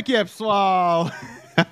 [0.00, 1.12] É que é, pessoal?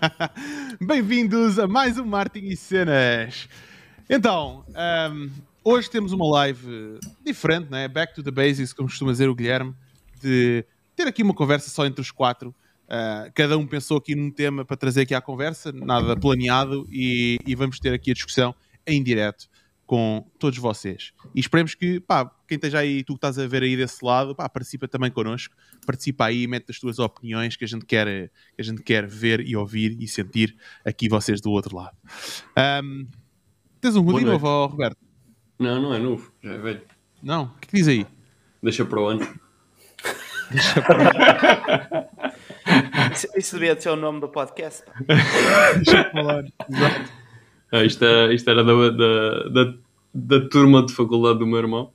[0.86, 3.48] Bem-vindos a mais um Martin e Cenas.
[4.06, 5.30] Então, um,
[5.64, 7.88] hoje temos uma live diferente, né?
[7.88, 9.74] Back to the basics, como costuma dizer o Guilherme,
[10.20, 10.62] de
[10.95, 12.55] ter aqui uma conversa só entre os quatro.
[12.84, 17.38] Uh, cada um pensou aqui num tema para trazer aqui à conversa, nada planeado, e,
[17.47, 18.55] e vamos ter aqui a discussão
[18.86, 19.48] em direto
[19.88, 21.14] com todos vocês.
[21.34, 24.34] E esperemos que, pá, quem esteja aí, tu que estás a ver aí desse lado,
[24.34, 25.56] pá, participa também connosco,
[25.89, 29.41] participa aí, mete as tuas opiniões que a gente quer, que a gente quer ver
[29.41, 31.97] e ouvir e sentir aqui vocês do outro lado.
[32.84, 33.06] Um,
[33.81, 34.98] tens um hoodie novo, oh, Roberto?
[35.59, 36.83] Não, não é novo, já é velho.
[37.22, 37.44] Não?
[37.44, 38.06] O que, que diz aí?
[38.62, 39.27] Deixa para o ano.
[40.50, 42.09] Deixa para o ano.
[43.14, 44.84] isso, isso devia ser o nome do podcast.
[45.09, 47.12] Deixa para o ano, exato.
[47.72, 49.75] Ah, isto, é, isto era da, da, da,
[50.12, 51.92] da, turma de faculdade do meu irmão.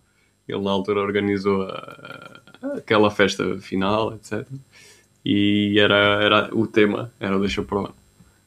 [0.48, 2.43] Ele na altura organizou a, a,
[2.78, 4.48] aquela festa final, etc.
[5.26, 7.96] E era, era o tema, era o Deixa para o ano.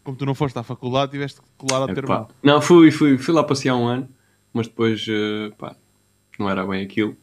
[0.04, 2.28] Como tu não foste à faculdade, tiveste que colar ao teu irmão.
[2.42, 4.08] Não, fui, fui, fui lá passear um ano,
[4.52, 5.74] mas depois eh, pá,
[6.38, 7.16] não era bem aquilo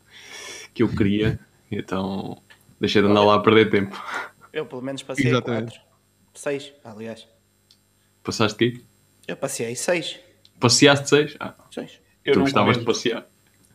[0.73, 1.39] que eu queria,
[1.72, 2.38] então
[2.80, 3.95] deixei de andar lá a perder tempo.
[4.52, 5.72] Eu pelo menos passei Exatamente.
[5.72, 5.81] quatro.
[6.33, 7.28] Seis, aliás.
[8.23, 8.81] Passaste quê?
[9.28, 10.19] Eu passei seis.
[10.59, 11.38] Passeaste seis?
[11.39, 12.00] Ah, seis.
[12.25, 12.80] Eu tu gostavas comento.
[12.80, 13.28] de passear.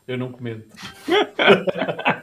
[0.07, 0.69] Eu não comento.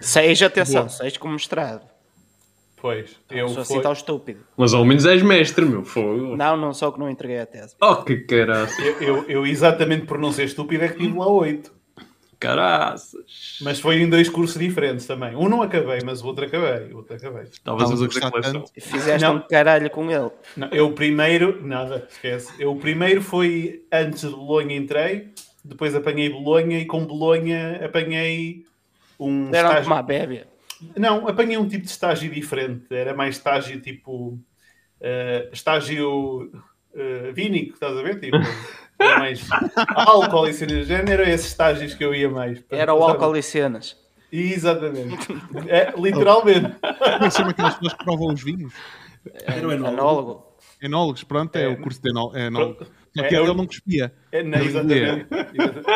[0.00, 0.88] seis, atenção, Boa.
[0.88, 1.86] seis como mestrado.
[2.80, 4.40] Pois, eu sou assim tão estúpido.
[4.56, 6.36] Mas ao menos és mestre, meu fogo.
[6.36, 7.74] Não, não só que não entreguei a tese.
[7.80, 8.70] Oh, que caralho.
[8.78, 11.72] Eu, eu, eu, exatamente por não ser estúpido, é que tive lá oito.
[12.38, 13.58] Caraças.
[13.60, 15.34] Mas foi em dois cursos diferentes também.
[15.34, 16.92] Um não acabei, mas o outro acabei.
[16.92, 17.42] O outro acabei.
[17.42, 18.70] Estavas a gostar tanto.
[18.80, 19.36] Fizeste não.
[19.36, 20.30] um caralho com ele.
[20.56, 22.52] Não, eu primeiro, nada, esquece.
[22.60, 25.32] Eu primeiro foi antes de Bolonha entrei,
[25.64, 28.64] depois apanhei Bolonha e com Bolonha apanhei
[29.18, 29.50] um.
[29.50, 29.92] Deram estágio...
[29.92, 30.48] uma bébia.
[30.96, 32.86] Não, apanhei um tipo de estágio diferente.
[32.90, 34.38] Era mais estágio tipo.
[35.00, 36.50] Uh, estágio
[36.94, 38.20] uh, vínico, estás a ver?
[38.20, 38.36] Tipo.
[38.98, 39.46] mais
[39.94, 42.62] álcool e cenas de género, eram esses estágios que eu ia mais.
[42.70, 43.96] Era o álcool e cenas.
[44.30, 45.28] Exatamente.
[45.68, 46.74] É, literalmente.
[46.82, 48.72] Como é que chama aquelas pessoas que provam os vinhos?
[49.46, 50.46] Era o enólogo.
[50.80, 52.36] Enólogos, pronto, é, é, o curso de enólogo.
[52.36, 52.86] É enólogo.
[53.16, 54.12] Só que é, ele não cuspia.
[54.30, 55.26] É, não, exatamente.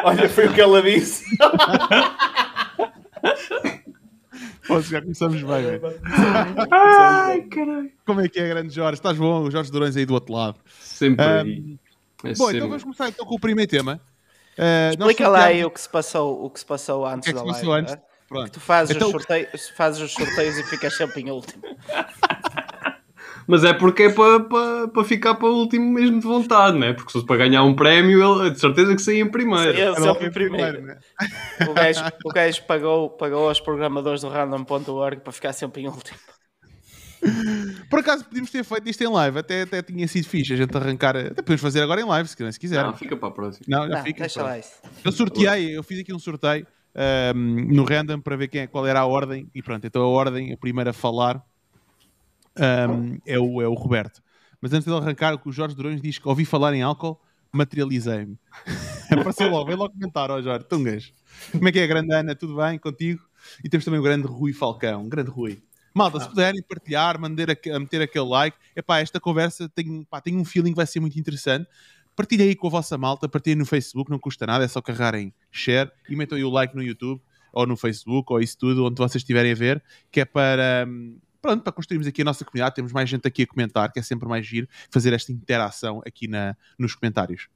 [0.05, 1.25] Olha, foi o que ela disse.
[4.67, 5.81] Pô, já começamos bem.
[6.71, 7.91] Ai, caralho.
[8.07, 8.95] Como é que é, grande Jorge?
[8.95, 9.43] Estás bom?
[9.43, 10.57] O Jorge Durões aí do outro lado.
[10.81, 11.79] Sempre um.
[12.25, 14.01] É Bom, então vamos começar então com o primeiro tema.
[14.57, 17.33] Uh, Explica lá aí o que se passou, o que se passou antes que é
[17.33, 17.71] que da live.
[17.71, 17.95] Antes?
[17.95, 18.03] É?
[18.29, 18.51] Pronto.
[18.51, 19.09] tu fazes, então...
[19.09, 21.63] os sorteios, fazes os sorteios e ficas sempre em último.
[23.53, 26.87] Mas é porque é para, para, para ficar para o último mesmo de vontade, não
[26.87, 26.95] é?
[26.95, 29.77] Porque se fosse para ganhar um prémio, ele de certeza que saía em primeiro.
[29.77, 30.73] Sim, sempre em primeiro.
[30.79, 30.99] primeiro né?
[31.69, 36.19] o, gajo, o gajo pagou, pagou aos programadores do random.org para ficar sempre em último.
[37.91, 40.75] Por acaso podíamos ter feito isto em live, até, até tinha sido fixe a gente
[40.75, 41.15] arrancar.
[41.15, 42.83] Até podemos fazer agora em live, se, se quiser.
[42.83, 43.67] Não, fica para a próxima.
[43.69, 44.21] Não, não fica.
[44.21, 44.81] Deixa lá isso.
[45.05, 46.67] Eu sorteei, eu fiz aqui um sorteio
[47.37, 49.47] um, no random para ver quem é, qual era a ordem.
[49.55, 51.45] E pronto, então a ordem, a primeira a falar
[52.59, 54.23] um, é, o, é o Roberto.
[54.61, 57.21] Mas antes de arrancar, o Jorge Durões diz que ouvi falar em álcool,
[57.53, 58.39] materializei-me.
[59.11, 61.13] Apareceu logo, vem logo comentar, ó Jorge, tungas.
[61.51, 62.35] Como é que é, grande Ana?
[62.35, 63.21] Tudo bem contigo?
[63.65, 65.63] E temos também o grande Rui Falcão, grande Rui.
[65.95, 70.37] Malta, se puderem partilhar, mandar a, meter aquele like, epá, esta conversa tem, pá, tem
[70.37, 71.69] um feeling que vai ser muito interessante.
[72.17, 75.35] Partilhem aí com a vossa malta, partilhem no Facebook, não custa nada, é só carregarem
[75.51, 77.21] share e metam aí o like no YouTube
[77.53, 80.87] ou no Facebook ou isso tudo, onde vocês estiverem a ver, que é para,
[81.43, 84.03] pronto, para construirmos aqui a nossa comunidade, temos mais gente aqui a comentar, que é
[84.03, 87.49] sempre mais giro fazer esta interação aqui na, nos comentários.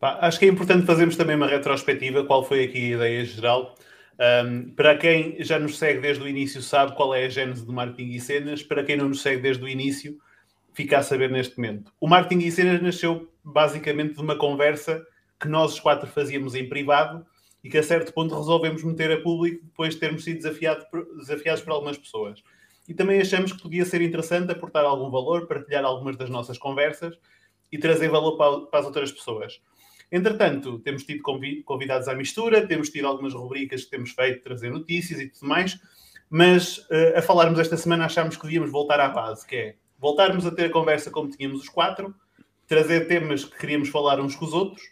[0.00, 3.74] Acho que é importante fazermos também uma retrospectiva, qual foi aqui a ideia geral
[4.22, 7.72] um, para quem já nos segue desde o início, sabe qual é a gênese do
[7.72, 8.62] marketing e cenas.
[8.62, 10.18] Para quem não nos segue desde o início,
[10.72, 11.92] fica a saber neste momento.
[12.00, 15.04] O marketing e cenas nasceu basicamente de uma conversa
[15.40, 17.26] que nós os quatro fazíamos em privado
[17.64, 20.84] e que a certo ponto resolvemos meter a público depois de termos sido desafiado
[21.18, 22.42] desafiados por algumas pessoas.
[22.88, 27.16] E também achamos que podia ser interessante aportar algum valor, partilhar algumas das nossas conversas
[27.70, 29.60] e trazer valor para, as outras pessoas.
[30.10, 31.22] Entretanto, temos tido
[31.64, 35.80] convidados à mistura, temos tido algumas rubricas que temos feito, trazer notícias e tudo mais,
[36.28, 40.44] mas uh, a falarmos esta semana achámos que devíamos voltar à base, que é voltarmos
[40.44, 42.14] a ter a conversa como tínhamos os quatro,
[42.66, 44.82] trazer temas que queríamos falar uns com os outros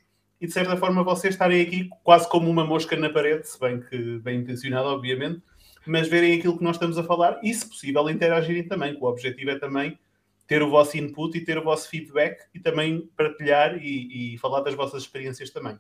[0.41, 3.81] e, de certa forma, vocês estarem aqui quase como uma mosca na parede, se bem
[3.81, 5.43] que bem intencionado, obviamente,
[5.87, 9.07] mas verem aquilo que nós estamos a falar e, se possível, interagirem também, que o
[9.07, 9.99] objetivo é também
[10.47, 14.63] ter o vosso input e ter o vosso feedback e também partilhar e, e falar
[14.63, 15.79] das vossas experiências também.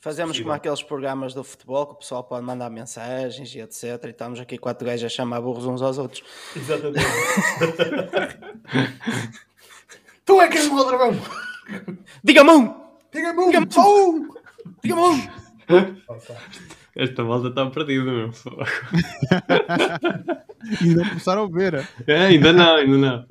[0.00, 0.46] Fazemos Possível.
[0.46, 4.04] como aqueles programas do futebol que o pessoal pode mandar mensagens e etc.
[4.04, 6.22] E estamos aqui quatro gajos a chamar burros uns aos outros.
[6.54, 6.98] Exatamente.
[10.24, 11.12] tu é que és um ladrão!
[12.22, 12.74] Diga-me um!
[13.12, 13.70] Diga-me um!
[13.70, 14.28] Só um!
[14.82, 15.28] Diga-me um!
[16.98, 18.30] Esta malta está perdida, meu.
[20.82, 21.88] E não começaram a ver.
[22.08, 23.24] É, ainda não, ainda não.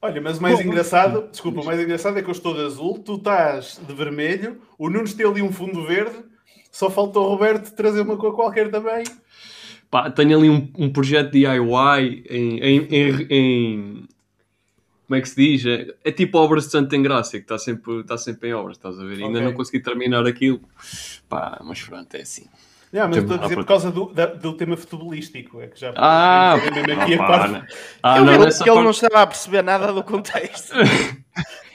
[0.00, 2.64] Olha, mas o mais Bom, engraçado, desculpa, o mais engraçado é que eu estou de
[2.64, 6.16] azul, tu estás de vermelho, o Nunes tem ali um fundo verde,
[6.72, 9.04] só faltou o Roberto trazer uma cor qualquer também.
[9.90, 14.08] Pá, tenho ali um, um projeto DIY em, em, em, em-
[15.08, 15.64] Como é que se diz?
[15.66, 19.00] É, é tipo obras de Santo Engrácia, que está sempre, está sempre em obras, estás
[19.00, 19.14] a ver?
[19.14, 19.40] Ainda Ok.
[19.42, 20.60] não consegui terminar aquilo.
[21.28, 22.44] Pá, mas pronto, é assim.
[22.92, 25.92] Não, mas estou a dizer por causa do, da- do tema futebolístico, é que já
[25.96, 27.52] Ah, aqui a pá, parte.
[27.52, 27.62] não.
[28.02, 30.72] ah, ele não, ele- ele não parte- estava a perceber nada do contexto.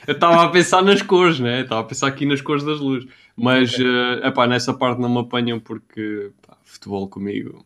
[0.05, 1.61] Eu estava a pensar nas cores, né?
[1.61, 3.07] Estava a pensar aqui nas cores das luzes.
[3.37, 7.63] Mas, é epá, nessa parte não me apanham porque pá, futebol comigo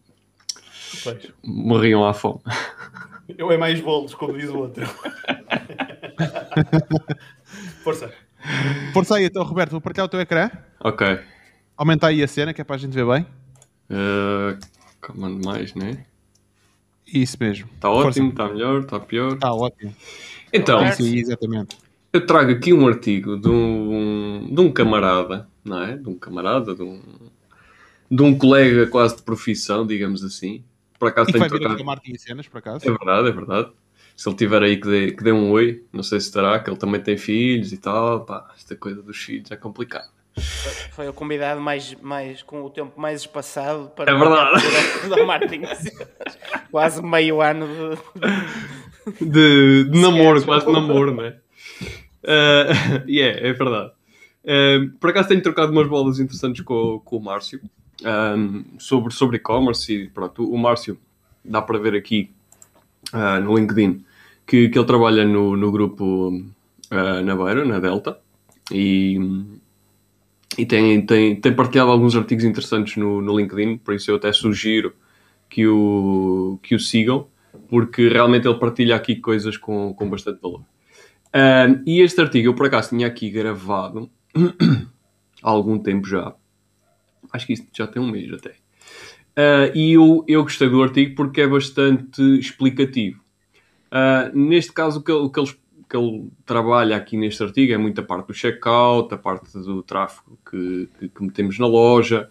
[1.04, 1.32] Pois.
[1.44, 2.40] morriam à fome.
[3.36, 4.86] Eu é mais bolos, como diz o outro.
[7.84, 8.14] Força.
[8.94, 10.50] Força aí, então, Roberto, vou partilhar o teu ecrã.
[10.80, 11.20] Ok.
[11.76, 13.26] Aumenta aí a cena, que é para a gente ver bem.
[13.90, 14.58] Uh,
[15.02, 16.06] comando mais, né?
[17.06, 17.70] Isso mesmo.
[17.74, 19.34] Está ótimo, está melhor, está pior.
[19.34, 19.94] Está ótimo.
[20.52, 21.78] Então, Isso aí, exatamente.
[22.12, 25.98] eu trago aqui um artigo de um, de um camarada, não é?
[25.98, 27.02] De um camarada, de um,
[28.10, 30.64] de um colega quase de profissão, digamos assim.
[31.00, 32.88] Por acaso E tenho vai vir Martin e cenas, por acaso.
[32.88, 33.72] É verdade, é verdade.
[34.16, 36.70] Se ele tiver aí que dê, que dê um oi, não sei se estará, que
[36.70, 38.26] ele também tem filhos e tal.
[38.26, 40.10] Pá, esta coisa dos filhos é complicado.
[40.92, 45.10] Foi o convidado mais, mais, com o tempo mais espaçado para É verdade.
[45.10, 45.70] do Martins.
[46.72, 49.26] Quase meio ano de.
[49.26, 51.40] de, de namoro, quase de namoro, não é?
[52.24, 53.92] Uh, yeah, é verdade.
[54.44, 57.62] Uh, por acaso tenho trocado umas bolas interessantes com, com o Márcio
[58.06, 60.98] um, sobre, sobre e-commerce e pronto, o Márcio
[61.44, 62.32] dá para ver aqui
[63.14, 64.04] uh, no LinkedIn
[64.48, 68.18] que, que ele trabalha no, no grupo uh, na Beira, na Delta,
[68.72, 69.20] e,
[70.58, 74.32] e tem, tem, tem partilhado alguns artigos interessantes no, no LinkedIn, por isso eu até
[74.32, 74.94] sugiro
[75.50, 77.28] que o, que o sigam,
[77.70, 80.62] porque realmente ele partilha aqui coisas com, com bastante valor.
[81.36, 84.10] Um, e este artigo eu por acaso tinha aqui gravado
[85.44, 86.34] há algum tempo já.
[87.38, 88.50] Acho que isto já tem um mês até.
[89.38, 93.22] Uh, e eu, eu gostei do artigo porque é bastante explicativo.
[93.92, 95.52] Uh, neste caso, o que, o que ele,
[95.88, 100.38] que ele trabalha aqui neste artigo é muita parte do checkout, a parte do tráfego
[100.50, 102.30] que, que, que metemos na loja.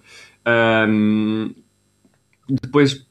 [0.89, 1.55] Um,
[2.49, 3.07] depois,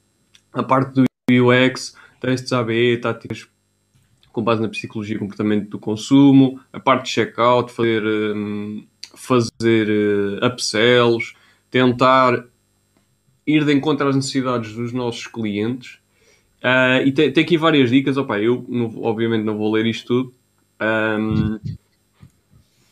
[0.54, 3.48] a parte do UX, testes AB, táticas
[4.36, 9.90] com base na psicologia e comportamento do consumo, a parte de checkout, fazer, hum, fazer
[9.90, 11.34] eh, upsells,
[11.76, 12.46] tentar
[13.46, 16.00] ir de encontro às necessidades dos nossos clientes.
[16.64, 18.16] Ah, e tem, tem aqui várias dicas.
[18.16, 20.34] Opa, eu, não- obviamente, não vou ler isto tudo,
[20.80, 21.60] Ahm,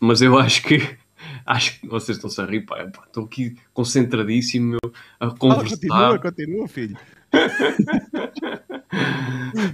[0.02, 0.98] mas eu acho que.
[1.46, 2.84] Acho que vocês estão-se a rir, pá.
[3.08, 4.80] Estou aqui concentradíssimo meu,
[5.18, 5.70] a Ah, conversar.
[5.70, 6.98] continua, continua, filho.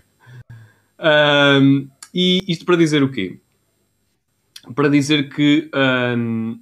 [1.00, 3.40] Ahm, e isto para dizer o quê?
[4.76, 6.60] Para dizer que ahm,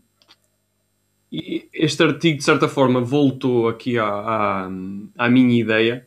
[1.31, 4.69] e- este artigo, de certa forma, voltou aqui à, à,
[5.17, 6.05] à minha ideia,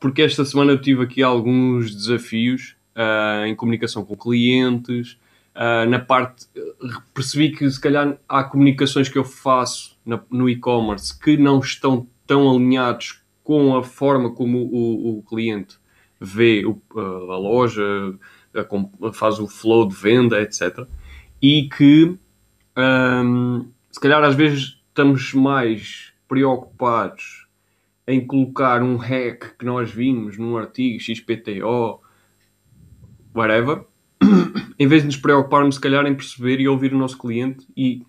[0.00, 5.18] porque esta semana eu tive aqui alguns desafios ah, em comunicação com clientes.
[5.54, 6.46] ah, na parte,
[7.14, 12.06] percebi que se calhar há comunicações que eu faço na- no e-commerce que não estão
[12.26, 15.76] tão alinhados com a forma como o, o cliente
[16.20, 17.82] vê o- a loja,
[18.54, 20.86] a com- faz o flow de venda, etc.
[21.42, 22.16] E que
[22.76, 27.46] hum, se calhar às vezes estamos mais preocupados
[28.06, 32.00] em colocar um hack que nós vimos num artigo XPTO,
[33.34, 33.84] whatever,
[34.78, 38.04] em vez de nos preocuparmos se calhar em perceber e ouvir o nosso cliente e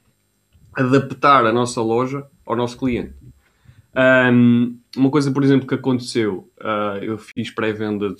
[0.73, 3.13] adaptar a nossa loja ao nosso cliente.
[3.93, 8.15] Um, uma coisa, por exemplo, que aconteceu, uh, eu fiz pré-venda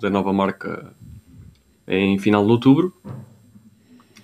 [0.00, 0.92] da nova marca
[1.86, 2.94] em final de outubro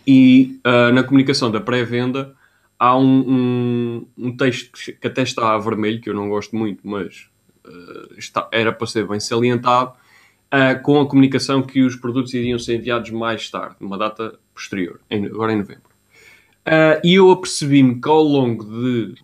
[0.06, 2.34] e uh, na comunicação da pré-venda
[2.80, 6.80] há um, um- um texto que até está a vermelho, que eu não gosto muito,
[6.82, 7.28] mas
[7.66, 12.58] uh, está- era para ser bem salientado, uh, com a comunicação que os produtos iriam
[12.58, 15.82] ser enviados mais tarde, numa data posterior, em- agora em novembro.
[16.66, 19.14] Uh, e eu apercebi-me que ao longo de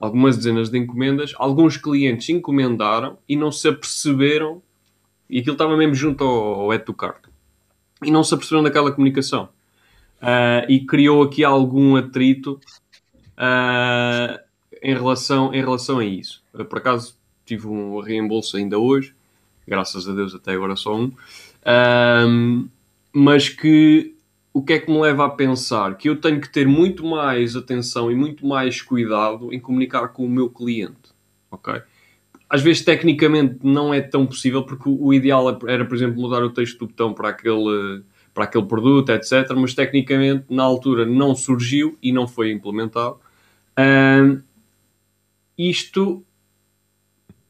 [0.00, 4.60] algumas dezenas de encomendas, alguns clientes encomendaram e não se aperceberam,
[5.30, 7.24] e aquilo estava mesmo junto ao, ao add to cart,
[8.02, 9.48] e não se aperceberam daquela comunicação.
[10.20, 12.58] Ah, e criou aqui algum atrito
[13.38, 14.36] Uh,
[14.82, 17.16] em, relação, em relação a isso, por acaso
[17.46, 19.14] tive um reembolso ainda hoje,
[19.66, 22.68] graças a Deus até agora só um, uh,
[23.12, 24.16] mas que
[24.52, 27.54] o que é que me leva a pensar que eu tenho que ter muito mais
[27.54, 31.14] atenção e muito mais cuidado em comunicar com o meu cliente,
[31.48, 31.80] ok?
[32.50, 36.50] Às vezes, tecnicamente, não é tão possível, porque o ideal era, por exemplo, mudar o
[36.50, 38.02] texto do botão para aquele,
[38.32, 39.50] para aquele produto, etc.
[39.54, 43.20] Mas, tecnicamente, na altura não surgiu e não foi implementado.
[43.78, 44.42] Um,
[45.56, 46.24] isto,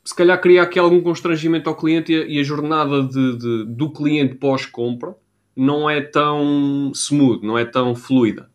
[0.05, 3.65] se calhar, cria aqui algum constrangimento ao cliente e a, e a jornada de, de,
[3.67, 5.15] do cliente pós-compra
[5.57, 8.51] não é tão smooth, não é tão fluida.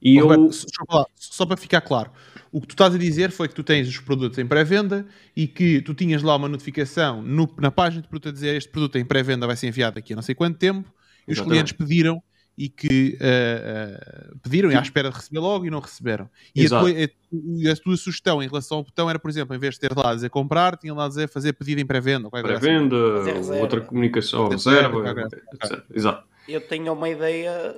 [0.00, 0.28] E oh, eu...
[0.28, 0.66] Roberto,
[1.14, 2.10] só para ficar claro,
[2.50, 5.46] o que tu estás a dizer foi que tu tens os produtos em pré-venda e
[5.46, 8.98] que tu tinhas lá uma notificação no, na página de produto a dizer este produto
[8.98, 10.92] em pré-venda vai ser enviado daqui a não sei quanto tempo
[11.26, 11.40] e Exatamente.
[11.40, 12.22] os clientes pediram
[12.56, 16.28] e que uh, uh, pediram e à espera de receber logo e não receberam.
[16.54, 19.58] E a tua, a, a tua, sugestão em relação ao botão era, por exemplo, em
[19.58, 22.28] vez de ter lá a dizer comprar, tinha lá a dizer fazer pedido em pré-venda.
[22.32, 22.42] Assim.
[22.42, 22.96] Pré-venda,
[23.38, 23.60] assim.
[23.60, 25.84] outra comunicação, reserva, reserva etc.
[25.94, 26.26] Exato.
[26.48, 27.74] Eu tenho uma ideia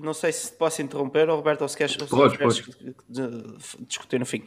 [0.00, 2.64] não sei se posso interromper, ou Roberto, ou se queres, pode, pode.
[3.86, 4.44] discutir no fim.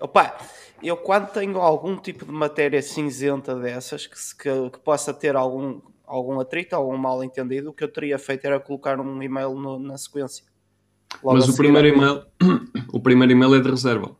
[0.00, 0.36] Opa,
[0.82, 5.80] eu quando tenho algum tipo de matéria cinzenta dessas, que, que, que possa ter algum,
[6.12, 9.78] algum atrito, algum mal entendido, o que eu teria feito era colocar um e-mail no,
[9.78, 10.44] na sequência.
[11.22, 12.22] Logo Mas o primeiro, e-mail,
[12.92, 14.14] o primeiro e-mail é de reserva.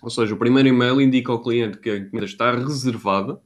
[0.00, 3.40] Ou seja, o primeiro e-mail indica ao cliente que a encomenda está reservada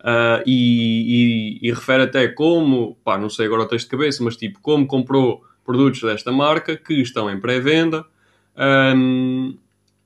[0.00, 4.22] Uh, e, e, e, refere até como, pá, não sei agora o texto de cabeça,
[4.22, 8.06] mas tipo, como comprou produtos desta marca que estão em pré-venda.
[8.56, 9.58] Um,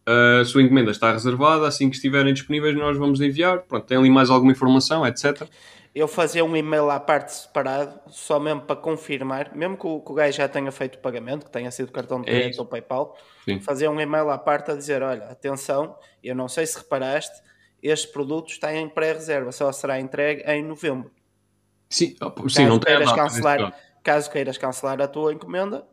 [0.07, 3.61] a sua encomenda está reservada, assim que estiverem disponíveis nós vamos enviar.
[3.61, 5.49] Pronto, tem ali mais alguma informação, etc.
[5.95, 10.11] Eu fazia um e-mail à parte separado, só mesmo para confirmar, mesmo que o, que
[10.11, 12.61] o gajo já tenha feito o pagamento, que tenha sido cartão de é crédito é
[12.61, 13.61] ou PayPal, Sim.
[13.61, 15.95] fazia um e-mail à parte a dizer: olha, atenção,
[16.25, 17.43] eu não sei se reparaste,
[17.83, 21.11] este produto está em pré-reserva, só será entregue em novembro.
[21.91, 22.17] Sim,
[22.49, 25.87] sim não tem cancelar, caso queiras cancelar a tua encomenda,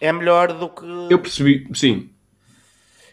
[0.00, 0.84] é melhor do que.
[1.10, 2.10] Eu percebi, sim.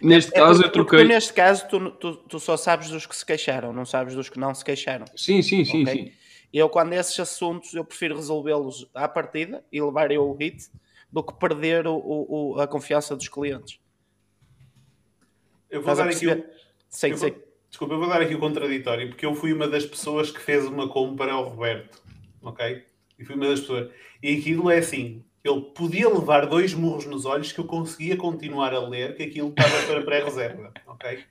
[0.02, 1.04] Neste é, caso, é eu troquei.
[1.04, 4.40] neste caso, tu, tu, tu, só sabes dos que se queixaram, não sabes dos que
[4.40, 5.06] não se queixaram.
[5.16, 5.84] Sim, sim, sim.
[5.84, 6.06] Okay?
[6.06, 6.12] sim.
[6.52, 10.70] Eu, quando esses assuntos, eu prefiro resolvê-los à partida e levar eu o hit
[11.12, 13.80] do que perder o, o, a confiança dos clientes.
[15.70, 16.28] Eu vou dar aqui.
[16.28, 16.46] O...
[16.90, 17.32] Sei, eu sei.
[17.32, 17.44] Vou...
[17.70, 20.66] Desculpa, eu vou dar aqui o contraditório, porque eu fui uma das pessoas que fez
[20.66, 22.02] uma compra ao Roberto
[22.42, 22.84] ok?
[23.18, 23.90] E fui uma das pessoas.
[24.22, 28.74] E aquilo é assim: ele podia levar dois murros nos olhos que eu conseguia continuar
[28.74, 31.24] a ler que aquilo estava para pré-reserva, ok?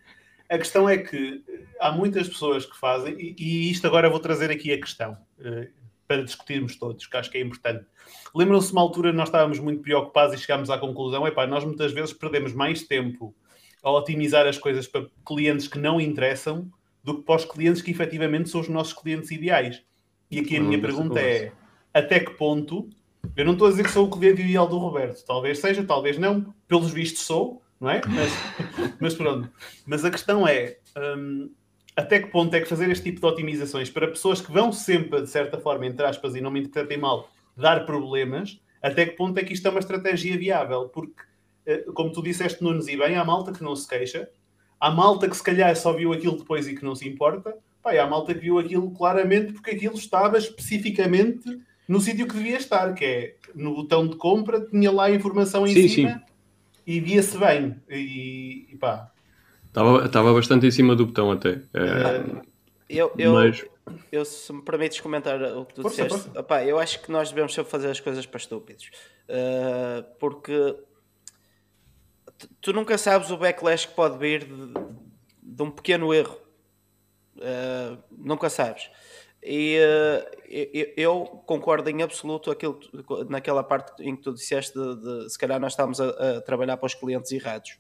[0.49, 1.45] A questão é que
[1.79, 5.69] há muitas pessoas que fazem, e, e isto agora vou trazer aqui a questão uh,
[6.09, 7.87] para discutirmos todos, que acho que é importante.
[8.35, 11.93] Lembram-se uma altura nós estávamos muito preocupados e chegámos à conclusão: é pá, nós muitas
[11.93, 13.33] vezes perdemos mais tempo
[13.81, 16.69] a otimizar as coisas para clientes que não interessam
[17.03, 19.83] do que para os clientes que efetivamente são os nossos clientes ideais.
[20.29, 21.53] E aqui a minha pergunta é:
[21.95, 22.91] até que ponto?
[23.37, 26.19] Eu não estou a dizer que sou o cliente ideal do Roberto, talvez seja, talvez
[26.19, 28.01] não, pelos vistos sou, não é?
[28.07, 28.33] Mas,
[29.01, 29.51] mas pronto.
[29.87, 30.79] Mas a questão é:
[31.17, 31.51] hum,
[31.97, 35.23] até que ponto é que fazer este tipo de otimizações para pessoas que vão sempre,
[35.23, 39.39] de certa forma, entre aspas, e não me interpretem mal, dar problemas, até que ponto
[39.39, 40.89] é que isto é uma estratégia viável?
[40.89, 41.23] Porque,
[41.67, 44.29] eh, como tu disseste, Nunes, e bem, há malta que não se queixa,
[44.79, 47.99] há malta que se calhar só viu aquilo depois e que não se importa, Pá,
[47.99, 51.49] a malta que viu aquilo claramente porque aquilo estava especificamente
[51.91, 55.67] no sítio que devia estar, que é no botão de compra, tinha lá a informação
[55.67, 56.21] em sim, cima sim.
[56.87, 57.83] e via-se bem.
[57.91, 59.11] E, e pá.
[59.67, 61.61] Estava, estava bastante em cima do botão até.
[61.75, 62.23] É,
[62.89, 63.65] eu, eu, mas...
[64.13, 66.41] eu, se me permites comentar o que tu força, disseste, força.
[66.41, 68.89] Opá, eu acho que nós devemos sempre fazer as coisas para estúpidos.
[69.29, 70.77] Uh, porque
[72.61, 74.75] tu nunca sabes o backlash que pode vir de,
[75.43, 76.39] de um pequeno erro.
[77.35, 78.89] Uh, nunca sabes.
[79.43, 82.79] E uh, eu, concordo em absoluto aquilo,
[83.29, 86.77] naquela parte em que tu disseste de, de se calhar nós estamos a, a, trabalhar
[86.77, 87.79] para os clientes errados.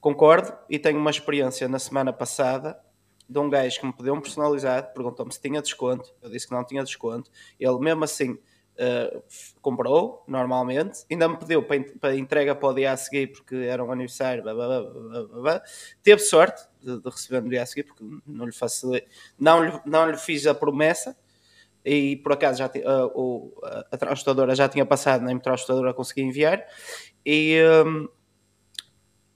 [0.00, 2.78] Concordo e tenho uma experiência na semana passada
[3.28, 6.54] de um gajo que me pediu um personalizado, perguntou-me se tinha desconto, eu disse que
[6.54, 8.38] não tinha desconto, ele mesmo assim
[8.78, 9.22] uh,
[9.60, 13.84] comprou normalmente, ainda me pediu para, para entrega para o dia a seguir porque era
[13.84, 14.82] um aniversário, blá, blá,
[15.24, 15.62] blá,
[16.02, 19.08] teve sorte de, de, receber no dia a seguir porque não lhe, facilitei,
[19.38, 21.16] não lhe, não lhe fiz a promessa.
[21.84, 23.54] E por acaso já uh, o,
[23.90, 26.66] a transportadora já tinha passado, nem a transportadora consegui enviar.
[27.24, 28.08] E, um,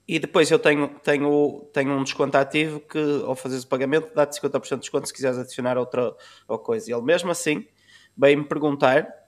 [0.06, 4.38] e depois eu tenho, tenho, tenho um desconto ativo que ao fazeres o pagamento dá-te
[4.38, 6.14] 50% de desconto se quiseres adicionar outra,
[6.46, 6.92] outra coisa.
[6.92, 7.66] Ele mesmo assim
[8.14, 9.21] veio-me perguntar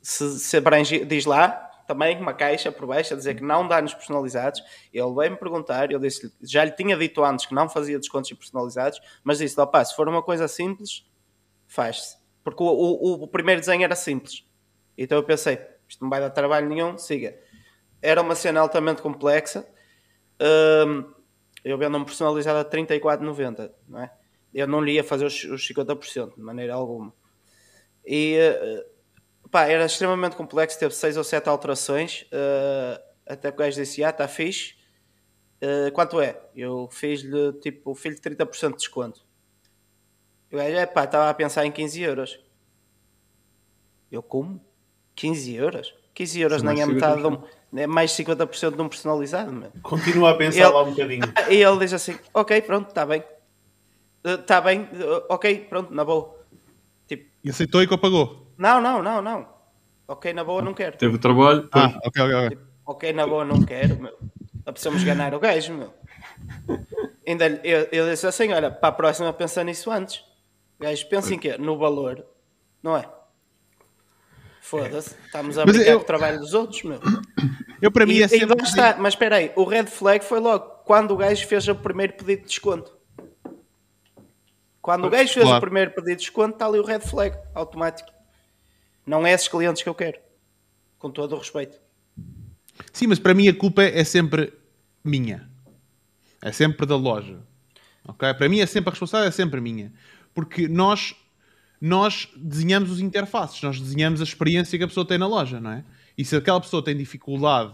[0.00, 3.94] se, se abrange, diz lá, também uma caixa por baixo a dizer que não danos
[3.94, 4.62] personalizados.
[4.92, 9.00] Ele veio-me perguntar, eu disse já lhe tinha dito antes que não fazia descontos personalizados,
[9.24, 11.06] mas disse: opá, se for uma coisa simples,
[11.66, 12.18] faz-se.
[12.44, 14.44] Porque o, o, o, primeiro desenho era simples.
[14.96, 17.34] Então eu pensei: isto não vai dar trabalho nenhum, siga.
[18.02, 19.66] Era uma cena altamente complexa.
[20.86, 21.10] Um,
[21.64, 24.12] eu vendo um personalizado a 34,90, não é?
[24.54, 27.12] Eu não lhe ia fazer os, os 50% de maneira alguma.
[28.06, 28.97] E uh,
[29.50, 32.22] pá, era extremamente complexo, teve 6 ou 7 alterações.
[32.32, 34.74] Uh, até que o gajo disse: Ah, está fixe.
[35.62, 36.40] Uh, quanto é?
[36.54, 39.26] Eu fiz-lhe tipo, fiz 30% de desconto.
[40.52, 42.40] O gajo, é pá, estava a pensar em 15 euros.
[44.10, 44.60] Eu como?
[45.14, 45.94] 15 euros?
[46.14, 47.42] 15 euros nem é metade de um,
[47.76, 49.52] é mais 50% de um personalizado.
[49.52, 49.70] Meu.
[49.82, 51.22] Continua a pensar ele, lá um bocadinho.
[51.50, 53.22] E ele diz assim: Ok, pronto, está bem.
[54.24, 56.36] Está bem, uh, ok, pronto, na boa.
[57.06, 58.47] Tipo, e aceitou e que pagou?
[58.58, 59.48] Não, não, não, não.
[60.08, 60.96] Ok, na boa, não quero.
[60.96, 61.68] Teve o trabalho.
[61.70, 62.48] Ah, ok, ok, ok.
[62.50, 64.18] Tipo, ok, na boa, não quero, meu.
[64.64, 65.94] Precisamos ganhar o gajo, meu.
[67.26, 70.24] Ainda ele, ele disse assim: Olha, para a próxima, pensa nisso antes.
[70.80, 71.56] Gajo, pensa em quê?
[71.56, 72.24] No valor,
[72.82, 73.08] não é?
[74.60, 75.98] Foda-se, estamos a brincar eu...
[75.98, 77.00] com o trabalho dos outros, meu.
[77.80, 78.60] Eu para mim e, é sempre...
[78.64, 82.14] está, mas espera aí, o red flag foi logo quando o gajo fez o primeiro
[82.14, 82.98] pedido de desconto.
[84.82, 85.58] Quando o gajo fez claro.
[85.58, 88.10] o primeiro pedido de desconto, está ali o red flag, automático.
[89.08, 90.18] Não é esses clientes que eu quero.
[90.98, 91.80] Com todo o respeito.
[92.92, 94.52] Sim, mas para mim a culpa é sempre
[95.02, 95.48] minha.
[96.42, 97.38] É sempre da loja.
[98.06, 98.34] Ok?
[98.34, 99.92] Para mim é sempre a responsabilidade, é sempre minha.
[100.34, 101.14] Porque nós
[101.80, 105.70] nós desenhamos os interfaces, nós desenhamos a experiência que a pessoa tem na loja, não
[105.70, 105.84] é?
[106.16, 107.72] E se aquela pessoa tem dificuldade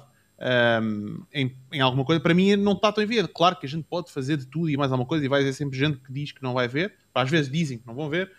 [0.83, 3.29] um, em, em, alguma coisa, para mim não está tão evidente.
[3.29, 5.55] Claro que a gente pode fazer de tudo e mais alguma coisa, e vai haver
[5.55, 8.31] sempre gente que diz que não vai ver, às vezes dizem que não vão ver,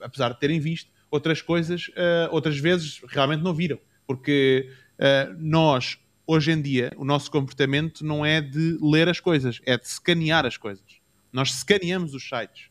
[0.00, 5.98] apesar de terem visto, outras coisas, uh, outras vezes realmente não viram, porque uh, nós,
[6.26, 10.44] hoje em dia, o nosso comportamento não é de ler as coisas, é de escanear
[10.44, 10.84] as coisas.
[11.32, 12.70] Nós escaneamos os sites.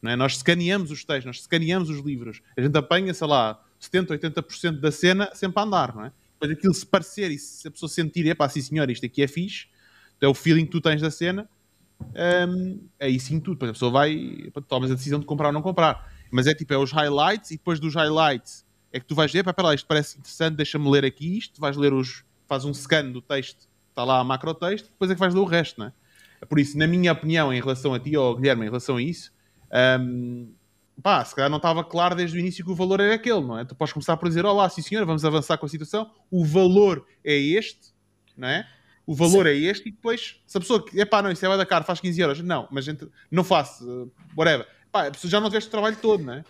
[0.00, 0.16] Não é?
[0.16, 2.42] Nós escaneamos os textos, nós escaneamos os livros.
[2.56, 6.12] A gente apanha, sei lá, 70%, 80% da cena sempre a andar, não é?
[6.34, 9.26] Depois aquilo se parecer e se a pessoa sentir, epá, sim senhor, isto aqui é
[9.26, 9.66] fixe,
[10.20, 11.48] é o feeling que tu tens da cena,
[12.48, 13.54] um, aí sim tudo.
[13.54, 16.12] Depois a pessoa vai, tomas a decisão de comprar ou não comprar.
[16.30, 19.46] Mas é tipo, é os highlights e depois dos highlights é que tu vais ver,
[19.46, 23.10] epá, lá, isto parece interessante, deixa-me ler aqui isto, vais ler os, faz um scan
[23.10, 25.86] do texto, está lá a macro texto, depois é que vais ler o resto, não
[25.86, 25.92] é?
[26.48, 29.32] Por isso, na minha opinião, em relação a ti, ou Guilherme, em relação a isso,
[30.00, 30.48] um,
[31.02, 33.58] pá, se calhar não estava claro desde o início que o valor era aquele, não
[33.58, 33.64] é?
[33.64, 37.06] Tu podes começar por dizer, olá, sim senhor, vamos avançar com a situação, o valor
[37.24, 37.94] é este,
[38.36, 38.66] não é?
[39.06, 39.52] O valor Sim.
[39.52, 42.00] é este e depois, se a pessoa, é pá, não, isso é da cara, faz
[42.00, 44.66] 15 euros, não, mas gente, não faço, whatever.
[44.96, 46.44] Pá, a pessoa já não tiveste o trabalho todo, não é?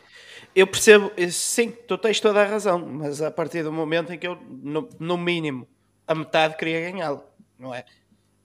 [0.55, 4.29] Eu percebo, sim, tu tens toda a razão, mas a partir do momento em que
[4.29, 5.67] eu, no, no mínimo,
[6.07, 7.25] a metade queria ganhá-lo,
[7.59, 7.85] não é?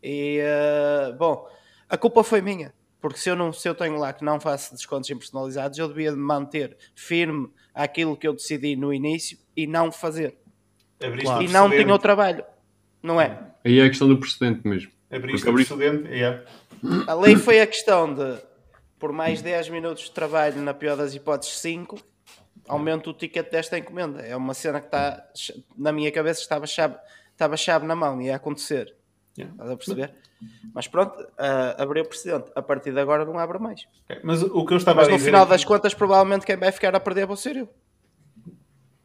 [0.02, 1.48] E, uh, bom,
[1.88, 4.76] a culpa foi minha porque se eu, não, se eu tenho lá que não faço
[4.76, 10.36] descontos personalizados, eu devia manter firme aquilo que eu decidi no início e não fazer.
[11.00, 11.44] Claro.
[11.44, 12.44] E não tinha o trabalho,
[13.02, 13.40] não é?
[13.64, 14.92] Aí é a questão do precedente mesmo.
[15.12, 16.44] Abriste o precedente, yeah.
[17.08, 18.38] A lei foi a questão de,
[19.02, 22.00] por mais 10 minutos de trabalho, na pior das hipóteses 5,
[22.68, 24.22] aumenta o ticket desta encomenda.
[24.22, 25.28] É uma cena que está,
[25.76, 26.96] na minha cabeça, estava chave,
[27.32, 28.96] estava chave na mão e ia acontecer.
[29.36, 29.54] Yeah.
[29.56, 30.14] Estás a perceber?
[30.74, 32.52] Mas pronto, uh, abriu o precedente.
[32.56, 33.88] A partir de agora não abre mais.
[34.24, 35.20] Mas o que eu estava mas a dizer.
[35.20, 37.70] no final das contas, provavelmente quem vai ficar a perder vou ser eu.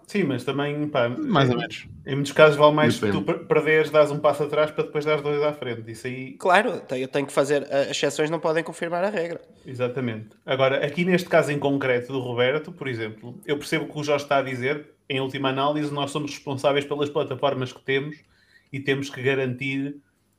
[0.07, 1.89] Sim, mas também, pá, mais ou menos.
[2.07, 3.25] Em muitos casos vale mais Depende.
[3.25, 5.91] tu perderes, dás um passo atrás para depois dar dois à frente.
[5.91, 6.35] Isso aí.
[6.39, 7.65] Claro, eu tenho que fazer.
[7.65, 9.41] As exceções não podem confirmar a regra.
[9.67, 10.29] Exatamente.
[10.47, 14.05] Agora, aqui neste caso em concreto do Roberto, por exemplo, eu percebo o que o
[14.05, 14.91] Jorge está a dizer.
[15.09, 18.17] Em última análise, nós somos responsáveis pelas plataformas que temos
[18.73, 19.97] e temos que garantir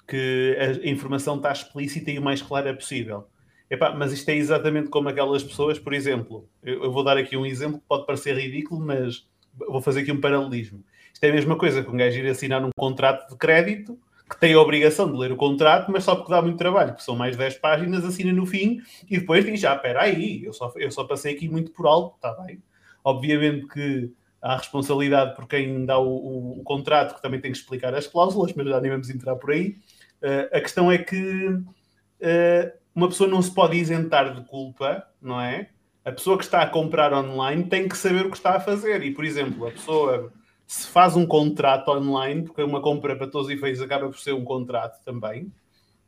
[0.07, 3.27] que a informação está explícita e o mais clara possível.
[3.69, 7.35] Epá, mas isto é exatamente como aquelas pessoas, por exemplo, eu, eu, vou dar aqui
[7.35, 9.27] um exemplo que pode parecer ridículo, mas
[9.57, 10.83] vou fazer aqui um paralelismo.
[11.13, 13.97] Isto é a mesma coisa que um gajo ir assinar um contrato de crédito
[14.29, 17.03] que tem a obrigação de ler o contrato, mas só porque dá muito trabalho, porque
[17.03, 20.71] são mais 10 páginas, assina no fim e depois diz, ah, espera aí, eu só,
[20.75, 22.61] eu só passei aqui muito por alto, está bem.
[23.03, 27.57] Obviamente que há responsabilidade por quem dá o, o, o, contrato, que também tem que
[27.57, 29.77] explicar as cláusulas, mas já nem vamos entrar por aí.
[30.21, 35.39] Uh, a questão é que uh, uma pessoa não se pode isentar de culpa, não
[35.39, 35.69] é?
[36.07, 39.03] A pessoa que está a comprar online tem que saber o que está a fazer.
[39.03, 40.31] E, por exemplo, a pessoa
[40.65, 44.33] se faz um contrato online, porque uma compra para todos os efeitos acaba por ser
[44.33, 45.51] um contrato também,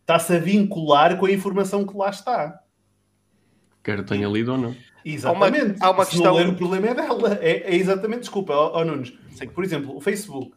[0.02, 2.62] está-se a vincular com a informação que lá está.
[3.84, 4.76] Quer tenha lido ou não.
[5.04, 5.82] Exatamente.
[5.82, 6.36] Há uma, há uma questão...
[6.36, 7.38] ler, o problema é dela.
[7.42, 9.12] É, é exatamente, desculpa, ó, ó Nunes.
[9.54, 10.54] Por exemplo, o Facebook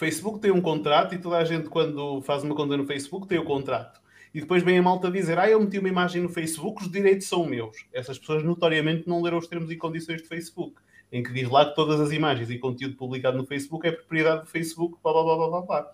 [0.00, 3.38] Facebook tem um contrato e toda a gente, quando faz uma conta no Facebook, tem
[3.38, 4.00] o contrato.
[4.32, 7.26] E depois vem a malta dizer: Ah, eu meti uma imagem no Facebook, os direitos
[7.26, 7.76] são meus.
[7.92, 11.68] Essas pessoas notoriamente não leram os termos e condições do Facebook, em que diz lá
[11.68, 15.22] que todas as imagens e conteúdo publicado no Facebook é propriedade do Facebook, blá blá
[15.22, 15.62] blá blá blá.
[15.62, 15.92] blá.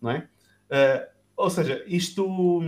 [0.00, 0.28] Não é?
[0.70, 2.62] Uh, ou seja, isto,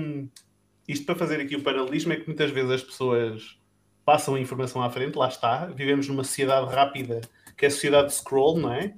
[0.87, 3.59] isto para fazer aqui o paralelismo é que muitas vezes as pessoas
[4.05, 5.67] passam a informação à frente, lá está.
[5.67, 7.21] Vivemos numa sociedade rápida
[7.57, 8.95] que é a sociedade de scroll, não é?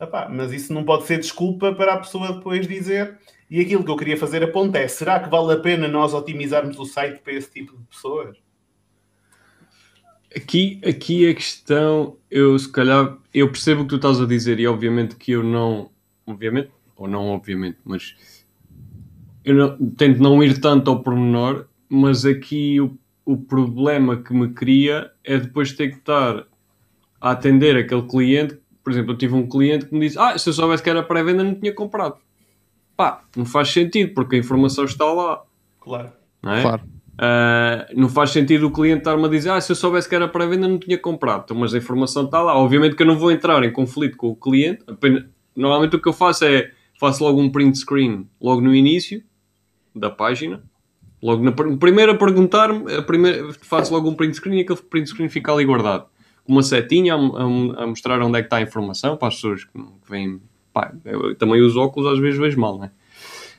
[0.00, 3.18] Epá, mas isso não pode ser desculpa para a pessoa depois dizer.
[3.50, 6.14] E aquilo que eu queria fazer a ponta é: será que vale a pena nós
[6.14, 8.36] otimizarmos o site para esse tipo de pessoas?
[10.34, 14.60] Aqui, aqui a questão, eu se calhar, eu percebo o que tu estás a dizer
[14.60, 15.90] e obviamente que eu não,
[16.26, 18.14] obviamente, ou não obviamente, mas
[19.42, 24.52] eu não, tento não ir tanto ao pormenor, mas aqui o, o problema que me
[24.52, 26.46] cria é depois ter que estar
[27.18, 30.48] a atender aquele cliente por exemplo, eu tive um cliente que me disse: Ah, se
[30.48, 32.16] eu soubesse que era pré-venda, não tinha comprado.
[32.96, 35.42] Pá, não faz sentido, porque a informação está lá.
[35.78, 36.10] Claro.
[36.42, 36.62] Não é?
[36.62, 36.82] Claro.
[36.84, 40.26] Uh, não faz sentido o cliente estar-me a dizer: Ah, se eu soubesse que era
[40.26, 41.42] pré-venda, não tinha comprado.
[41.44, 42.56] Então, mas a informação está lá.
[42.56, 44.82] Obviamente que eu não vou entrar em conflito com o cliente.
[44.86, 45.24] Apenas,
[45.54, 49.22] normalmente o que eu faço é faço logo um print screen logo no início
[49.94, 50.62] da página.
[51.22, 52.84] Logo na, primeiro a perguntar-me,
[53.60, 56.06] faço logo um print screen e aquele print screen fica ali guardado
[56.48, 59.64] uma setinha a, a, a, mostrar onde é que está a informação para as pessoas
[59.64, 59.70] que,
[60.08, 60.40] vêm.
[60.72, 62.90] Pá, eu também uso óculos, às vezes vejo mal, né?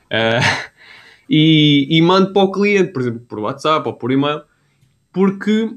[0.06, 0.70] Uh,
[1.30, 4.42] e, e mando para o cliente, por exemplo, por WhatsApp ou por e-mail,
[5.14, 5.72] porque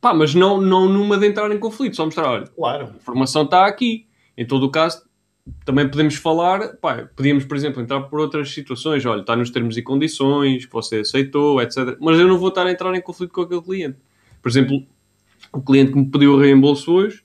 [0.00, 2.86] pá, mas não, não numa de entrar em conflito, só mostrar, olha, claro.
[2.86, 4.06] a informação está aqui.
[4.36, 5.02] Em todo o caso,
[5.64, 9.76] também podemos falar, pá, podíamos, por exemplo, entrar por outras situações, olha, está nos termos
[9.76, 11.96] e condições, que você aceitou, etc.
[12.00, 13.98] Mas eu não vou estar a entrar em conflito com aquele cliente.
[14.40, 14.86] Por exemplo,
[15.52, 17.22] o cliente que me pediu o reembolso hoje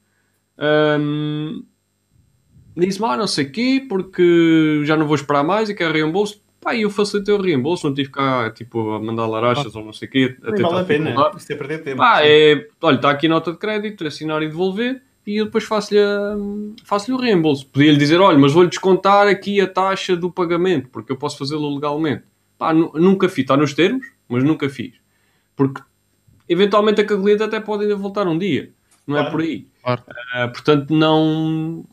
[0.58, 1.64] um,
[2.76, 6.42] disse-me, ah, não sei o quê, porque já não vou esperar mais e quero reembolso.
[6.60, 9.80] Pá, e eu facilitei o reembolso, não tive cá, tipo, a mandar larachas ah.
[9.80, 10.38] ou não sei o quê.
[10.44, 11.98] A vale a pena, isso é perder tempo.
[11.98, 16.00] Pá, é, olha, está aqui nota de crédito, assinar e devolver, e eu depois faço-lhe
[16.86, 17.68] faço o reembolso.
[17.68, 21.74] Podia-lhe dizer, olha, mas vou-lhe descontar aqui a taxa do pagamento, porque eu posso fazê-lo
[21.74, 22.24] legalmente.
[22.58, 24.94] Pá, nunca fiz, está nos termos, mas nunca fiz.
[25.58, 25.82] Porque
[26.48, 28.72] eventualmente a cliente até pode ainda voltar um dia.
[29.06, 29.28] Não é claro.
[29.28, 29.68] é por aí.
[29.84, 30.04] Claro.
[30.08, 31.86] Uh, portanto, não.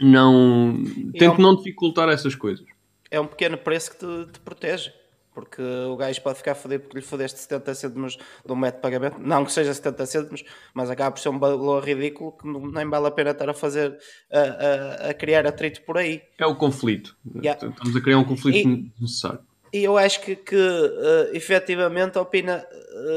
[0.00, 0.82] Não.
[1.12, 2.66] Tento é um, não dificultar essas coisas.
[3.10, 4.92] É um pequeno preço que te, te protege.
[5.34, 8.82] Porque o gajo pode ficar fodido porque lhe fodeste 70 cêntimos de um método de
[8.82, 9.18] pagamento.
[9.18, 13.08] Não que seja 70 cêntimos, mas acaba por ser um valor ridículo que nem vale
[13.08, 13.98] a pena estar a fazer,
[14.30, 16.22] a, a, a criar atrito por aí.
[16.38, 17.16] É o conflito.
[17.34, 17.66] Yeah.
[17.66, 19.40] Estamos a criar um conflito e, necessário.
[19.72, 22.64] E eu acho que, que uh, efetivamente, opina.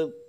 [0.04, 0.27] Uh,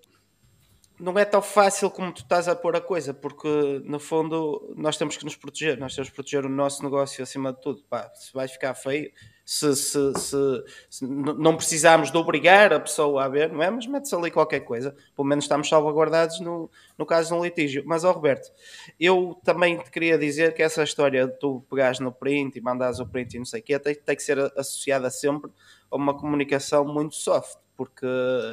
[0.99, 4.97] não é tão fácil como tu estás a pôr a coisa, porque no fundo nós
[4.97, 7.81] temos que nos proteger, nós temos que proteger o nosso negócio acima de tudo.
[7.89, 9.11] Pá, se vai ficar feio,
[9.45, 13.69] se, se, se, se não precisamos de obrigar a pessoa a ver, não é?
[13.69, 17.83] Mas mete-se ali qualquer coisa, pelo menos estamos salvaguardados no, no caso de um litígio.
[17.85, 18.51] Mas, ó Roberto,
[18.99, 22.99] eu também te queria dizer que essa história de tu pegares no print e mandares
[22.99, 25.49] o print e não sei o quê, tem, tem que ser associada sempre
[25.89, 28.05] a uma comunicação muito soft porque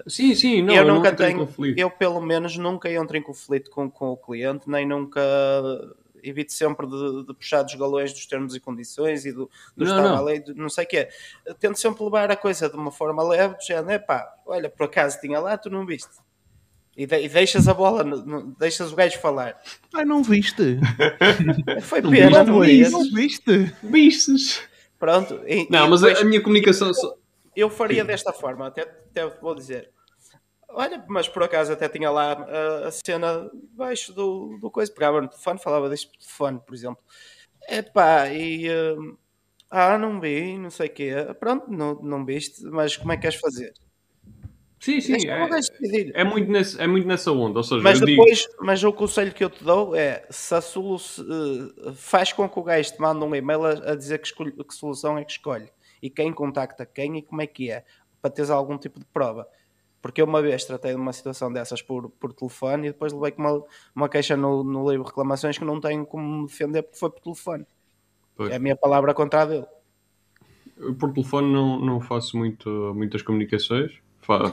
[0.07, 1.77] sim, sim, não, eu nunca tenho, conflito.
[1.77, 5.21] eu pelo menos nunca entro em conflito com, com o cliente, nem nunca
[6.23, 9.97] evito sempre de, de puxar dos galões dos termos e condições e do, do não,
[9.97, 10.25] estado não.
[10.25, 11.09] lei, não sei o que é.
[11.59, 15.21] Tento sempre levar a coisa de uma forma leve, não é pá, olha, por acaso
[15.21, 16.21] tinha lá, tu não viste.
[16.97, 19.61] E, de, e deixas a bola, no, deixas o gajo falar.
[19.93, 20.79] Ai, não viste?
[21.83, 22.93] Foi pena, não, não, viste?
[22.93, 23.75] não viste?
[23.83, 24.61] Vistes?
[25.01, 25.41] Pronto.
[25.49, 26.93] E, não, e mas depois, a minha comunicação.
[27.57, 29.91] Eu, faria desta forma, até, até vou dizer.
[30.69, 35.23] Olha, mas por acaso até tinha lá a, a cena debaixo do, do coisa, pegava
[35.23, 37.03] no telefone, falava deste telefone, por exemplo.
[37.69, 38.69] Epá, e.
[38.69, 39.17] Uh,
[39.71, 41.13] ah, não vi, não sei o quê.
[41.41, 43.73] Pronto, não, não viste, mas como é que queres fazer?
[44.79, 47.59] Sim, sim, é, é, muito nesse, é muito nessa onda.
[47.59, 48.53] Ou seja, mas depois, digo...
[48.61, 52.59] mas o conselho que eu te dou é se a solução uh, faz com que
[52.59, 55.33] o gajo te mande um e-mail a, a dizer que, escolhe, que solução é que
[55.33, 55.71] escolhe
[56.03, 57.85] e quem contacta quem e como é que é,
[58.21, 59.47] para teres algum tipo de prova.
[60.01, 63.33] Porque eu uma vez tratei de uma situação dessas por, por telefone e depois levei
[63.33, 66.83] com uma, uma queixa no, no livro de reclamações que não tenho como me defender
[66.83, 67.67] porque foi por telefone.
[68.37, 68.53] Pois.
[68.53, 69.67] É a minha palavra contra a dele.
[70.77, 73.93] Eu por telefone não, não faço muito, muitas comunicações,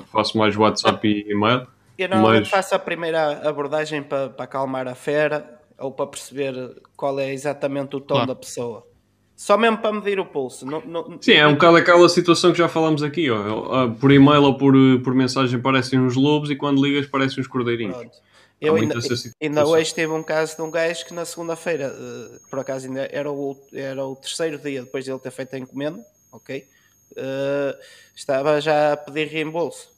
[0.08, 1.67] faço mais WhatsApp e e-mail.
[1.97, 2.49] Eu normalmente mas...
[2.49, 7.95] faço a primeira abordagem para, para acalmar a fera ou para perceber qual é exatamente
[7.95, 8.27] o tom claro.
[8.27, 8.88] da pessoa.
[9.35, 10.65] Só mesmo para medir o pulso.
[10.65, 13.29] Não, não, Sim, é um bocado aquela situação que já falamos aqui.
[13.29, 13.89] Ó.
[13.89, 17.97] Por e-mail ou por, por mensagem parecem uns lobos e quando ligas parecem uns cordeirinhos.
[17.97, 18.17] Pronto.
[18.63, 18.95] Eu ainda,
[19.41, 23.09] ainda hoje teve um caso de um gajo que na segunda-feira, uh, por acaso ainda
[23.11, 26.65] era o, era o terceiro dia depois de ele ter feito a encomenda, ok?
[27.11, 27.77] Uh,
[28.15, 29.91] estava já a pedir reembolso.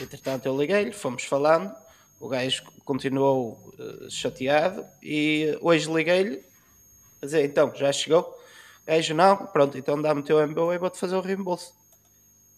[0.00, 1.70] Entretanto, eu liguei-lhe, fomos falando,
[2.18, 6.42] o gajo continuou uh, chateado e hoje liguei-lhe
[7.26, 8.34] dizer: então, já chegou?
[8.86, 11.74] Gajo, não, pronto, então dá-me o teu MBO e vou-te fazer o reembolso.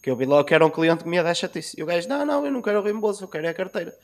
[0.02, 1.78] Que eu vi logo que era um cliente que me ia dar chatice.
[1.78, 3.96] E o gajo, não, não, eu não quero o reembolso, eu quero a carteira.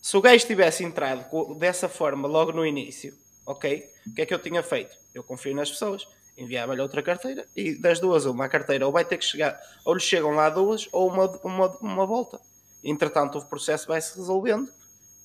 [0.00, 3.84] Se o gajo tivesse entrado dessa forma logo no início, ok?
[4.06, 4.94] O que é que eu tinha feito?
[5.14, 6.06] Eu confio nas pessoas,
[6.36, 10.00] enviava-lhe outra carteira e das duas, uma carteira ou vai ter que chegar, ou lhe
[10.00, 12.40] chegam lá duas, ou uma, uma, uma volta.
[12.82, 14.68] Entretanto, o processo vai se resolvendo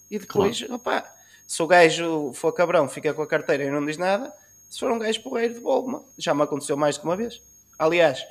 [0.09, 0.75] e depois, claro.
[0.75, 1.16] opá,
[1.47, 4.31] se o gajo for cabrão, fica com a carteira e não diz nada.
[4.69, 5.99] Se for um gajo porreiro, devolve-me.
[6.17, 7.41] Já me aconteceu mais de uma vez.
[7.79, 8.23] Aliás,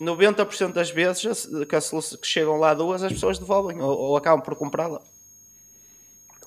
[0.00, 4.56] 90% das vezes que, que chegam lá duas, as pessoas devolvem ou, ou acabam por
[4.56, 5.00] comprá-la.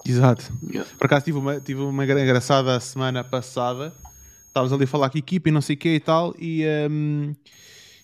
[0.05, 0.51] Exato.
[0.69, 0.89] Yeah.
[0.97, 3.93] Por acaso tive uma, tive uma engraçada semana passada.
[4.47, 6.63] Estávamos ali a falar com a equipa e não sei o que e tal, e,
[6.89, 7.33] um,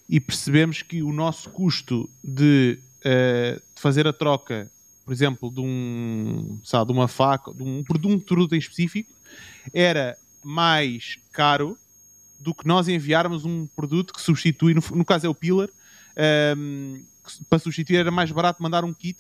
[0.10, 4.72] e percebemos que o nosso custo de, uh, de, fazer a troca,
[5.10, 9.12] por exemplo, de um sabe, de uma faca, de um, de um produto em específico,
[9.74, 11.76] era mais caro
[12.40, 15.68] do que nós enviarmos um produto que substitui, no, no caso é o Pillar,
[16.56, 17.04] um,
[17.50, 19.20] para substituir era mais barato mandar um kit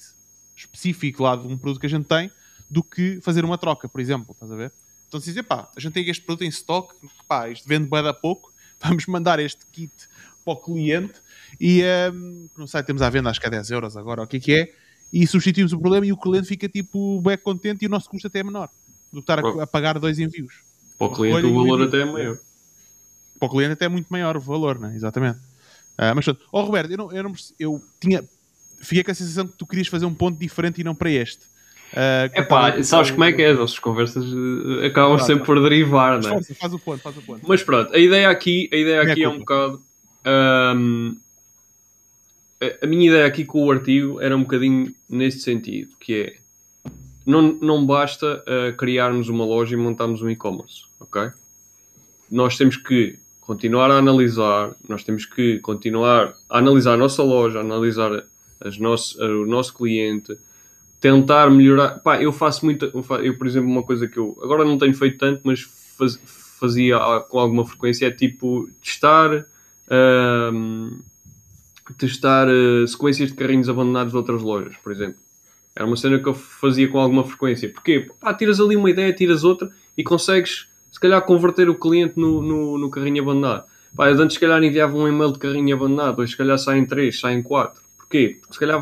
[0.56, 2.30] específico lá de um produto que a gente tem
[2.70, 4.72] do que fazer uma troca, por exemplo, estás a ver?
[5.08, 6.94] Então se dizer, pá, a gente tem este produto em stock,
[7.28, 9.92] pá, isto vende bem a pouco, vamos mandar este kit
[10.46, 11.20] para o cliente
[11.60, 11.82] e
[12.14, 14.40] um, no site temos à venda acho que é 10 euros agora, o que é
[14.40, 17.90] que é, e substituímos o problema e o cliente fica tipo bem contente e o
[17.90, 18.70] nosso custo até é menor
[19.12, 20.54] do que estar a, a pagar dois envios.
[20.98, 22.38] Para o cliente o valor até é maior.
[23.40, 24.94] Para o cliente até é muito maior o valor, né?
[24.96, 25.40] exatamente.
[25.98, 28.24] Uh, mas pronto, oh Roberto, eu, não, eu, não, eu tinha,
[28.82, 31.44] fiquei com a sensação que tu querias fazer um ponto diferente e não para este.
[31.92, 33.50] Uh, Epá, sabes como é que é?
[33.50, 36.44] As nossas conversas uh, acabam claro, sempre por derivar, não é?
[36.44, 37.42] Faz o ponto, faz o ponto.
[37.48, 39.82] Mas pronto, a ideia aqui, a ideia aqui é um bocado.
[40.26, 41.18] Um,
[42.82, 46.36] a, minha ideia aqui com o artigo era um bocadinho nesse sentido, que é
[47.26, 51.30] não, não basta uh, criarmos uma loja e montarmos um e-commerce, ok?
[52.32, 57.60] Nós temos que continuar a analisar, nós temos que continuar a analisar a nossa loja,
[57.60, 58.24] a analisar
[58.60, 60.38] as nosso, o nosso cliente,
[61.00, 62.00] tentar melhorar.
[62.00, 62.86] Pá, eu faço muito.
[63.24, 65.62] Eu, por exemplo, uma coisa que eu agora não tenho feito tanto, mas
[65.98, 66.20] faz,
[66.60, 69.46] fazia com alguma frequência é tipo testar.
[69.92, 71.00] Um,
[71.98, 75.18] testar uh, sequências de carrinhos abandonados de outras lojas, por exemplo.
[75.76, 77.70] Era uma cena que eu fazia com alguma frequência.
[77.70, 78.10] Porquê?
[78.20, 82.42] Pá, tiras ali uma ideia, tiras outra e consegues, se calhar, converter o cliente no,
[82.42, 83.66] no, no carrinho abandonado.
[83.96, 86.86] Pá, eu antes, se calhar, enviava um e-mail de carrinho abandonado, hoje, se calhar, saem
[86.86, 87.82] três, saem quatro.
[87.98, 88.38] Porquê?
[88.40, 88.82] Porque, se calhar,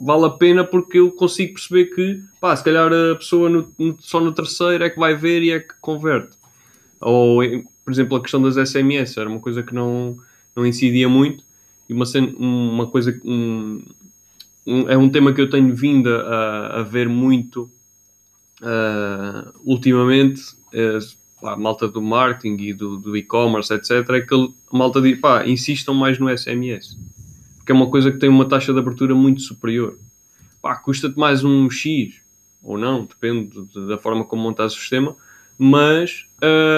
[0.00, 3.96] vale a pena porque eu consigo perceber que, pá, se calhar a pessoa no, no,
[3.98, 6.36] só no terceiro é que vai ver e é que converte.
[7.00, 7.40] Ou,
[7.84, 10.18] por exemplo, a questão das SMS era uma coisa que não,
[10.54, 11.47] não incidia muito
[11.88, 12.04] e uma,
[12.38, 13.82] uma coisa, um,
[14.66, 17.70] um, é um tema que eu tenho vindo a, a ver muito
[18.60, 20.42] uh, ultimamente.
[20.72, 20.98] É,
[21.40, 25.18] pá, a malta do marketing e do, do e-commerce, etc., é que a malta diz,
[25.18, 26.96] pá, insistam mais no SMS
[27.68, 29.98] que é uma coisa que tem uma taxa de abertura muito superior.
[30.62, 32.14] Pá, custa-te mais um X,
[32.62, 35.14] ou não, depende da forma como montas o sistema,
[35.58, 36.24] mas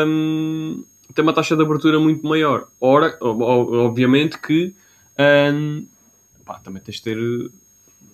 [0.04, 0.82] hum,
[1.14, 2.66] tem uma taxa de abertura muito maior.
[2.80, 4.74] Ora, obviamente que
[5.18, 5.86] hum,
[6.44, 7.18] pá, também tens de ter.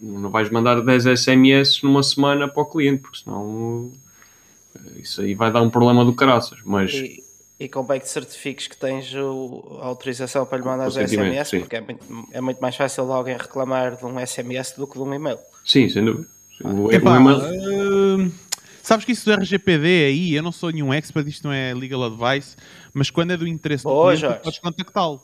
[0.00, 3.90] Não vais mandar 10 SMS numa semana para o cliente, porque senão
[4.96, 6.58] isso aí vai dar um problema do caraças.
[6.64, 6.92] Mas.
[6.92, 7.26] E
[7.58, 11.60] e convém que certifiques que tens o, a autorização para lhe mandar o SMS, sim.
[11.60, 15.00] porque é muito, é muito mais fácil alguém reclamar de um SMS do que de
[15.00, 15.38] um e-mail.
[15.64, 16.28] Sim, sem dúvida.
[16.62, 17.38] O, Epá, email...
[17.38, 18.32] uh,
[18.82, 22.04] sabes que isso do RGPD aí, eu não sou nenhum expert, isto não é legal
[22.04, 22.56] advice,
[22.92, 25.22] mas quando é do interesse do Boa, cliente, podes contactá-lo.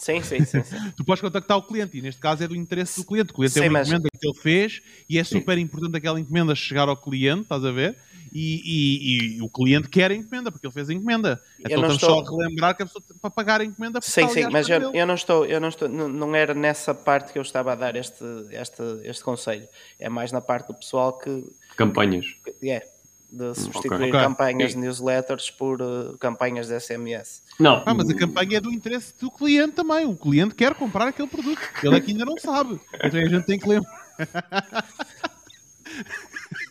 [0.00, 0.76] Sim, sim, sim, sim.
[0.96, 3.30] tu podes contactar o cliente e neste caso é do interesse do cliente.
[3.30, 3.88] O cliente sim, é uma mas...
[3.88, 7.70] encomenda que ele fez e é super importante aquela encomenda chegar ao cliente, estás a
[7.70, 7.96] ver?
[8.32, 11.42] e, e, e, o cliente quer a encomenda, porque ele fez a encomenda.
[11.58, 12.10] Então estamos estou...
[12.10, 15.06] só a relembrar que a pessoa para pagar a encomenda Sim, sim, mas eu, eu,
[15.06, 17.96] não estou, eu não estou, não, não era nessa parte que eu estava a dar
[17.96, 19.66] este, este, este conselho.
[19.98, 21.44] É mais na parte do pessoal que.
[21.76, 22.26] Campanhas.
[22.62, 22.86] É.
[23.32, 24.10] De substituir okay.
[24.10, 27.42] campanhas de newsletters por uh, campanhas de SMS.
[27.60, 27.82] Não.
[27.86, 30.04] Ah, mas a campanha é do interesse do cliente também.
[30.04, 31.60] O cliente quer comprar aquele produto.
[31.82, 32.80] Ele aqui ainda não sabe.
[32.94, 34.00] Então a gente tem que lembrar.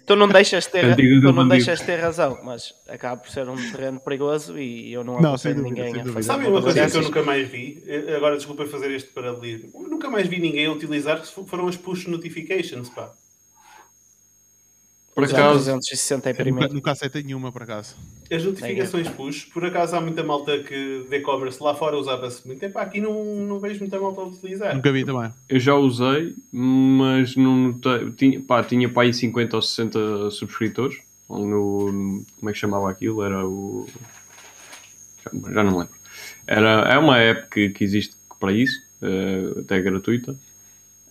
[0.05, 3.99] tu não deixas ter, tu não deixas ter razão, mas acaba por ser um terreno
[3.99, 6.23] perigoso e eu não aconselho ninguém a fazer.
[6.23, 7.83] Sabe uma coisa que eu nunca mais vi?
[8.15, 9.71] Agora desculpa fazer este paralelismo.
[9.75, 13.11] Eu nunca mais vi ninguém utilizar que foram as push notifications, pá.
[15.19, 17.95] Por acaso, 260 em Nunca, nunca aceitei nenhuma, por acaso.
[18.31, 22.63] As notificações push, por acaso há muita malta que de e-commerce lá fora usava-se muito.
[22.63, 24.75] Epá, aqui não, não vejo muita malta a utilizar.
[24.75, 25.31] Nunca vi também.
[25.47, 28.11] Eu já usei, mas não notei.
[28.11, 30.97] Tinha, pá, tinha para aí 50 ou 60 subscritores.
[31.29, 33.23] No, como é que chamava aquilo?
[33.23, 33.87] Era o.
[35.23, 35.93] Já, já não lembro.
[36.47, 40.35] Era, é uma app que, que existe para isso, uh, até gratuita.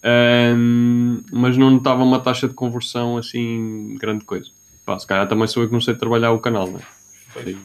[0.04, 4.50] Um, mas não notava uma taxa de conversão assim grande coisa.
[4.84, 6.80] Pá, se calhar também sou eu que não sei trabalhar o canal, né?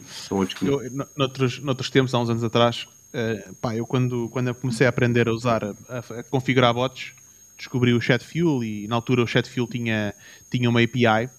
[0.08, 0.66] São outros que...
[0.66, 0.80] eu,
[1.16, 4.90] noutros, noutros tempos, há uns anos atrás, uh, pá, eu quando, quando eu comecei a
[4.90, 7.12] aprender a usar, a, a, configurar bots,
[7.56, 10.14] descobri o Chatfuel e na altura o Chatfuel tinha,
[10.50, 11.30] tinha uma API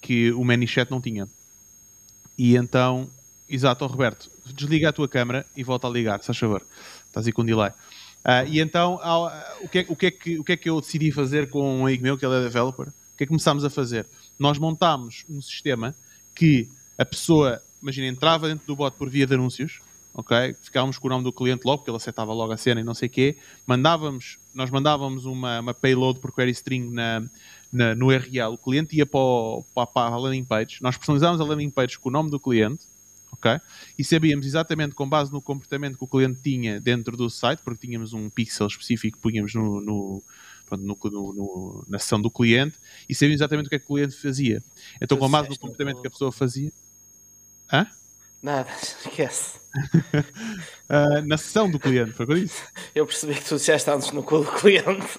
[0.00, 1.28] que o ManyChat não tinha.
[2.36, 3.08] E então,
[3.48, 6.66] exato, oh, Roberto, desliga a tua câmera e volta a ligar, se faz favor.
[7.06, 7.70] Estás aí com um delay.
[8.24, 10.68] Uh, e então, uh, o, que é, o, que é que, o que é que
[10.68, 12.88] eu decidi fazer com um amigo meu, que ele é developer?
[12.88, 14.06] O que é que começámos a fazer?
[14.38, 15.94] Nós montámos um sistema
[16.34, 19.80] que a pessoa, imagina, entrava dentro do bot por via de anúncios,
[20.12, 20.54] ok?
[20.62, 22.94] Ficávamos com o nome do cliente logo, porque ele aceitava logo a cena e não
[22.94, 23.36] sei o quê.
[23.66, 27.22] Mandávamos, nós mandávamos uma, uma payload por query string na,
[27.72, 31.40] na, no URL, o cliente ia para, o, para, para a landing page, nós personalizávamos
[31.40, 32.84] a landing page com o nome do cliente,
[33.40, 33.60] ok?
[33.98, 37.86] E sabíamos exatamente com base no comportamento que o cliente tinha dentro do site, porque
[37.86, 40.22] tínhamos um pixel específico que punhamos no, no,
[40.70, 42.76] no, no, na sessão do cliente
[43.08, 44.62] e sabíamos exatamente o que é que o cliente fazia.
[45.00, 46.70] Então, com base no comportamento que a pessoa fazia.
[47.72, 47.86] Hã?
[48.42, 48.70] Nada,
[49.04, 49.58] esquece.
[50.88, 52.50] uh, na sessão do cliente, foi o que
[52.94, 55.18] eu percebi que tu disseste antes no cu do cliente.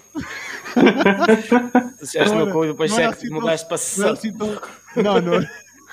[1.98, 4.08] tu disseste no cu e depois é que assim mudaste para sessão.
[4.08, 4.48] Não, assim tão...
[4.96, 5.48] não,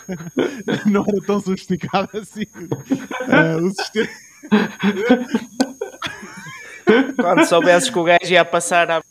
[0.86, 2.46] não, era tão sofisticado assim.
[2.54, 4.08] Uh, o sistema.
[7.16, 9.02] Quando soubesses que o gajo ia passar a.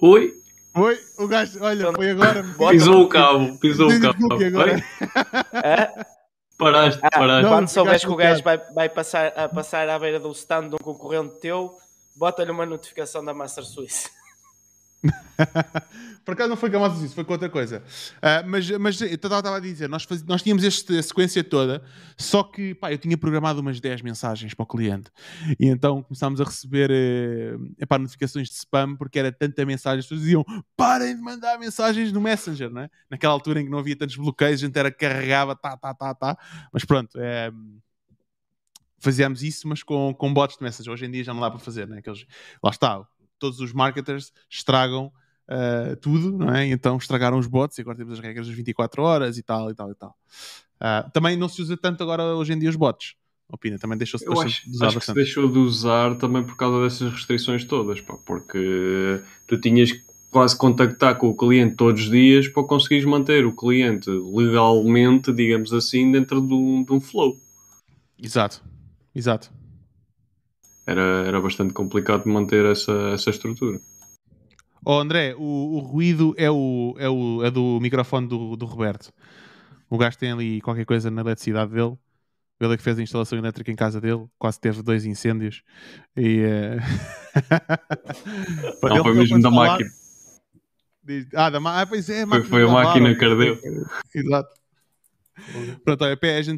[0.00, 0.34] Oi?
[0.74, 2.42] Oi, o gajo, olha, foi agora.
[2.70, 4.34] Pisou o cabo, pisou o cabo.
[4.34, 4.82] Agora.
[6.58, 7.48] Paraste, ah, paraste.
[7.48, 10.76] Quando souberes que o gajo vai, vai passar, a passar à beira do stand de
[10.76, 11.76] um concorrente teu,
[12.16, 14.10] bota-lhe uma notificação da Master Suisse.
[16.24, 17.82] Por acaso não foi Master Suisse, foi com outra coisa.
[18.18, 21.82] Uh, mas, mas eu estava a dizer, nós, faz, nós tínhamos esta sequência toda,
[22.16, 25.10] só que pá, eu tinha programado umas 10 mensagens para o cliente.
[25.58, 30.04] E então começámos a receber uh, epá, notificações de spam, porque era tanta mensagem, as
[30.04, 30.44] pessoas diziam
[30.76, 32.90] parem de mandar mensagens no Messenger, não é?
[33.10, 36.14] Naquela altura em que não havia tantos bloqueios, a gente era carregava, tá, tá, tá,
[36.14, 36.38] tá.
[36.72, 37.50] Mas pronto, é
[39.02, 40.92] fazíamos isso, mas com, com bots de Messenger.
[40.92, 41.98] Hoje em dia já não dá para fazer, né?
[41.98, 42.24] Aqueles,
[42.62, 43.04] lá está,
[43.42, 45.06] todos os marketers estragam
[45.48, 46.66] uh, tudo, não é?
[46.68, 49.74] Então estragaram os bots e agora temos as regras das 24 horas e tal e
[49.74, 50.16] tal e tal.
[50.76, 53.14] Uh, também não se usa tanto agora hoje em dia os bots.
[53.50, 54.98] Opina, também deixou-se de usar acho bastante.
[54.98, 59.90] que se deixou de usar também por causa dessas restrições todas, pá, porque tu tinhas
[59.92, 60.00] que
[60.30, 65.72] quase contactar com o cliente todos os dias para conseguires manter o cliente legalmente, digamos
[65.74, 67.36] assim, dentro de um, de um flow.
[68.18, 68.62] Exato,
[69.14, 69.50] exato
[70.86, 73.78] era, era bastante complicado manter essa, essa estrutura.
[74.84, 79.12] Oh André, o, o ruído é, o, é, o, é do microfone do, do Roberto.
[79.88, 81.96] O gajo tem ali qualquer coisa na eletricidade dele.
[82.58, 85.62] Ele é que fez a instalação elétrica em casa dele, quase teve dois incêndios.
[86.16, 86.78] E, uh...
[88.82, 89.66] Não, ele, foi mesmo da falar...
[89.72, 89.90] máquina.
[91.04, 91.26] Diz...
[91.34, 91.80] Ah, da ma...
[91.80, 93.58] ah, pois é, foi, foi a máquina que ardeu.
[94.14, 94.61] Exato.
[95.84, 96.16] Pronto, eu,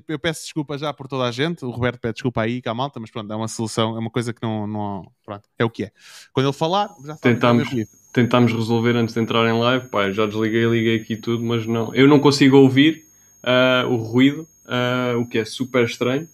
[0.08, 1.64] eu peço desculpa já por toda a gente.
[1.64, 4.10] O Roberto pede desculpa aí, com a malta, mas pronto, é uma solução, é uma
[4.10, 4.66] coisa que não.
[4.66, 5.92] não pronto, é o que é.
[6.32, 7.68] Quando ele falar, já tentámos,
[8.12, 9.88] tentámos resolver antes de entrar em live.
[9.88, 11.94] Pá, já desliguei, liguei aqui tudo, mas não.
[11.94, 13.06] Eu não consigo ouvir
[13.42, 16.28] uh, o ruído, uh, o que é super estranho.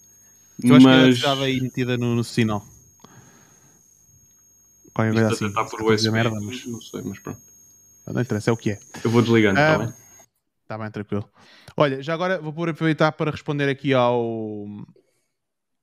[0.63, 1.05] Eu acho mas...
[1.05, 2.65] que estava aí metida no, no sinal.
[4.93, 5.47] Qualquer coisa assim.
[5.47, 6.65] Está por USB, merda, mas...
[6.65, 7.39] Não sei, mas pronto.
[8.05, 8.79] Não interessa, é o que é.
[9.03, 9.93] Eu vou desligando, está uh, bem?
[10.63, 11.29] Está bem, tranquilo.
[11.77, 14.65] Olha, já agora vou aproveitar para responder aqui ao,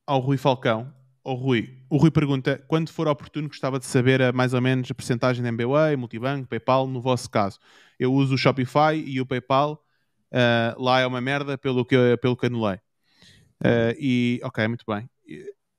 [0.05, 0.93] ao Rui Falcão.
[1.23, 4.89] O Rui, o Rui pergunta: quando for oportuno, gostava de saber a, mais ou menos
[4.89, 7.59] a porcentagem de MBWay, Multibanco, PayPal, no vosso caso.
[7.99, 9.83] Eu uso o Shopify e o PayPal,
[10.31, 12.77] uh, lá é uma merda pelo que, pelo que anulei.
[13.61, 15.09] Uh, e, ok, muito bem.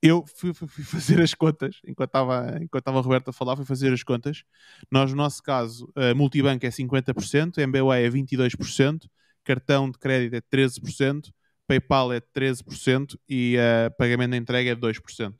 [0.01, 3.55] Eu fui, fui, fui fazer as contas, enquanto estava, enquanto estava a Roberto a falar,
[3.55, 4.43] fui fazer as contas.
[4.91, 9.07] Nós, no nosso caso, uh, Multibanco é 50%, MBWay é 22%,
[9.43, 11.31] cartão de crédito é 13%,
[11.67, 15.33] PayPal é 13% e uh, pagamento de entrega é 2%.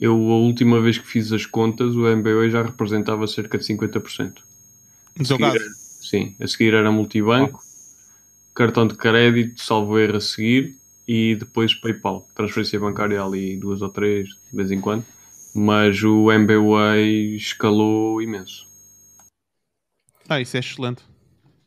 [0.00, 4.38] Eu, a última vez que fiz as contas, o MBA já representava cerca de 50%.
[5.18, 5.56] No seu caso?
[5.56, 5.64] Era,
[6.00, 8.54] sim, a seguir era multibanco, oh.
[8.54, 12.28] cartão de crédito, salvo erro a seguir, e depois PayPal.
[12.34, 15.04] Transferência bancária ali duas ou três, de vez em quando.
[15.54, 16.98] Mas o MBA
[17.34, 18.68] escalou imenso.
[20.28, 21.02] Ah, isso é excelente.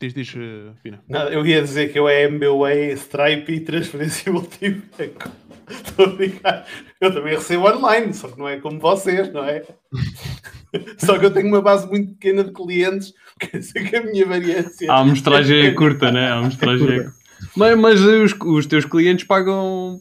[0.02, 1.00] Diz, diz, uh, Pina.
[1.08, 5.30] Nada, eu ia dizer que eu é MBWay, Stripe e transferência multibanco.
[5.70, 6.66] Estou a brincar.
[7.00, 9.64] Eu também recebo online, só que não é como vocês, não é?
[10.98, 14.26] Só que eu tenho uma base muito pequena de clientes, quer dizer que a minha
[14.26, 14.92] variância.
[14.92, 16.30] A amostragem é curta, né?
[16.30, 17.14] A amostragem é curta.
[17.56, 20.00] Mas, mas os, os teus clientes pagam,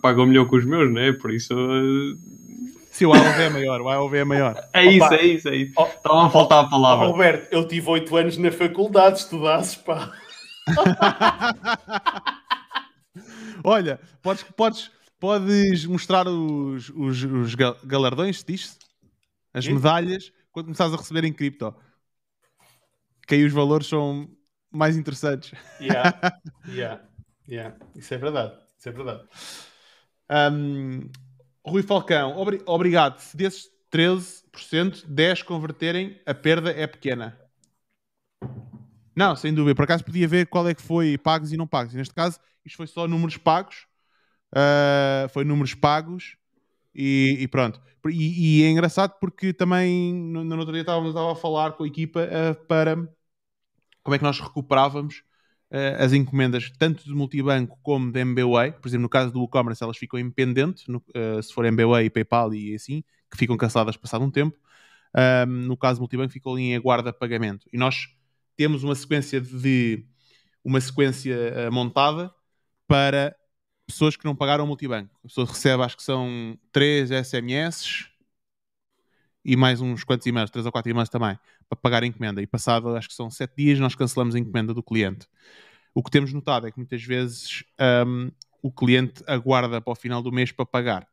[0.00, 1.12] pagam melhor que os meus, né?
[1.12, 1.52] Por isso.
[1.52, 2.16] Uh...
[2.94, 4.68] Sim, o AOV é maior, o AOV é maior.
[4.72, 5.16] É isso, Opa.
[5.16, 5.72] é isso, é isso.
[5.76, 7.06] Oh, Estava a faltar a palavra.
[7.08, 10.16] Roberto, eu tive 8 anos na faculdade, estudasses, pá.
[13.64, 18.78] Olha, podes, podes, podes mostrar os, os, os galardões, diz
[19.52, 21.74] As medalhas, quando começares a receber em cripto.
[23.26, 24.30] Que aí os valores são
[24.70, 25.50] mais interessantes.
[25.80, 26.16] Yeah,
[26.68, 27.02] yeah,
[27.48, 27.76] yeah.
[27.96, 28.54] Isso é verdade.
[28.78, 29.24] Isso é verdade.
[30.30, 31.10] Um,
[31.66, 33.18] Rui Falcão, obri obrigado.
[33.18, 37.38] Se desses 13%, 10 converterem, a perda é pequena.
[39.16, 39.74] Não, sem dúvida.
[39.74, 41.94] Por acaso podia ver qual é que foi pagos e não pagos.
[41.94, 43.86] E neste caso, isto foi só números pagos.
[44.52, 46.36] Uh, foi números pagos
[46.94, 47.80] e, e pronto.
[48.08, 51.84] E, e, é engraçado porque também no, no outro dia estava, estava a falar com
[51.84, 52.96] a equipa uh, para
[54.02, 55.24] como é que nós recuperávamos
[55.98, 58.72] as encomendas tanto de multibanco como de MBWay.
[58.72, 62.10] Por exemplo, no caso do e-commerce, elas ficam independentes, no, uh, se for MBWay e
[62.10, 64.56] PayPal e assim, que ficam canceladas passado um tempo.
[65.46, 67.68] no caso do multibanco, ficam ali em aguarda pagamento.
[67.72, 68.08] E nós
[68.56, 70.04] temos uma sequência de
[70.64, 71.36] uma sequência
[71.68, 72.32] uh, montada
[72.86, 73.34] para
[73.86, 75.14] pessoas que não pagaram o multibanco.
[75.24, 78.13] A pessoa recebe, acho que são 3 SMS
[79.44, 81.38] e mais uns quantos e-mails, 3 ou 4 e-mails também,
[81.68, 82.40] para pagar a encomenda.
[82.40, 85.26] E passado, acho que são 7 dias, nós cancelamos a encomenda do cliente.
[85.94, 87.62] O que temos notado é que muitas vezes
[88.06, 88.30] um,
[88.62, 91.06] o cliente aguarda para o final do mês para pagar.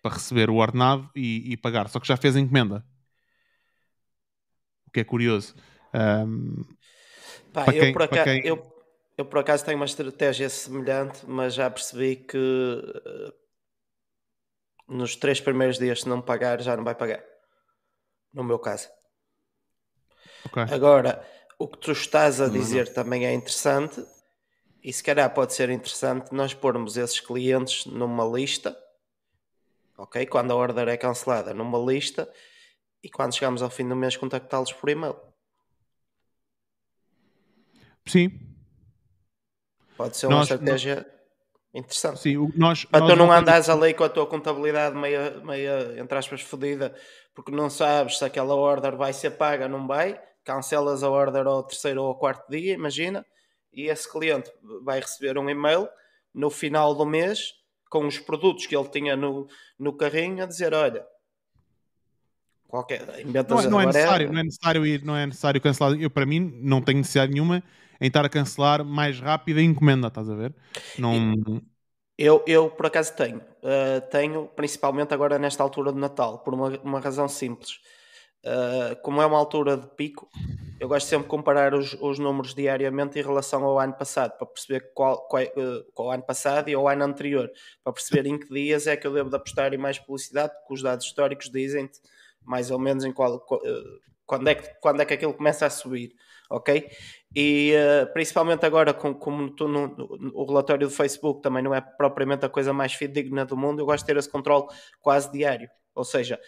[0.00, 1.88] Para receber o ordenado e, e pagar.
[1.88, 2.84] Só que já fez a encomenda.
[4.86, 5.54] O que é curioso.
[5.92, 6.62] Um,
[7.52, 8.46] Pá, eu, quem, por acaso, quem...
[8.46, 8.74] eu,
[9.18, 13.43] eu, por acaso tenho uma estratégia semelhante, mas já percebi que uh,
[14.88, 17.22] nos três primeiros dias, se não pagar, já não vai pagar.
[18.32, 18.88] No meu caso.
[20.46, 20.64] Okay.
[20.74, 21.26] Agora,
[21.58, 24.04] o que tu estás a dizer também é interessante,
[24.82, 28.76] e se calhar pode ser interessante nós pormos esses clientes numa lista,
[29.96, 30.26] ok?
[30.26, 32.30] Quando a order é cancelada, numa lista,
[33.02, 35.16] e quando chegamos ao fim do mês, contactá-los por e-mail.
[38.06, 38.30] Sim.
[39.96, 41.06] Pode ser uma nós, estratégia nós,
[41.78, 42.20] interessante.
[42.20, 45.94] Sim, nós, Para nós tu não andares a lei com a tua contabilidade meia, meia,
[45.98, 46.94] entre aspas, fodida,
[47.34, 51.46] porque não sabes se aquela order vai ser paga ou não vai, cancelas a order
[51.46, 53.26] ao terceiro ou ao quarto dia, imagina,
[53.72, 54.50] e esse cliente
[54.82, 55.88] vai receber um e-mail
[56.32, 57.54] no final do mês
[57.90, 59.48] com os produtos que ele tinha no,
[59.78, 61.04] no carrinho a dizer, olha,
[62.68, 66.00] qualquer, não, é, não é necessário, não é necessário ir, não é necessário cancelar.
[66.00, 67.62] Eu, para mim, não tenho necessidade nenhuma
[68.00, 70.54] em estar a cancelar mais rápido a encomenda, estás a ver?
[70.98, 71.34] Não...
[72.16, 73.38] Eu, eu por acaso tenho.
[73.38, 77.80] Uh, tenho, principalmente agora nesta altura de Natal, por uma, uma razão simples.
[78.44, 80.28] Uh, como é uma altura de pico,
[80.78, 84.46] eu gosto sempre de comparar os, os números diariamente em relação ao ano passado, para
[84.46, 87.50] perceber qual, qual, uh, qual ano passado e ao ano anterior,
[87.82, 90.74] para perceber em que dias é que eu devo de apostar em mais publicidade, porque
[90.74, 91.90] os dados históricos dizem
[92.44, 93.40] mais ou menos em qual,
[94.26, 96.14] quando, é que, quando é que aquilo começa a subir,
[96.50, 96.90] ok?
[97.34, 101.74] E uh, principalmente agora, com, como tu no, no, o relatório do Facebook também não
[101.74, 104.66] é propriamente a coisa mais fidedigna do mundo, eu gosto de ter esse controle
[105.00, 105.68] quase diário.
[105.94, 106.40] Ou seja,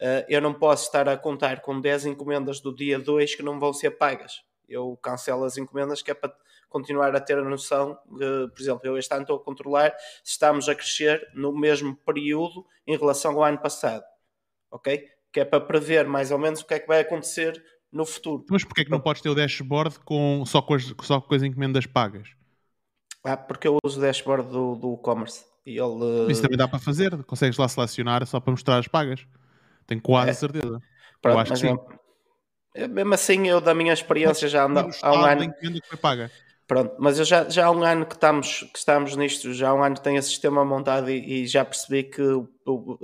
[0.00, 3.58] uh, eu não posso estar a contar com 10 encomendas do dia 2 que não
[3.58, 4.42] vão ser pagas.
[4.68, 6.34] Eu cancelo as encomendas que é para
[6.68, 10.68] continuar a ter a noção por exemplo, eu este ano estou a controlar se estamos
[10.68, 14.04] a crescer no mesmo período em relação ao ano passado.
[14.70, 15.08] Ok?
[15.32, 17.62] Que é para prever mais ou menos o que é que vai acontecer
[17.94, 18.44] no futuro.
[18.50, 21.34] Mas porquê é que não podes ter o dashboard com, só, com as, só com
[21.34, 22.28] as encomendas pagas?
[23.22, 25.44] Ah, porque eu uso o dashboard do, do e-commerce.
[25.64, 26.30] E ele...
[26.30, 29.26] Isso também dá para fazer, consegues lá selecionar só para mostrar as pagas.
[29.86, 30.34] Tenho quase é.
[30.34, 30.82] certeza.
[31.22, 31.78] Pronto, eu acho que sim.
[32.74, 35.54] Eu, mesmo assim, eu da minha experiência já ando há um ano.
[35.54, 36.30] Que foi paga.
[36.66, 39.74] Pronto, mas eu já, já há um ano que estamos, que estamos nisto, já há
[39.74, 42.98] um ano que tenho esse sistema montado e, e já percebi que eu, eu,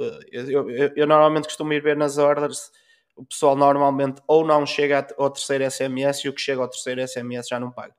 [0.49, 2.71] eu, eu, normalmente costumo ir ver nas orders
[3.21, 7.07] o pessoal normalmente ou não chega ao terceiro SMS e o que chega ao terceiro
[7.07, 7.95] SMS já não paga.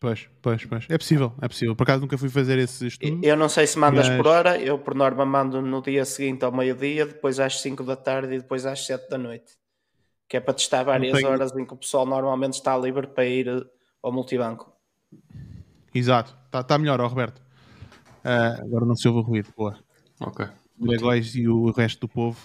[0.00, 0.86] Pois, pois, pois.
[0.88, 1.76] É possível, é possível.
[1.76, 3.24] Por acaso nunca fui fazer esse estudo.
[3.24, 4.16] Eu não sei se mandas mas...
[4.16, 7.96] por hora, eu por norma mando no dia seguinte ao meio-dia, depois às 5 da
[7.96, 9.56] tarde e depois às 7 da noite.
[10.28, 11.28] Que é para testar várias tenho...
[11.28, 13.64] horas em que o pessoal normalmente está livre para ir eh,
[14.02, 14.72] ao multibanco.
[15.94, 17.38] Exato, está tá melhor, ó, Roberto.
[18.24, 19.78] Uh, agora não se ouve o ruído, boa.
[20.20, 20.46] Ok.
[20.80, 22.38] O e o resto do povo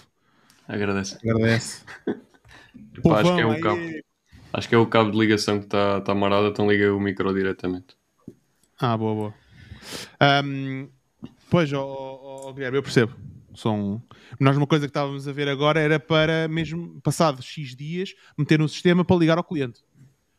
[0.68, 1.18] Agradece.
[1.22, 1.84] Agradece.
[3.02, 4.04] Pá, acho que é um campo.
[4.52, 7.34] Acho que é o cabo de ligação que está tá marado, então liga o micro
[7.34, 7.96] diretamente.
[8.78, 9.34] Ah, boa, boa.
[10.44, 10.88] Um,
[11.50, 13.14] pois, oh, oh, oh, Guilherme, eu percebo.
[13.54, 14.02] São...
[14.38, 18.60] Nós uma coisa que estávamos a ver agora era para mesmo, passados X dias, meter
[18.60, 19.80] um sistema para ligar ao cliente.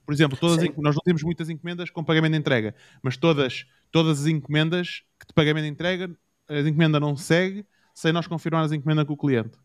[0.06, 4.22] Por exemplo, todas nós não temos muitas encomendas com pagamento de entrega, mas todas, todas
[4.22, 6.16] as encomendas que de pagamento de entrega,
[6.48, 9.58] a encomenda não segue sem nós confirmarmos a encomenda com o cliente.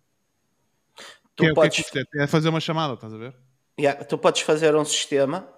[1.40, 1.90] Tu que é, podes...
[1.90, 3.34] que é, que é, fazer uma chamada, estás a ver?
[3.78, 5.48] Yeah, tu podes fazer um sistema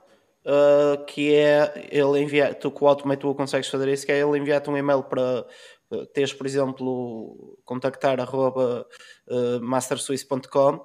[0.46, 4.38] uh, que é ele enviar, tu com o Automate consegues fazer isso, que é ele
[4.38, 5.46] enviar-te um e-mail para
[5.90, 8.86] uh, teres, por exemplo, contactar arroba
[9.28, 10.80] uh, mastersuisse.com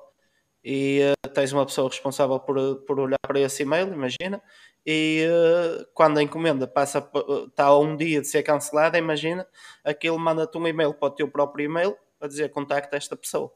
[0.63, 4.41] e uh, tens uma pessoa responsável por, por olhar para esse e-mail, imagina,
[4.85, 7.07] e uh, quando a encomenda passa,
[7.47, 9.45] está a um dia de ser cancelada, imagina,
[9.83, 13.53] aquilo manda-te um e-mail para o teu próprio e-mail a dizer contacta esta pessoa.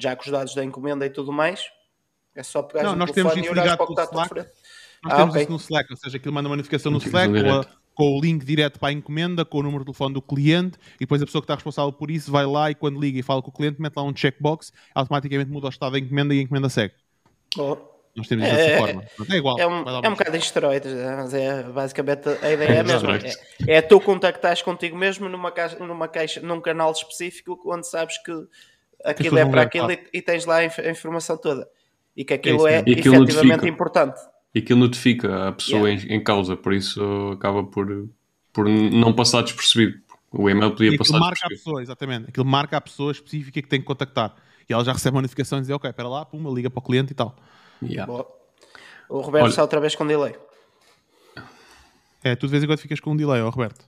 [0.00, 1.70] Já com os dados da encomenda e tudo mais,
[2.34, 4.34] é só pegar Não, nós temos isso ligado com o Slack.
[5.02, 5.42] Nós ah, temos okay.
[5.42, 8.20] isso no Slack, ou seja, aquilo manda uma notificação no Slack com, a, com, o
[8.20, 11.26] link direto para a encomenda, com o número de telefone do cliente, e depois a
[11.26, 13.52] pessoa que está responsável por isso vai lá e quando liga e fala com o
[13.52, 16.94] cliente, mete lá um checkbox, automaticamente muda o estado da encomenda e a encomenda segue.
[17.56, 17.76] Oh.
[18.14, 19.04] Nós temos é, dessa forma.
[19.30, 19.58] É igual.
[19.58, 23.16] É um, é um bocado de esteroides, mas é basicamente a ideia é a mesma.
[23.16, 28.18] É, é tu contactares contigo mesmo numa caixa, numa caixa, num canal específico onde sabes
[28.18, 28.32] que
[29.04, 31.68] aquilo é para aquilo e, e, tens lá a informação toda
[32.16, 34.20] e que aquilo é, é efetivamente notifica, importante.
[34.54, 36.12] E aquilo notifica a pessoa yeah.
[36.12, 38.08] em, em, causa, por isso acaba por,
[38.52, 39.98] por não passar despercebido.
[40.32, 42.28] O e-mail podia e passar marca a pessoa, exatamente.
[42.28, 44.34] Aquilo marca a pessoa específica que tem que contactar.
[44.68, 46.82] E ela já recebe uma notificação e diz, ok, espera lá, puma, liga para o
[46.82, 47.34] cliente e tal.
[47.82, 48.12] Yeah.
[49.08, 50.34] O Roberto Olha, está outra vez com delay.
[52.22, 53.84] É, tu de vez em quando ficas com um delay, ó Roberto.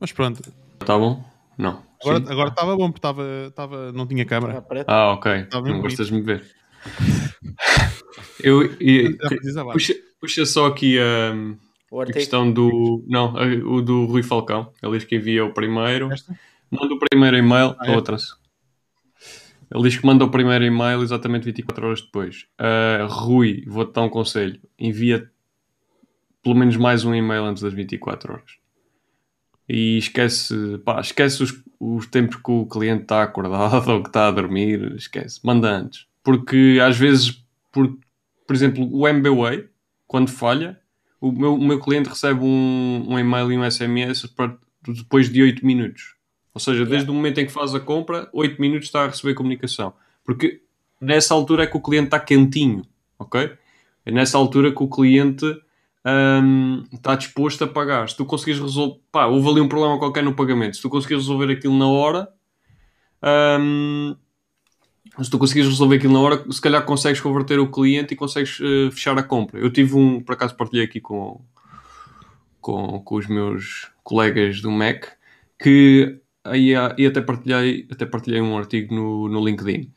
[0.00, 0.42] Mas pronto.
[0.80, 1.22] Está bom?
[1.56, 1.82] Não.
[2.04, 4.64] Agora estava bom porque estava, estava, não tinha câmera.
[4.86, 5.46] Ah, ok.
[5.52, 6.44] Não gostas de me ver.
[8.42, 9.16] Eu, eu
[9.72, 11.34] puxa, puxa, só aqui a,
[12.02, 13.04] a questão do.
[13.08, 13.34] Não,
[13.64, 14.72] o do Rui Falcão.
[14.82, 16.12] Ele diz que envia o primeiro.
[16.12, 16.38] Esta?
[16.70, 17.74] Manda o primeiro e-mail.
[17.78, 17.96] Ah, é?
[17.96, 18.34] Outras.
[19.72, 22.46] Ele diz que manda o primeiro e-mail exatamente 24 horas depois.
[22.60, 24.60] Uh, Rui, vou-te dar um conselho.
[24.78, 25.28] Envia
[26.42, 28.65] pelo menos mais um e-mail antes das 24 horas.
[29.68, 34.28] E esquece, pá, esquece os, os tempos que o cliente está acordado ou que está
[34.28, 34.94] a dormir.
[34.96, 35.40] Esquece.
[35.42, 37.40] Manda antes porque às vezes,
[37.70, 37.96] por,
[38.44, 39.68] por exemplo, o MBWay,
[40.08, 40.76] quando falha,
[41.20, 44.58] o meu, o meu cliente recebe um, um e-mail e um SMS para,
[44.88, 46.16] depois de 8 minutos.
[46.52, 47.12] Ou seja, desde yeah.
[47.12, 49.94] o momento em que faz a compra, 8 minutos está a receber comunicação.
[50.24, 50.62] Porque
[51.00, 52.82] nessa altura é que o cliente está quentinho,
[53.16, 53.52] ok?
[54.04, 55.46] É nessa altura que o cliente
[56.06, 58.08] um, está disposto a pagar.
[58.08, 61.24] Se tu conseguires resolver, pá, houve ali um problema qualquer no pagamento, se tu conseguires
[61.24, 62.28] resolver aquilo na hora,
[63.60, 64.14] um,
[65.20, 68.60] se tu conseguires resolver aquilo na hora, se calhar consegues converter o cliente e consegues
[68.60, 69.58] uh, fechar a compra.
[69.58, 71.40] Eu tive um, por acaso partilhei aqui com,
[72.60, 75.06] com, com os meus colegas do Mac,
[75.58, 79.90] que aí e até partilhei, até partilhei um artigo no, no LinkedIn,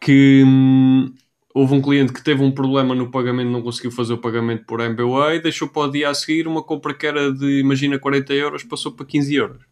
[0.00, 1.12] que hum,
[1.58, 4.80] houve um cliente que teve um problema no pagamento, não conseguiu fazer o pagamento por
[4.80, 8.62] MBWay, deixou para o dia a seguir uma compra que era de, imagina, 40 euros,
[8.62, 9.62] passou para 15 euros.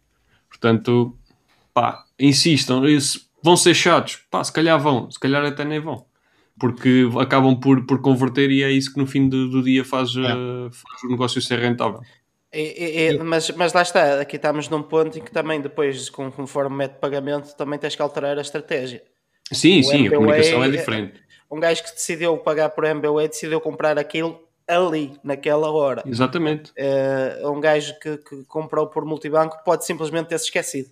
[0.48, 1.16] Portanto,
[1.74, 4.20] pá, insistam, isso Vão ser chatos?
[4.30, 6.06] Pá, se calhar vão, se calhar até nem vão.
[6.58, 10.16] Porque acabam por, por converter e é isso que no fim do, do dia faz,
[10.16, 10.20] é.
[10.20, 12.00] uh, faz o negócio ser rentável.
[12.50, 16.08] É, é, é, mas, mas lá está, aqui estamos num ponto em que também depois,
[16.08, 19.02] conforme método de pagamento, também tens que alterar a estratégia.
[19.52, 21.23] Sim, o sim, MBA, a comunicação é diferente.
[21.50, 26.02] Um gajo que decidiu pagar por MBA decidiu comprar aquilo ali, naquela hora.
[26.06, 26.72] Exatamente.
[26.76, 30.90] É, um gajo que, que comprou por multibanco pode simplesmente ter-se esquecido.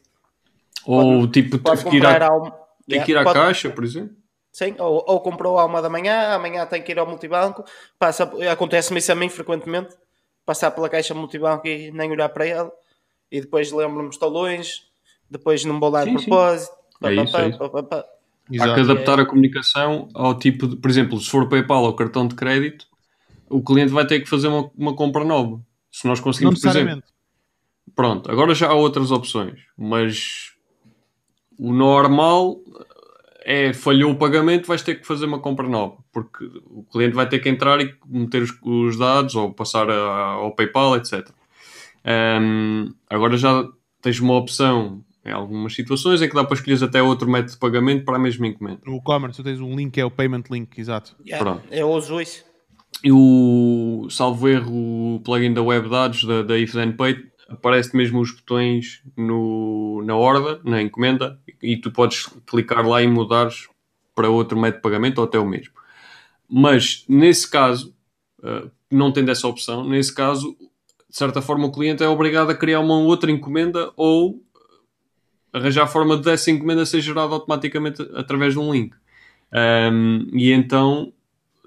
[0.85, 2.43] Ou pode, tipo, pode que ir à, ao...
[2.87, 3.39] tem yeah, que ir à pode...
[3.39, 4.17] caixa, por exemplo.
[4.53, 7.65] Sim, ou, ou comprou à uma da manhã, amanhã tem que ir ao multibanco.
[7.99, 9.97] Passa, acontece-me isso a mim frequentemente.
[10.45, 12.73] Passar pela caixa multibanco e nem olhar para ela.
[13.31, 14.83] E depois lembro-me, estou longe.
[15.31, 16.77] Depois não vou lá de propósito.
[17.03, 17.51] É isso, é
[18.51, 18.65] isso.
[18.65, 22.27] Há que adaptar a comunicação ao tipo de, por exemplo, se for PayPal ou cartão
[22.27, 22.87] de crédito,
[23.49, 25.61] o cliente vai ter que fazer uma, uma compra nova.
[25.91, 27.03] Se nós conseguimos, por exemplo,
[27.95, 30.53] pronto, agora já há outras opções, mas
[31.59, 32.59] o normal
[33.45, 37.29] é falhou o pagamento, vais ter que fazer uma compra nova, porque o cliente vai
[37.29, 41.29] ter que entrar e meter os, os dados ou passar a, ao PayPal, etc.
[42.05, 43.69] Um, agora já
[44.01, 47.59] tens uma opção em algumas situações em que dá para escolher até outro método de
[47.59, 48.81] pagamento para a mesma encomenda.
[48.85, 51.17] No e-commerce tu tens um link que é o payment link, exato.
[51.25, 51.67] Yeah, Pronto.
[51.71, 52.45] Eu uso isso.
[53.03, 57.97] E o, salvo erro, o plugin da web dados da, da If Then Pay aparece
[57.97, 63.69] mesmo os botões no, na order, na encomenda, e tu podes clicar lá e mudares
[64.15, 65.75] para outro método de pagamento ou até o mesmo.
[66.49, 67.95] Mas nesse caso,
[68.41, 70.57] uh, não tendo essa opção, nesse caso,
[71.09, 74.42] de certa forma, o cliente é obrigado a criar uma outra encomenda ou
[75.53, 78.95] arranjar a forma de essa encomenda ser gerada automaticamente através de um link.
[79.53, 81.13] Um, e então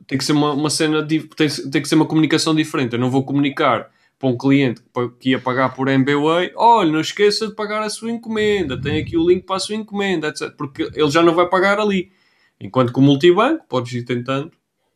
[0.08, 2.94] tem que ser uma, uma cena, tem, tem que ser uma comunicação diferente.
[2.94, 4.82] Eu não vou comunicar para um cliente
[5.20, 9.18] que ia pagar por MBWay, olha, não esqueça de pagar a sua encomenda, tem aqui
[9.18, 10.52] o link para a sua encomenda, etc.
[10.56, 12.12] Porque ele já não vai pagar ali.
[12.60, 14.52] Enquanto que o multibanco, podes ir tentando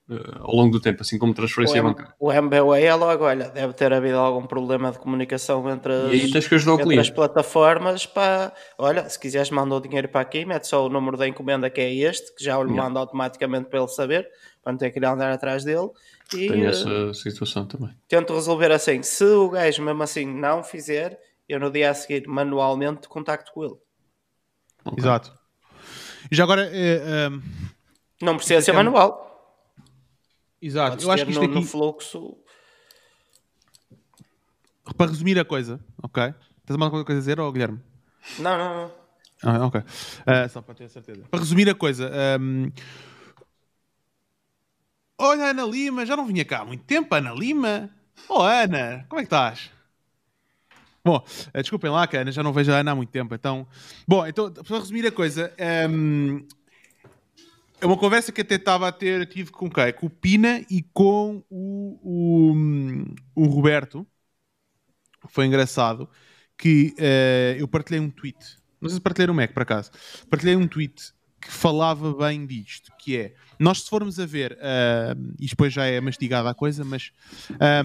[0.10, 2.14] uh, ao longo do tempo, assim como transferência o bancária.
[2.20, 7.00] O MBWay é logo, olha, deve ter havido algum problema de comunicação entre as, entre
[7.00, 8.06] as plataformas.
[8.06, 11.70] Para, olha, se quiseres mandar o dinheiro para aqui, mete só o número da encomenda
[11.70, 12.84] que é este, que já o yeah.
[12.84, 14.28] manda automaticamente para ele saber,
[14.64, 15.90] para não ter que ir andar atrás dele.
[16.34, 17.96] E, Tenho eh, essa situação também.
[18.08, 19.02] Tento resolver assim.
[19.04, 23.64] Se o gajo mesmo assim não fizer, eu no dia a seguir manualmente contacto com
[23.64, 23.76] ele.
[24.86, 25.00] Okay.
[25.00, 25.34] Exato.
[26.32, 26.70] E já agora.
[26.72, 27.30] É,
[28.22, 29.29] não precisa ser é manual.
[30.62, 30.92] Exato.
[30.92, 31.56] Podes eu acho que isto no, aqui.
[31.56, 32.38] No fluxo.
[34.98, 36.34] Para resumir a coisa, ok?
[36.66, 37.80] Tens mais alguma coisa a dizer, ou Guilherme?
[38.40, 38.92] Não, não, não.
[39.44, 39.80] Ah, ok.
[39.82, 41.24] Uh, só para ter certeza.
[41.30, 42.12] Para resumir a coisa.
[42.40, 42.72] Um...
[45.18, 47.90] Olha, Ana Lima, já não vinha cá há muito tempo, Ana Lima.
[48.28, 49.72] Oh, Ana, como é que estás?
[51.04, 53.34] Bom, uh, desculpem lá, que Ana já não vejo a Ana há muito tempo.
[53.34, 53.66] Então,
[54.08, 55.54] bom, então, para resumir a coisa,
[55.90, 56.46] um,
[57.82, 59.94] é uma conversa que até estava a ter, tive com quem?
[59.94, 62.54] Com o Pina e com o,
[63.36, 64.06] o, o Roberto.
[65.28, 66.10] Foi engraçado
[66.58, 68.38] que uh, eu partilhei um tweet.
[68.82, 69.92] Não sei se partilhei um Mac, por acaso.
[70.30, 75.36] Partilhei um tweet que falava bem disto, que é, nós se formos a ver, uh,
[75.40, 77.14] e depois já é mastigada a coisa, mas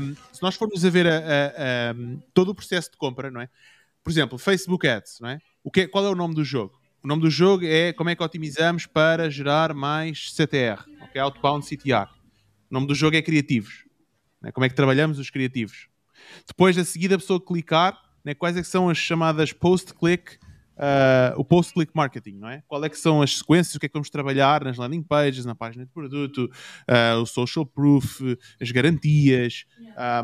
[0.00, 1.94] um, se nós formos a ver a, a, a,
[2.32, 3.48] todo o processo de compra, não é?
[4.02, 5.38] Por exemplo, Facebook Ads, não é?
[5.62, 6.80] O que é, qual é o nome do jogo?
[7.04, 11.20] O nome do jogo é como é que otimizamos para gerar mais CTR, okay?
[11.20, 12.08] Outbound CTR.
[12.70, 13.84] O nome do jogo é criativos.
[14.40, 14.50] Né?
[14.50, 15.88] Como é que trabalhamos os criativos.
[16.46, 17.94] Depois, a seguir, a pessoa clicar,
[18.24, 18.32] né?
[18.32, 20.36] quais é que são as chamadas post-click,
[20.76, 22.62] uh, o post-click marketing, não é?
[22.66, 25.44] Qual é que são as sequências, o que é que vamos trabalhar nas landing pages,
[25.44, 26.50] na página de produto,
[26.88, 28.22] uh, o social proof,
[28.58, 29.66] as garantias,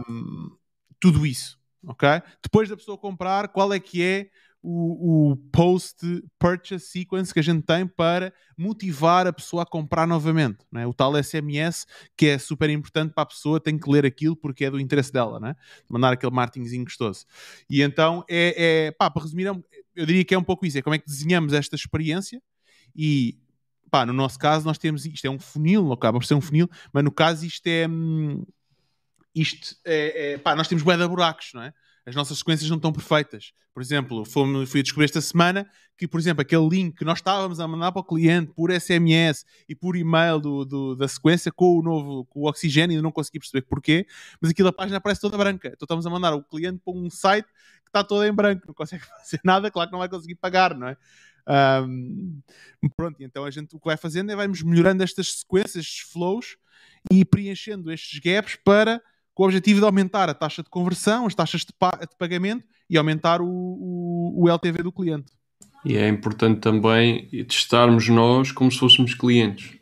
[0.09, 0.57] um,
[0.99, 2.09] tudo isso, ok?
[2.43, 4.31] Depois da pessoa comprar, qual é que é
[4.63, 10.59] o, o post-purchase sequence que a gente tem para motivar a pessoa a comprar novamente.
[10.75, 10.87] É?
[10.87, 11.87] O tal SMS
[12.17, 15.13] que é super importante para a pessoa, tem que ler aquilo porque é do interesse
[15.13, 15.57] dela, é?
[15.89, 17.25] mandar aquele marketingzinho gostoso.
[17.69, 19.53] E então, é, é pá, para resumir, é
[19.95, 22.43] eu diria que é um pouco isso: é como é que desenhamos esta experiência
[22.95, 23.39] e.
[23.91, 26.71] Pá, no nosso caso, nós temos isto é um funil, acaba por ser um funil,
[26.93, 27.89] mas no caso, isto é.
[27.89, 28.47] Hum,
[29.35, 31.75] isto é, é pá, nós temos bué buracos, não é?
[32.07, 33.53] As nossas sequências não estão perfeitas.
[33.73, 37.61] Por exemplo, fui, fui descobrir esta semana que, por exemplo, aquele link que nós estávamos
[37.61, 41.79] a mandar para o cliente por SMS e por e-mail do, do, da sequência com
[41.79, 44.07] o novo com o oxigênio, ainda não consegui perceber porquê,
[44.41, 45.69] mas aquilo a página aparece toda branca.
[45.69, 48.75] Então estamos a mandar o cliente para um site que está todo em branco, não
[48.75, 50.97] consegue fazer nada, claro que não vai conseguir pagar, não é?
[51.49, 52.41] Um,
[52.97, 56.57] pronto, então a gente o que vai fazendo é vamos melhorando estas sequências, estes flows
[57.11, 59.03] e preenchendo estes gaps para
[59.35, 62.65] com o objetivo de aumentar a taxa de conversão, as taxas de, pa de pagamento
[62.89, 65.33] e aumentar o, o, o, LTV do cliente.
[65.85, 69.79] E é importante também testarmos nós como se fôssemos clientes.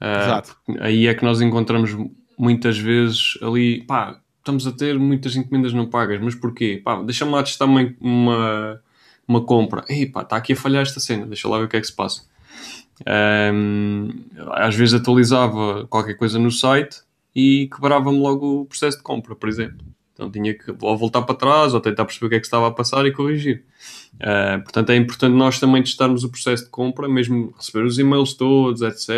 [0.00, 0.56] Uh, Exato.
[0.80, 1.96] Aí é que nós encontramos
[2.38, 6.80] muitas vezes ali, pá, estamos a ter muitas encomendas não pagas, mas porquê?
[6.84, 8.80] Pá, deixa-me lá testar uma, uma,
[9.26, 9.84] uma compra.
[9.88, 11.86] Ei, pá, está aqui a falhar esta cena, deixa lá ver o que é que
[11.86, 12.22] se passa.
[13.06, 14.08] Um,
[14.52, 17.00] às vezes atualizava qualquer coisa no site
[17.38, 19.86] e quebrava-me logo o processo de compra, por exemplo.
[20.12, 22.66] Então tinha que ou voltar para trás ou tentar perceber o que é que estava
[22.66, 23.64] a passar e corrigir.
[24.14, 28.34] Uh, portanto, é importante nós também testarmos o processo de compra, mesmo receber os e-mails
[28.34, 29.16] todos, etc.,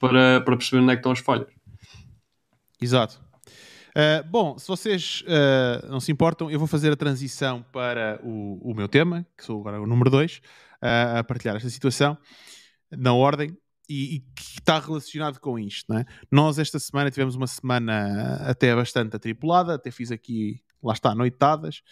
[0.00, 1.46] para, para perceber onde é que estão as falhas.
[2.82, 3.20] Exato.
[3.90, 8.72] Uh, bom, se vocês uh, não se importam, eu vou fazer a transição para o,
[8.72, 10.42] o meu tema, que sou agora o número 2,
[10.82, 12.18] a partilhar esta situação
[12.90, 13.56] na ordem
[13.90, 15.92] e, e, que está relacionado com isto.
[15.92, 16.04] É?
[16.30, 21.82] Nós, esta semana, tivemos uma semana até bastante atripulada, até fiz aqui, lá está, noitadas,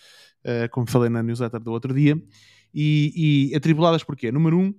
[0.44, 2.16] uh, como falei na newsletter do outro dia.
[2.72, 4.30] E, e atribuladas porquê?
[4.30, 4.72] Número um,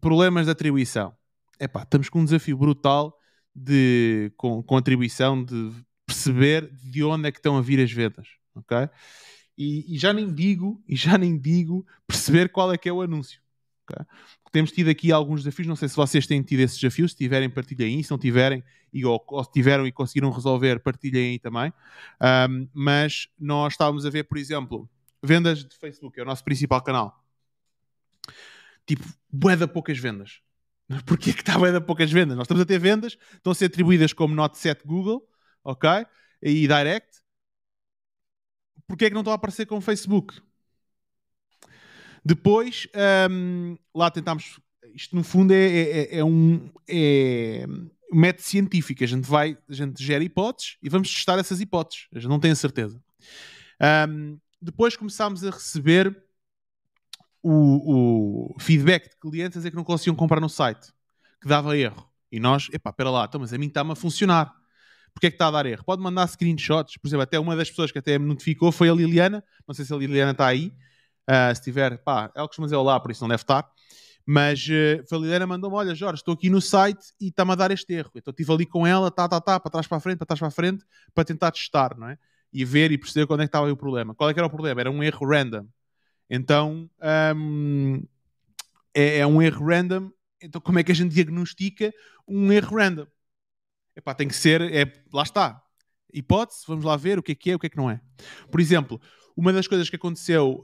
[0.00, 1.16] problemas de atribuição.
[1.58, 3.18] Epá, estamos com um desafio brutal
[3.54, 5.72] de, com, com atribuição de
[6.04, 8.88] perceber de onde é que estão a vir as vendas, ok?
[9.56, 13.00] E, e, já nem digo, e já nem digo perceber qual é que é o
[13.00, 13.40] anúncio.
[14.52, 17.48] Temos tido aqui alguns desafios, não sei se vocês têm tido esses desafios, se tiverem,
[17.48, 21.72] partilhem se não tiverem, e, ou, ou, tiveram e conseguiram resolver, partilhem também.
[22.20, 24.86] Um, mas nós estávamos a ver, por exemplo,
[25.22, 27.24] vendas de Facebook, é o nosso principal canal.
[28.86, 30.42] Tipo, bué poucas vendas.
[31.06, 32.36] Porquê que está a dar poucas vendas?
[32.36, 35.26] Nós estamos a ter vendas, estão a ser atribuídas como Not Set Google,
[35.64, 36.04] ok?
[36.42, 37.22] E Direct.
[38.86, 40.42] Porquê é que não estão a aparecer com Facebook?
[42.24, 42.86] Depois,
[43.30, 44.60] um, lá tentámos.
[44.94, 46.70] Isto no fundo é, é, é, é um.
[46.88, 47.66] É
[48.12, 49.02] método científico.
[49.02, 52.06] A gente vai, a gente gera hipóteses e vamos testar essas hipóteses.
[52.14, 53.02] A gente não tem a certeza.
[54.08, 56.16] Um, depois começámos a receber
[57.42, 60.92] o, o, feedback de clientes a dizer que não conseguiam comprar no site,
[61.40, 62.08] que dava erro.
[62.30, 64.54] E nós, epá, espera lá, então, mas a mim está-me a funcionar.
[65.12, 65.84] Porquê é que está a dar erro?
[65.84, 66.96] Pode mandar screenshots.
[66.96, 69.44] Por exemplo, até uma das pessoas que até me notificou foi a Liliana.
[69.66, 70.72] Não sei se a Liliana está aí.
[71.28, 73.68] Uh, se tiver, pá, ela costuma olá, por isso não deve estar.
[74.26, 77.70] Mas uh, a Liliana mandou-me: Olha, Jorge, estou aqui no site e está-me a dar
[77.70, 78.10] este erro.
[78.14, 80.38] Então estive ali com ela, tá, tá, tá, para trás para a frente, para trás
[80.38, 82.18] para a frente, para tentar testar, não é?
[82.52, 84.14] E ver e perceber quando é que estava aí o problema.
[84.14, 84.80] Qual é que era o problema?
[84.80, 85.66] Era um erro random.
[86.28, 86.88] Então
[87.36, 88.02] um,
[88.94, 90.10] é, é, um erro random.
[90.40, 91.92] Então, como é que a gente diagnostica
[92.26, 93.06] um erro random?
[93.94, 95.62] Epá, tem que ser, é, lá está.
[96.12, 98.00] Hipótese, vamos lá ver o que é que é, o que é que não é.
[98.50, 99.00] Por exemplo,
[99.36, 100.62] uma das coisas que aconteceu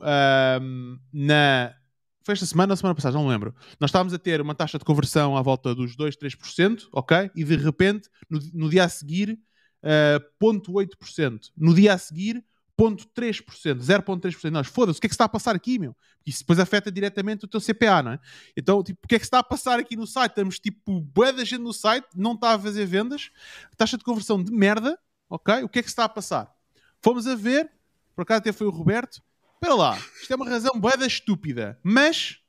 [0.60, 1.74] um, na.
[2.22, 3.54] Foi esta semana ou semana passada, não me lembro.
[3.80, 7.30] Nós estávamos a ter uma taxa de conversão à volta dos 2, 3%, ok?
[7.34, 9.38] E de repente, no, no dia a seguir,
[9.82, 11.50] uh, 0,8%.
[11.56, 12.44] No dia a seguir,
[12.78, 14.50] 0,3%, 0,3%.
[14.50, 15.96] Nós, foda-se, o que é que está a passar aqui, meu?
[16.24, 18.20] Isso depois afeta diretamente o teu CPA, não é?
[18.56, 20.30] Então, tipo, o que é que está a passar aqui no site?
[20.30, 23.30] Estamos, tipo, bué da gente no site, não está a fazer vendas,
[23.76, 24.98] taxa de conversão de merda,
[25.28, 25.64] ok?
[25.64, 26.54] O que é que está a passar?
[27.02, 27.70] Fomos a ver,
[28.18, 29.22] por acaso até foi o Roberto.
[29.54, 31.78] Espera lá, isto é uma razão boeda estúpida.
[31.84, 32.40] Mas,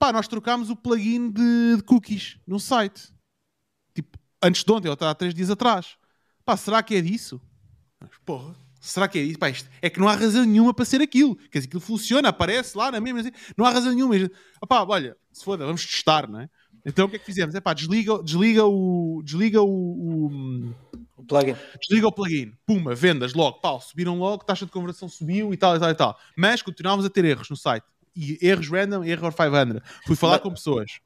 [0.00, 3.14] pá, nós trocámos o plugin de, de, cookies no site.
[3.94, 5.96] Tipo, antes de ontem, ou há três dias atrás.
[6.44, 7.40] Pá, será que é disso?
[8.24, 9.38] Porra, será que é isso?
[9.38, 11.36] Pá, isto, é que não há razão nenhuma para ser aquilo.
[11.36, 13.22] Quer dizer, aquilo funciona, aparece lá na mesma.
[13.56, 14.16] Não há razão nenhuma.
[14.68, 16.50] Pá, olha, se foda, vamos testar, não é?
[16.84, 17.54] Então o que é que fizemos?
[17.54, 19.22] É pá, desliga, desliga o.
[19.24, 20.74] Desliga o, o
[21.22, 21.56] o plugin.
[21.80, 22.52] Desliga o plugin.
[22.66, 23.60] Puma, vendas logo.
[23.60, 26.18] Pau, subiram logo, taxa de conversão subiu e tal e tal e tal.
[26.36, 27.84] Mas continuávamos a ter erros no site.
[28.14, 29.80] E erros random, error 500.
[30.06, 31.00] Fui falar mas, com pessoas.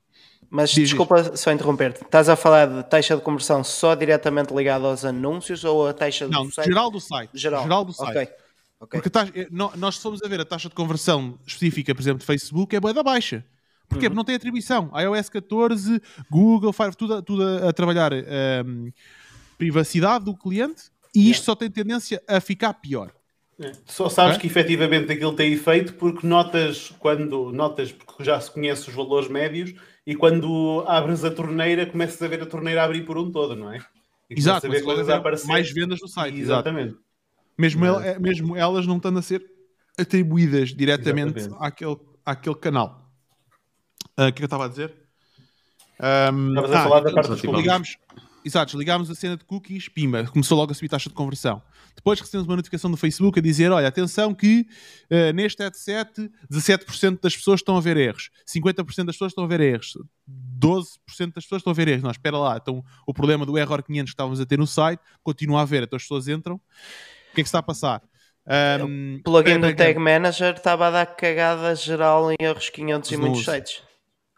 [0.49, 1.37] Mas Diz desculpa isso.
[1.37, 2.03] só interromper-te.
[2.03, 6.27] Estás a falar de taxa de conversão só diretamente ligada aos anúncios ou a taxa
[6.27, 6.66] Não, do site?
[6.66, 7.31] geral do site.
[7.35, 8.11] Geral, geral do site.
[8.11, 8.29] Okay.
[8.79, 9.01] Okay.
[9.01, 12.27] Porque taxa, eh, nós fomos a ver a taxa de conversão específica, por exemplo, de
[12.27, 13.45] Facebook, é boa da baixa.
[13.89, 14.07] Porquê?
[14.07, 14.11] Uhum.
[14.11, 14.91] Porque não tem atribuição.
[14.95, 18.93] iOS 14, Google, Fire, tudo, tudo a, a trabalhar um, ehm,
[19.57, 20.84] privacidade do cliente
[21.14, 21.45] e isto yeah.
[21.45, 23.12] só tem tendência a ficar pior.
[23.59, 23.72] É.
[23.87, 24.41] Só sabes é?
[24.41, 29.28] que efetivamente aquilo tem efeito porque notas quando notas porque já se conhece os valores
[29.28, 29.72] médios
[30.07, 33.72] e quando abres a torneira começas a ver a torneira abrir por um todo, não
[33.72, 33.78] é?
[34.28, 35.47] E Exato, a ver coisas a aparecer.
[35.47, 36.39] mais vendas no site.
[36.39, 36.97] Exatamente.
[37.57, 38.14] Mesmo, é.
[38.14, 39.43] el, mesmo elas não estando a ser
[39.99, 43.06] atribuídas diretamente àquele, àquele canal.
[44.17, 44.95] Ah, o uh, que, é eu estava a dizer?
[46.01, 47.97] Um, Estavas a ah, falar da parte dos ligámos,
[48.47, 51.61] Exato, desligámos a cena de cookies, pimba, começou logo a subir taxa de conversão.
[51.97, 54.64] Depois recebemos uma notificação do Facebook a dizer: olha, atenção que
[55.11, 59.49] uh, neste headset 17% das pessoas estão a ver erros, 50% das pessoas estão a
[59.49, 59.99] ver erros,
[60.61, 62.05] 12% das pessoas estão a ver erros.
[62.05, 65.01] Não, espera lá, então o problema do error 500 que estávamos a ter no site
[65.25, 66.55] continua a haver, então as pessoas entram.
[66.55, 68.01] O que é que está a passar?
[68.47, 73.17] Um, o plugin do Tag Manager estava a dar cagada geral em erros 500 em
[73.17, 73.83] muitos sites.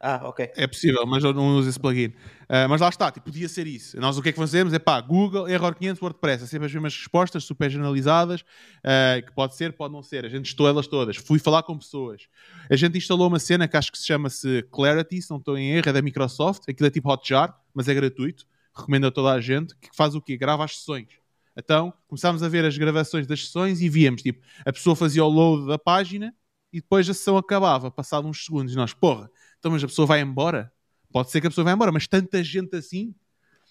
[0.00, 0.52] Ah, ok.
[0.54, 2.06] É possível, mas eu não uso esse plugin.
[2.06, 3.98] Uh, mas lá está, tipo, podia ser isso.
[4.00, 4.72] Nós o que é que fazemos?
[4.72, 6.44] É pá, Google, Error 500, WordPress.
[6.44, 10.24] É sempre as mesmas respostas, super generalizadas, uh, que pode ser, pode não ser.
[10.24, 11.16] A gente testou elas todas.
[11.16, 12.28] Fui falar com pessoas.
[12.70, 15.72] A gente instalou uma cena que acho que se chama-se Clarity, se não estou em
[15.72, 16.62] erro, é da Microsoft.
[16.68, 18.46] Aquilo é tipo Hotjar, mas é gratuito.
[18.76, 19.74] Recomendo a toda a gente.
[19.76, 20.36] Que faz o quê?
[20.36, 21.08] Grava as sessões.
[21.56, 25.28] Então, começámos a ver as gravações das sessões e víamos, tipo, a pessoa fazia o
[25.28, 26.32] load da página
[26.72, 28.74] e depois a sessão acabava, passado uns segundos.
[28.74, 29.28] E nós, porra,
[29.58, 30.72] então, mas a pessoa vai embora?
[31.12, 33.14] Pode ser que a pessoa vá embora, mas tanta gente assim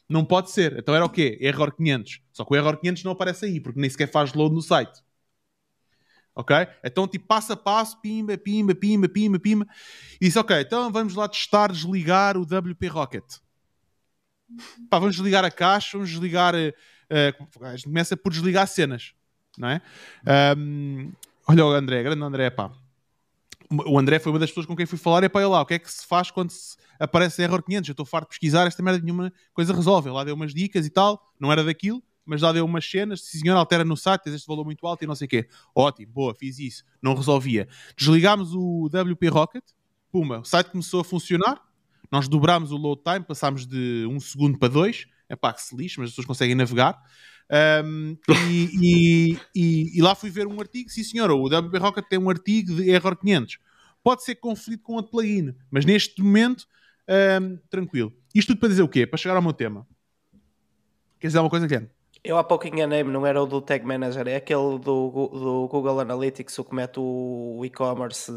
[0.10, 0.78] não pode ser.
[0.78, 1.38] Então era o quê?
[1.42, 2.22] Error 500.
[2.32, 5.02] Só que o error 500 não aparece aí, porque nem sequer faz load no site.
[6.34, 6.56] Ok?
[6.84, 9.68] Então, tipo, passo a passo, pimba, pimba, pimba, pimba, pimba.
[10.22, 13.26] E disse, ok, então vamos lá testar desligar o WP Rocket.
[14.90, 16.54] Pá, vamos desligar a caixa, vamos desligar.
[16.56, 19.14] Uh, começa por desligar cenas,
[19.58, 19.82] não é?
[20.58, 21.12] Um,
[21.48, 22.72] olha o André, grande André, pá
[23.70, 25.76] o André foi uma das pessoas com quem fui falar e para lá, o que
[25.76, 27.90] é que se faz quando se aparece error 500?
[27.90, 30.10] Eu estou farto de pesquisar, esta merda nenhuma coisa resolve.
[30.10, 33.40] Lá deu umas dicas e tal, não era daquilo, mas lá deu umas cenas, se
[33.40, 35.48] senhor altera no site, tens este valor muito alto e não sei o quê.
[35.76, 37.68] Ótimo, boa, fiz isso, não resolvia.
[37.98, 39.64] Desligámos o WP Rocket,
[40.12, 41.62] puma, o site começou a funcionar,
[42.12, 45.76] nós dobrámos o load time, passámos de um segundo para dois, é pá, que se
[45.76, 47.02] lixe, mas as pessoas conseguem navegar.
[47.50, 48.18] Um,
[48.52, 52.30] e, e, e, lá fui ver um artigo, sim senhor, o WP Rocket tem um
[52.30, 53.58] artigo de error 500.
[54.04, 56.66] Pode ser conflito com outro plugin, mas neste momento
[57.42, 58.14] um, tranquilo.
[58.36, 59.08] Isto tudo para dizer o quê?
[59.08, 59.88] Para chegar ao meu tema.
[61.20, 61.90] Quer dizer alguma coisa, Ken?
[62.28, 66.02] Eu há pouco enganei-me, não era o do Tag Manager, é aquele do, do Google
[66.02, 68.30] Analytics, o que mete o e-commerce.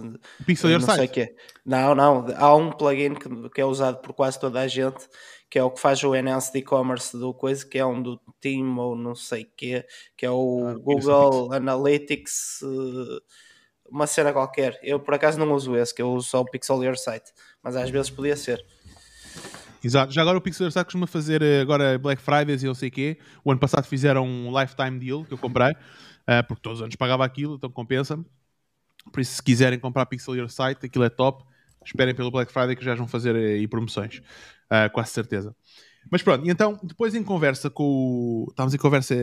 [0.47, 1.13] Pixel Your Site?
[1.13, 1.35] Quê.
[1.67, 5.09] Não, não, há um plugin que, que, é usado por quase toda a gente,
[5.51, 8.79] que é o que faz o Enhanced e-commerce do coisa, que é um do Team
[8.79, 9.85] ou não sei o quê,
[10.17, 13.21] que é o ah, Google Analytics, eh,
[13.91, 14.79] uma cena qualquer.
[14.85, 17.75] Eu por acaso não uso esse, que eu uso só o Pixel Your Site, mas
[17.75, 18.65] às vezes podia ser.
[19.83, 20.13] Exato.
[20.13, 23.19] Já agora o Pixel costuma fazer eh, agora Black Fridays e eu sei o quê.
[23.45, 26.97] O ano passado fizeram um Lifetime Deal que eu comprei, uh, porque todos os anos
[26.97, 28.25] pagava aquilo, então compensa-me.
[29.11, 31.45] Por isso, se quiserem comprar Pixel Your Site, aquilo é top.
[31.85, 35.57] Esperem pelo Black Friday que já vão fazer eh, aí promoções, uh, quase certeza.
[36.11, 38.47] Mas pronto, e então, depois em conversa com o.
[38.51, 39.15] Estávamos em conversa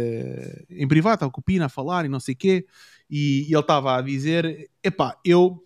[0.69, 2.65] em privado, estava com o Pina a falar e não sei o quê,
[3.09, 5.63] e, e ele estava a dizer: epá, eu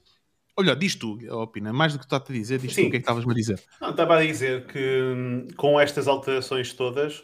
[0.62, 2.84] Olha, diz tu, opina, mais do que tu estás a dizer, diz Sim.
[2.84, 3.60] tu o que é que estavas-me a dizer.
[3.82, 7.24] Não, estava a dizer que hum, com estas alterações todas,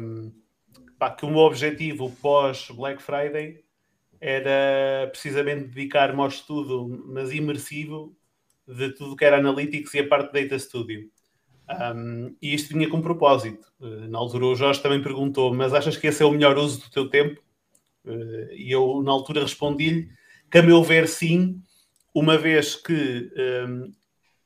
[0.00, 0.32] um,
[0.98, 3.62] pá, que o meu objetivo pós Black Friday
[4.20, 8.16] era precisamente dedicar-me ao estudo, mas imersivo,
[8.66, 11.08] de tudo que era Analytics e a parte de Data Studio.
[11.94, 13.72] Um, e isto vinha com propósito.
[13.78, 16.80] Uh, na altura o Jorge também perguntou, mas achas que esse é o melhor uso
[16.80, 17.40] do teu tempo?
[18.04, 20.08] Uh, e eu na altura respondi-lhe
[20.50, 21.62] que a meu ver sim,
[22.14, 23.30] uma vez que
[23.68, 23.92] um,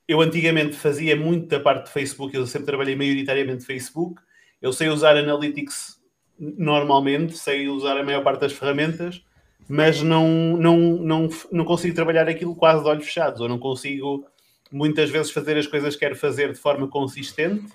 [0.08, 4.20] eu antigamente fazia muito da parte de Facebook, eu sempre trabalhei maioritariamente Facebook,
[4.60, 5.98] eu sei usar Analytics
[6.38, 9.22] normalmente, sei usar a maior parte das ferramentas,
[9.68, 14.24] mas não, não, não, não consigo trabalhar aquilo quase de olhos fechados, ou não consigo
[14.72, 17.70] muitas vezes fazer as coisas que quero fazer de forma consistente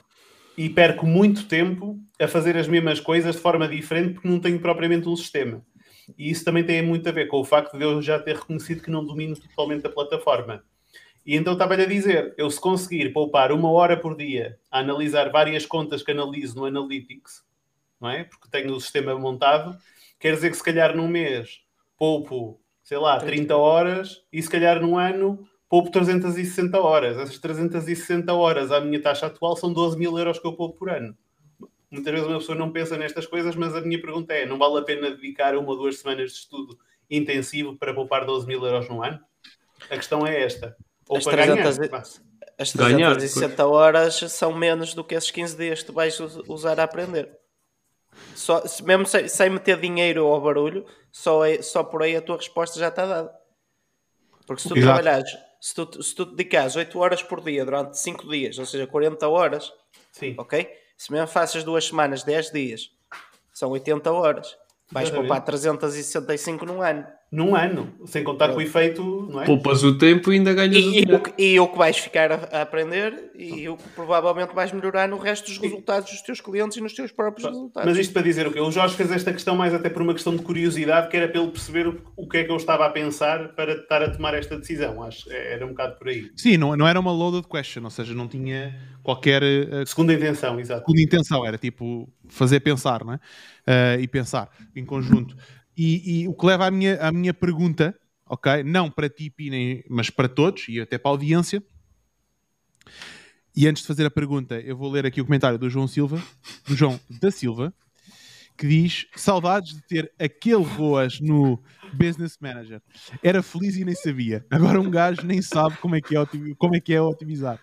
[0.58, 4.60] e perco muito tempo a fazer as mesmas coisas de forma diferente porque não tenho
[4.60, 5.64] propriamente um sistema.
[6.18, 8.82] E isso também tem muito a ver com o facto de eu já ter reconhecido
[8.82, 10.64] que não domino totalmente a plataforma.
[11.26, 15.32] E então estava-lhe a dizer, eu se conseguir poupar uma hora por dia a analisar
[15.32, 17.44] várias contas que analiso no Analytics,
[18.00, 18.26] não é?
[18.26, 19.78] Porque tenho o sistema montado,
[20.20, 21.62] quer dizer que se calhar num mês
[21.98, 27.18] poupo, sei lá, 30 horas e se calhar num ano poupo 360 horas.
[27.18, 30.90] Essas 360 horas à minha taxa atual são 12 mil euros que eu poupo por
[30.90, 31.18] ano
[31.94, 34.80] muitas vezes uma pessoa não pensa nestas coisas, mas a minha pergunta é: não vale
[34.80, 36.78] a pena dedicar uma ou duas semanas de estudo
[37.10, 39.20] intensivo para poupar 12 mil euros no ano?
[39.90, 40.76] A questão é esta.
[41.08, 41.98] Ou as para 300, ganhar.
[42.58, 46.84] As 360 horas são menos do que esses 15 dias que tu vais usar a
[46.84, 47.30] aprender.
[48.36, 52.38] Só, mesmo sem, sem meter dinheiro ao barulho, só, é, só por aí a tua
[52.38, 53.34] resposta já está dada.
[54.46, 54.94] Porque se tu Exato.
[54.94, 58.88] trabalhares, se tu, se tu dedicares 8 horas por dia durante 5 dias, ou seja,
[58.88, 59.72] 40 horas,
[60.12, 60.36] Sim.
[60.38, 60.83] ok?
[61.04, 62.90] Se mesmo faças duas semanas, 10 dias,
[63.52, 64.58] são 80 horas.
[64.90, 67.06] Vais poupar 365 num ano.
[67.34, 69.46] Num ano, sem contar com o efeito, não é?
[69.48, 71.34] Poupas o tempo e ainda ganhas e, o tempo.
[71.36, 75.18] E, o que vais ficar a, a, aprender e o que provavelmente vais melhorar no
[75.18, 77.90] resto dos resultados dos teus clientes e nos teus próprios resultados.
[77.90, 78.60] Mas isto para dizer o quê?
[78.60, 81.42] O Jorge fez esta questão mais até por uma questão de curiosidade, que era para
[81.42, 84.36] ele perceber o, o que é que eu estava a pensar para estar a tomar
[84.36, 85.02] esta decisão.
[85.02, 86.30] Acho era um bocado por aí.
[86.36, 89.42] Sim, não, não era uma loaded question, ou seja, não tinha qualquer...
[89.42, 90.82] Uh, segunda intenção, exato.
[90.82, 93.16] Segunda intenção, era tipo fazer pensar, não é?
[93.16, 95.36] Uh, e pensar em conjunto.
[95.76, 97.98] E, e, o que leva à minha, à minha pergunta,
[98.28, 98.64] ok?
[98.64, 99.58] Não para ti, Pina,
[99.90, 101.64] mas para todos e até para a audiência.
[103.56, 106.22] E antes de fazer a pergunta, eu vou ler aqui o comentário do João Silva,
[106.68, 107.74] do João da Silva,
[108.58, 111.62] que diz: Saudades de ter aquele Roas no
[111.94, 112.82] Business Manager.
[113.22, 114.46] Era feliz e nem sabia.
[114.50, 116.26] Agora um gajo nem sabe como é que é,
[116.58, 117.60] como é, que é otimizar.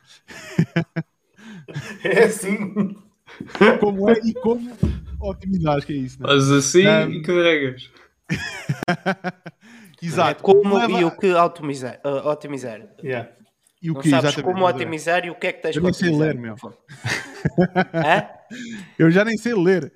[2.02, 2.96] É assim.
[3.78, 4.70] Como é e como
[5.20, 6.22] otimizar, acho que é isso.
[6.22, 6.32] Né?
[6.32, 7.10] Assim um...
[7.10, 7.90] e carregas.
[10.02, 10.40] Exato.
[10.40, 11.00] É como leva...
[11.00, 12.00] e o que otimizar.
[12.04, 12.80] Uh, otimizar.
[13.02, 13.30] Yeah.
[13.82, 15.92] E o não que, sabes como otimizar e o que é que tens Eu nem
[15.92, 16.54] sei ler, meu.
[18.98, 19.92] Eu já nem sei ler.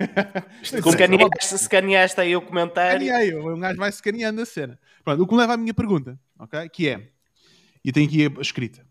[0.62, 3.02] Escaneaste, escaneaste aí o comentário.
[3.02, 4.78] Escaneei, um gajo vai escaneando a cena.
[5.04, 6.68] Pronto, o que me leva à minha pergunta, ok?
[6.70, 7.08] Que é,
[7.84, 8.82] e tenho aqui a escrita,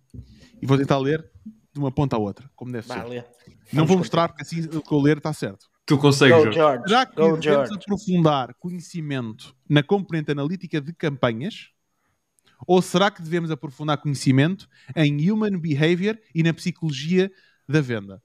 [0.62, 1.28] e vou tentar ler
[1.80, 3.26] de uma ponta à outra, como deve ser.
[3.72, 5.68] Não vou mostrar, porque assim o que eu ler está certo.
[5.86, 6.84] Tu consegues, Go, George.
[6.88, 11.72] Será que Go, devemos aprofundar conhecimento na componente analítica de campanhas?
[12.68, 17.32] Ou será que devemos aprofundar conhecimento em human behavior e na psicologia
[17.68, 18.22] da venda?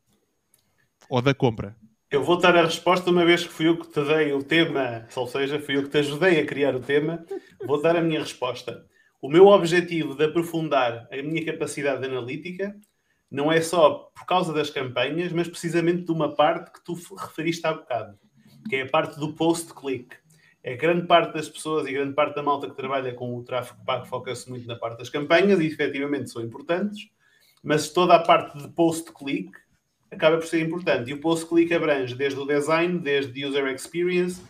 [1.08, 1.76] Ou da compra?
[2.10, 5.06] Eu vou dar a resposta uma vez que fui eu que te dei o tema,
[5.16, 7.24] ou seja, fui eu que te ajudei a criar o tema.
[7.64, 8.84] Vou dar a minha resposta.
[9.22, 12.76] O meu objetivo de aprofundar a minha capacidade analítica
[13.30, 17.66] não é só por causa das campanhas, mas precisamente de uma parte que tu referiste
[17.66, 18.18] há bocado,
[18.68, 20.16] que é a parte do post-click.
[20.62, 23.84] É grande parte das pessoas e grande parte da malta que trabalha com o tráfego
[23.84, 27.08] pago foca-se muito na parte das campanhas e efetivamente são importantes,
[27.62, 29.50] mas toda a parte de post-click
[30.10, 31.10] acaba por ser importante.
[31.10, 34.40] E o post-click abrange desde o design, desde user experience,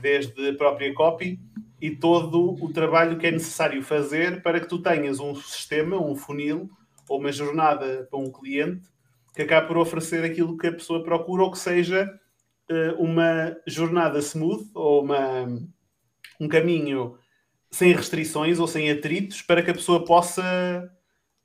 [0.00, 1.40] desde a própria copy
[1.80, 6.14] e todo o trabalho que é necessário fazer para que tu tenhas um sistema, um
[6.14, 6.70] funil
[7.14, 8.88] ou uma jornada para um cliente
[9.34, 12.08] que acabe por oferecer aquilo que a pessoa procura ou que seja
[12.70, 15.46] uh, uma jornada smooth ou uma,
[16.40, 17.16] um caminho
[17.70, 20.90] sem restrições ou sem atritos para que a pessoa possa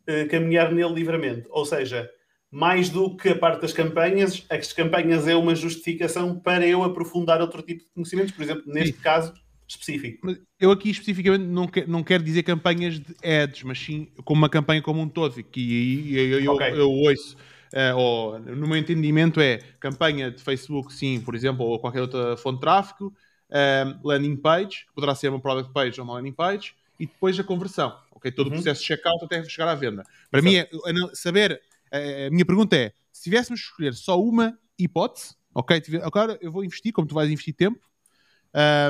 [0.08, 1.48] uh, caminhar nele livremente.
[1.50, 2.10] Ou seja,
[2.52, 7.42] mais do que a parte das campanhas, as campanhas é uma justificação para eu aprofundar
[7.42, 9.02] outro tipo de conhecimentos, por exemplo, neste sim.
[9.02, 9.34] caso
[9.70, 10.36] específico.
[10.60, 14.50] Eu aqui especificamente não, que, não quero dizer campanhas de ads, mas sim como uma
[14.50, 16.72] campanha como um todo, que eu, eu, okay.
[16.72, 17.38] eu, eu ouço.
[17.72, 22.36] Uh, ou, no meu entendimento é campanha de Facebook, sim, por exemplo, ou qualquer outra
[22.36, 23.14] fonte de tráfego,
[23.52, 27.44] uh, landing page, poderá ser uma product page ou uma landing page, e depois a
[27.44, 28.32] conversão, ok?
[28.32, 28.54] Todo uhum.
[28.54, 30.04] o processo de checkout até chegar à venda.
[30.32, 30.76] Para Exato.
[30.76, 31.62] mim, é, saber
[31.92, 35.82] a minha pergunta é: se tivéssemos que escolher só uma hipótese, ok?
[36.04, 37.80] Agora eu vou investir, como tu vais investir tempo,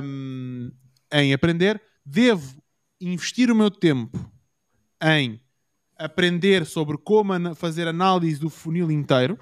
[0.04, 0.72] um,
[1.12, 2.62] em aprender, devo
[3.00, 4.32] investir o meu tempo
[5.02, 5.42] em
[5.98, 9.40] aprender sobre como fazer análise do funil inteiro,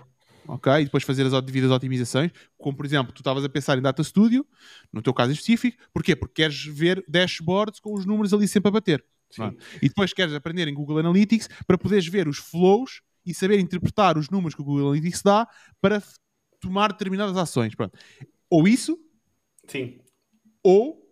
[0.47, 0.74] ok?
[0.74, 4.03] E depois fazer as devidas otimizações, como por exemplo, tu estavas a pensar em Data
[4.03, 4.45] Studio,
[4.91, 6.15] no teu caso específico, porquê?
[6.15, 9.05] Porque queres ver dashboards com os números ali sempre a bater.
[9.39, 9.53] É?
[9.82, 14.18] E depois queres aprender em Google Analytics para poderes ver os flows e saber interpretar
[14.18, 15.45] os números que o Google Analytics dá
[15.82, 16.01] para
[16.61, 17.76] tomar determinadas ações.
[17.76, 17.97] Pronto.
[18.49, 18.97] Ou isso,
[19.68, 19.99] Sim.
[20.64, 21.03] Ou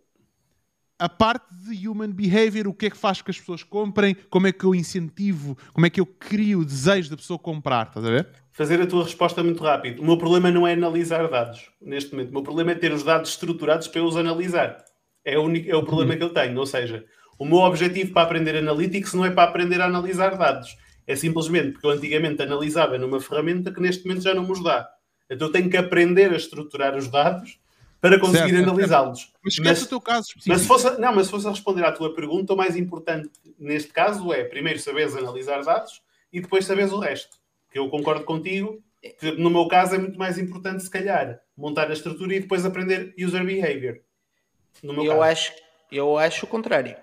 [0.98, 4.46] a parte de human behavior, o que é que faz que as pessoas comprem, como
[4.46, 8.06] é que eu incentivo, como é que eu crio o desejo da pessoa comprar, estás
[8.06, 8.28] a ver?
[8.50, 10.00] Fazer a tua resposta muito rápido.
[10.00, 12.30] O meu problema não é analisar dados neste momento.
[12.30, 14.82] O meu problema é ter os dados estruturados para eu os analisar.
[15.22, 16.18] É o, único, é o problema uhum.
[16.18, 16.58] que eu tenho.
[16.58, 17.04] Ou seja,
[17.38, 20.74] o meu objetivo para aprender Analytics não é para aprender a analisar dados
[21.06, 24.88] é simplesmente porque eu antigamente analisava numa ferramenta que neste momento já não nos dá.
[25.30, 27.58] Então eu tenho que aprender a estruturar os dados
[28.08, 29.32] para conseguir analisá-los.
[29.42, 30.48] Mas mas, o teu caso específico.
[30.48, 33.30] Mas se, fosse, não, mas se fosse a responder à tua pergunta, o mais importante
[33.58, 36.02] neste caso é primeiro saberes analisar dados
[36.32, 37.36] e depois saberes o resto.
[37.70, 38.82] Que eu concordo contigo.
[39.38, 43.14] No meu caso é muito mais importante, se calhar, montar a estrutura e depois aprender
[43.18, 44.00] user behavior.
[44.82, 45.22] No meu eu, caso.
[45.22, 45.52] Acho,
[45.92, 46.96] eu acho o contrário.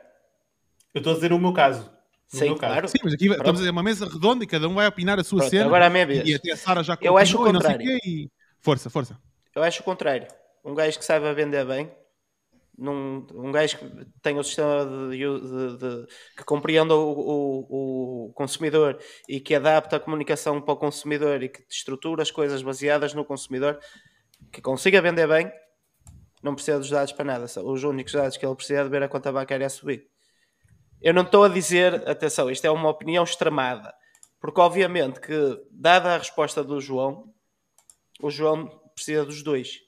[0.93, 1.89] Eu estou a dizer no meu caso.
[2.27, 2.87] Sim, claro.
[2.87, 3.39] Sim, mas aqui Pronto.
[3.41, 5.65] estamos a uma mesa redonda e cada um vai opinar a sua Pronto, cena.
[5.65, 6.27] Agora a minha vez.
[6.27, 7.87] E até a Sara já Eu acho o contrário.
[8.03, 8.29] E...
[8.59, 9.17] Força, força.
[9.55, 10.27] Eu acho o contrário.
[10.63, 11.91] Um gajo que saiba vender bem,
[12.77, 18.33] num, um gajo que tenha o sistema de, de, de que compreenda o, o, o,
[18.33, 23.13] consumidor e que adapta a comunicação para o consumidor e que estrutura as coisas baseadas
[23.13, 23.79] no consumidor,
[24.51, 25.51] que consiga vender bem,
[26.41, 27.45] não precisa dos dados para nada.
[27.45, 30.07] Os únicos dados que ele precisa é de ver a conta bancária a subir.
[31.01, 33.93] Eu não estou a dizer, atenção, isto é uma opinião extremada,
[34.39, 37.33] porque obviamente que, dada a resposta do João,
[38.21, 39.79] o João precisa dos dois,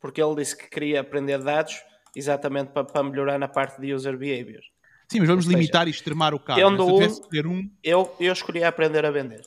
[0.00, 1.82] porque ele disse que queria aprender dados
[2.14, 4.62] exatamente para, para melhorar na parte de user behavior.
[5.08, 6.60] Sim, mas vamos seja, limitar e extremar o caso.
[6.60, 7.70] Tendo um, um...
[7.82, 9.42] Eu, eu escolhi aprender a vender.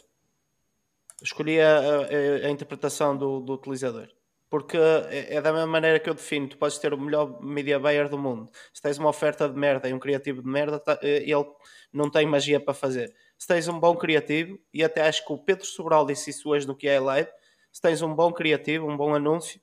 [1.22, 4.10] Escolhi a, a, a interpretação do, do utilizador
[4.54, 7.80] porque é, é da mesma maneira que eu defino, tu podes ter o melhor media
[7.80, 8.52] buyer do mundo.
[8.72, 11.44] Se tens uma oferta de merda e um criativo de merda, tá, eh, ele
[11.92, 13.12] não tem magia para fazer.
[13.36, 16.68] Se tens um bom criativo, e até acho que o Pedro Sobral disse isso hoje
[16.68, 17.28] no que é live,
[17.72, 19.60] se tens um bom criativo, um bom anúncio,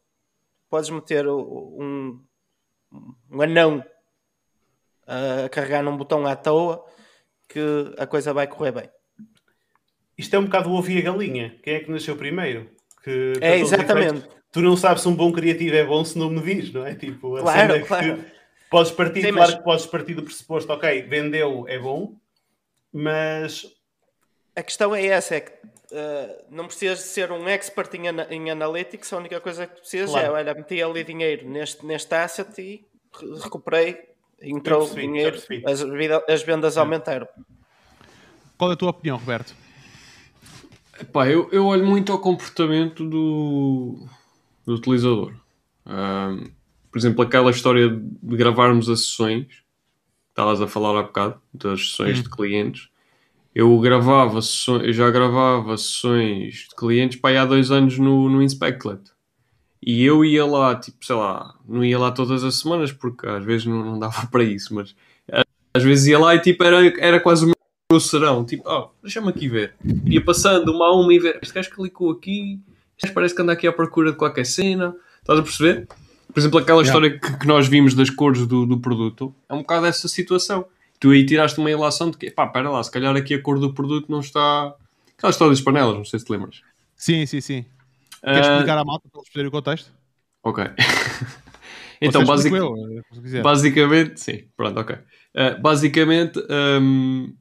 [0.70, 2.24] podes meter um,
[3.30, 3.84] um anão
[5.06, 6.86] a carregar num botão à toa
[7.48, 7.60] que
[7.98, 8.90] a coisa vai correr bem.
[10.16, 11.58] Isto é um bocado o ovo e a galinha.
[11.62, 12.70] Quem é que nasceu primeiro?
[13.02, 16.40] Que, é, exatamente tu não sabes se um bom criativo é bom se não me
[16.40, 16.94] diz, não é?
[16.94, 18.24] Tipo, claro, é claro.
[18.70, 19.54] podes partir, Sim, claro mas...
[19.54, 22.16] que podes partir do pressuposto, ok, vendeu é bom,
[22.92, 23.66] mas
[24.54, 25.52] a questão é essa, é que
[25.92, 30.10] uh, não precisas de ser um expert em, em analytics, a única coisa que precisas
[30.10, 30.26] claro.
[30.26, 32.86] é, olha, meti ali dinheiro neste, neste asset e
[33.42, 33.98] recuperei,
[34.40, 35.82] entrou percebi, dinheiro, as,
[36.28, 36.80] as vendas é.
[36.80, 37.28] aumentaram.
[38.56, 39.54] Qual é a tua opinião, Roberto?
[41.00, 44.06] Epá, eu, eu olho muito ao comportamento do,
[44.66, 45.34] do utilizador.
[45.86, 46.50] Um,
[46.90, 49.46] por exemplo, aquela história de gravarmos as sessões,
[50.28, 52.22] estavas a falar há bocado, das sessões hum.
[52.22, 52.90] de clientes.
[53.54, 54.40] Eu gravava
[54.82, 59.00] eu já gravava sessões de clientes para há dois anos no, no Inspectlet.
[59.82, 63.44] E eu ia lá, tipo, sei lá, não ia lá todas as semanas, porque às
[63.44, 64.94] vezes não, não dava para isso, mas
[65.72, 67.52] às vezes ia lá e tipo, era, era quase o
[67.90, 69.74] meu serão, tipo, oh, deixa-me aqui ver.
[70.04, 72.60] Ia passando uma a uma e ver, este gajo clicou aqui,
[73.14, 74.94] parece que anda aqui à procura de qualquer cena.
[75.20, 75.88] Estás a perceber?
[76.32, 76.88] Por exemplo, aquela yeah.
[76.88, 80.64] história que, que, nós vimos das cores do, do produto é um bocado essa situação.
[81.00, 83.58] Tu aí tiraste uma ilação de que, pá, espera lá, se calhar aqui a cor
[83.58, 84.76] do produto não está,
[85.20, 86.62] Aquelas histórias das panelas, não sei se te lembras.
[86.96, 87.66] Sim, sim, sim.
[88.24, 88.52] Queres uh...
[88.52, 89.92] explicar à malta para eles perceberem o contexto?
[90.42, 90.64] Ok.
[92.00, 92.54] então, basic...
[92.54, 92.74] eu,
[93.42, 94.96] basicamente, sim, pronto, ok.
[94.96, 96.40] Uh, basicamente,
[96.80, 97.36] um,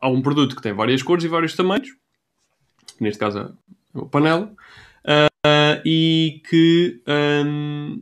[0.00, 1.88] há um produto que tem várias cores e vários tamanhos,
[3.00, 4.54] neste caso é o panela,
[5.04, 7.02] uh, e que
[7.44, 8.00] um,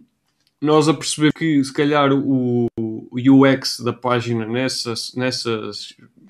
[0.60, 2.66] nós a perceber que se calhar o,
[3.12, 5.70] UX da página nessa, nessa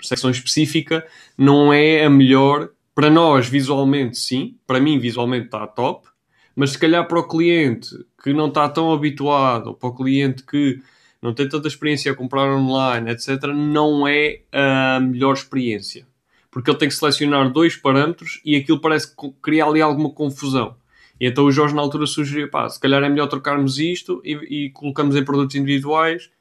[0.01, 1.05] secção específica
[1.37, 2.69] não é a melhor.
[2.95, 4.55] Para nós, visualmente, sim.
[4.65, 6.07] Para mim, visualmente está top.
[6.55, 7.89] Mas se calhar para o cliente
[8.21, 10.81] que não está tão habituado, para o cliente que
[11.21, 16.05] não tem tanta experiência a comprar online, etc., não é a melhor experiência.
[16.49, 20.75] Porque ele tem que selecionar dois parâmetros e aquilo parece criar ali alguma confusão.
[21.21, 24.65] E então o Jorge na altura sugeriu, pá, se calhar é melhor trocarmos isto e,
[24.65, 26.31] e colocamos em produtos individuais.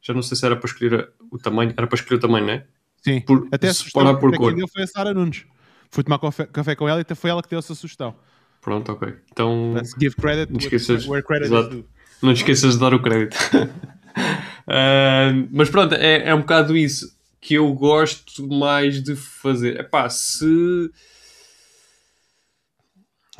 [0.00, 2.54] Já não sei se era para escolher o tamanho, era para escolher o tamanho, não
[2.54, 2.64] é?
[3.04, 4.54] Sim, por, até sugestão por cor.
[4.54, 5.44] deu foi a Sara Nunes.
[5.90, 8.16] Fui tomar café, café, com ela e foi ela que deu essa sugestão.
[8.62, 9.14] Pronto, ok.
[9.30, 9.74] Então.
[9.74, 11.84] Let's give credit não esqueças, where credit exato, is due.
[12.22, 13.36] Não esqueças de dar o crédito.
[13.54, 19.80] uh, mas pronto, é, é um bocado isso que eu gosto mais de fazer.
[19.80, 20.90] É pá, se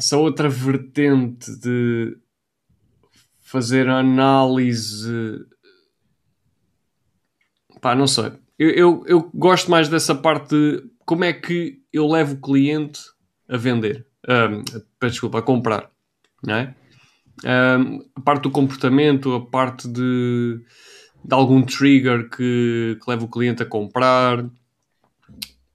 [0.01, 2.17] essa outra vertente de
[3.39, 5.45] fazer análise.
[7.83, 8.33] Pá, não sei.
[8.59, 13.01] Eu, eu, eu, gosto mais dessa parte de como é que eu levo o cliente
[13.47, 14.07] a vender.
[14.27, 14.65] Um,
[15.07, 15.91] desculpa, a comprar.
[16.43, 16.75] Não é?
[17.45, 20.61] Um, a parte do comportamento, a parte de,
[21.23, 24.49] de algum trigger que, que leva o cliente a comprar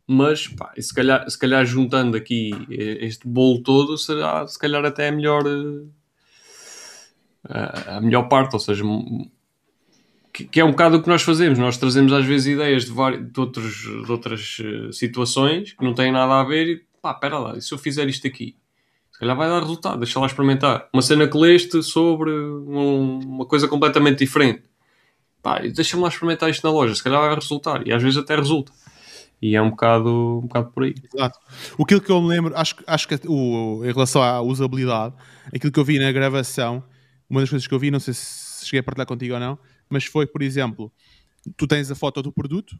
[0.07, 5.07] mas pá, se, calhar, se calhar juntando aqui este bolo todo, será se calhar até
[5.07, 5.43] a melhor
[7.47, 8.83] a, a melhor parte, ou seja,
[10.33, 11.57] que, é um bocado o que nós fazemos.
[11.57, 16.11] Nós trazemos às vezes ideias de, de, outros, de outras eh, situações que não têm
[16.11, 18.55] nada a ver e pá, pera lá, e se eu fizer isto aqui?
[19.11, 20.89] Se calhar vai dar resultado, deixa lá experimentar.
[20.91, 24.63] Uma cena que leste sobre um, uma coisa completamente diferente.
[25.41, 27.87] Pá, deixa-me lá experimentar isto na loja, se calhar vai resultar.
[27.87, 28.73] E às vezes até resulta.
[29.45, 30.95] E é um bocado, um bocado por aí.
[31.13, 31.39] Exato.
[31.79, 35.13] Aquilo que eu me lembro, acho, acho que o, em relação à usabilidade,
[35.53, 36.83] aquilo que eu vi na gravação,
[37.29, 39.59] uma das coisas que eu vi, não sei se cheguei a partilhar contigo ou não,
[39.87, 40.91] mas foi, por exemplo,
[41.55, 42.75] tu tens a foto do produto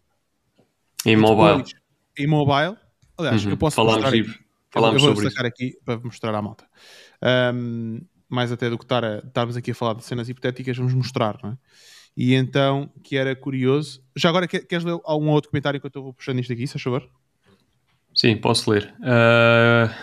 [1.05, 1.63] em mobile.
[1.63, 1.74] Depois,
[2.18, 2.76] em mobile.
[3.16, 3.51] Aliás, uhum.
[3.51, 4.39] eu posso Falamos mostrar aqui.
[4.72, 6.66] Falamos eu vou sacar aqui para mostrar à malta.
[7.53, 10.95] Um, mais até do que estar a, estarmos aqui a falar de cenas hipotéticas, vamos
[10.95, 11.57] mostrar, não é?
[12.16, 14.01] E então, que era curioso.
[14.16, 17.07] Já agora, queres ler algum outro comentário enquanto eu vou puxando isto aqui, se favor?
[18.13, 18.93] Sim, posso ler.
[18.99, 19.93] Uh,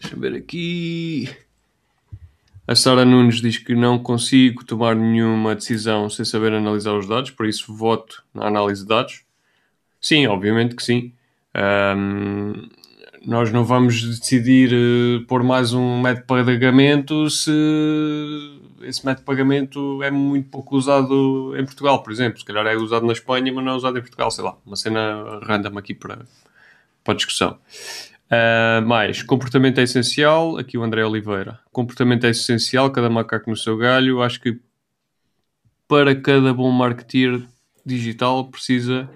[0.00, 1.28] deixa eu ver aqui.
[2.68, 7.32] A Sara Nunes diz que não consigo tomar nenhuma decisão sem saber analisar os dados,
[7.32, 9.24] por isso voto na análise de dados.
[10.00, 11.12] Sim, obviamente que sim.
[11.96, 12.68] Um,
[13.26, 17.50] nós não vamos decidir uh, pôr mais um método de pagamento se
[18.82, 22.38] esse método de pagamento é muito pouco usado em Portugal, por exemplo.
[22.38, 24.56] Se calhar é usado na Espanha, mas não é usado em Portugal, sei lá.
[24.64, 26.26] Uma cena random aqui para,
[27.04, 27.58] para discussão.
[28.30, 30.56] Uh, mais, comportamento é essencial.
[30.56, 31.58] Aqui o André Oliveira.
[31.72, 34.22] Comportamento é essencial, cada macaco no seu galho.
[34.22, 34.58] Acho que
[35.88, 37.42] para cada bom marketeer
[37.84, 39.10] digital precisa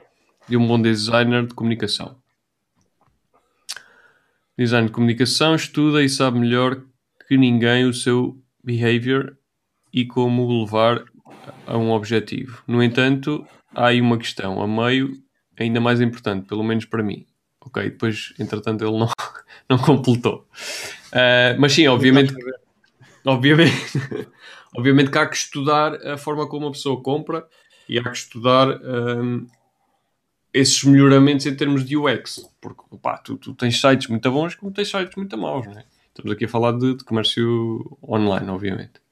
[0.49, 2.17] de um bom designer de comunicação.
[4.59, 6.81] Design de comunicação estuda e sabe melhor
[7.27, 9.37] que ninguém o seu behavior
[9.95, 11.05] e como levar
[11.69, 12.65] a um objetivo.
[12.67, 15.13] No entanto, há aí uma questão, a meio,
[15.57, 17.25] ainda mais importante, pelo menos para mim.
[17.61, 19.09] Ok, depois, entretanto, ele não,
[19.71, 20.49] não completou.
[21.13, 22.35] Uh, mas sim, obviamente,
[23.25, 23.73] obviamente,
[24.77, 27.47] obviamente que há que estudar a forma como a pessoa compra
[27.89, 29.47] e há que estudar um,
[30.53, 32.51] esses melhoramentos em termos de UX.
[32.61, 35.85] Porque pá, tu, tu, tens sites muito bons como tens sites muito maus, não é?
[36.09, 39.04] Estamos aqui a falar de, de comércio online, obviamente.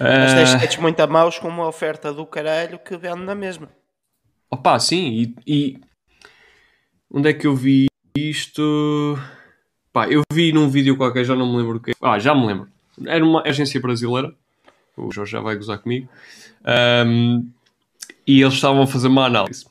[0.00, 0.80] Mas tens sites uh...
[0.80, 3.68] muito a maus com uma oferta do caralho que vende na mesma.
[4.50, 5.80] Opa, sim, e, e,
[7.12, 7.86] onde é que eu vi
[8.16, 9.18] isto?
[9.92, 11.92] Pá, eu vi num vídeo qualquer, já não me lembro o que.
[12.00, 12.68] Ah, já me lembro.
[13.06, 14.34] Era uma agência brasileira.
[14.96, 16.08] O Jorge já vai gozar comigo.
[17.06, 17.48] Um,
[18.26, 19.66] e eles estavam a fazer uma análise.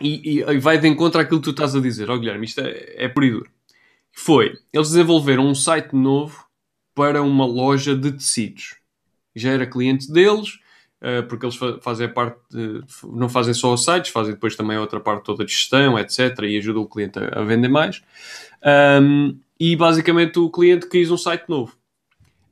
[0.00, 2.10] E, e, vai de encontro àquilo que tu estás a dizer.
[2.10, 3.50] Ó oh, Guilherme, isto é, é por duro.
[4.12, 6.44] Foi, eles desenvolveram um site novo
[6.94, 8.81] para uma loja de tecidos
[9.34, 10.58] já era cliente deles,
[11.00, 14.76] uh, porque eles fa fazem parte, de, não fazem só os sites, fazem depois também
[14.76, 16.38] a outra parte toda de gestão, etc.
[16.42, 18.02] E ajudam o cliente a, a vender mais.
[19.00, 21.76] Um, e basicamente o cliente quis um site novo.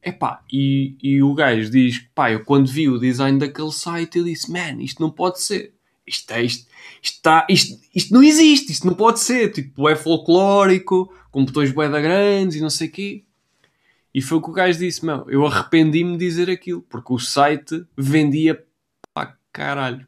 [0.02, 4.24] Epá, e, e o gajo diz, pá, eu quando vi o design daquele site, eu
[4.24, 5.74] disse, man, isto não pode ser.
[6.06, 6.66] isto, é, isto,
[7.02, 9.52] isto, está, isto, isto não existe, isto não pode ser.
[9.52, 13.24] Tipo, é folclórico, com botões boeda grandes e não sei o quê.
[14.14, 17.18] E foi o que o gajo disse, meu, eu arrependi-me de dizer aquilo, porque o
[17.18, 18.62] site vendia
[19.14, 20.06] para caralho.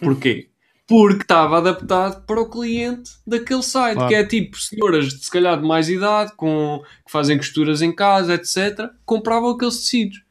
[0.00, 0.48] Porquê?
[0.86, 4.08] Porque estava adaptado para o cliente daquele site, claro.
[4.10, 7.90] que é tipo senhoras de se calhar de mais idade, com, que fazem costuras em
[7.90, 10.22] casa, etc., compravam aqueles tecidos.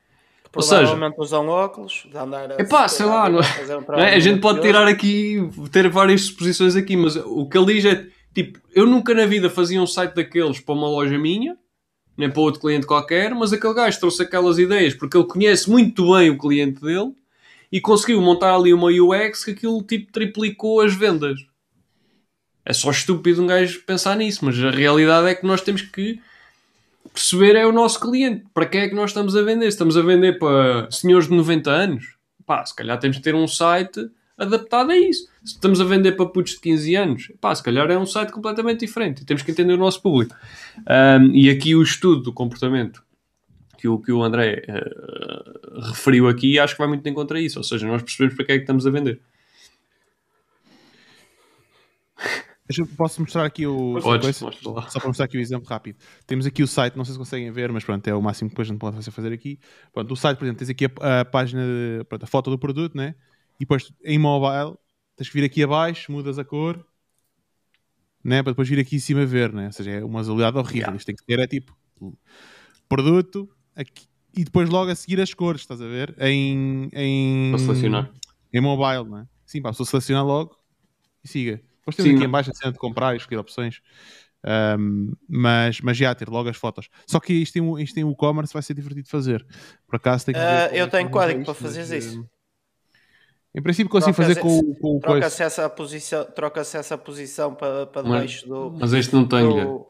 [0.56, 2.61] Ou seja, usam óculos, de andar a.
[2.61, 3.44] Epá, sei lá, não é?
[3.76, 4.14] Um é?
[4.14, 5.38] A gente pode tirar aqui,
[5.72, 9.49] ter várias suposições aqui, mas o que ele diz é tipo: eu nunca na vida
[9.49, 11.57] fazia um site daqueles para uma loja minha,
[12.18, 16.14] nem para outro cliente qualquer, mas aquele gajo trouxe aquelas ideias porque ele conhece muito
[16.14, 17.14] bem o cliente dele
[17.72, 21.40] e conseguiu montar ali uma UX que aquilo tipo triplicou as vendas.
[22.65, 26.22] É só estúpido um gajo pensar nisso, mas a realidade é que nós temos que
[27.11, 28.45] perceber é o nosso cliente.
[28.53, 29.68] Para quem é que nós estamos a vender?
[29.68, 32.15] Estamos a vender para senhores de 90 anos?
[32.45, 35.27] Pá, se calhar temos que ter um site adaptado a isso.
[35.43, 38.31] Se estamos a vender para putos de 15 anos, pá, se calhar é um site
[38.31, 39.26] completamente diferente.
[39.26, 40.35] Temos que entender o nosso público.
[40.80, 43.03] Um, e aqui o estudo do comportamento
[43.77, 47.60] que o, que o André uh, referiu aqui, acho que vai muito em contra isso.
[47.60, 49.19] Ou seja, nós percebemos para que é que estamos a vender.
[52.95, 53.99] Posso mostrar aqui o.
[54.01, 55.97] Podes, só para mostrar aqui o exemplo rápido.
[56.26, 58.53] Temos aqui o site, não sei se conseguem ver, mas pronto, é o máximo que
[58.53, 59.60] depois a gente pode fazer aqui.
[59.93, 62.57] Pronto, o site, por exemplo, tens aqui a, a página, de, pronto, a foto do
[62.57, 63.15] produto, né?
[63.64, 64.77] E depois em mobile,
[65.15, 66.85] tens que vir aqui abaixo, mudas a cor,
[68.22, 68.44] né?
[68.44, 69.68] Para depois vir aqui em cima ver, né?
[69.68, 70.80] Ou seja, é uma usabilidade horrível.
[70.80, 70.98] Yeah.
[70.98, 71.73] Isto tem que ter, é tipo
[72.90, 76.14] produto aqui, e depois logo a seguir as cores, estás a ver?
[76.19, 76.90] Em.
[76.91, 78.11] em para selecionar.
[78.52, 79.27] Em mobile, não é?
[79.45, 80.57] Sim, para a pessoa selecionar logo
[81.23, 81.61] e siga.
[81.77, 83.80] Depois temos Sim, aqui em baixo a cena de comprar e escolher opções.
[84.77, 86.90] Um, mas, mas já ter logo as fotos.
[87.07, 89.45] Só que isto em, isto em e-commerce vai ser divertido de fazer.
[89.88, 90.41] Por acaso tem que.
[90.41, 92.30] Uh, eu tenho código para fazer isso.
[93.55, 98.01] Em princípio consigo fazer com, com o troca-se essa posição, troca-se essa posição para, para
[98.01, 98.75] debaixo do.
[98.80, 99.47] Mas este não tem.
[99.47, 99.85] Do...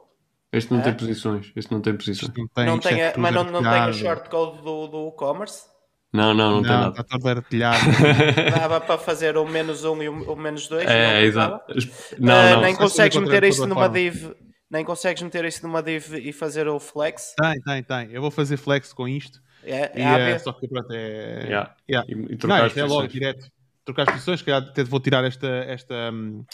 [0.51, 0.83] Este não é?
[0.83, 1.51] tem posições.
[1.55, 2.31] Este não tem posições.
[2.35, 5.73] Não tem, não tem a, mas não, não tem o shortcode do, do e-commerce?
[6.13, 6.89] Não, não, não, não, tem nada.
[6.89, 7.79] Está todo artilhado.
[8.59, 10.87] Dava para fazer o menos um e o, menos dois.
[10.87, 11.73] É, é exato.
[12.19, 12.61] Não, uh, não.
[12.61, 14.31] Nem consegues meter isso numa div.
[14.69, 17.33] Nem consegues meter isso numa div e fazer o flex?
[17.35, 18.11] Tem, tem, tem.
[18.11, 19.39] Eu vou fazer flex com isto.
[19.65, 21.43] É, e, é, é só que pronto, é.
[21.43, 21.75] Yeah.
[21.89, 22.11] Yeah.
[22.11, 23.51] E, e trocar não, as é logo direto.
[23.85, 25.47] Trocar as posições, que até vou tirar esta.
[25.47, 26.45] esta um,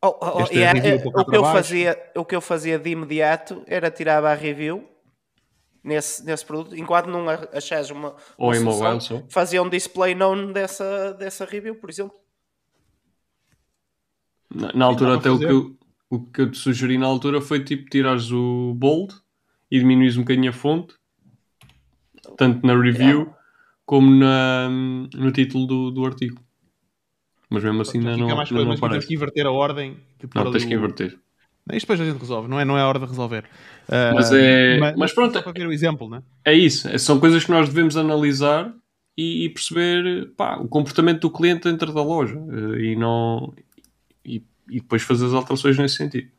[0.00, 3.64] Oh, oh, oh yeah, é, o, que eu fazia, o que eu fazia de imediato
[3.66, 4.88] era tirar a review
[5.82, 9.22] nesse, nesse produto, enquanto não achares uma, Ou uma mobile, só.
[9.28, 12.14] fazia um display known dessa, dessa review, por exemplo.
[14.54, 15.76] Na, na altura, até o que, eu,
[16.08, 19.14] o que eu te sugeri na altura foi tipo tirares o bold
[19.70, 20.94] e diminuires um bocadinho a fonte,
[22.36, 23.36] tanto na review yeah.
[23.86, 26.40] como na, no título do, do artigo.
[27.50, 29.96] Mas mesmo assim ainda não, mais não, não Tens que inverter a ordem.
[30.34, 31.18] Não, tens que inverter.
[31.72, 33.44] Isto depois a gente resolve, não é, não é a hora de resolver.
[33.88, 35.34] Uh, mas, é, mas, mas pronto.
[35.34, 36.22] Só para ver o exemplo, né?
[36.44, 36.88] É isso.
[36.88, 38.72] É, são coisas que nós devemos analisar
[39.16, 43.52] e, e perceber pá, o comportamento do cliente dentro da loja uh, e, não,
[44.24, 46.30] e, e, depois fazer as alterações nesse sentido.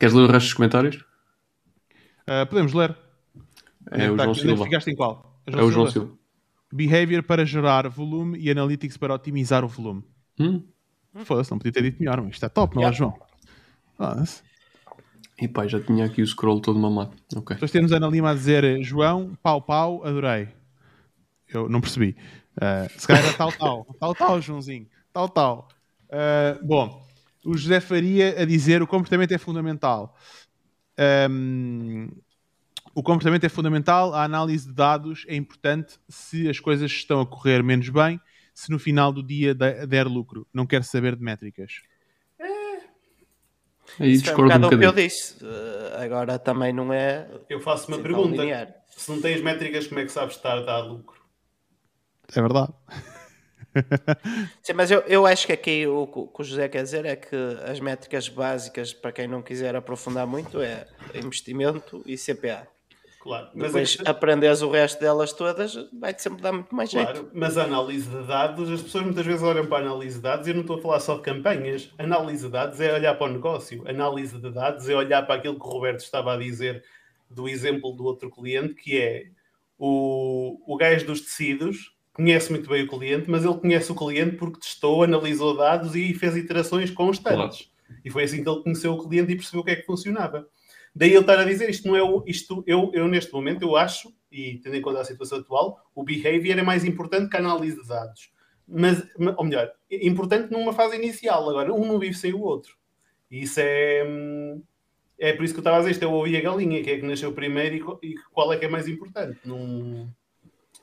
[0.00, 0.96] Queres ler o resto dos comentários?
[2.26, 2.96] Uh, podemos ler.
[3.92, 4.64] É, o tá, João Silva.
[4.64, 5.40] Ficaste em qual?
[5.46, 6.12] É o João Silva.
[6.72, 10.02] Behavior para gerar volume e Analytics para otimizar o volume.
[10.40, 10.62] Hum?
[11.24, 13.14] Foda-se, não podia ter dito melhor, mas isto é top, não é, João?
[13.96, 14.42] Foda-se.
[15.38, 17.12] E pá, já tinha aqui o scroll todo mamado.
[17.36, 17.56] Ok.
[17.56, 20.48] Depois temos a Ana Lima a dizer João, pau, pau, adorei.
[21.52, 22.16] Eu não percebi.
[22.56, 23.86] Uh, se calhar era tal, tal.
[24.00, 24.86] Tal, tal, Joãozinho.
[25.12, 25.68] Tal, tal.
[26.08, 27.02] Uh, bom,
[27.44, 30.16] o José Faria a dizer o comportamento é fundamental.
[31.28, 32.08] Um,
[32.94, 37.26] o comportamento é fundamental, a análise de dados é importante se as coisas estão a
[37.26, 38.20] correr menos bem,
[38.54, 40.46] se no final do dia der lucro.
[40.52, 41.80] Não quero saber de métricas.
[42.38, 42.44] É.
[43.98, 45.42] Aí Isso discordo um, um o que eu disse.
[45.42, 47.28] Uh, agora também não é.
[47.48, 48.42] Eu faço uma pergunta.
[48.88, 51.20] Se não tens métricas, como é que sabes estar a dar lucro?
[52.34, 52.72] É verdade.
[54.62, 57.36] Sim, mas eu, eu acho que aqui o que o José quer dizer é que
[57.64, 62.68] as métricas básicas, para quem não quiser aprofundar muito, é investimento e CPA.
[63.22, 63.50] Claro.
[63.54, 67.30] Mas Depois é aprenderes o resto delas todas, vai-te sempre dar muito mais claro, jeito.
[67.32, 70.48] Mas a análise de dados, as pessoas muitas vezes olham para a análise de dados
[70.48, 71.88] e eu não estou a falar só de campanhas.
[71.98, 73.88] Análise de dados é olhar para o negócio.
[73.88, 76.82] Análise de dados é olhar para aquilo que o Roberto estava a dizer
[77.30, 79.26] do exemplo do outro cliente, que é
[79.78, 84.34] o, o gajo dos tecidos conhece muito bem o cliente, mas ele conhece o cliente
[84.34, 87.70] porque testou, analisou dados e fez iterações constantes.
[87.86, 88.00] Claro.
[88.04, 90.48] E foi assim que ele conheceu o cliente e percebeu o que é que funcionava.
[90.94, 92.22] Daí ele estar a dizer isto não é o.
[92.26, 96.04] Isto, eu, eu, neste momento, eu acho, e tendo em conta a situação atual, o
[96.04, 98.30] behavior é mais importante que a análise de dados.
[98.66, 99.02] mas,
[99.36, 101.48] ou melhor, importante numa fase inicial.
[101.48, 102.76] Agora, um não vive sem o outro.
[103.30, 104.04] E isso é.
[105.18, 106.82] É por isso que eu estava a dizer, isto é o ovo e a galinha,
[106.82, 109.38] que é que nasceu primeiro e, qual é que é mais importante.
[109.44, 110.12] Não,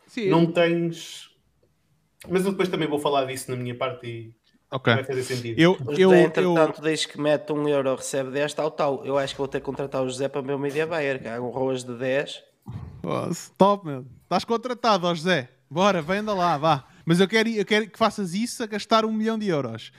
[0.08, 1.30] Sim, não tens.
[2.28, 4.34] Mas eu depois também vou falar disso na minha parte e
[4.72, 4.96] okay.
[4.96, 5.60] vai fazer sentido.
[5.60, 6.92] Eu, eu, entretanto, eu...
[6.92, 9.06] diz que mete um euro, recebe 10, tal, tal.
[9.06, 11.28] Eu acho que vou ter que contratar o José para o meu media buyer, que
[11.28, 12.44] há um roas de 10.
[13.04, 14.06] Oh, stop, meu.
[14.24, 15.50] Estás contratado, ó José.
[15.70, 16.86] Bora, vem anda lá, vá.
[17.06, 19.92] Mas eu quero, eu quero que faças isso a gastar um milhão de euros.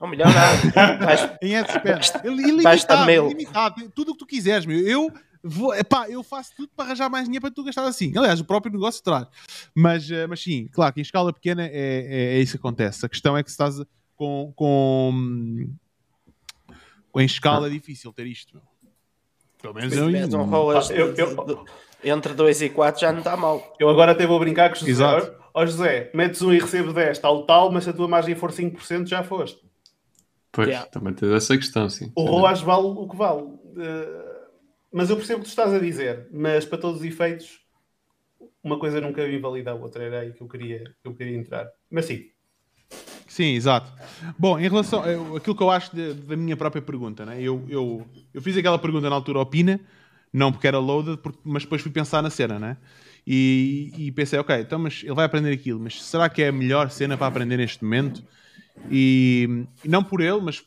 [0.00, 1.38] Um milhão nada.
[1.42, 2.12] em AdSpend.
[2.24, 3.90] Ilimitado, ilimitado.
[3.94, 4.78] Tudo o que tu quiseres, meu.
[4.78, 5.10] Eu
[5.42, 8.12] vou, epá, eu faço tudo para arranjar mais dinheiro para tu gastar assim.
[8.16, 9.26] Aliás, o próprio negócio traz.
[9.74, 13.06] Mas, eh, mas sim, claro que em escala pequena é, é, é isso que acontece.
[13.06, 13.80] A questão é que se estás
[14.16, 15.68] com, com,
[17.12, 18.62] com em escala é difícil ter isto, meu.
[19.60, 20.10] Pelo menos eu,
[20.90, 21.64] eu, eu,
[22.04, 23.74] entre 2 e 4 já não está mal.
[23.80, 24.90] Eu agora até vou brincar com o José.
[24.90, 25.36] Exato.
[25.52, 28.34] Ó oh, José, metes um e recebes 10, tal, tal, mas se a tua margem
[28.34, 29.58] for 5%, já foste.
[30.52, 30.86] Pois, yeah.
[30.90, 32.12] também tens essa questão, sim.
[32.14, 33.42] O ROAS vale o que vale.
[33.42, 34.36] Uh,
[34.92, 37.60] mas eu percebo o que tu estás a dizer, mas para todos os efeitos,
[38.62, 41.70] uma coisa nunca invalida a outra, era aí que eu queria, que eu queria entrar.
[41.90, 42.30] Mas sim.
[43.26, 43.92] Sim, exato.
[44.38, 45.02] Bom, em relação
[45.36, 47.40] àquilo que eu acho de, da minha própria pergunta, né?
[47.40, 49.78] eu, eu, eu fiz aquela pergunta na altura, opina,
[50.32, 52.76] não porque era loaded, porque, mas depois fui pensar na cena, né?
[53.26, 56.52] E, e, pensei, ok, então, mas ele vai aprender aquilo, mas será que é a
[56.52, 58.22] melhor cena para aprender neste momento?
[58.90, 60.62] E, e não por ele, mas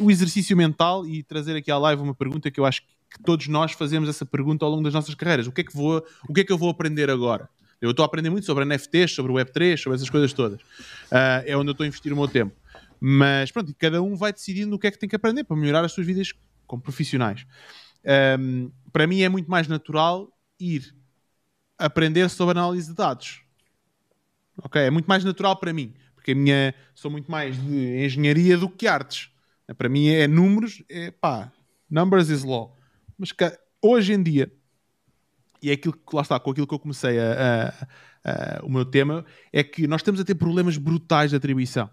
[0.00, 3.48] o exercício mental e trazer aqui à live uma pergunta que eu acho que todos
[3.48, 5.46] nós fazemos essa pergunta ao longo das nossas carreiras.
[5.46, 7.48] O que é que, vou, o que, é que eu vou aprender agora?
[7.80, 10.60] Eu estou a aprender muito sobre NFTs, sobre Web3, sobre essas coisas todas.
[10.60, 12.54] Uh, é onde eu estou a investir o meu tempo.
[13.00, 15.84] Mas pronto, cada um vai decidindo o que é que tem que aprender para melhorar
[15.84, 16.32] as suas vidas
[16.66, 17.46] como profissionais.
[18.38, 20.94] Um, para mim é muito mais natural ir
[21.78, 23.42] aprender sobre análise de dados.
[24.62, 24.80] Ok?
[24.80, 28.68] É muito mais natural para mim, porque a minha sou muito mais de engenharia do
[28.68, 29.30] que artes.
[29.76, 31.52] Para mim é números, é pá,
[31.90, 32.76] numbers is law.
[33.18, 33.34] Mas
[33.82, 34.50] hoje em dia,
[35.66, 37.72] e é aquilo que lá está, com aquilo que eu comecei a,
[38.24, 41.90] a, a, o meu tema, é que nós estamos a ter problemas brutais de atribuição.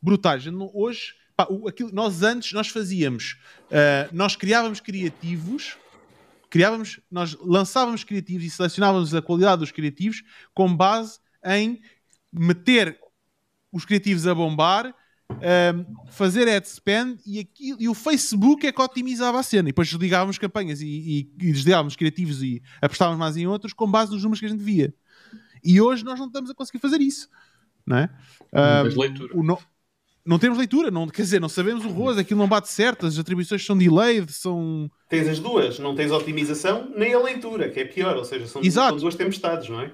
[0.00, 0.44] Brutais.
[0.72, 3.38] Hoje Pá, aquilo, nós antes nós fazíamos,
[3.70, 5.76] uh, nós criávamos criativos,
[6.50, 10.22] criávamos, nós lançávamos criativos e selecionávamos a qualidade dos criativos
[10.52, 11.80] com base em
[12.30, 13.00] meter
[13.72, 14.94] os criativos a bombar,
[15.30, 19.68] um, fazer ad spend e, aquilo, e o Facebook é que otimizava a cena.
[19.68, 23.90] E depois desligávamos campanhas e, e, e desligávamos criativos e apostávamos mais em outros com
[23.90, 24.94] base nos números que a gente via.
[25.62, 27.28] E hoje nós não estamos a conseguir fazer isso.
[27.86, 28.10] Não é?
[28.52, 29.58] Um, o, no,
[30.24, 33.18] não temos leitura, não, quer dizer, não sabemos o rosto, aquilo não bate certo, as
[33.18, 34.90] atribuições são delayed, são.
[35.08, 38.62] Tens as duas, não tens otimização nem a leitura, que é pior, ou seja, são,
[38.62, 39.92] são duas tempestades, não é?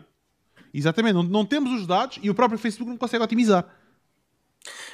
[0.75, 3.67] Exatamente, não, não temos os dados e o próprio Facebook não consegue otimizar.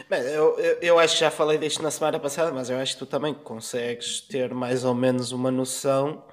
[0.09, 2.95] Bem, eu, eu, eu, acho que já falei disto na semana passada, mas eu acho
[2.95, 6.25] que tu também consegues ter mais ou menos uma noção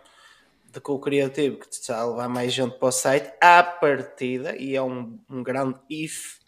[0.72, 3.64] de que o criativo que te está a levar mais gente para o site à
[3.64, 6.40] partida, e é um, um grande if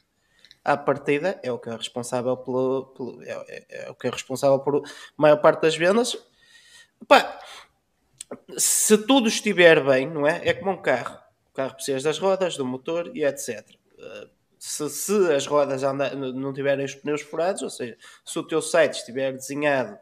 [0.63, 4.09] à partida é o que é responsável pelo, pelo é, é, é, o que é
[4.11, 4.83] responsável por
[5.17, 6.17] maior parte das vendas.
[7.07, 7.39] Pá,
[8.57, 10.47] se tudo estiver bem, não é?
[10.47, 11.17] É como um carro.
[11.49, 13.65] O carro precisa das rodas, do motor e etc.
[14.63, 18.61] Se, se as rodas anda, não tiverem os pneus furados, ou seja, se o teu
[18.61, 19.97] site estiver desenhado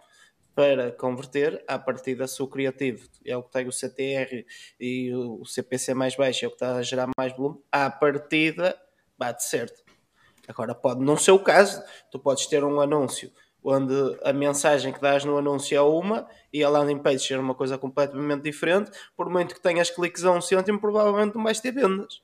[0.54, 4.46] para converter, à partida se o criativo é o que tem o CTR
[4.78, 8.78] e o CPC mais baixo é o que está a gerar mais volume, à partida
[9.18, 9.82] bate certo.
[10.46, 11.82] Agora, pode não ser o caso,
[12.12, 13.32] tu podes ter um anúncio
[13.64, 13.94] onde
[14.26, 17.78] a mensagem que dás no anúncio é uma e a landing page ser uma coisa
[17.78, 22.22] completamente diferente, por muito que tenhas cliques a um cêntimo, provavelmente não vais ter vendas.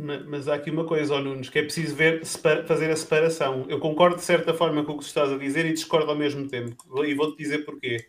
[0.00, 3.66] Mas, há aqui uma coisa, oh Nunes, que é preciso ver, fazer a separação.
[3.68, 6.16] Eu concordo de certa forma com o que tu estás a dizer e discordo ao
[6.16, 6.76] mesmo tempo.
[7.04, 8.06] E vou-te dizer porquê.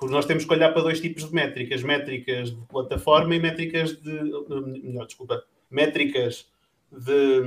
[0.00, 3.96] Porque nós temos que olhar para dois tipos de métricas: métricas de plataforma e métricas
[4.02, 4.20] de.
[4.82, 5.44] Melhor, desculpa.
[5.70, 6.46] Métricas
[6.90, 7.42] de,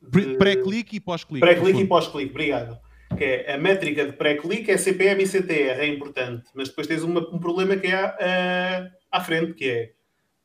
[0.00, 1.44] de pré-clique e pós-clique.
[1.44, 2.78] Pré-clique e pós-clique, obrigado.
[3.18, 7.02] Que é a métrica de pré-clique é CPM e CTR, é importante, mas depois tens
[7.02, 9.92] uma, um problema que é uh, à frente, que é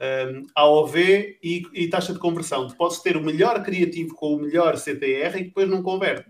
[0.01, 2.67] um, AOV e, e, taxa de conversão.
[2.67, 6.29] Tu podes ter o melhor criativo com o melhor CTR e depois não converte.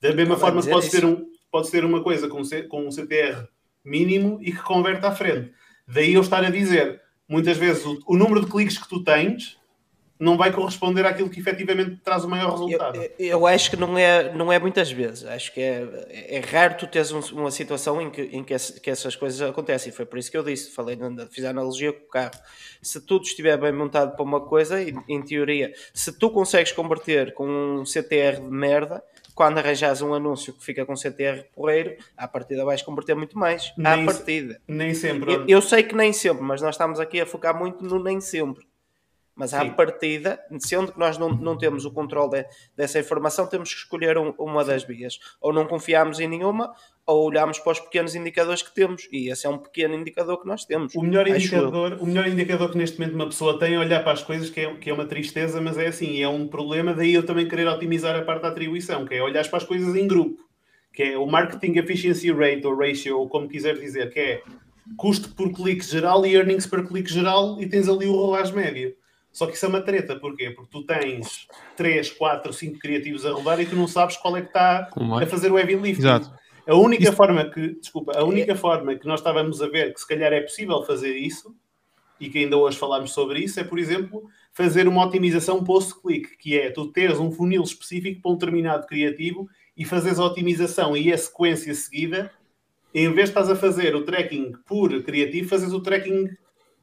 [0.00, 2.86] Da mesma não forma que podes ter, um, podes ter uma coisa com, C, com
[2.86, 3.46] um CTR
[3.84, 5.52] mínimo e que converte à frente.
[5.86, 9.59] Daí eu estar a dizer, muitas vezes, o, o número de cliques que tu tens
[10.20, 12.96] não vai corresponder àquilo que efetivamente traz o maior resultado.
[12.96, 15.24] Eu, eu, acho que não é, não é muitas vezes.
[15.24, 18.78] Acho que é, é raro tu teres um, uma situação em, que, em que, esse,
[18.78, 19.90] que, essas coisas acontecem.
[19.90, 20.98] Foi por isso que eu disse, falei,
[21.30, 22.38] fiz a analogia com o carro.
[22.82, 27.48] Se tudo estiver bem montado para uma coisa, em, teoria, se tu consegues converter com
[27.48, 29.02] um CTR de merda,
[29.34, 33.72] quando arranjas um anúncio que fica com CTR porreiro, à partida vais converter muito mais.
[33.74, 34.60] Nem, à partida.
[34.68, 35.32] Nem sempre.
[35.32, 38.20] Eu, eu, sei que nem sempre, mas nós estamos aqui a focar muito no nem
[38.20, 38.69] sempre.
[39.40, 39.70] Mas à Sim.
[39.70, 42.46] partida, sendo que nós não, não temos o controle de,
[42.76, 45.18] dessa informação, temos que escolher um, uma das vias.
[45.40, 46.74] Ou não confiamos em nenhuma,
[47.06, 49.08] ou olhamos para os pequenos indicadores que temos.
[49.10, 50.94] E esse é um pequeno indicador que nós temos.
[50.94, 54.12] O melhor, indicador, o melhor indicador que neste momento uma pessoa tem é olhar para
[54.12, 56.92] as coisas, que é, que é uma tristeza, mas é assim, é um problema.
[56.92, 59.96] Daí eu também querer otimizar a parte da atribuição, que é olhar para as coisas
[59.96, 60.38] em grupo.
[60.92, 64.42] Que é o Marketing Efficiency Rate, ou Ratio, ou como quiser dizer, que é
[64.98, 68.99] custo por clique geral e earnings per clique geral, e tens ali o rolagem médio.
[69.32, 70.50] Só que isso é uma treta, porquê?
[70.50, 71.46] Porque tu tens
[71.76, 75.26] 3, 4, 5 criativos a rodar e tu não sabes qual é que está a
[75.26, 76.02] fazer o heavy lifting.
[76.02, 76.32] Exato.
[76.66, 77.12] A única isso...
[77.12, 78.56] forma que, desculpa, a única é...
[78.56, 81.54] forma que nós estávamos a ver que se calhar é possível fazer isso,
[82.20, 86.58] e que ainda hoje falámos sobre isso, é, por exemplo, fazer uma otimização post-click, que
[86.58, 91.10] é tu teres um funil específico para um determinado criativo e fazeres a otimização e
[91.10, 92.30] a sequência seguida,
[92.94, 96.28] em vez de estás a fazer o tracking por criativo, fazes o tracking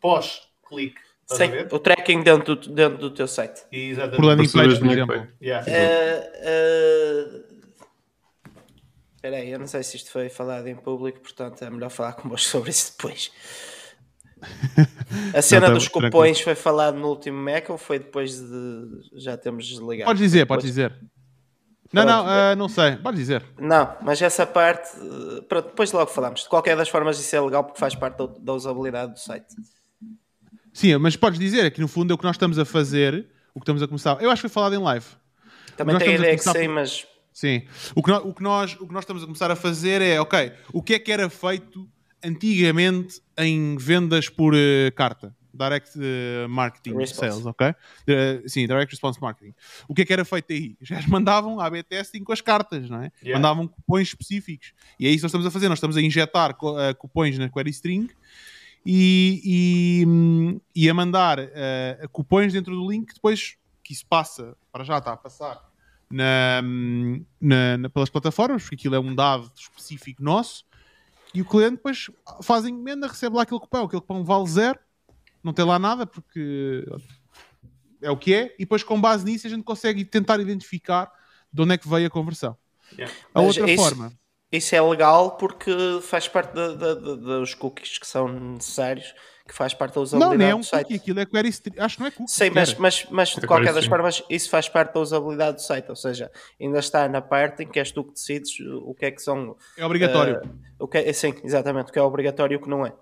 [0.02, 0.95] pós-click.
[1.30, 3.64] Sim, o tracking dentro do, dentro do teu site.
[3.70, 4.16] Exatamente.
[4.16, 5.28] Por landing page, por exemplo.
[5.41, 5.66] Yeah.
[5.68, 7.58] Uh, uh...
[9.16, 12.14] Espera aí, eu não sei se isto foi falado em público, portanto é melhor falar
[12.14, 13.30] convosco sobre isso depois.
[15.34, 18.86] A cena não, tá, dos cupons foi falado no último Mac ou foi depois de
[19.16, 20.06] já temos desligado?
[20.06, 20.94] Pode dizer, pode dizer.
[21.91, 22.26] Não, pronto.
[22.26, 23.44] não, uh, não sei, pode dizer.
[23.60, 24.90] Não, mas essa parte,
[25.49, 26.44] pronto, depois logo falamos.
[26.44, 29.56] De qualquer das formas, isso é legal porque faz parte da, da usabilidade do site.
[30.78, 33.60] Sim, mas podes dizer que no fundo é o que nós estamos a fazer, o
[33.60, 34.22] que estamos a começar.
[34.22, 35.08] Eu acho que foi falado em live.
[35.76, 37.08] Também a ideia que sim, mas.
[37.34, 37.64] Sim.
[37.95, 40.22] O que, nós, o, que nós, o que nós estamos a começar a fazer é,
[40.22, 41.90] ok, o que é que era feito
[42.24, 45.36] antigamente em vendas por uh, carta?
[45.52, 47.32] Direct uh, Marketing Response.
[47.32, 47.70] Sales, ok?
[47.70, 49.56] Uh, sim, Direct Response Marketing.
[49.88, 50.78] O que é que era feito aí?
[50.82, 53.12] Já mandavam a testing com as cartas, não é?
[53.24, 53.40] Yeah.
[53.40, 54.74] Mandavam cupons específicos.
[54.99, 55.70] E é isso que nós estamos a fazer.
[55.70, 56.56] Nós estamos a injetar
[56.99, 58.10] cupons na query string
[58.90, 64.86] e, e, e a mandar uh, cupons dentro do link, depois que isso passa, para
[64.86, 65.62] já está a passar
[66.10, 66.62] na,
[67.42, 70.66] na, na, pelas plataformas, porque aquilo é um dado específico nosso,
[71.34, 72.10] e o cliente depois
[72.42, 74.80] faz a encomenda, recebe lá aquele cupom, aquele cupom vale zero,
[75.44, 76.86] não tem lá nada, porque
[78.02, 81.12] é o que é, e depois com base nisso a gente consegue tentar identificar
[81.52, 82.56] de onde é que veio a conversão.
[82.94, 83.14] Yeah.
[83.34, 83.84] A Mas outra isso...
[83.84, 84.14] forma
[84.52, 89.14] isso é legal porque faz parte de, de, de, dos cookies que são necessários,
[89.45, 90.88] que faz parte da usabilidade não, nem é um do site.
[90.88, 92.32] Cookie, aquilo é query Acho que não é cookie.
[92.32, 95.61] Sim, mas, mas, mas de é qualquer das formas, isso faz parte da usabilidade do
[95.61, 95.90] site.
[95.90, 99.11] Ou seja, ainda está na parte em que és tu que decides o que é
[99.11, 99.56] que são.
[99.78, 100.41] É obrigatório.
[100.45, 101.90] Uh, o que é, sim, exatamente.
[101.90, 102.94] O que é obrigatório e o que não é.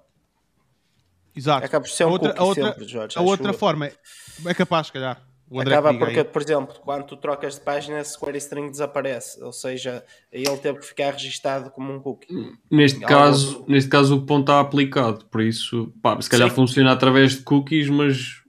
[1.35, 1.65] Exato.
[1.65, 3.17] Acaba por ser um a outra, cookie a outra, sempre, Jorge.
[3.17, 3.93] A outra forma é,
[4.45, 5.21] é capaz, se calhar.
[5.59, 10.03] Acaba porque, por exemplo, quando tu trocas de página, esse query string desaparece, ou seja,
[10.31, 12.27] ele teve que ficar registado como um cookie.
[12.69, 16.55] Neste, caso, neste caso, o ponto está aplicado, por isso, pá, se calhar Sim.
[16.55, 18.41] funciona através de cookies, mas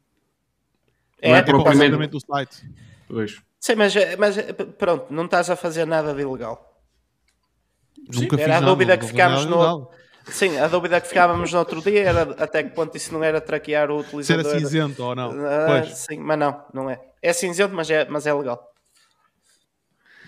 [1.21, 2.63] é, não é, é propriamente do site.
[3.07, 3.43] Pois.
[3.61, 4.37] Sim, mas, mas
[4.79, 6.77] pronto, não estás a fazer nada de ilegal.
[8.15, 9.91] Nunca Sim, era a dúvida que ficámos no.
[10.29, 13.41] Sim, a dúvida que ficávamos no outro dia era até que ponto isso não era
[13.41, 14.45] traquear o utilizador.
[14.45, 15.31] Se era cinzento ou não.
[15.31, 17.01] Uh, sim, mas não, não é.
[17.23, 18.73] É cinzento, mas é, mas é legal.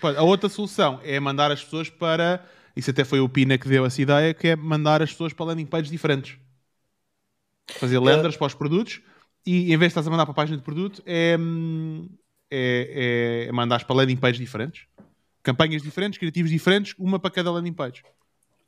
[0.01, 2.45] A outra solução é mandar as pessoas para.
[2.75, 5.47] Isso até foi o Pina que deu essa ideia, que é mandar as pessoas para
[5.47, 6.37] landing pages diferentes.
[7.71, 9.01] Fazer lenders para os produtos
[9.45, 11.37] e em vez de estás a mandar para a página de produto, é,
[12.49, 14.85] é, é mandar para landing pages diferentes.
[15.41, 18.03] Campanhas diferentes, criativos diferentes, uma para cada landing page.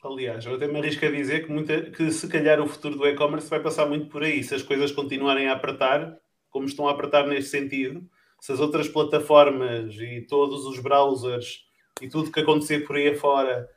[0.04, 3.08] Aliás, eu até me arrisco a dizer que, muita, que se calhar o futuro do
[3.08, 4.44] e-commerce vai passar muito por aí.
[4.44, 6.18] Se as coisas continuarem a apertar,
[6.50, 8.10] como estão a apertar neste sentido,
[8.40, 11.66] se as outras plataformas e todos os browsers
[12.02, 13.70] e tudo que acontecer por aí afora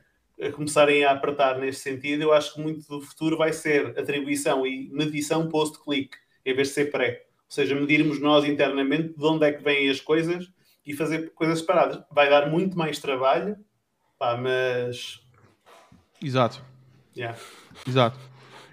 [0.55, 4.89] começarem a apertar neste sentido, eu acho que muito do futuro vai ser atribuição e
[4.91, 7.27] medição post-click, em vez de ser pré.
[7.39, 10.51] Ou seja, medirmos nós internamente de onde é que vêm as coisas
[10.85, 12.03] e fazer coisas separadas.
[12.11, 13.57] Vai dar muito mais trabalho,
[14.19, 15.24] pá, mas
[16.25, 16.65] Exato.
[17.17, 17.39] Yeah.
[17.87, 18.19] Exato.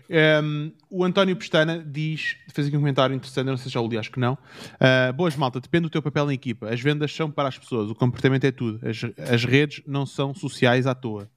[0.09, 3.79] Um, ehm, o António Pestana diz, fez aqui um comentário interessante, não sei se já
[3.79, 4.33] o li, acho que não.
[4.33, 6.69] Uh, boas, malta, depende do teu papel na equipa.
[6.69, 8.79] As vendas são para as pessoas, o comportamento é tudo.
[8.87, 11.29] As, as redes não são sociais à toa.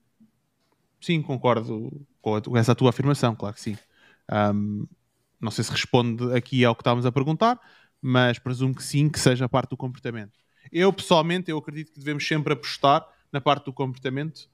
[1.00, 3.76] Sim, concordo com, a, com essa tua afirmação, claro que sim.
[4.30, 4.86] Um,
[5.40, 7.60] não sei se responde aqui ao que estávamos a perguntar,
[8.00, 10.32] mas presumo que sim, que seja parte do comportamento.
[10.72, 14.48] Eu, pessoalmente, eu acredito que devemos sempre apostar na parte do comportamento,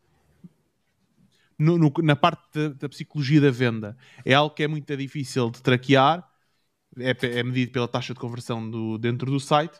[1.61, 3.97] no, no, na parte da, da, psicologia da venda.
[4.25, 6.27] É algo que é muito difícil de traquear,
[6.99, 9.79] é, é medido pela taxa de conversão do, dentro do site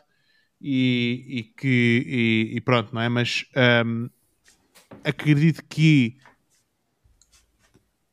[0.61, 2.05] e, e que
[2.51, 3.09] e, e, pronto, não é?
[3.09, 3.45] Mas
[3.83, 4.09] um,
[5.03, 6.17] acredito que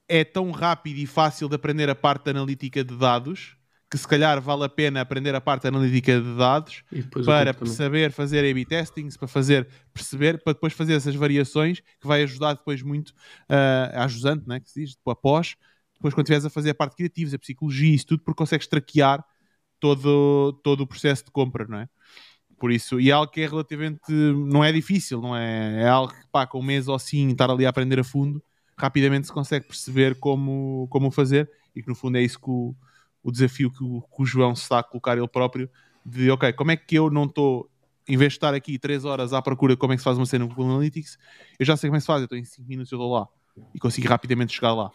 [0.09, 3.58] é tão rápido e fácil de aprender a parte analítica de dados
[3.91, 6.85] que se calhar vale a pena aprender a parte analítica de dados
[7.25, 12.23] para saber fazer A-B testings, para fazer perceber, para depois fazer essas variações que vai
[12.23, 15.57] ajudar depois muito uh, a ajusante, né, que se diz, após,
[15.95, 19.25] depois quando estiveres a fazer a parte criativa, a psicologia, isso tudo, porque consegues traquear
[19.81, 21.89] todo, todo o processo de compra, não é?
[22.59, 25.83] Por isso, e é algo que é relativamente, não é difícil, não é?
[25.83, 28.43] É algo que, pá, com um mês ou assim, estar ali a aprender a fundo,
[28.77, 32.75] rapidamente se consegue perceber como, como fazer e que no fundo é isso que o,
[33.23, 35.71] o desafio que o, que o João se está a colocar ele próprio
[36.05, 37.71] de, ok, como é que eu não estou,
[38.09, 40.17] em vez de estar aqui 3 horas à procura de como é que se faz
[40.17, 41.19] uma cena no Google Analytics,
[41.59, 43.13] eu já sei como é que se faz, eu estou em 5 minutos eu estou
[43.13, 43.29] lá
[43.75, 44.91] e consigo rapidamente chegar lá.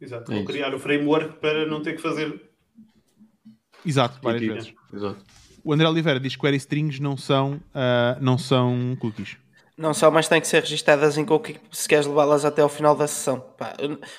[0.00, 2.50] Exato, é vou criar o framework para não ter que fazer
[3.84, 4.74] Exato, várias vezes.
[4.92, 5.24] Exato.
[5.62, 9.36] O André Oliveira diz que query strings não são, uh, não são cookies.
[9.76, 12.94] Não só, mas têm que ser registadas em cookie se queres levá-las até ao final
[12.94, 13.40] da sessão.
[13.40, 13.74] Pá,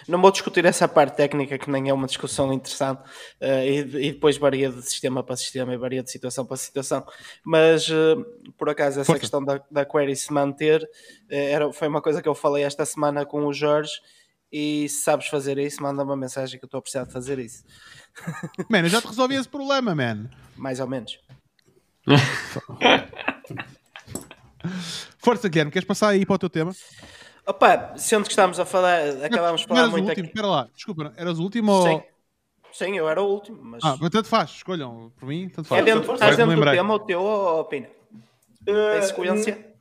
[0.06, 3.00] não vou discutir essa parte técnica, que nem é uma discussão interessante,
[3.42, 7.06] uh, e, e, depois varia de sistema para sistema e varia de situação para situação.
[7.42, 8.26] Mas, uh,
[8.58, 9.22] por acaso, essa Força.
[9.22, 10.88] questão da, da query se manter uh,
[11.30, 13.94] era, foi uma coisa que eu falei esta semana com o Jorge.
[14.52, 17.40] E se sabes fazer isso, manda uma mensagem que eu estou a precisar de fazer
[17.40, 17.64] isso.
[18.70, 20.30] Mano, eu já te resolvi esse problema, man.
[20.58, 21.18] Mais ou menos.
[25.26, 26.72] Força, Guilherme, queres passar aí para o teu tema?
[27.48, 30.22] Opa, sendo que estamos a falar, acabámos de falar muito o último, aqui.
[30.22, 31.90] Espera lá, desculpa, eras o último Sim.
[31.90, 32.04] ou...
[32.72, 33.58] Sim, eu era o último.
[33.60, 33.84] Mas...
[33.84, 35.82] Ah, mas tanto faz, escolham, por mim, tanto faz.
[35.82, 37.88] É dentro, estás dentro do tema o teu ou Pina?
[37.88, 39.75] Uh, Tem sequência?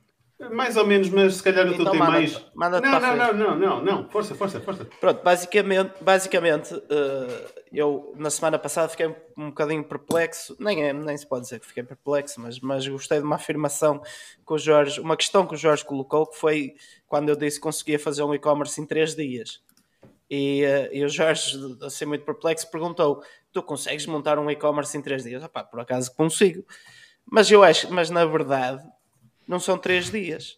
[0.51, 2.33] Mais ou menos, mas se calhar o então, teu tem mais.
[2.53, 4.83] Não, não, não, não, não, não, força, força, força.
[4.99, 11.17] Pronto, basicamente, basicamente uh, eu na semana passada fiquei um bocadinho perplexo, nem, é, nem
[11.17, 14.99] se pode dizer que fiquei perplexo, mas, mas gostei de uma afirmação que o Jorge,
[14.99, 16.75] uma questão que o Jorge colocou, que foi
[17.07, 19.61] quando eu disse que conseguia fazer um e-commerce em 3 dias.
[20.29, 25.01] E, uh, e o Jorge, assim muito perplexo, perguntou: Tu consegues montar um e-commerce em
[25.01, 25.43] 3 dias?
[25.45, 26.65] Opá, por acaso consigo.
[27.25, 28.83] Mas eu acho, mas na verdade
[29.47, 30.57] não são três dias.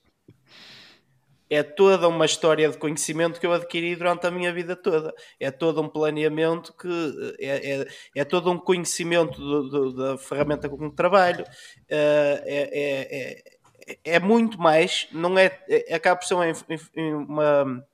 [1.50, 5.14] É toda uma história de conhecimento que eu adquiri durante a minha vida toda.
[5.40, 10.68] É todo um planeamento que é, é, é todo um conhecimento do, do, da ferramenta
[10.68, 11.46] com que trabalho.
[11.90, 13.44] Eh, é,
[13.94, 16.46] é, é, muito mais, não é, é acaba por ser uma,
[16.96, 17.88] uma,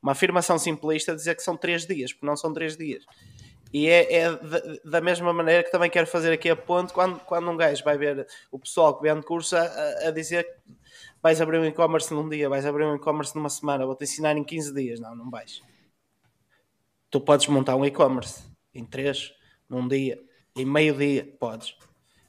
[0.00, 3.04] uma afirmação simplista dizer que são três dias, porque não são três dias.
[3.72, 4.38] E é, é
[4.84, 7.96] da, mesma maneira que também quero fazer aqui a ponte quando, quando um gajo vai
[7.96, 9.62] ver o pessoal que vende curso a,
[10.08, 10.74] a dizer que
[11.22, 14.44] vais abrir um e-commerce num dia, vais abrir um e-commerce numa semana, vou-te ensinar em
[14.44, 15.00] 15 dias.
[15.00, 15.62] Não, não vais.
[17.10, 18.44] Tu podes montar um e-commerce
[18.74, 19.32] em 3,
[19.68, 20.18] num dia,
[20.56, 21.74] em meio dia, podes.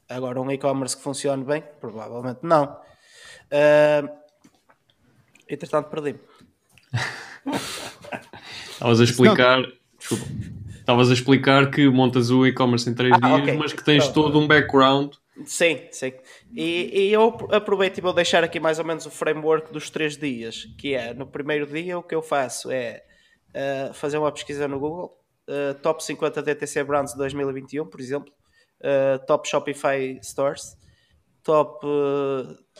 [0.07, 2.79] Agora, um e-commerce que funcione bem, provavelmente não.
[3.51, 4.09] Uh,
[5.49, 6.19] entretanto, perdi-me.
[8.71, 9.61] Estavas a explicar.
[9.97, 10.52] Desculpa.
[10.83, 13.57] Estavas a explicar que montas o e-commerce em 3 ah, dias, okay.
[13.57, 14.13] mas que tens Pronto.
[14.15, 15.13] todo um background.
[15.45, 16.11] Sim, sim.
[16.53, 20.17] E, e, eu aproveito e vou deixar aqui mais ou menos o framework dos 3
[20.17, 23.01] dias, que é, no primeiro dia o que eu faço é
[23.55, 28.33] uh, fazer uma pesquisa no Google, uh, top 50 DTC Brands 2021, por exemplo,
[28.81, 30.75] uh, top Shopify Stores,
[31.43, 31.87] top,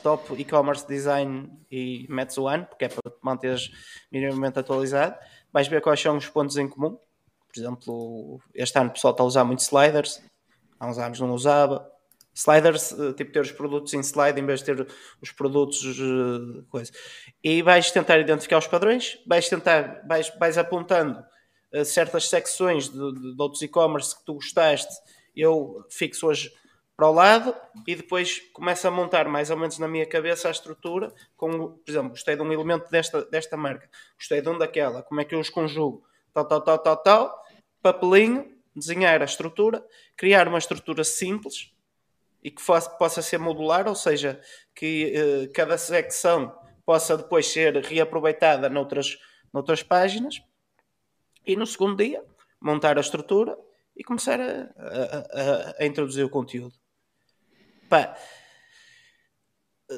[0.03, 3.71] top e-commerce design e metes o ano, porque é para manteres
[4.11, 5.15] minimamente atualizado.
[5.53, 6.97] Vais ver quais são os pontos em comum,
[7.53, 10.21] por exemplo, este ano o pessoal está a usar muito sliders,
[10.80, 11.88] há uns anos não usava.
[12.35, 14.88] Sliders, eh, tipo ter os produtos em slide em vez de ter
[15.21, 16.91] os produtos uh, coisa.
[17.43, 21.23] E vais tentar identificar os padrões, vais tentar, vais, vais apontando
[21.71, 24.91] uh, certas secções de, de, de outros e-commerce que tu gostaste.
[25.35, 26.51] Eu fixo hoje
[26.97, 27.55] para o lado
[27.88, 31.91] e depois começo a montar mais ou menos na minha cabeça a estrutura com, por
[31.91, 35.34] exemplo, gostei de um elemento desta, desta marca, gostei de um daquela, como é que
[35.34, 36.03] eu os conjugo,
[36.34, 37.43] tal, tal, tal, tal, tal,
[37.84, 39.85] papelinho, desenhar a estrutura,
[40.18, 41.72] criar uma estrutura simples
[42.43, 44.41] e que fosse, possa ser modular, ou seja,
[44.73, 49.18] que eh, cada secção possa depois ser reaproveitada noutras,
[49.53, 50.41] noutras páginas.
[51.45, 52.23] E no segundo dia,
[52.60, 53.57] montar a estrutura
[53.95, 56.73] e começar a, a, a, a introduzir o conteúdo.
[57.89, 58.18] Pá,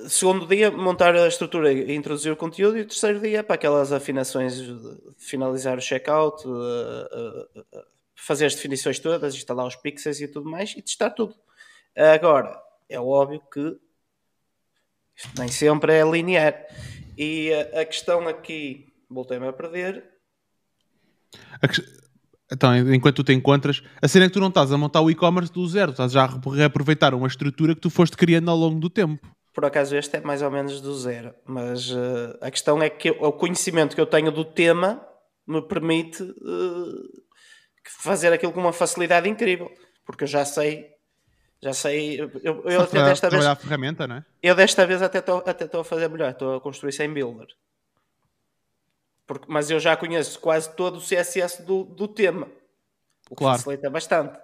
[0.07, 3.91] segundo dia, montar a estrutura e introduzir o conteúdo, e o terceiro dia, para aquelas
[3.91, 4.55] afinações,
[5.17, 7.85] finalizar o checkout, uh, uh, uh,
[8.15, 11.35] fazer as definições todas, instalar os pixels e tudo mais e testar tudo.
[11.95, 12.59] Agora,
[12.89, 13.77] é óbvio que
[15.15, 16.65] isto nem sempre é linear.
[17.17, 20.03] E a, a questão aqui, voltei-me a perder.
[21.61, 21.81] A que...
[22.51, 25.09] Então, enquanto tu te encontras, a cena é que tu não estás a montar o
[25.09, 28.79] e-commerce do zero, estás já a reaproveitar uma estrutura que tu foste criando ao longo
[28.79, 29.35] do tempo.
[29.55, 33.09] Por acaso este é mais ou menos do zero, mas uh, a questão é que
[33.09, 35.01] o conhecimento que eu tenho do tema
[35.47, 37.23] me permite uh,
[38.01, 39.71] fazer aquilo com uma facilidade incrível,
[40.05, 40.93] porque eu já sei
[41.63, 42.29] já sei, eu,
[42.65, 43.43] eu até desta vez.
[43.45, 44.25] a ferramenta, não é?
[44.43, 47.47] Eu desta vez até estou até a fazer melhor, estou a construir sem builder.
[49.25, 52.47] Porque, mas eu já conheço quase todo o CSS do, do tema,
[53.31, 53.57] o que claro.
[53.57, 54.37] facilita bastante.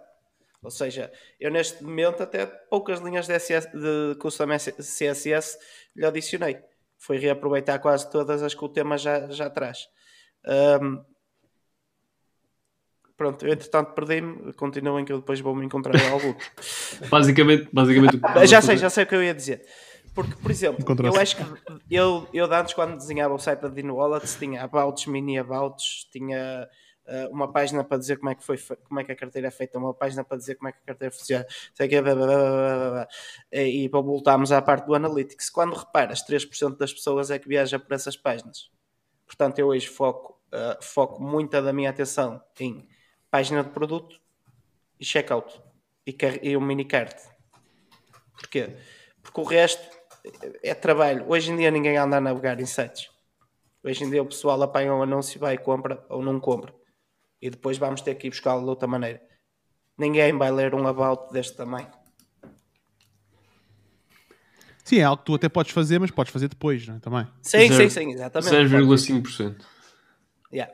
[0.64, 5.58] Ou seja, eu neste momento até poucas linhas de, SS, de custom CSS
[5.96, 6.60] lhe adicionei.
[6.98, 9.88] Foi reaproveitar quase todas as que o tema já, já traz.
[10.46, 11.04] Um,
[13.22, 16.34] Pronto, eu entretanto perdi-me, continuem que eu depois vou me encontrar em algum.
[17.08, 19.64] basicamente, basicamente já sei, já sei o que eu ia dizer.
[20.16, 21.44] Porque, por exemplo, eu acho que
[21.92, 26.68] eu, eu antes, quando desenhava o site da Dino Wallets, tinha abouts, mini abouts, tinha
[27.32, 29.78] uma página para dizer como é que foi como é que a carteira é feita,
[29.78, 33.08] uma página para dizer como é que a carteira funciona, sei que, blá, blá, blá,
[33.52, 35.50] e, e voltarmos à parte do Analytics.
[35.50, 38.70] Quando reparas, 3% das pessoas é que viaja por essas páginas.
[39.26, 42.88] Portanto, eu hoje foco, uh, foco muita da minha atenção em
[43.30, 44.20] página de produto
[45.00, 45.62] e checkout
[46.06, 47.18] e, e um mini cart.
[48.38, 48.76] Porquê?
[49.22, 50.02] Porque o resto
[50.64, 51.26] é trabalho.
[51.30, 53.10] Hoje em dia ninguém anda a navegar em sites.
[53.84, 56.74] Hoje em dia o pessoal apanha um anúncio, vai, compra ou não compra.
[57.42, 59.22] E depois vamos ter que ir buscá-lo de outra maneira.
[59.98, 61.90] Ninguém vai ler um about deste tamanho.
[64.84, 67.00] Sim, é algo que tu até podes fazer, mas podes fazer depois, não é?
[67.00, 67.28] Também.
[67.42, 68.52] Sim, Zero, sim, sim, exatamente.
[68.52, 69.56] 0,5%.
[70.52, 70.74] Yeah.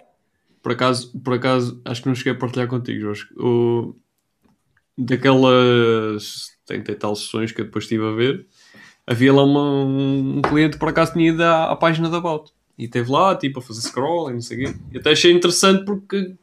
[0.61, 3.27] Por acaso, por acaso, acho que não cheguei a partilhar contigo, Jorge.
[3.37, 3.95] O,
[4.97, 8.47] daquelas 30 e tal sessões que eu depois estive a ver,
[9.05, 12.51] havia lá uma, um, cliente que por acaso tinha ido à, à página da About.
[12.77, 14.79] E esteve lá, tipo, a fazer scroll e não sei o quê.
[14.93, 16.35] E até achei interessante porque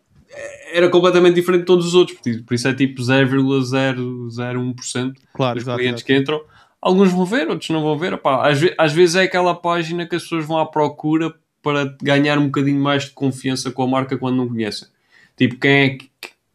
[0.73, 2.19] era completamente diferente de todos os outros.
[2.19, 6.43] Por isso é tipo 0,001% claro, dos clientes que entram.
[6.81, 8.15] Alguns vão ver, outros não vão ver.
[8.15, 11.33] Epá, às, às vezes é aquela página que as pessoas vão à procura
[11.63, 14.89] para ganhar um bocadinho mais de confiança com a marca quando não conhecem.
[15.37, 16.11] Tipo, quem é que,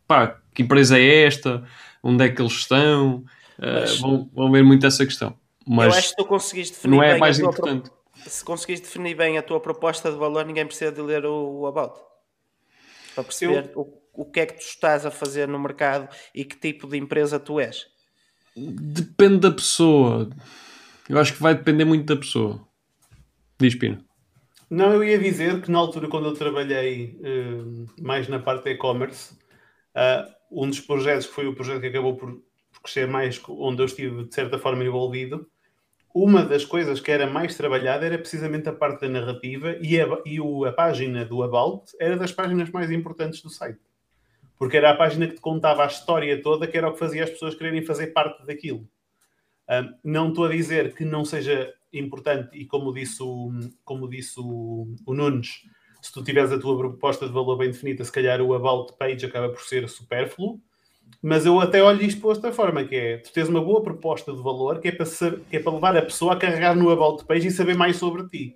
[0.07, 1.63] pá, que empresa é esta?
[2.03, 3.23] Onde é que eles estão?
[3.57, 5.33] Uh, Mas, vão, vão ver muito essa questão.
[5.65, 7.89] Mas eu acho que tu conseguiste definir não é bem mais importante.
[7.89, 8.29] Pro...
[8.29, 11.67] Se conseguiste definir bem a tua proposta de valor, ninguém precisa de ler o, o
[11.67, 12.08] About.
[13.13, 13.81] Para perceber eu...
[13.81, 16.97] o, o que é que tu estás a fazer no mercado e que tipo de
[16.97, 17.87] empresa tu és.
[18.55, 20.29] Depende da pessoa.
[21.07, 22.67] Eu acho que vai depender muito da pessoa.
[23.59, 24.03] Diz, Pino.
[24.69, 28.71] Não, eu ia dizer que na altura, quando eu trabalhei uh, mais na parte de
[28.71, 29.33] e-commerce,
[29.95, 32.33] uh, um dos projetos que foi o projeto que acabou por,
[32.71, 35.47] por crescer mais, onde eu estive de certa forma envolvido,
[36.13, 40.07] uma das coisas que era mais trabalhada era precisamente a parte da narrativa e a,
[40.25, 43.79] e o, a página do About era das páginas mais importantes do site.
[44.57, 47.23] Porque era a página que te contava a história toda, que era o que fazia
[47.23, 48.87] as pessoas quererem fazer parte daquilo.
[49.69, 53.51] Uh, não estou a dizer que não seja importante e como disse o,
[53.85, 55.61] como disse o, o Nunes,
[56.01, 59.25] se tu tiveres a tua proposta de valor bem definida, se calhar o about page
[59.25, 60.59] acaba por ser supérfluo,
[61.21, 64.31] mas eu até olho isto de outra forma, que é, tu tens uma boa proposta
[64.31, 66.89] de valor que é para, ser, que é para levar a pessoa a carregar no
[66.89, 68.55] about page e saber mais sobre ti.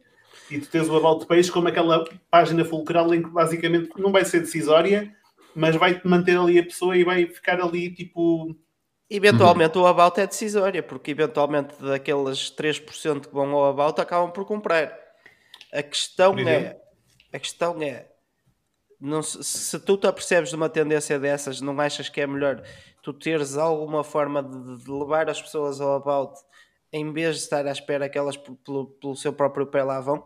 [0.50, 4.24] E tu tens o about page como aquela página fulcral em que basicamente não vai
[4.24, 5.14] ser decisória,
[5.56, 8.56] mas vai-te manter ali a pessoa e vai ficar ali tipo
[9.10, 9.84] Eventualmente uhum.
[9.84, 14.98] o about é decisória, porque eventualmente daqueles 3% que vão ao about acabam por comprar.
[15.72, 16.78] A questão é,
[17.32, 18.08] a questão é,
[19.04, 22.64] não, se tu te apercebes de uma tendência dessas, não achas que é melhor
[23.02, 26.40] tu teres alguma forma de, de levar as pessoas ao about
[26.90, 30.26] em vez de estar à espera que elas pelo, pelo seu próprio pé lá vão?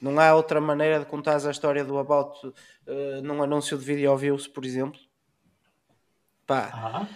[0.00, 4.16] Não há outra maneira de contar a história do about uh, num anúncio de video
[4.16, 5.00] views, por exemplo?
[6.46, 6.70] Pá.
[6.72, 7.08] Ah.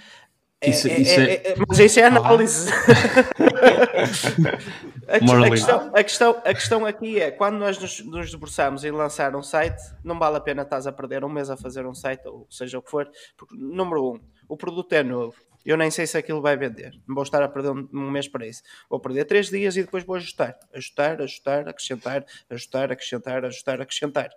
[0.61, 2.71] É, isso, é, isso é, é, é, mas isso é análise.
[2.71, 3.37] Ah.
[5.07, 8.91] a, a, questão, a, questão, a questão aqui é quando nós nos, nos debruçamos em
[8.91, 11.95] lançar um site, não vale a pena estás a perder um mês a fazer um
[11.95, 15.35] site, ou seja o que for, porque, número um, o produto é novo.
[15.65, 16.93] Eu nem sei se aquilo vai vender.
[17.09, 18.63] Não vou estar a perder um, um mês para isso.
[18.89, 20.57] Vou perder três dias e depois vou ajustar.
[20.73, 24.31] Ajustar, ajustar, acrescentar, ajustar, acrescentar, ajustar, acrescentar.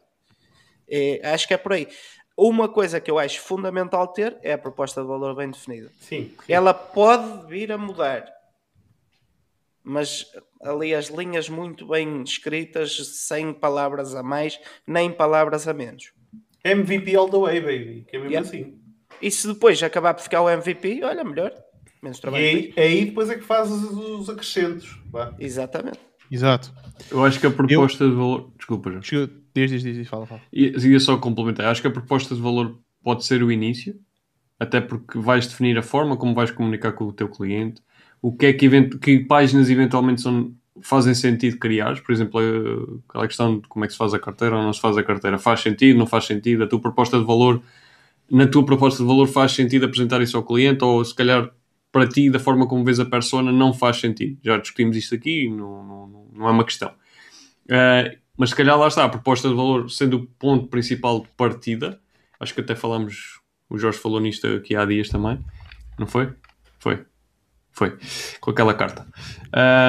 [0.87, 1.87] E, acho que é por aí.
[2.41, 5.89] Uma coisa que eu acho fundamental ter é a proposta de valor bem definida.
[5.99, 6.53] Sim, sim.
[6.53, 8.31] Ela pode vir a mudar,
[9.83, 10.25] mas
[10.61, 12.95] ali as linhas muito bem escritas,
[13.25, 14.57] sem palavras a mais,
[14.87, 16.13] nem palavras a menos.
[16.63, 18.05] MVP all the way, baby.
[18.07, 18.47] Que é mesmo yeah.
[18.47, 18.79] assim.
[19.21, 21.53] E se depois acabar por ficar o MVP, olha, melhor.
[22.01, 22.41] Menos trabalho.
[22.41, 24.97] E aí, aí depois é que faz os, os acrescentos.
[25.11, 25.35] Vá.
[25.37, 25.99] Exatamente.
[26.31, 26.73] Exato.
[27.11, 28.09] Eu acho que a proposta eu...
[28.11, 28.51] de valor.
[28.57, 29.27] Desculpa, já.
[29.67, 30.41] Diz, diz, diz, fala, fala.
[30.51, 31.67] Ia só complementar.
[31.67, 33.99] Acho que a proposta de valor pode ser o início,
[34.59, 37.81] até porque vais definir a forma como vais comunicar com o teu cliente,
[38.21, 43.59] o que é que, que páginas eventualmente são, fazem sentido criar, por exemplo, aquela questão
[43.59, 45.61] de como é que se faz a carteira ou não se faz a carteira, faz
[45.61, 47.61] sentido, não faz sentido, a tua proposta de valor,
[48.29, 51.49] na tua proposta de valor faz sentido apresentar isso ao cliente ou se calhar
[51.91, 54.37] para ti, da forma como vês a persona, não faz sentido.
[54.43, 56.91] Já discutimos isto aqui, não, não, não é uma questão.
[57.65, 61.27] Uh, mas se calhar lá está, a proposta de valor sendo o ponto principal de
[61.35, 61.99] partida,
[62.39, 65.37] acho que até falamos, o Jorge falou nisto aqui há dias também,
[65.97, 66.33] não foi?
[66.79, 67.05] Foi.
[67.69, 67.97] Foi.
[68.39, 69.05] Com aquela carta.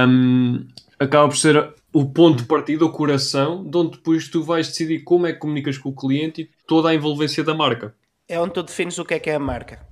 [0.08, 0.66] Um,
[0.98, 5.04] acaba por ser o ponto de partida, o coração, de onde depois tu vais decidir
[5.04, 7.94] como é que comunicas com o cliente e toda a envolvência da marca.
[8.28, 9.86] É onde tu defines o que é que é a marca.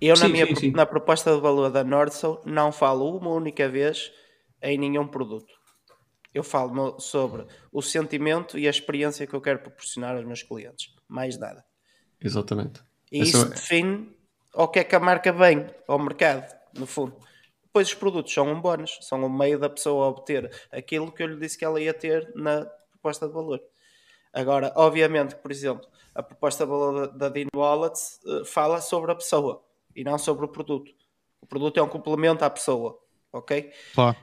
[0.00, 0.70] Eu, sim, na minha sim, sim.
[0.72, 4.10] na proposta de valor da Nordson, não falo uma única vez
[4.60, 5.59] em nenhum produto.
[6.32, 10.94] Eu falo sobre o sentimento e a experiência que eu quero proporcionar aos meus clientes.
[11.08, 11.64] Mais nada.
[12.20, 12.82] Exatamente.
[13.10, 13.48] E Essa isso é...
[13.50, 14.16] define
[14.54, 17.16] o que é que a marca vem ao mercado, no fundo.
[17.64, 21.28] Depois os produtos são um bónus, são um meio da pessoa obter aquilo que eu
[21.28, 23.60] lhe disse que ela ia ter na proposta de valor.
[24.32, 27.94] Agora, obviamente, por exemplo, a proposta de valor da Dean Wallet
[28.24, 30.92] uh, fala sobre a pessoa e não sobre o produto.
[31.40, 32.98] O produto é um complemento à pessoa,
[33.32, 33.72] ok?
[33.94, 34.16] Claro.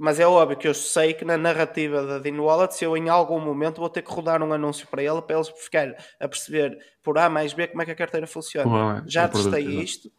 [0.00, 3.10] Mas é óbvio que eu sei que na narrativa da Dean Wallet, se eu em
[3.10, 6.78] algum momento vou ter que rodar um anúncio para ele, para eles ficarem a perceber
[7.02, 9.04] por A mais B como é que a carteira funciona.
[9.06, 10.10] Já testei produto, isto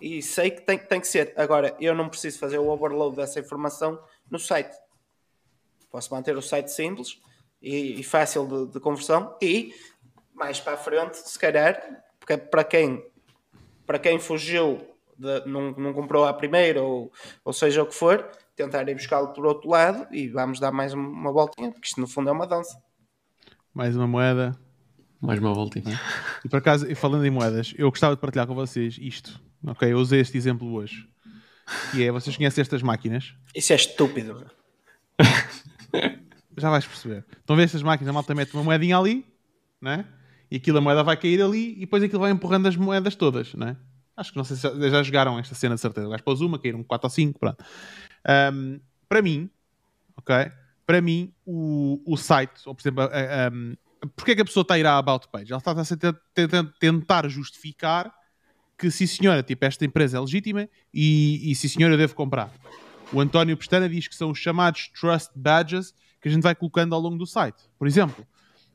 [0.00, 1.32] e sei que tem, tem que ser.
[1.36, 4.00] Agora, eu não preciso fazer o overload dessa informação
[4.30, 4.74] no site.
[5.90, 7.20] Posso manter o site simples
[7.60, 9.74] e, e fácil de, de conversão e
[10.34, 11.82] mais para a frente, se calhar,
[12.18, 13.04] porque para quem
[13.84, 14.86] para quem fugiu,
[15.16, 17.10] de, não, não comprou à primeira, ou,
[17.42, 20.92] ou seja o que for, tentar ir buscá-lo por outro lado e vamos dar mais
[20.92, 22.76] uma voltinha, porque isto no fundo é uma dança.
[23.72, 24.58] Mais uma moeda.
[25.20, 25.98] Mais uma voltinha.
[26.44, 29.40] E por acaso, falando em moedas, eu gostava de partilhar com vocês isto.
[29.64, 31.08] Ok, eu usei este exemplo hoje.
[31.92, 33.34] Que é, vocês conhecem estas máquinas?
[33.54, 34.44] Isso é estúpido.
[36.56, 37.24] Já vais perceber.
[37.38, 39.24] Estão a ver estas máquinas, a malta mete uma moedinha ali,
[39.80, 40.04] né?
[40.50, 43.54] e aquilo a moeda vai cair ali e depois aquilo vai empurrando as moedas todas,
[43.54, 43.76] não é?
[44.18, 46.08] Acho que não sei se já jogaram esta cena de certeza.
[46.08, 47.64] O gajo pôs uma, caíram 4 ou 5, pronto.
[48.52, 49.48] Um, para mim,
[50.16, 50.50] ok?
[50.84, 53.04] Para mim, o, o site, ou por exemplo,
[53.52, 53.76] um,
[54.26, 55.52] é que a pessoa está a ir à About Page?
[55.52, 58.12] Ela está a tentar justificar
[58.76, 62.52] que, sim senhora, tipo, esta empresa é legítima e, e sim senhora, eu devo comprar.
[63.12, 66.92] O António Pestana diz que são os chamados Trust Badges que a gente vai colocando
[66.92, 67.70] ao longo do site.
[67.78, 68.26] Por exemplo,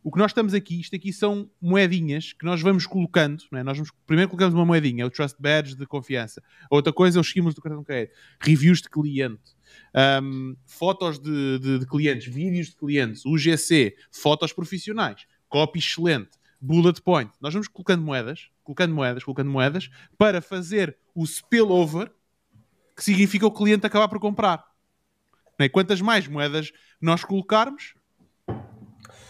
[0.04, 3.64] o que nós estamos aqui, isto aqui são moedinhas que nós vamos colocando, não é?
[3.64, 6.44] Nós vamos, primeiro colocamos uma moedinha, é o Trust Badge de confiança.
[6.70, 9.56] Outra coisa é os esquemas do cartão de crédito, reviews de cliente,
[10.22, 17.02] um, fotos de, de, de, clientes, vídeos de clientes, UGC, fotos profissionais, copy excelente, bullet
[17.02, 17.32] point.
[17.40, 22.12] Nós vamos colocando moedas, colocando moedas, colocando moedas, para fazer o spillover,
[22.96, 24.66] que significa o cliente acabar por comprar.
[25.58, 25.70] É?
[25.70, 27.94] Quantas mais moedas nós colocarmos,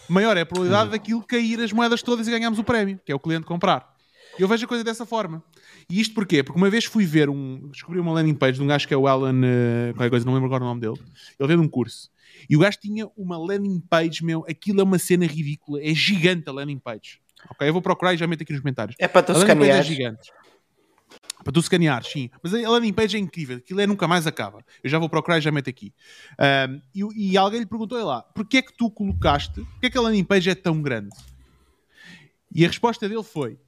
[0.08, 3.14] maior é a probabilidade daquilo cair as moedas todas e ganharmos o prémio, que é
[3.14, 3.94] o cliente comprar.
[4.38, 5.42] Eu vejo a coisa dessa forma.
[5.88, 6.42] E isto porquê?
[6.42, 7.68] Porque uma vez fui ver um.
[7.68, 9.32] Descobri uma landing page de um gajo que é o Alan.
[9.32, 10.98] Uh, qualquer coisa, não lembro agora o nome dele.
[11.38, 12.10] Ele veio de um curso.
[12.48, 14.44] E o gajo tinha uma landing page, meu.
[14.48, 15.80] Aquilo é uma cena ridícula.
[15.82, 17.20] É gigante a landing page.
[17.50, 17.68] Ok?
[17.68, 18.96] Eu vou procurar e já meto aqui nos comentários.
[18.98, 19.78] É para tu escanear.
[19.78, 20.30] É gigante.
[21.44, 22.30] Para tu escanear, sim.
[22.42, 23.58] Mas a landing page é incrível.
[23.58, 24.64] Aquilo é nunca mais acaba.
[24.82, 25.92] Eu já vou procurar e já meto aqui.
[26.68, 29.98] Um, e, e, alguém lhe perguntou lá, porquê é que tu colocaste, porquê é que
[29.98, 31.14] a landing page é tão grande?
[32.52, 33.58] E a resposta dele foi,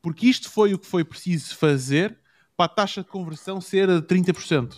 [0.00, 2.16] porque isto foi o que foi preciso fazer
[2.56, 4.76] para a taxa de conversão ser de 30%.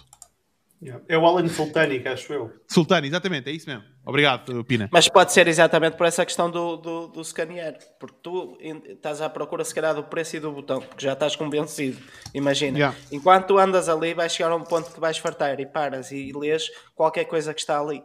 [1.09, 2.53] É o Alan Sultani, acho eu.
[2.69, 3.83] Sultani, exatamente, é isso mesmo.
[4.05, 4.89] Obrigado, Pina.
[4.93, 9.31] Mas pode ser exatamente por essa questão do, do, do scanear, porque tu estás à
[9.31, 11.99] procura, se calhar, do preço e do botão, porque já estás convencido.
[12.35, 12.99] Imagina, yeah.
[13.11, 16.31] enquanto tu andas ali, vais chegar a um ponto que vais fartar e paras e
[16.33, 18.03] lês qualquer coisa que está ali.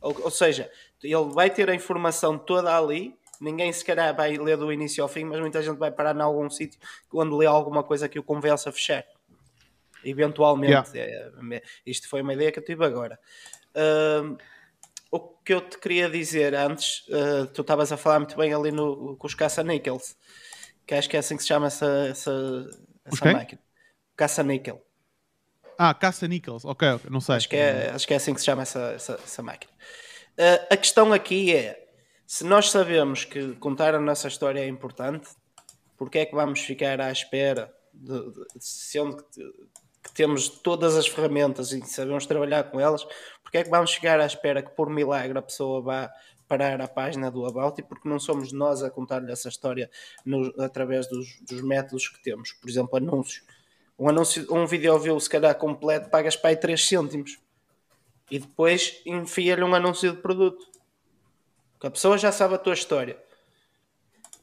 [0.00, 0.70] Ou, ou seja,
[1.02, 5.08] ele vai ter a informação toda ali, ninguém se calhar vai ler do início ao
[5.08, 6.78] fim, mas muita gente vai parar em algum sítio
[7.12, 9.04] onde lê alguma coisa que o convença a fechar
[10.04, 10.96] eventualmente.
[10.96, 11.56] Yeah.
[11.56, 13.18] É, isto foi uma ideia que eu tive agora.
[13.74, 14.36] Uh,
[15.10, 18.70] o que eu te queria dizer antes, uh, tu estavas a falar muito bem ali
[18.70, 20.16] no, com os caça-níqueis,
[20.86, 22.70] que acho que é assim que se chama essa, essa,
[23.04, 23.60] essa máquina.
[24.16, 24.84] Caça-níquel.
[25.78, 27.36] Ah, caça-níqueis, ok, não sei.
[27.36, 29.72] Acho que, é, acho que é assim que se chama essa, essa, essa máquina.
[30.38, 31.88] Uh, a questão aqui é,
[32.26, 35.28] Se nós sabemos que contar a nossa história é importante,
[35.96, 39.42] porque é que vamos ficar à espera de, de, sendo que,
[40.08, 43.06] que, temos todas as ferramentas e sabemos trabalhar com elas,
[43.42, 46.12] porque é que vamos chegar à espera que por milagre a pessoa vá
[46.48, 49.90] parar a página do About e porque não somos nós a contar-lhe essa história
[50.24, 53.44] no, através dos, dos, métodos que temos, por exemplo, anúncios.
[53.98, 57.38] Um, anúncio, um vídeo view se calhar completo pagas para aí 3 cêntimos
[58.30, 60.66] e depois enfia-lhe um anúncio de produto.
[61.78, 63.16] Que a pessoa já sabe a tua história.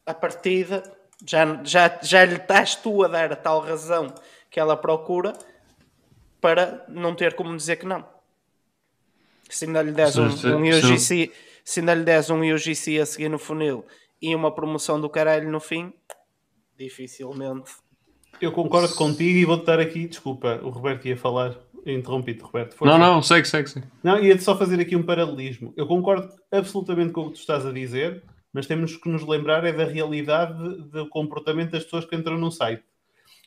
[0.06, 0.84] A partida
[1.26, 4.14] já, já, já lhe estás tu a dar a tal razão
[4.50, 5.34] que ela procura
[6.46, 8.06] para não ter como dizer que não.
[9.50, 11.32] Se ainda lhe des um, um UGC,
[11.64, 13.84] se ainda lhe des um UGC a seguir no funil
[14.22, 15.92] e uma promoção do caralho no fim,
[16.78, 17.72] dificilmente.
[18.40, 22.76] Eu concordo contigo e vou-te dar aqui, desculpa, o Roberto ia falar, interrompido, Roberto.
[22.76, 22.96] Força.
[22.96, 23.88] Não, não, segue, segue, segue.
[24.04, 25.74] Não, ia-te só fazer aqui um paralelismo.
[25.76, 28.22] Eu concordo absolutamente com o que tu estás a dizer,
[28.54, 30.62] mas temos que nos lembrar é da realidade
[30.92, 32.84] do comportamento das pessoas que entram no site.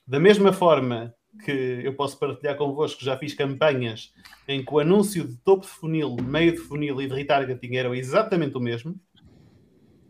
[0.04, 4.12] Da mesma forma que eu posso partilhar convosco, já fiz campanhas
[4.46, 7.94] em que o anúncio de topo de funil, meio de funil e de retargeting eram
[7.94, 8.98] exatamente o mesmo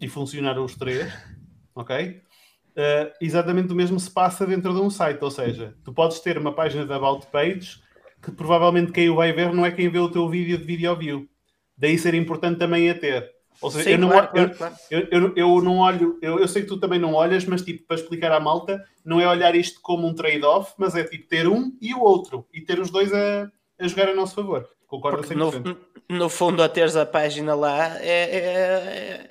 [0.00, 1.12] e funcionaram os três,
[1.74, 2.22] ok?
[2.70, 6.38] Uh, exatamente o mesmo se passa dentro de um site, ou seja, tu podes ter
[6.38, 7.80] uma página de About Page
[8.22, 10.96] que provavelmente quem o vai ver não é quem vê o teu vídeo de video
[10.96, 11.28] view.
[11.76, 13.30] Daí ser importante também a ter.
[13.60, 14.74] Ou seja, Sim, eu, não, claro, eu, claro.
[14.90, 17.84] Eu, eu, eu, não olho, eu, eu sei que tu também não olhas, mas tipo,
[17.86, 21.48] para explicar à malta, não é olhar isto como um trade-off, mas é tipo ter
[21.48, 24.68] um e o outro, e ter os dois a, a jogar a nosso favor.
[24.86, 25.76] Concordo Porque 100%.
[26.08, 29.30] No, no fundo, a teres a página lá é, é,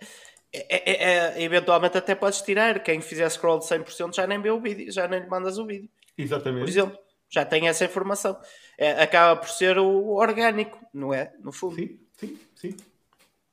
[0.54, 2.84] é, é, eventualmente até podes tirar.
[2.84, 5.66] Quem fizer scroll de 100% já nem vê o vídeo, já nem lhe mandas o
[5.66, 5.90] vídeo.
[6.16, 6.62] Exatamente.
[6.62, 6.99] Por exemplo,
[7.30, 8.38] já tem essa informação.
[9.02, 11.34] acaba por ser o orgânico, não é?
[11.40, 11.76] No fundo.
[11.76, 12.78] Sim, sim, sim.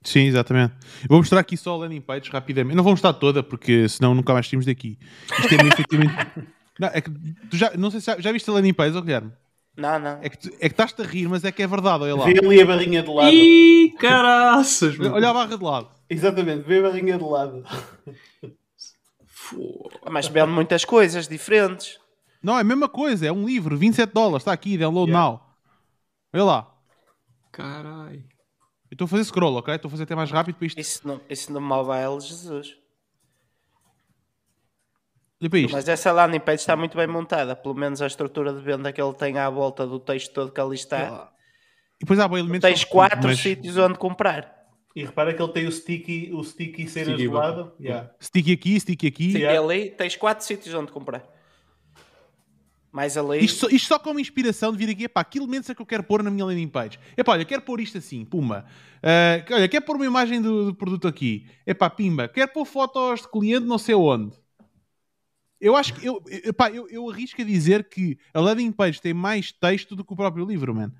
[0.05, 0.74] Sim, exatamente.
[1.02, 2.76] Eu vou mostrar aqui só a landing page rapidamente.
[2.76, 4.98] Não vou mostrar toda, porque senão nunca mais saímos daqui.
[5.40, 6.14] Isto é efetivamente.
[6.78, 7.09] Não, é que
[7.48, 9.31] tu já, não sei se já, já viste a landing page, oh, Guilherme?
[9.76, 10.18] Não, não.
[10.20, 12.24] É que, tu, é que estás-te a rir, mas é que é verdade, olha lá.
[12.24, 13.32] Vê ali a barrinha de lado.
[13.32, 14.98] Ih, caraças!
[14.98, 15.89] Olha a barra de lado.
[16.10, 17.64] Exatamente, vê a barrinha de lado.
[20.10, 21.98] mas vendo muitas coisas diferentes.
[22.43, 25.31] Não, é a mesma coisa, é um livro, 27 dólares, está aqui, download yeah.
[25.31, 25.40] now.
[26.32, 26.74] Olha lá.
[27.52, 28.34] Caralho.
[28.94, 29.74] Eu estou a fazer scroll, ok?
[29.74, 30.80] Estou a fazer até mais rápido para isto.
[30.80, 32.76] Isso no, isso no mobile, Jesus.
[35.42, 35.72] Olha para isto.
[35.72, 37.56] Mas essa landing page está muito bem montada.
[37.56, 40.60] Pelo menos a estrutura de venda que ele tem à volta do texto todo que
[40.60, 41.28] ali está.
[41.96, 42.60] E depois há elementos.
[42.60, 43.40] Tens quatro mas...
[43.40, 44.54] sítios onde comprar.
[44.94, 47.72] E repara que ele tem o sticky, o sticky cenas do lado.
[47.80, 48.12] Yeah.
[48.20, 49.30] Sticky aqui, sticky aqui.
[49.30, 49.60] Sticky yeah.
[49.60, 51.34] ali, tens quatro sítios onde comprar
[52.94, 53.44] mais ali.
[53.44, 56.04] Isto, isto só como inspiração de vir aqui, epá, que elementos é que eu quero
[56.04, 57.00] pôr na minha landing page?
[57.16, 58.64] Epá, olha, quero pôr isto assim, pumba.
[59.02, 61.44] Uh, olha, quero pôr uma imagem do, do, produto aqui.
[61.66, 62.28] Epá, pimba.
[62.28, 64.36] Quero pôr fotos de cliente não sei onde.
[65.60, 69.12] Eu acho que, eu, epá, eu, eu arrisco a dizer que a landing page tem
[69.12, 70.92] mais texto do que o próprio livro, man.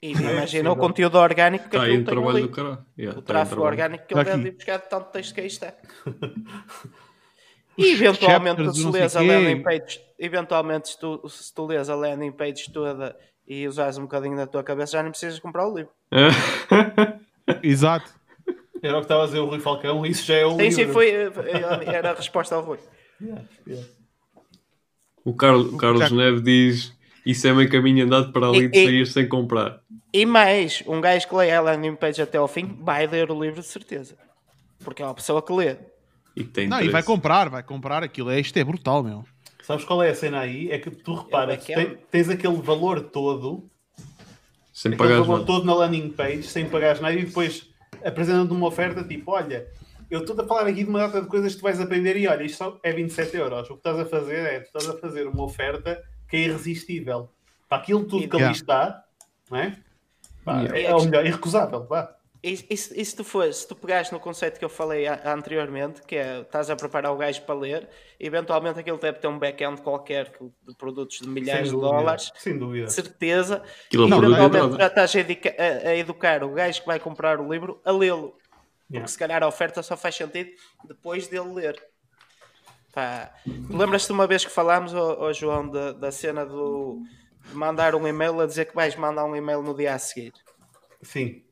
[0.00, 2.42] E imagina é, o conteúdo orgânico que tá tem trabalho ali.
[2.42, 2.86] Do cara.
[2.96, 5.40] Yeah, o tá tráfego orgânico que ele tá deve ir buscar de tanto texto que
[5.40, 5.74] aí está.
[7.78, 12.32] E eventualmente se lês a landing page, eventualmente se tu, se tu lês a landing
[12.32, 15.92] page toda e usares um bocadinho da tua cabeça, já nem precisas comprar o livro.
[17.62, 18.12] Exato.
[18.82, 20.74] Era o que estava a dizer o Rui Falcão, isso já é o sim, livro.
[20.74, 21.10] Sim, foi,
[21.86, 22.78] era a resposta ao Rui.
[23.20, 23.88] Yeah, yeah.
[25.24, 26.98] O Carlos, Carlos Neves diz
[27.28, 29.80] isso é meio caminho andado para ali de sair sem comprar.
[30.12, 33.38] E mais, um gajo que lê a landing page até ao fim vai ler o
[33.38, 34.16] livro de certeza.
[34.82, 35.76] Porque é uma pessoa que lê.
[36.38, 38.30] E tem não, e vai comprar, vai comprar aquilo.
[38.30, 39.24] É, isto é brutal, meu.
[39.62, 40.70] Sabes qual é a cena aí?
[40.70, 43.64] É que tu reparas, é tens, tens aquele valor todo,
[44.72, 45.46] sem pagar valor nada.
[45.46, 47.68] todo na landing page, sem pagar nada, e depois
[48.04, 49.66] apresentando uma oferta tipo: olha,
[50.10, 52.26] eu estou a falar aqui de uma data de coisas que tu vais aprender, e
[52.26, 53.68] olha, isto só é 27 euros.
[53.68, 57.28] O que estás a fazer é, tu estás a fazer uma oferta que é irresistível.
[57.68, 59.04] Para aquilo tudo que ali está,
[59.50, 59.76] não é?
[60.44, 62.14] Pá, é, é o melhor, irrecusável, vá.
[62.48, 65.34] E, e, e, se tu for, se tu pegares no conceito que eu falei a,
[65.34, 67.88] anteriormente, que é estás a preparar o gajo para ler,
[68.18, 70.32] eventualmente aquilo deve ter um back-end qualquer
[70.66, 75.14] de produtos de milhares dúvida, de dólares, sem dúvida, certeza, aquilo e eventualmente já estás
[75.14, 78.94] a, educa, a, a, educar o gajo que vai comprar o livro a lê-lo, porque
[78.94, 79.06] yeah.
[79.06, 80.50] se calhar a oferta só faz sentido
[80.86, 81.82] depois dele ler.
[82.94, 83.30] Pá.
[83.68, 87.02] Lembras-te de uma vez que falámos, oh, oh João, da, da cena do
[87.50, 90.32] de mandar um e-mail a dizer que vais mandar um e-mail no dia a seguir?
[91.02, 91.47] Sim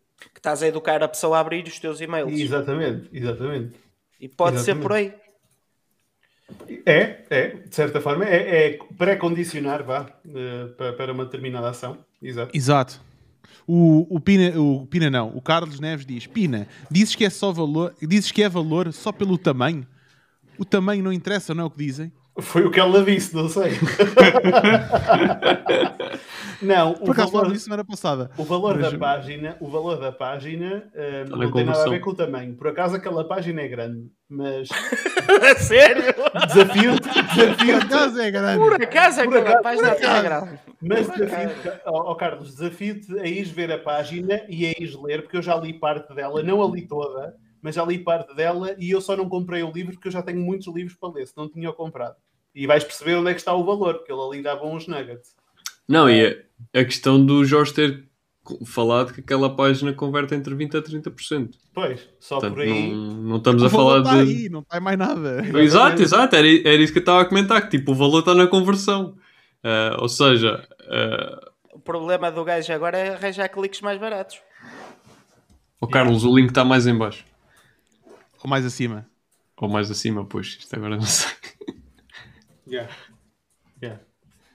[0.47, 2.33] estás a educar a pessoa a abrir os teus e-mails.
[2.33, 3.75] Exatamente, exatamente.
[4.21, 4.65] E pode exatamente.
[4.65, 5.13] ser por aí.
[6.87, 11.99] É, é, de certa forma, é, é pré-condicionar, vá, uh, para, para uma determinada ação.
[12.23, 12.57] Exato.
[12.57, 13.01] Exato.
[13.67, 17.51] O, o, Pina, o Pina não, o Carlos Neves diz: Pina, dizes que é só
[17.51, 19.85] valor, dizes que é valor só pelo tamanho?
[20.57, 22.13] O tamanho não interessa, não é o que dizem?
[22.39, 23.73] Foi o que ela disse, não sei.
[26.63, 28.31] não, Por acaso valor, disse semana passada.
[28.37, 28.93] O valor Mas...
[28.93, 32.55] da página, o valor da página uh, não tem nada a ver com o tamanho.
[32.55, 34.69] Por acaso aquela página é grande, mas
[35.59, 36.15] sério?
[36.47, 38.59] Desafio-te, desafio Por acaso é grande.
[38.59, 40.61] Por acaso aquela acaso, página é grande.
[40.81, 45.23] Mas desafio-te, oh, oh, Carlos, desafio-te a ires ver a página e a ires ler,
[45.23, 47.35] porque eu já li parte dela, não a li toda
[47.67, 50.23] mas já li parte dela e eu só não comprei o livro porque eu já
[50.23, 52.15] tenho muitos livros para ler, se não tinha comprado.
[52.55, 55.35] E vais perceber onde é que está o valor, porque ele ali dava uns nuggets.
[55.89, 56.27] Não, e
[56.75, 58.07] a, a questão do Jorge ter
[58.65, 61.51] falado que aquela página converte entre 20% a 30%.
[61.75, 62.93] Pois, só Portanto, por aí.
[62.93, 64.31] Não, não estamos a falar tá de.
[64.31, 65.45] Aí, não está mais nada.
[65.61, 68.35] Exato, exato, era, era isso que eu estava a comentar, que tipo, o valor está
[68.35, 69.17] na conversão.
[69.65, 70.67] Uh, ou seja.
[70.83, 71.57] Uh...
[71.75, 74.39] O problema do gajo agora é arranjar cliques mais baratos.
[75.81, 77.25] O oh, Carlos, o link está mais em baixo.
[78.43, 79.07] Ou mais acima?
[79.57, 81.31] Ou mais acima, pois, isto agora não sei.
[82.67, 82.93] Yeah.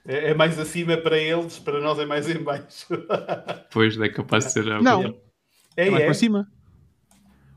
[0.06, 2.86] É, é, mais acima para eles, para nós é mais em baixo.
[3.70, 4.64] pois, é capaz de ser.
[4.82, 5.02] Não,
[5.76, 6.06] é, é mais é.
[6.06, 6.48] para cima.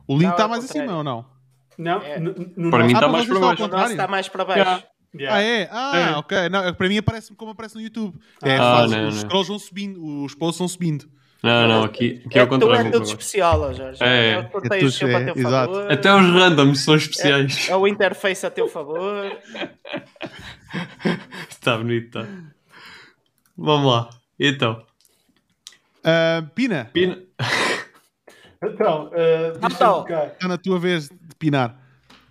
[0.07, 1.25] O link está mais acima ou não?
[1.77, 2.19] Não, é.
[2.69, 3.91] para mim está mais para baixo.
[3.91, 4.83] está mais para baixo.
[5.17, 5.37] Yeah.
[5.37, 5.69] Ah, é?
[5.71, 6.15] Ah, é.
[6.17, 6.49] ok.
[6.49, 8.19] Não, para mim aparece como aparece no YouTube.
[8.43, 11.09] É, ah, faz, não, os scrolls vão subindo, os posts vão subindo.
[11.45, 12.87] Não, não, aqui, aqui é, é o contrário.
[12.87, 14.03] é tudo especial, Jorge.
[14.03, 15.91] É, é, tu é, tudo, é, a teu favor.
[15.91, 17.69] Até os randoms são especiais.
[17.69, 19.31] É, é o interface a teu favor.
[21.47, 22.27] Está bonito, está.
[23.55, 24.09] Vamos lá.
[24.39, 24.83] Então.
[25.99, 26.89] Uh, Pina.
[26.91, 27.21] Pina.
[28.63, 30.03] então, uh, então.
[30.03, 31.79] Está na tua vez de pinar.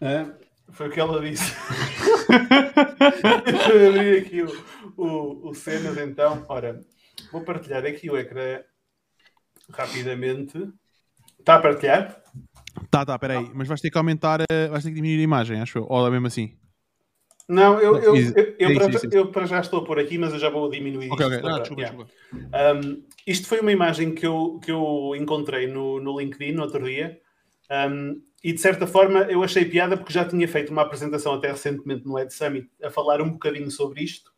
[0.03, 0.35] Uh,
[0.73, 1.55] foi o que ela disse.
[3.45, 4.65] Deixa eu abrir aqui o,
[4.97, 6.45] o, o cenas então.
[6.49, 6.81] Ora,
[7.31, 8.59] vou partilhar aqui o ecrã
[9.71, 10.69] rapidamente.
[11.39, 12.23] Está a partilhar?
[12.91, 13.51] Tá, tá, peraí.
[13.55, 15.87] Mas vais ter que aumentar, eh, vais ter que diminuir a imagem, acho eu.
[15.89, 16.57] Ou é mesmo assim?
[17.49, 20.49] Não, eu, eu, eu, eu, para, eu para já estou por aqui, mas eu já
[20.49, 21.43] vou diminuir Ok, ok.
[21.43, 22.05] Não, desculpa, yeah.
[22.05, 22.13] desculpa.
[22.33, 26.83] Um, isto foi uma imagem que eu, que eu encontrei no, no LinkedIn no outro
[26.85, 27.21] dia.
[27.71, 31.51] Um, e de certa forma eu achei piada porque já tinha feito uma apresentação até
[31.51, 34.31] recentemente no Ed Summit a falar um bocadinho sobre isto,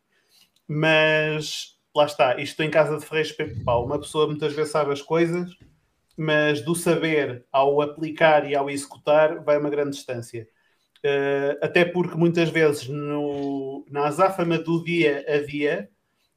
[0.67, 3.83] mas lá está, isto em casa de Ferreira Espeto Pau.
[3.83, 5.57] Uma pessoa muitas vezes sabe as coisas,
[6.15, 10.47] mas do saber ao aplicar e ao executar vai uma grande distância.
[10.99, 15.89] Uh, até porque muitas vezes no, na azáfama do dia a dia,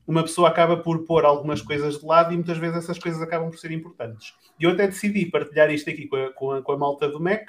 [0.07, 3.51] uma pessoa acaba por pôr algumas coisas de lado e muitas vezes essas coisas acabam
[3.51, 4.32] por ser importantes.
[4.59, 7.20] E eu até decidi partilhar isto aqui com a, com a, com a malta do
[7.20, 7.45] MEC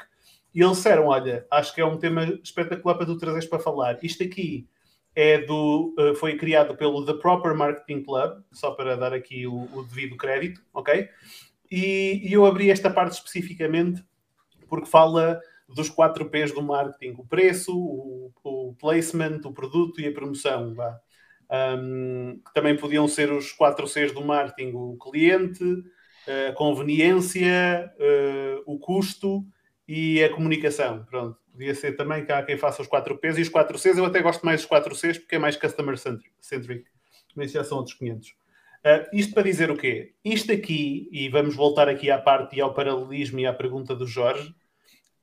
[0.54, 3.98] e eles disseram: Olha, acho que é um tema espetacular para tu trazeres para falar.
[4.04, 4.68] Isto aqui
[5.22, 9.70] é do, uh, foi criado pelo The Proper Marketing Club, só para dar aqui o,
[9.72, 11.08] o devido crédito, ok?
[11.70, 14.04] E, e, eu abri esta parte especificamente
[14.68, 15.40] porque fala
[15.70, 20.74] dos quatro P's do marketing: o preço, o, o placement, o produto e a promoção.
[20.74, 21.00] Vá.
[21.52, 25.64] Um, que também podiam ser os quatro C's do marketing: o cliente,
[26.50, 29.46] a conveniência, uh, o custo
[29.88, 31.06] e a comunicação.
[31.06, 31.41] Pronto.
[31.52, 33.98] Podia ser também que há quem faça os 4 Ps e os 4 Cs.
[33.98, 36.86] Eu até gosto mais dos 4 Cs porque é mais customer centric.
[37.36, 38.30] Mas já são outros 500.
[38.30, 38.34] Uh,
[38.84, 40.14] ah, isto para dizer o quê?
[40.26, 44.08] Isto aqui, e vamos voltar aqui à parte e ao paralelismo e à pergunta do
[44.08, 44.50] Jorge,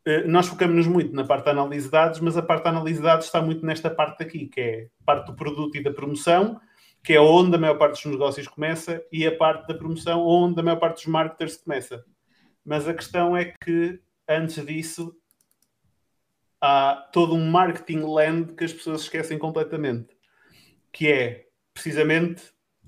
[0.06, 2.98] uh, nós focamos-nos muito na parte da análise de dados, mas a parte da análise
[2.98, 5.92] de dados está muito nesta parte aqui, que é a parte do produto e da
[5.92, 6.60] promoção,
[7.02, 10.60] que é onde a maior parte dos negócios começa, e a parte da promoção, onde
[10.60, 12.04] a maior parte dos marketers começa.
[12.64, 13.98] Mas a questão é que,
[14.28, 15.17] antes disso,
[16.60, 20.08] há todo um marketing land que as pessoas esquecem completamente,
[20.92, 22.42] que é precisamente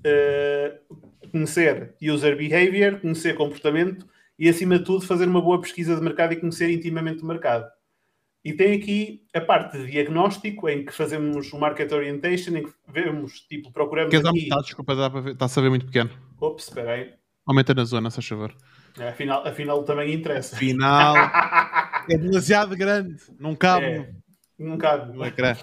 [0.05, 4.05] uh, conhecer user behavior, conhecer comportamento
[4.37, 7.69] e, acima de tudo, fazer uma boa pesquisa de mercado e conhecer intimamente o mercado.
[8.43, 12.73] E tem aqui a parte de diagnóstico, em que fazemos o market orientation, em que
[12.87, 14.09] vemos, tipo, procuramos.
[14.09, 14.39] Queres aqui...
[14.39, 14.61] aumentar?
[14.61, 14.93] Desculpa,
[15.31, 16.09] está a saber muito pequeno.
[16.39, 17.13] Ops, espera aí.
[17.45, 18.55] Aumenta na zona, se faz favor.
[18.99, 20.55] É, afinal, afinal também interessa.
[20.55, 21.15] Afinal.
[22.09, 23.21] é demasiado grande.
[23.39, 23.85] Não cabe.
[23.85, 24.09] É,
[24.57, 25.15] não cabe.
[25.15, 25.55] No ecrã.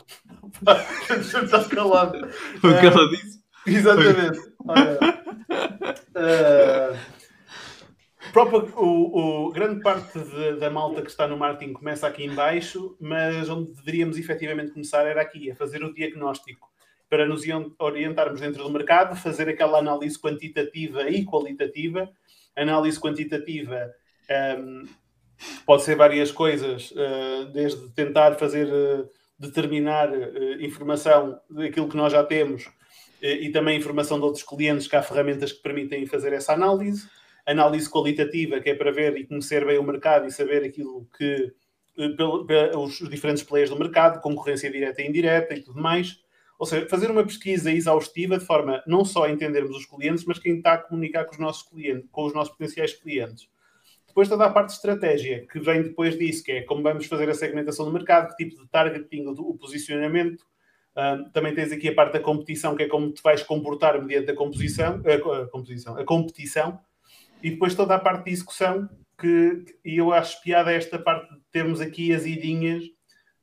[1.10, 2.28] Está calado.
[2.60, 3.38] Foi o que ela disse.
[3.66, 4.38] Exatamente.
[4.66, 4.98] Olha,
[6.16, 6.96] uh,
[8.32, 12.34] próprio, o, o, grande parte de, da malta que está no marketing começa aqui em
[12.34, 16.68] baixo, mas onde deveríamos efetivamente começar era aqui, a fazer o diagnóstico
[17.08, 17.42] para nos
[17.78, 22.10] orientarmos dentro do mercado, fazer aquela análise quantitativa e qualitativa.
[22.54, 23.90] Análise quantitativa
[24.58, 24.84] um,
[25.64, 29.08] pode ser várias coisas, uh, desde tentar fazer uh,
[29.38, 32.68] determinar uh, informação daquilo que nós já temos
[33.20, 37.08] e também informação de outros clientes que há ferramentas que permitem fazer essa análise.
[37.44, 41.52] Análise qualitativa, que é para ver e conhecer bem o mercado e saber aquilo que
[42.76, 46.20] os diferentes players do mercado, concorrência direta e indireta e tudo mais.
[46.60, 50.38] Ou seja, fazer uma pesquisa exaustiva de forma não só a entendermos os clientes, mas
[50.38, 53.48] quem está a comunicar com os nossos clientes, com os nossos potenciais clientes.
[54.18, 57.30] Depois toda a parte de estratégia, que vem depois disso, que é como vamos fazer
[57.30, 60.42] a segmentação do mercado, que tipo de targeting, o posicionamento.
[60.96, 64.32] Uh, também tens aqui a parte da competição, que é como te vais comportar mediante
[64.32, 66.80] a composição, a, a composição, a competição.
[67.40, 71.80] E depois toda a parte de execução, que, eu acho piada esta parte de termos
[71.80, 72.82] aqui as idinhas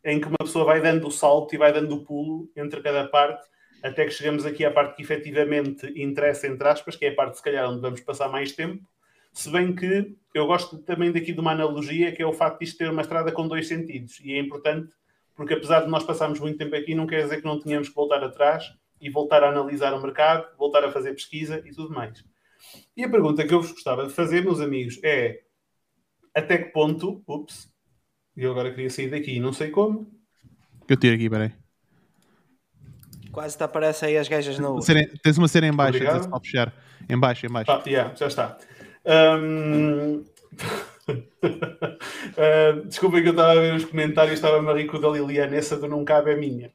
[0.04, 3.08] em que uma pessoa vai dando o salto e vai dando o pulo entre cada
[3.08, 3.48] parte,
[3.82, 7.38] até que chegamos aqui à parte que efetivamente interessa, entre aspas, que é a parte,
[7.38, 8.84] se calhar, onde vamos passar mais tempo.
[9.36, 12.66] Se bem que eu gosto também daqui de uma analogia, que é o facto de
[12.66, 14.20] isto ter uma estrada com dois sentidos.
[14.22, 14.96] E é importante,
[15.36, 17.96] porque apesar de nós passarmos muito tempo aqui, não quer dizer que não tenhamos que
[17.96, 18.64] voltar atrás
[19.00, 22.24] e voltar a analisar o mercado, voltar a fazer pesquisa e tudo mais.
[22.96, 25.42] E a pergunta que eu vos gostava de fazer, meus amigos, é
[26.34, 27.70] até que ponto, ups,
[28.38, 30.10] eu agora queria sair daqui, não sei como.
[30.88, 31.52] Eu tiro aqui, peraí.
[33.34, 34.80] Quase te aparece aí as gajas no.
[35.22, 36.74] Tens uma cena em baixo, de puxar.
[37.10, 37.70] Em baixo, em baixo.
[37.70, 38.58] Ah, yeah, já está.
[39.06, 40.26] Um...
[41.10, 45.78] uh, desculpem que eu estava a ver os comentários, estava-me a rir da Liliana, essa
[45.78, 46.74] do não cabe é minha.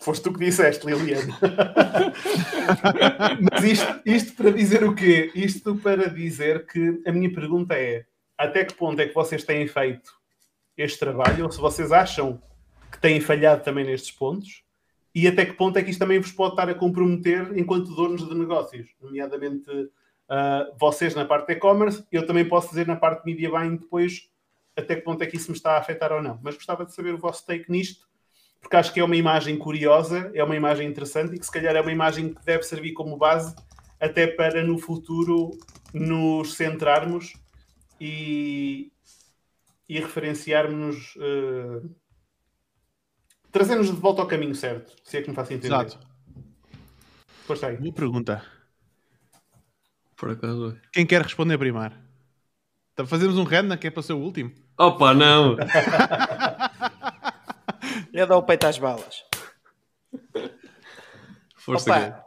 [0.00, 1.38] Foste tu que disseste, Liliana.
[3.52, 5.30] Mas isto, isto para dizer o quê?
[5.34, 8.06] Isto para dizer que a minha pergunta é
[8.38, 10.10] até que ponto é que vocês têm feito
[10.74, 12.42] este trabalho, ou se vocês acham
[12.90, 14.62] que têm falhado também nestes pontos,
[15.14, 18.26] e até que ponto é que isto também vos pode estar a comprometer enquanto donos
[18.26, 19.90] de negócios, nomeadamente
[20.30, 23.76] uh, vocês na parte de e-commerce, eu também posso dizer na parte de media buying
[23.76, 24.30] depois
[24.76, 26.38] até que ponto é que isso me está a afetar ou não.
[26.42, 28.08] Mas gostava de saber o vosso take nisto,
[28.60, 31.74] porque acho que é uma imagem curiosa, é uma imagem interessante e que se calhar
[31.76, 33.54] é uma imagem que deve servir como base
[33.98, 35.50] até para no futuro
[35.92, 37.34] nos centrarmos
[38.00, 38.92] e,
[39.88, 41.90] e referenciarmos, uh,
[43.52, 45.74] trazer-nos de volta ao caminho certo, se é que me faço entender.
[45.74, 45.98] Exato.
[47.46, 47.76] Pois aí.
[47.76, 48.59] Boa pergunta.
[50.20, 50.76] Por acaso.
[50.92, 51.94] Quem quer responder primeiro?
[52.92, 54.52] Então fazemos um random que é para ser o último.
[54.78, 55.56] Opa, não!
[58.12, 59.24] Eu dou o peito às balas.
[61.56, 62.26] Força Opa,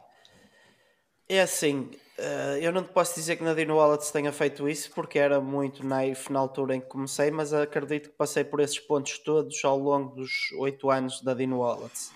[1.29, 4.91] é assim, Uh, eu não te posso dizer que na Dino Wallets tenha feito isso
[4.91, 8.79] porque era muito naif na altura em que comecei, mas acredito que passei por esses
[8.79, 12.11] pontos todos ao longo dos oito anos da Dino Wallets.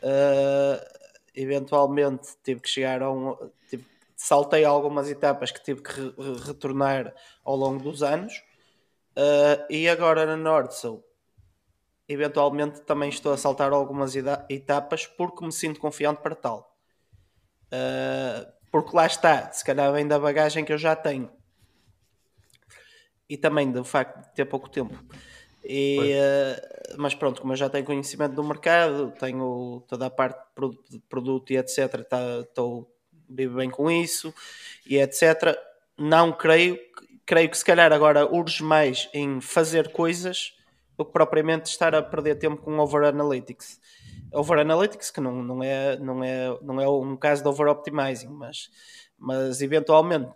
[0.00, 0.80] Uh,
[1.34, 3.36] eventualmente tive que chegar a um.
[3.68, 3.84] Tive,
[4.18, 6.12] saltei algumas etapas que tive que re
[6.44, 7.14] retornar
[7.44, 8.42] ao longo dos anos.
[9.16, 11.04] Uh, e agora na Nordsul,
[12.08, 14.14] eventualmente também estou a saltar algumas
[14.48, 16.76] etapas porque me sinto confiante para tal.
[17.66, 21.30] Uh, porque lá está, se calhar vem da bagagem que eu já tenho
[23.28, 24.98] e também do facto de ter pouco tempo.
[25.64, 30.40] E, uh, mas pronto, como eu já tenho conhecimento do mercado, tenho toda a parte
[30.90, 32.06] de produto e etc.
[32.42, 32.97] Estou
[33.28, 34.32] vivo bem com isso
[34.86, 35.56] e etc.
[35.96, 36.78] Não creio,
[37.26, 40.54] creio que se calhar agora urge mais em fazer coisas
[40.96, 43.80] do que propriamente estar a perder tempo com over analytics
[44.32, 48.28] over analytics, que não, não, é, não, é, não é um caso de over optimizing,
[48.28, 48.70] mas,
[49.16, 50.30] mas eventualmente,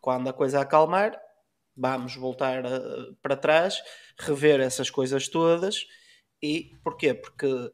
[0.00, 1.18] quando a coisa acalmar,
[1.76, 2.80] vamos voltar a,
[3.22, 3.82] para trás,
[4.18, 5.86] rever essas coisas todas.
[6.42, 7.14] E porquê?
[7.14, 7.72] Porque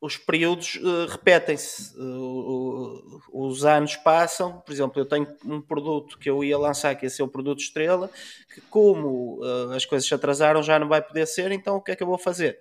[0.00, 4.60] os períodos uh, repetem-se, uh, os anos passam.
[4.60, 7.60] Por exemplo, eu tenho um produto que eu ia lançar, que ia ser o produto
[7.60, 8.10] estrela,
[8.52, 11.92] que como uh, as coisas se atrasaram já não vai poder ser, então o que
[11.92, 12.58] é que eu vou fazer?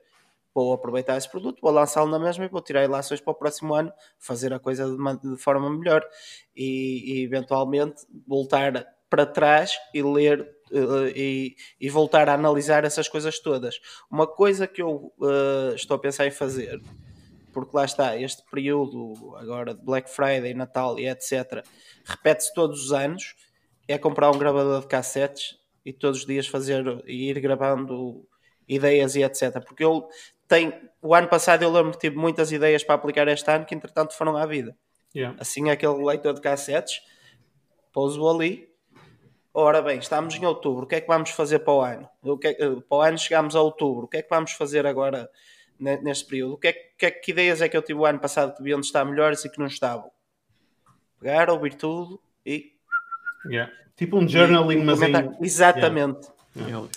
[0.53, 3.76] vou aproveitar esse produto, vou lançá-lo na mesma e vou tirar ilações para o próximo
[3.76, 6.02] ano, fazer a coisa de, uma, de forma melhor
[6.56, 10.49] e, e, eventualmente voltar para trás e ler
[11.14, 13.82] e, e, voltar a analisar essas coisas todas.
[14.10, 15.14] Uma coisa que eu
[15.76, 16.82] estou a pensar em fazer,
[17.56, 21.65] porque lá está, este período agora de Black Friday, Natal e etc.,
[22.03, 23.34] repete-se todos os anos,
[23.88, 28.27] é comprar um gravador de cassetes e todos os dias fazer e ir gravando
[28.68, 29.64] ideias e etc.
[29.65, 30.10] Porque eu
[30.49, 33.73] tem, o ano passado eu lembro que tive muitas ideias para aplicar este ano que
[33.73, 34.76] entretanto foram à vida.
[35.15, 35.38] Yeah.
[35.40, 37.02] Assim aquele leitor de cassetes,
[37.94, 38.68] pôs-o ali.
[39.53, 42.10] Ora bem, estamos em outubro, o que é que vamos fazer para o ano?
[42.22, 44.86] O que é, para o ano chegamos a outubro, o que é que vamos fazer
[44.86, 45.30] agora
[45.80, 46.54] neste período?
[46.54, 48.80] O que, é, que, que ideias é que eu tive o ano passado que deviam
[48.80, 50.12] estar melhores e que não estavam?
[51.20, 52.74] Pegar, ouvir tudo e.
[53.46, 53.72] Yeah.
[53.96, 55.14] Tipo um journaling, mas em...
[55.42, 56.28] Exatamente.
[56.56, 56.68] Yeah.
[56.68, 56.90] Yeah.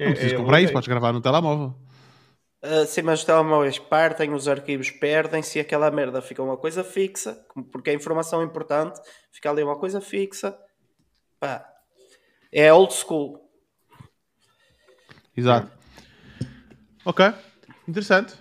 [0.00, 1.74] Não precisas é, comprar é isso, podes gravar no telemóvel.
[2.62, 6.82] Uh, sim, mas os telemóveis partem, os arquivos perdem-se e aquela merda fica uma coisa
[6.82, 9.00] fixa, porque a informação é importante,
[9.30, 10.58] fica ali uma coisa fixa.
[11.38, 11.64] Pá,
[12.52, 13.48] é old school.
[15.36, 15.77] Exato.
[17.08, 17.24] Ok,
[17.88, 18.34] interessante.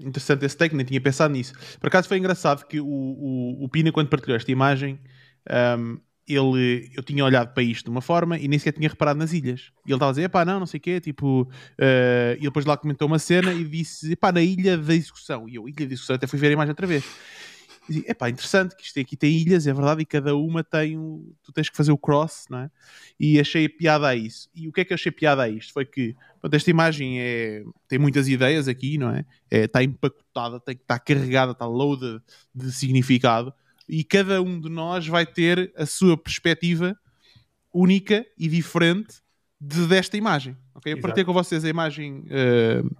[0.00, 1.52] Interessante esse take, nem tinha pensado nisso.
[1.78, 4.98] Por acaso foi engraçado que o, o, o Pina, quando partilhou esta imagem,
[5.78, 9.18] um, ele, eu tinha olhado para isto de uma forma e nem sequer tinha reparado
[9.18, 9.70] nas ilhas.
[9.84, 12.64] E ele estava a dizer, pá, não, não sei o quê, tipo, uh, e depois
[12.64, 15.46] lá comentou uma cena e disse, pá, na ilha da execução.
[15.46, 17.04] E eu, ilha da execução, até fui ver a imagem outra vez.
[18.06, 21.32] É pá, interessante que isto aqui tem ilhas, é verdade, e cada uma tem um,
[21.42, 22.70] tu tens que fazer o cross, não é?
[23.18, 24.48] E achei piada a isso.
[24.54, 25.72] E o que é que eu achei piada a isto?
[25.72, 29.24] Foi que pronto, esta imagem é, tem muitas ideias aqui, não é?
[29.50, 32.20] é está empacotada, está carregada, está loaded
[32.54, 33.54] de significado
[33.88, 36.98] e cada um de nós vai ter a sua perspectiva
[37.72, 39.16] única e diferente
[39.60, 40.56] de, desta imagem.
[40.74, 40.94] Okay?
[40.94, 42.96] Eu partilhei com vocês a imagem uh,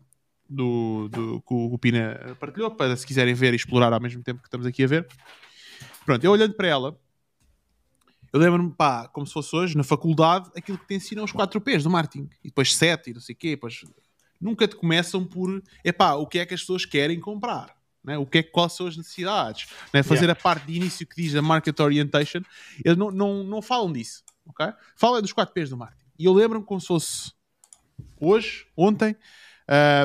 [0.49, 4.41] do, do, que o Pina partilhou, para se quiserem ver e explorar ao mesmo tempo
[4.41, 5.07] que estamos aqui a ver.
[6.05, 6.99] Pronto, eu olhando para ela,
[8.33, 11.61] eu lembro-me, pá, como se fosse hoje, na faculdade, aquilo que te ensinam os 4
[11.61, 12.29] P's do marketing.
[12.45, 13.51] E depois 7 e não sei o quê.
[13.51, 13.85] Depois...
[14.41, 17.75] Nunca te começam por, epá, o que é que as pessoas querem comprar?
[18.05, 18.19] Né?
[18.19, 19.69] O que é, quais são as necessidades?
[19.93, 20.03] Né?
[20.03, 20.39] Fazer yeah.
[20.39, 22.43] a parte de início que diz a Market Orientation,
[22.85, 24.23] eles não, não, não falam disso.
[24.49, 24.73] Okay?
[24.95, 26.05] Falam dos 4 P's do marketing.
[26.19, 27.33] E eu lembro-me como se fosse
[28.21, 29.17] hoje, ontem,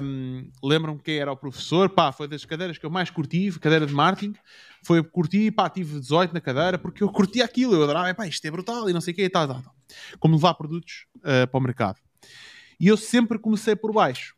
[0.03, 3.85] um, lembram-me quem era o professor, pá, foi das cadeiras que eu mais curti, cadeira
[3.85, 4.35] de marketing,
[4.83, 8.45] foi curti, pá, tive 18 na cadeira, porque eu curti aquilo, eu adorava, pá, isto
[8.45, 9.75] é brutal e não sei o quê, e tal, tal, tal.
[10.19, 11.99] Como levar produtos uh, para o mercado.
[12.79, 14.35] E eu sempre comecei por baixo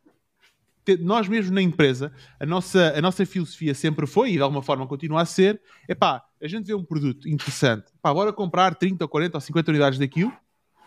[0.99, 4.85] nós mesmos na empresa, a nossa, a nossa filosofia sempre foi, e de alguma forma
[4.85, 9.03] continua a ser, é pá, a gente vê um produto interessante, pá, bora comprar 30
[9.03, 10.33] ou 40 ou 50 unidades daquilo,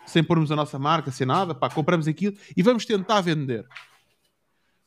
[0.05, 3.65] sem pormos a nossa marca, sem nada, pá, compramos aquilo e vamos tentar vender.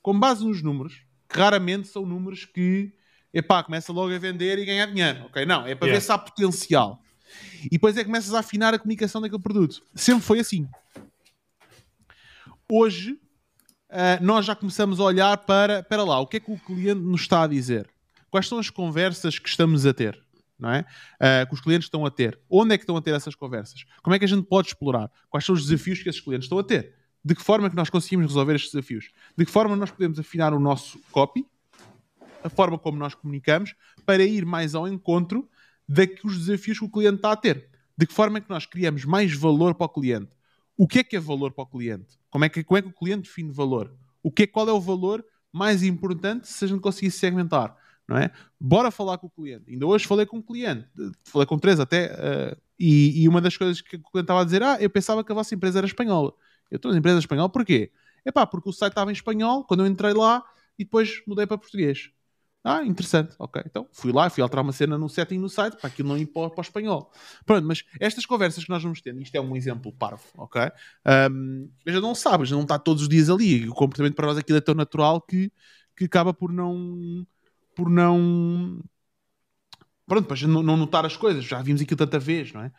[0.02, 2.92] Com base nos números, que raramente são números que,
[3.32, 5.44] é pá, começa logo a vender e ganhar dinheiro, ok?
[5.46, 5.92] Não, é para yeah.
[5.92, 7.02] ver se há potencial.
[7.64, 9.82] E depois é que começas a afinar a comunicação daquele produto.
[9.94, 10.68] Sempre foi assim.
[12.70, 13.12] Hoje,
[13.90, 17.00] uh, nós já começamos a olhar para, para lá, o que é que o cliente
[17.00, 17.88] nos está a dizer?
[18.30, 20.20] Quais são as conversas que estamos a ter?
[20.58, 20.80] Não é?
[20.80, 22.38] Uh, que os clientes estão a ter.
[22.48, 23.84] Onde é que estão a ter essas conversas?
[24.02, 25.10] Como é que a gente pode explorar?
[25.28, 26.94] Quais são os desafios que esses clientes estão a ter?
[27.24, 29.10] De que forma é que nós conseguimos resolver estes desafios?
[29.36, 31.46] De que forma nós podemos afinar o nosso copy,
[32.42, 33.74] a forma como nós comunicamos,
[34.06, 35.48] para ir mais ao encontro
[35.86, 37.68] daqueles desafios que o cliente está a ter?
[37.96, 40.30] De que forma é que nós criamos mais valor para o cliente?
[40.76, 42.18] O que é que é valor para o cliente?
[42.30, 43.94] Como é que, como é que o cliente define valor?
[44.22, 45.22] O que é, qual é o valor
[45.52, 47.76] mais importante se a gente conseguisse segmentar?
[48.08, 48.30] Não é?
[48.58, 49.70] Bora falar com o cliente.
[49.70, 50.88] Ainda hoje falei com um cliente,
[51.24, 54.44] falei com três até, uh, e, e, uma das coisas que o cliente estava a
[54.44, 56.32] dizer, ah, eu pensava que a vossa empresa era espanhola.
[56.70, 57.90] Eu estou na empresa espanhola, porquê?
[58.24, 60.44] É pá, porque o site estava em espanhol quando eu entrei lá
[60.78, 62.10] e depois mudei para português.
[62.62, 63.62] Ah, interessante, ok.
[63.64, 66.26] Então fui lá, fui alterar uma cena no setting no site para aquilo não ir
[66.26, 67.10] para, para o espanhol.
[67.46, 70.60] Pronto, mas estas conversas que nós vamos tendo, isto é um exemplo parvo, ok?
[71.30, 73.66] Um, já não sabes, não está todos os dias ali.
[73.66, 75.50] O comportamento para nós aquilo é tão natural que,
[75.96, 77.26] que acaba por não.
[77.74, 78.82] por não
[80.10, 82.72] pronto, para não, não notar as coisas, já vimos aquilo tanta vez, não é?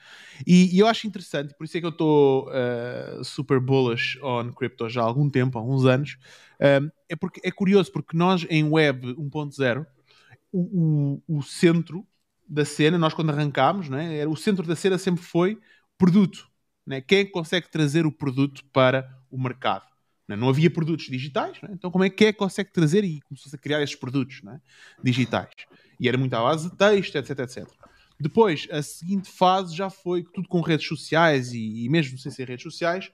[0.45, 4.51] E, e eu acho interessante, por isso é que eu estou uh, super bullish on
[4.51, 6.17] crypto já há algum tempo, há alguns anos,
[6.59, 9.85] uh, é porque é curioso, porque nós em Web 1.0,
[10.51, 12.05] o, o, o, centro
[12.45, 14.27] da cena, nós quando arrancámos, não é?
[14.27, 15.57] o centro da cena sempre foi
[15.97, 16.49] produto.
[16.85, 17.01] Não é?
[17.01, 19.85] Quem é consegue trazer o produto para o mercado?
[20.27, 20.49] Não, é?
[20.49, 21.71] havia produtos digitais, é?
[21.71, 24.59] então como é que é que consegue trazer e começou-se a criar estes produtos é?
[25.01, 25.53] digitais?
[26.01, 27.67] E era muito à base de texto, etc, etc.
[28.19, 32.47] Depois, a seguinte fase já foi tudo com redes sociais e, e mesmo sem ser
[32.47, 33.11] redes sociais,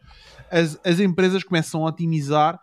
[0.49, 2.57] as, as empresas começam a otimizar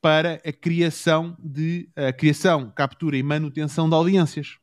[0.00, 4.56] para a criação de a criação, captura e manutenção de audiências.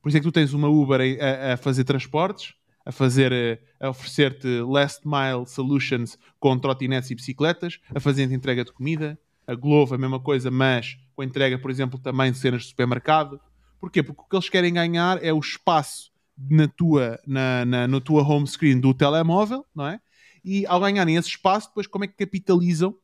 [0.00, 2.54] Por isso é que tu tens uma Uber a, a fazer transportes,
[2.86, 8.72] a fazer a oferecer-te last mile solutions com trotinetes e bicicletas, a fazer entrega de
[8.72, 12.68] comida, a Glovo a mesma coisa, mas com entrega, por exemplo, também de cenas de
[12.68, 13.40] supermercado.
[13.80, 14.02] Porquê?
[14.02, 18.22] Porque o que eles querem ganhar é o espaço na tua, na, na, na tua
[18.22, 20.00] home screen do telemóvel, não é?
[20.44, 22.96] E ao ganharem esse espaço, depois como é que capitalizam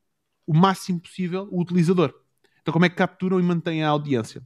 [0.46, 2.12] o máximo possível o utilizador?
[2.60, 4.42] Então como é que capturam e mantêm a audiência?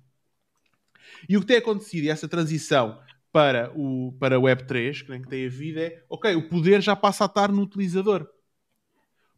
[1.28, 2.98] E o que tem acontecido, e essa transição
[3.30, 7.50] para o para Web3, que tem havido, é ok, o poder já passa a estar
[7.50, 8.28] no utilizador.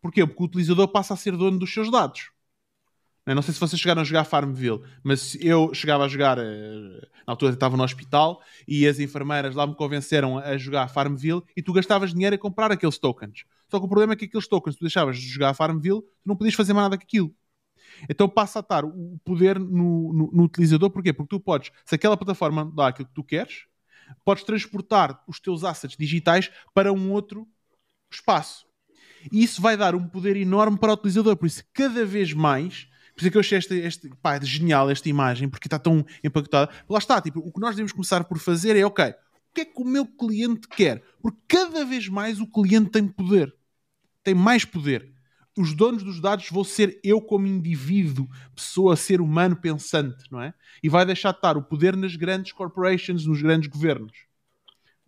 [0.02, 0.26] Porquê?
[0.26, 2.30] Porque o utilizador passa a ser dono dos seus dados.
[3.26, 6.42] Não sei se vocês chegaram a jogar Farmville, mas eu chegava a jogar, eh,
[7.26, 11.62] na altura estava no hospital, e as enfermeiras lá me convenceram a jogar Farmville e
[11.62, 13.44] tu gastavas dinheiro a comprar aqueles tokens.
[13.70, 16.36] Só que o problema é que aqueles tokens, tu deixavas de jogar Farmville, tu não
[16.36, 17.34] podias fazer mais nada com aquilo.
[18.10, 21.12] Então passa a estar o poder no, no, no utilizador, porquê?
[21.12, 23.64] Porque tu podes, se aquela plataforma dá aquilo que tu queres,
[24.22, 27.48] podes transportar os teus assets digitais para um outro
[28.12, 28.66] espaço.
[29.32, 31.36] E isso vai dar um poder enorme para o utilizador.
[31.36, 34.90] Por isso, cada vez mais, por isso é que eu achei este, este, pá, genial
[34.90, 36.70] esta imagem, porque está tão impactada.
[36.88, 39.64] Lá está, tipo, o que nós devemos começar por fazer é, ok, o que é
[39.64, 41.02] que o meu cliente quer?
[41.22, 43.54] Porque cada vez mais o cliente tem poder.
[44.24, 45.12] Tem mais poder.
[45.56, 50.52] Os donos dos dados vou ser eu como indivíduo, pessoa, ser humano pensante, não é?
[50.82, 54.12] E vai deixar de estar o poder nas grandes corporations, nos grandes governos,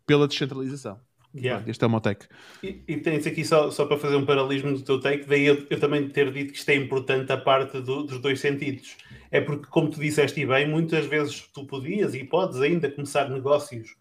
[0.06, 1.00] pela descentralização.
[1.36, 1.62] Yeah.
[1.68, 2.26] Este é o meu take.
[2.62, 5.66] E, e tens aqui só, só para fazer um paralelismo do teu take, daí eu,
[5.68, 8.96] eu também ter dito que isto é importante a parte do, dos dois sentidos.
[9.30, 13.94] É porque, como tu disseste bem, muitas vezes tu podias e podes ainda começar negócios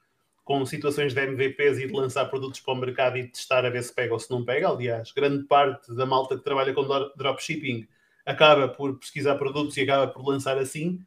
[0.46, 3.84] com situações de MVPs e de lançar produtos para o mercado e testar a ver
[3.84, 4.70] se pega ou se não pega.
[4.70, 6.84] Aliás, grande parte da malta que trabalha com
[7.18, 7.88] dropshipping
[8.26, 11.00] acaba por pesquisar produtos e acaba por lançar assim.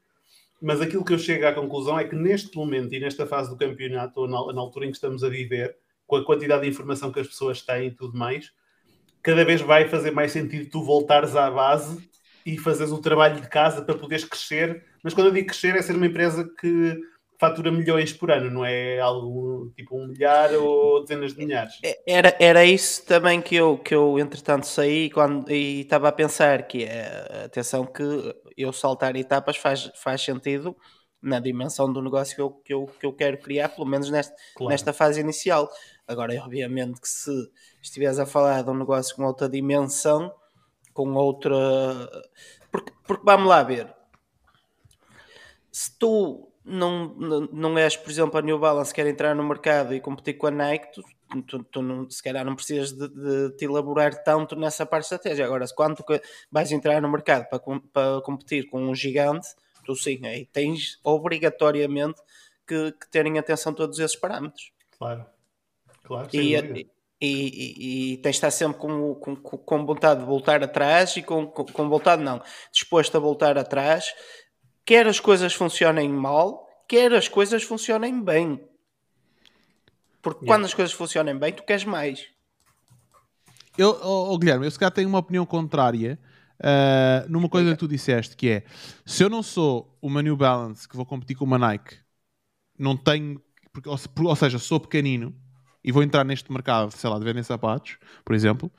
[0.61, 3.57] Mas aquilo que eu chego à conclusão é que neste momento e nesta fase do
[3.57, 5.77] campeonato, ou na, na altura em que estamos a viver,
[6.09, 8.51] com a quantidade de informação que as pessoas têm e tudo mais,
[9.23, 12.09] cada vez vai fazer mais sentido tu voltares à base
[12.47, 14.83] e fazeres o trabalho de casa para poderes crescer.
[15.05, 16.99] Mas quando eu digo crescer, é ser uma empresa que
[17.39, 21.75] fatura milhões por ano, não é algo tipo um milhar ou dezenas de milhares.
[21.85, 26.13] É, era, era isso também que eu, que eu entretanto saí quando, e estava a
[26.13, 28.03] pensar que é, atenção que
[28.57, 30.75] eu saltar etapas faz, faz sentido
[31.23, 34.35] na dimensão do negócio que eu, que eu, que eu quero criar, pelo menos neste,
[34.57, 34.71] claro.
[34.71, 35.69] nesta fase inicial.
[36.09, 37.31] Agora, obviamente, que se
[37.83, 40.35] estiveres a falar de um negócio com outra dimensão,
[40.95, 41.55] com outra.
[42.73, 43.95] Porque, porque vamos lá ver.
[45.71, 47.15] Se tu não,
[47.53, 50.51] não és, por exemplo, a New Balance quer entrar no mercado e competir com a
[50.51, 51.03] Nike, tu,
[51.43, 55.15] tu, tu não, se calhar não precisas de, de, te elaborar tanto nessa parte de
[55.15, 55.45] estratégia.
[55.45, 56.05] Agora, quando
[56.51, 57.61] vais entrar no mercado para,
[57.93, 59.49] para competir com um gigante,
[59.85, 62.21] tu sim, aí tens obrigatoriamente
[62.67, 64.73] que, que terem atenção a todos esses parâmetros.
[64.99, 65.25] Claro,
[66.09, 66.89] claro, e, e,
[67.21, 71.47] e, e, tens de estar sempre com, com, com vontade de voltar atrás e com,
[71.47, 74.13] com, com vontade não, disposto a voltar atrás
[74.89, 78.59] quer as coisas funcionem mal, quer as coisas funcionem bem.
[80.23, 80.47] Porque yeah.
[80.47, 82.27] quando as coisas funcionem bem, tu queres mais.
[83.77, 86.19] Eu, oh, oh, Guilherme, eu se calhar tenho uma opinião contrária
[86.59, 88.65] uh, numa coisa que tu disseste, que é
[89.05, 91.99] se eu não sou uma New Balance que vou competir com uma Nike,
[92.79, 95.37] não tenho, porque, ou, ou, seja, sou pequenino
[95.83, 98.71] e vou entrar neste mercado, sei lá, de vender sapatos, por exemplo,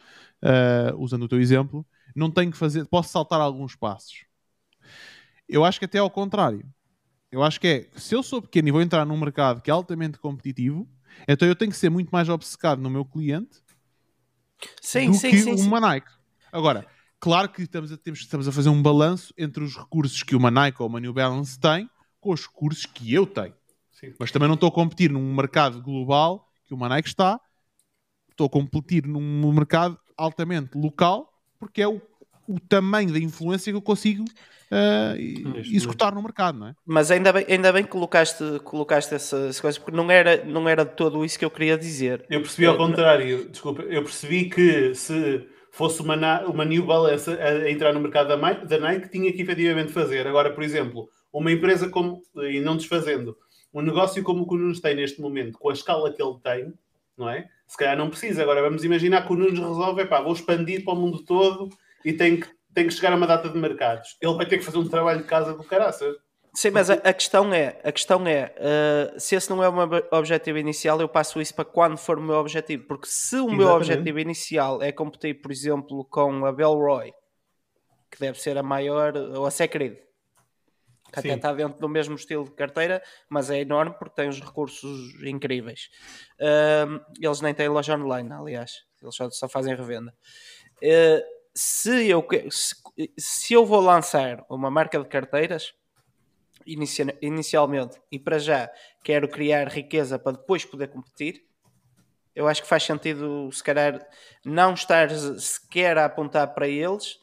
[0.43, 1.85] uh, usando o teu exemplo,
[2.15, 4.25] não tenho que fazer, posso saltar alguns passos.
[5.47, 6.65] Eu acho que até ao contrário.
[7.31, 9.73] Eu acho que é, se eu sou pequeno e vou entrar num mercado que é
[9.73, 10.87] altamente competitivo,
[11.27, 13.61] então eu tenho que ser muito mais obcecado no meu cliente
[14.81, 16.11] sim, do sim, que sim, uma Nike.
[16.51, 16.87] Agora,
[17.19, 20.49] claro que estamos a, temos, estamos a fazer um balanço entre os recursos que uma
[20.49, 21.89] Nike ou uma New Balance tem
[22.19, 23.53] com os recursos que eu tenho.
[23.91, 24.13] Sim.
[24.19, 27.39] Mas também não estou a competir num mercado global que uma Nike está.
[28.29, 32.01] Estou a competir num mercado altamente local porque é o,
[32.47, 36.75] o tamanho da influência que eu consigo uh, executar no mercado, não é?
[36.85, 40.85] Mas ainda bem, ainda bem que colocaste, colocaste essas coisas, porque não era, não era
[40.85, 42.25] de todo isso que eu queria dizer.
[42.29, 46.15] Eu percebi ao contrário, desculpa, eu percebi que se fosse uma,
[46.45, 50.25] uma New Balance a, entrar no mercado da, da Nike, tinha que efetivamente fazer.
[50.25, 53.35] Agora, por exemplo, uma empresa como, e não desfazendo,
[53.73, 56.37] um negócio como o que o Nunes tem neste momento, com a escala que ele
[56.43, 56.73] tem,
[57.17, 57.49] não é?
[57.67, 58.41] Se calhar não precisa.
[58.41, 61.69] Agora vamos imaginar que o Nunes resolve, pá, vou expandir para o mundo todo
[62.03, 64.17] e tem que tem que chegar a uma data de mercados.
[64.21, 66.15] Ele vai ter que fazer um trabalho de casa do caraças.
[66.53, 69.73] Sim, mas a, a, questão é, a questão é uh, se esse não é o
[69.73, 72.85] meu objetivo inicial, eu passo isso para quando for o meu objetivo.
[72.87, 73.57] Porque se o Exatamente.
[73.57, 77.13] meu objetivo inicial é competir, por exemplo, com a Belroy,
[78.09, 79.97] que deve ser a maior, ou a Secred,
[81.11, 81.29] que Sim.
[81.29, 85.13] até está dentro do mesmo estilo de carteira, mas é enorme porque tem os recursos
[85.23, 85.89] incríveis.
[86.39, 90.13] Uh, eles nem têm loja online, aliás, eles só, só fazem revenda.
[90.77, 92.75] Uh, se eu, se,
[93.17, 95.73] se eu vou lançar uma marca de carteiras,
[97.21, 98.71] inicialmente, e para já
[99.03, 101.43] quero criar riqueza para depois poder competir,
[102.35, 103.99] eu acho que faz sentido, se calhar,
[104.45, 107.19] não estar sequer a apontar para eles,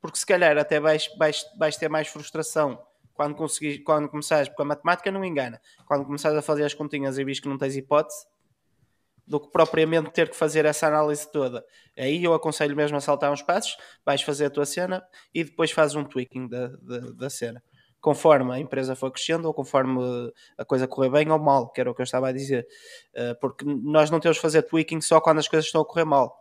[0.00, 2.78] porque se calhar até vais, vais, vais ter mais frustração
[3.18, 7.18] quando, conseguir, quando começares, porque a matemática não engana, quando começares a fazer as continhas
[7.18, 8.24] e vis que não tens hipótese,
[9.26, 11.64] do que propriamente ter que fazer essa análise toda.
[11.98, 13.76] Aí eu aconselho mesmo a saltar uns passos,
[14.06, 15.04] vais fazer a tua cena
[15.34, 17.60] e depois fazes um tweaking da, da, da cena.
[18.00, 20.00] Conforme a empresa for crescendo ou conforme
[20.56, 22.68] a coisa correr bem ou mal, que era o que eu estava a dizer.
[23.12, 26.04] Uh, porque nós não temos que fazer tweaking só quando as coisas estão a correr
[26.04, 26.32] mal.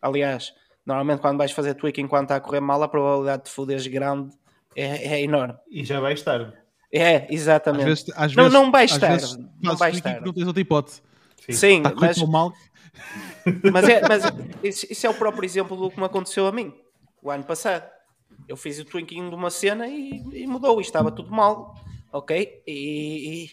[0.00, 0.54] Aliás,
[0.86, 4.36] Normalmente, quando vais fazer tweak enquanto está a correr mal, a probabilidade de foderes grande
[4.76, 5.54] é, é enorme.
[5.70, 6.52] E já vai estar.
[6.92, 7.82] É, exatamente.
[7.82, 9.18] Às vezes, às não, vezes, não vai estar.
[9.60, 10.20] Não vai estar.
[10.20, 11.02] Não tens outra hipótese.
[11.40, 12.52] Sim, Sim mas, mal.
[13.72, 14.24] mas, é, mas
[14.62, 16.72] isso, isso, é o próprio exemplo do que me aconteceu a mim
[17.20, 17.90] o ano passado.
[18.48, 21.74] Eu fiz o twinking de uma cena e, e mudou, e estava tudo mal,
[22.12, 22.62] ok?
[22.66, 23.50] E, e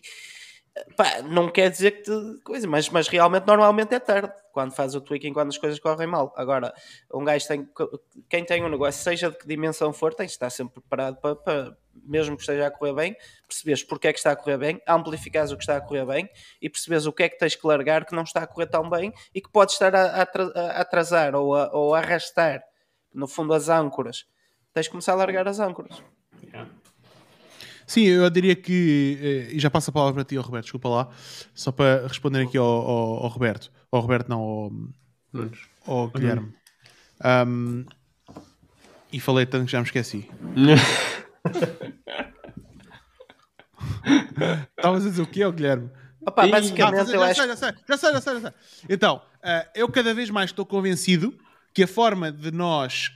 [0.95, 4.95] pá, não quer dizer que te, coisa, mas, mas realmente normalmente é tarde quando faz
[4.95, 6.33] o tweaking quando as coisas correm mal.
[6.35, 6.73] Agora,
[7.13, 7.67] um gajo tem
[8.29, 11.35] quem tem um negócio, seja de que dimensão for, tem que estar sempre preparado para,
[11.35, 13.15] para mesmo que esteja a correr bem,
[13.47, 16.29] percebes porque é que está a correr bem, amplificares o que está a correr bem
[16.61, 18.89] e percebes o que é que tens que largar que não está a correr tão
[18.89, 22.63] bem e que pode estar a, a atrasar ou a, ou a arrastar,
[23.13, 24.25] no fundo, as âncoras.
[24.73, 26.01] Tens que começar a largar as âncoras.
[27.85, 31.09] Sim, eu diria que, eh, e já passo a palavra para ti, Roberto, desculpa lá,
[31.53, 34.71] só para responder aqui ao, ao, ao Roberto, ao Roberto não, ao,
[35.85, 36.53] ao Guilherme.
[37.23, 37.85] Um,
[39.11, 40.29] e falei tanto que já me esqueci.
[44.77, 45.91] Estavas a dizer o quê, Guilherme?
[46.21, 47.47] Opa, basicamente, ah, eu acho...
[47.47, 48.51] já, sei, já sei, já sei, já sei.
[48.89, 51.37] Então, uh, eu cada vez mais estou convencido
[51.73, 53.09] que a forma de nós,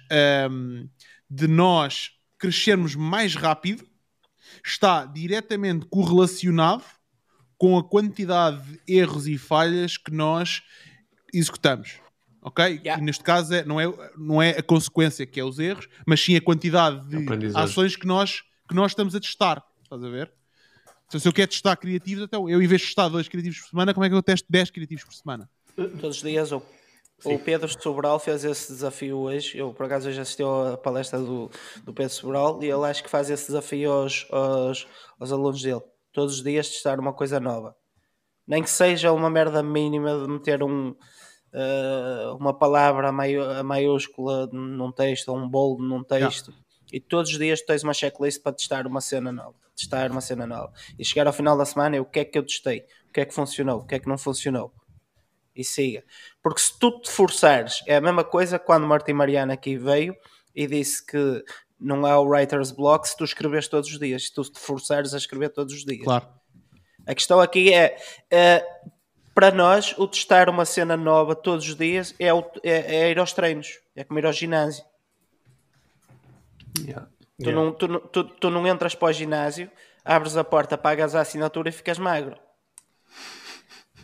[0.50, 0.90] um,
[1.30, 3.86] de nós crescermos mais rápido
[4.64, 6.84] está diretamente correlacionado
[7.58, 10.62] com a quantidade de erros e falhas que nós
[11.34, 12.00] executamos.
[12.42, 12.64] Ok?
[12.64, 13.02] Yeah.
[13.02, 16.22] E neste caso é, não, é, não é a consequência que é os erros, mas
[16.22, 19.64] sim a quantidade de ações que nós, que nós estamos a testar.
[19.84, 20.32] Estás a ver?
[21.08, 23.70] Então, se eu quero testar criativos, então eu em vez de testar dois criativos por
[23.70, 25.50] semana, como é que eu testo 10 criativos por semana?
[25.76, 26.66] Todos os dias ou
[27.24, 29.58] o Pedro Sobral fez esse desafio hoje.
[29.58, 31.50] Eu, por acaso, hoje assisti à palestra do,
[31.84, 34.88] do Pedro Sobral e ele acho que faz esse desafio aos, aos,
[35.20, 35.82] aos alunos dele.
[36.16, 37.76] Todos os dias testar uma coisa nova.
[38.48, 44.94] Nem que seja uma merda mínima de meter um, uh, uma palavra a maiúscula num
[44.94, 46.54] texto ou um bold num texto.
[46.90, 49.56] E todos os dias tens uma checklist para testar uma cena nova.
[49.76, 50.72] Testar uma cena nova.
[50.98, 52.86] E chegar ao final da semana, o que é que eu testei?
[53.10, 53.80] O que é que funcionou?
[53.80, 54.72] O que é que não funcionou?
[55.54, 56.02] E siga.
[56.42, 60.16] Porque se tu te forçares, é a mesma coisa quando o Martin Mariana aqui veio
[60.56, 61.44] e disse que
[61.80, 65.14] não há o writer's block se tu escreves todos os dias, se tu te forçares
[65.14, 66.04] a escrever todos os dias.
[66.04, 66.28] Claro.
[67.06, 67.98] A questão aqui é,
[68.32, 68.66] é
[69.34, 73.20] para nós, o testar uma cena nova todos os dias é, o, é, é ir
[73.20, 74.84] aos treinos, é como ir ao ginásio.
[76.80, 77.08] Yeah.
[77.38, 77.62] Tu, yeah.
[77.62, 79.70] Não, tu, tu, tu não entras para o ginásio,
[80.04, 82.38] abres a porta, pagas a assinatura e ficas magro.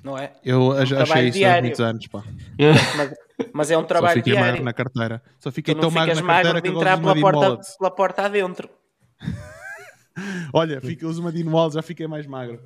[0.03, 0.34] Não é?
[0.43, 1.60] Eu um já achei isso diário.
[1.60, 2.23] há muitos anos, pá.
[2.98, 3.14] Mas,
[3.54, 4.52] mas, é um trabalho Só fiquei diário.
[4.52, 5.22] magro na carteira.
[5.40, 8.70] Só fiquei tão magro na carteira magro de entrar pela porta, pela porta adentro.
[10.54, 12.62] Olha, fica, uso uma Dino já fiquei mais magro.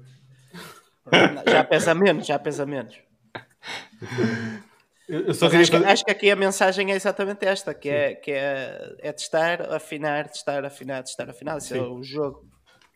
[1.47, 2.95] Já pesa menos, já pesa menos.
[5.29, 5.69] Acho, fazer...
[5.69, 9.61] que, acho, que, aqui a mensagem é exatamente esta: que, é, que é, é testar,
[9.71, 11.59] afinar, testar, afinar, testar, afinar.
[11.59, 11.83] Isso é Sim.
[11.83, 12.43] é o jogo.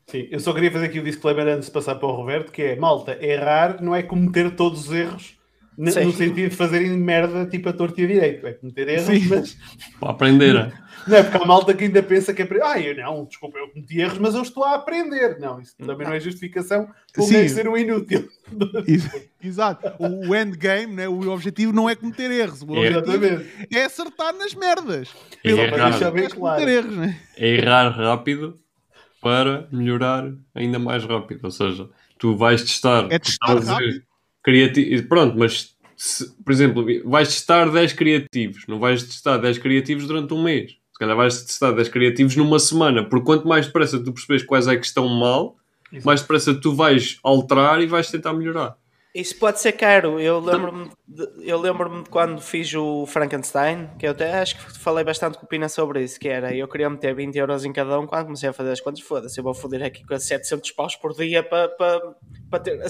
[0.08, 2.64] Sim, eu só queria fazer aqui o disclaimer antes de passar para o Roberto, que
[2.64, 5.39] é malta, errar não é cometer todos os erros
[5.80, 9.28] no sentido de fazerem merda tipo a torta e a direito, é cometer erros, Sim.
[9.30, 9.58] mas
[9.98, 10.74] para aprender.
[11.08, 13.70] Não é porque há malta que ainda pensa que é ah, eu não, desculpa, eu
[13.70, 15.40] cometi erros, mas eu estou a aprender.
[15.40, 18.28] Não, isso também não é justificação por ser um inútil.
[19.42, 19.94] Exato.
[19.98, 21.08] O endgame, né?
[21.08, 25.16] o objetivo não é cometer erros, o objetivo é acertar nas merdas.
[25.46, 26.12] É errar.
[26.12, 26.70] Bem claro.
[26.70, 27.18] erros, né?
[27.38, 28.60] é errar rápido
[29.22, 31.46] para melhorar ainda mais rápido.
[31.46, 33.08] Ou seja, tu vais testar.
[33.10, 34.09] É testar rápido.
[34.44, 35.08] Criativo.
[35.08, 40.34] Pronto, mas se, por exemplo, vais testar 10 criativos, não vais testar 10 criativos durante
[40.34, 44.12] um mês se calhar vais testar 10 criativos numa semana, porque quanto mais depressa tu
[44.12, 45.56] percebes quais é que estão mal,
[45.94, 46.06] Exato.
[46.06, 48.76] mais depressa tu vais alterar e vais tentar melhorar.
[49.16, 50.20] Isso pode ser caro.
[50.20, 54.78] Eu lembro-me de, eu lembro de quando fiz o Frankenstein, que eu até acho que
[54.78, 57.72] falei bastante com o Pina sobre isso, que era eu queria meter 20 euros em
[57.72, 60.70] cada um quando comecei a fazer as contas, foda-se, eu vou foder aqui com 700
[60.72, 62.14] paus por dia para, para,
[62.52, 62.88] para, ter a,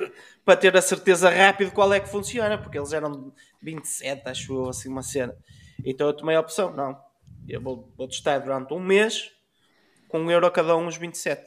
[0.44, 3.32] para ter a certeza rápido qual é que funciona, porque eles eram
[3.62, 5.34] 27, acho eu, assim uma cena.
[5.84, 6.98] Então eu tomei a opção, não.
[7.48, 9.30] Eu vou, vou testar durante um mês
[10.08, 11.42] com um euro cada um, os 27.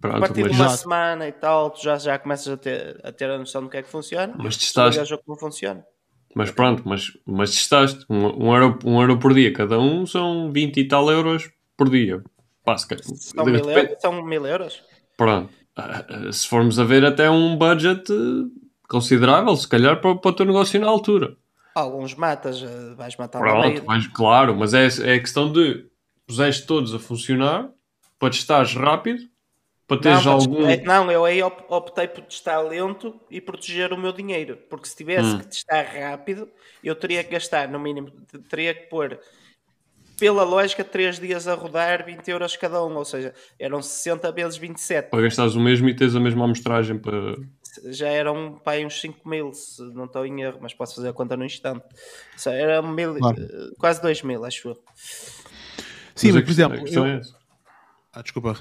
[0.00, 3.12] Pronto, a partir de uma semana e tal, tu já, já começas a ter, a
[3.12, 4.34] ter a noção do que é que funciona.
[4.38, 5.16] Mas testaste.
[5.24, 5.84] como funciona.
[6.34, 8.06] Mas pronto, mas, mas testaste.
[8.08, 11.90] Um, um, euro, um euro por dia cada um são 20 e tal euros por
[11.90, 12.22] dia.
[12.64, 14.82] Passa, são, mil euros, são mil euros.
[15.16, 15.52] Pronto.
[15.80, 18.04] Uh, se formos a ver até um budget
[18.88, 21.36] considerável, se calhar, para, para o teu negócio na altura.
[21.74, 25.86] Alguns matas, eh, vais matar Pronto, vais, claro, mas é, é a questão de
[26.26, 27.70] puseste todos a funcionar
[28.18, 29.28] para testares rápido
[29.86, 30.68] Para teres não, algum.
[30.68, 34.58] É, não, eu aí optei por testar lento e proteger o meu dinheiro.
[34.68, 35.38] Porque se tivesse hum.
[35.38, 36.48] que testar rápido,
[36.82, 38.10] eu teria que gastar, no mínimo,
[38.48, 39.18] teria que pôr,
[40.20, 42.94] pela lógica, 3 dias a rodar 20 euros cada um.
[42.94, 45.08] Ou seja, eram 60 vezes 27.
[45.08, 47.36] Para gastares o mesmo e tens a mesma amostragem para.
[47.86, 51.12] Já eram pá, uns 5 mil, se não estou em erro, mas posso fazer a
[51.12, 51.84] conta no instante.
[52.46, 53.40] Era mil, claro.
[53.40, 54.78] Eh, quase 2 mil, acho eu.
[56.14, 56.88] Sim, mas, por exemplo.
[56.88, 57.06] Eu...
[57.06, 57.20] É
[58.12, 58.58] ah, desculpa.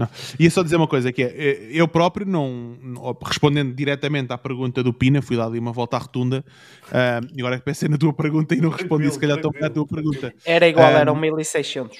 [0.00, 0.08] Não.
[0.38, 2.78] Ia só dizer uma coisa, que é, eh, eu próprio, não,
[3.22, 6.42] respondendo diretamente à pergunta do Pina, fui dar ali uma volta à rotunda,
[6.88, 9.62] uh, e agora que pensei na tua pergunta e não respondi, se calhar tão bem
[9.62, 10.32] a tua pergunta.
[10.42, 11.98] Era igual, um, eram 1600.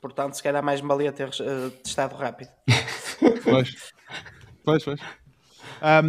[0.00, 2.50] Portanto, se calhar mais me valia ter uh, testado rápido.
[3.44, 3.72] Pois,
[4.64, 5.00] pois, pois.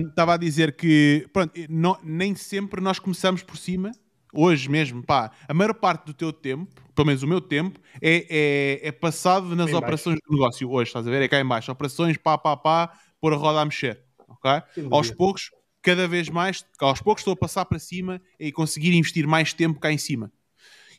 [0.10, 3.92] Estava um, a dizer que, pronto, não, nem sempre nós começamos por cima,
[4.34, 8.26] hoje mesmo, pá, a maior parte do teu tempo, pelo menos o meu tempo, é,
[8.84, 11.22] é, é passado nas operações de negócio hoje, estás a ver?
[11.22, 11.72] É cá em baixo.
[11.72, 12.92] Operações, pá, pá, pá,
[13.22, 14.52] pôr a roda a mexer, ok?
[14.92, 15.52] Aos poucos,
[15.82, 19.80] cada vez mais, aos poucos estou a passar para cima e conseguir investir mais tempo
[19.80, 20.32] cá em cima.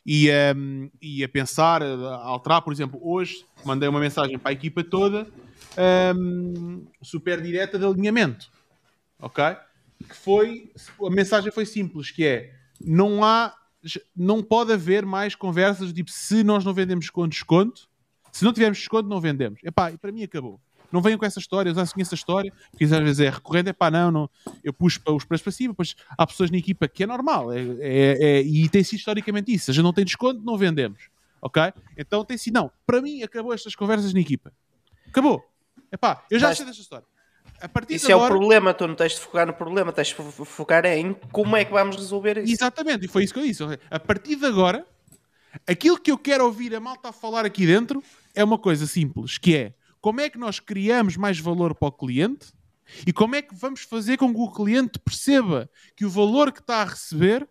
[0.05, 4.53] E, um, e a pensar, a alterar, por exemplo, hoje mandei uma mensagem para a
[4.53, 5.27] equipa toda
[6.15, 8.47] um, super direta de alinhamento,
[9.19, 9.43] ok?
[10.07, 10.71] Que foi,
[11.01, 12.53] a mensagem foi simples, que é
[12.85, 13.53] não há,
[14.15, 17.87] não pode haver mais conversas tipo se nós não vendemos com desconto,
[18.31, 19.59] se não tivermos desconto, não vendemos.
[19.63, 20.59] Epá, e para mim acabou.
[20.91, 23.69] Não venham com essa história, eu já conheço essa história, porque às vezes é recorrente,
[23.69, 24.29] epá, não, não,
[24.63, 27.59] eu puxo os preços para cima, pois há pessoas na equipa que é normal, é,
[27.59, 29.71] é, é, e tem sido historicamente isso.
[29.71, 31.09] A gente não tem desconto, não vendemos.
[31.41, 31.61] Ok?
[31.97, 34.53] Então tem sido, não, para mim acabou estas conversas na equipa.
[35.07, 35.43] Acabou.
[35.91, 36.57] Epá, eu já Mas...
[36.57, 37.07] sei desta história.
[37.89, 38.33] Isso agora...
[38.33, 41.55] é o problema, tu não tens de focar no problema, tens de focar em como
[41.55, 42.53] é que vamos resolver isso.
[42.53, 43.63] Exatamente, e foi isso que eu disse.
[43.89, 44.85] A partir de agora,
[45.65, 48.03] aquilo que eu quero ouvir a malta a falar aqui dentro
[48.33, 51.91] é uma coisa simples, que é como é que nós criamos mais valor para o
[51.91, 52.53] cliente
[53.07, 56.59] e como é que vamos fazer com que o cliente perceba que o valor que
[56.59, 57.47] está a receber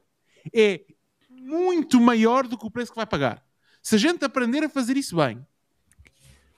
[0.54, 0.82] é
[1.30, 3.44] muito maior do que o preço que vai pagar.
[3.82, 5.44] Se a gente aprender a fazer isso bem,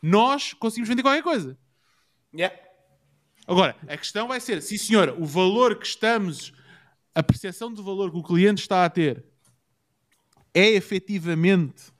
[0.02, 1.56] nós conseguimos vender qualquer coisa.
[2.34, 2.54] Yeah.
[3.46, 6.52] Agora, a questão vai ser, sim senhora, o valor que estamos,
[7.14, 9.24] a percepção do valor que o cliente está a ter
[10.52, 11.92] é efetivamente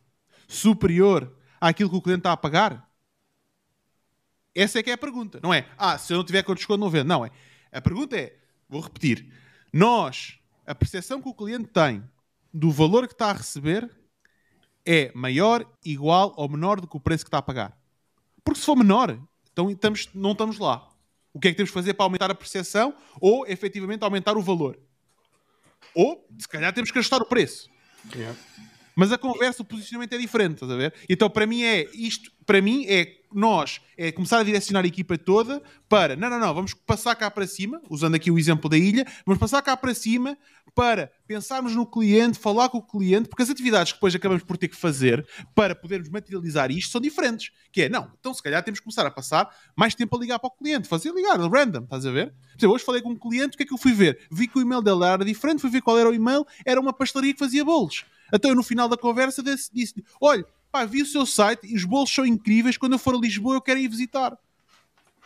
[0.49, 2.91] superior àquilo que o cliente está a pagar?
[4.55, 5.69] Essa é que é a pergunta, não é?
[5.79, 7.07] Ah, se eu não tiver com desconto não vendo.
[7.07, 7.31] Não, é.
[7.71, 8.37] A pergunta é,
[8.69, 9.33] vou repetir,
[9.73, 12.03] nós, a percepção que o cliente tem
[12.53, 13.89] do valor que está a receber
[14.85, 17.79] é maior, igual ou menor do que o preço que está a pagar.
[18.43, 19.21] Porque se for menor,
[19.53, 20.89] então estamos, não estamos lá
[21.37, 24.43] o que é que temos que fazer para aumentar a percepção ou efetivamente aumentar o
[24.43, 24.79] valor.
[25.95, 27.69] Ou, se calhar, temos que ajustar o preço.
[28.15, 28.35] Yeah.
[28.95, 30.95] Mas a conversa, o posicionamento é diferente, estás a ver?
[31.11, 35.19] Então, para mim, é isto, para mim, é nós é começar a direcionar a equipa
[35.19, 38.79] toda para, não, não, não, vamos passar cá para cima, usando aqui o exemplo da
[38.79, 40.37] ilha, vamos passar cá para cima
[40.75, 44.57] para pensarmos no cliente, falar com o cliente, porque as atividades que depois acabamos por
[44.57, 47.51] ter que fazer para podermos materializar isto são diferentes.
[47.73, 50.39] Que é, não, então se calhar temos que começar a passar mais tempo a ligar
[50.39, 52.29] para o cliente, fazer ligar, random, estás a ver?
[52.29, 54.19] Por exemplo, hoje falei com um cliente, o que é que eu fui ver?
[54.31, 56.93] Vi que o e-mail dele era diferente, fui ver qual era o e-mail, era uma
[56.93, 58.05] pastelaria que fazia bolos.
[58.33, 60.45] Então eu no final da conversa disse, disse olha,
[60.77, 63.57] pá, vi o seu site e os bolos são incríveis, quando eu for a Lisboa
[63.57, 64.37] eu quero ir visitar.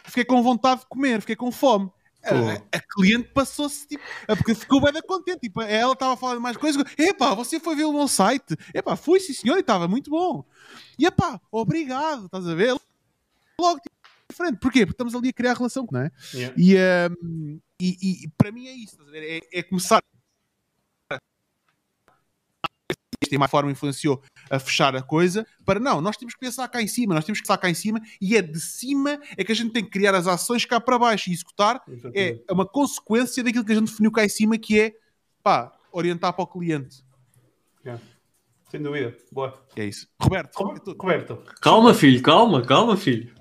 [0.05, 1.91] Fiquei com vontade de comer, fiquei com fome.
[2.23, 5.41] A, a, cliente passou-se, tipo, é porque ficou bem contente.
[5.41, 6.83] Tipo, ela estava a falar de mais coisas.
[6.97, 8.57] Epá, você foi ver o meu site?
[8.75, 10.45] Epá, fui, sim senhor, e estava muito bom.
[10.99, 12.77] E epá, obrigado, estás a ver?
[13.59, 13.97] Logo, tipo,
[14.29, 14.59] diferente.
[14.59, 14.81] Porquê?
[14.81, 16.11] Porque estamos ali a criar relação, não é?
[16.35, 16.55] Yeah.
[16.59, 16.77] E,
[17.25, 19.41] um, e, e, para mim é isso, estás a ver?
[19.53, 20.03] É, é começar
[23.31, 26.81] e mais forma influenciou a fechar a coisa, para não, nós temos que pensar cá
[26.81, 29.53] em cima, nós temos que estar cá em cima e é de cima é que
[29.53, 31.83] a gente tem que criar as ações cá para baixo e executar
[32.15, 34.95] é uma consequência daquilo que a gente definiu cá em cima que é,
[35.43, 37.05] pá, orientar para o cliente.
[37.85, 38.03] Yeah.
[38.71, 39.61] Sem dúvida, boa.
[39.77, 40.09] É isso.
[40.21, 40.57] Roberto,
[40.99, 41.43] Roberto.
[41.61, 43.35] Calma, filho, calma, calma, filho.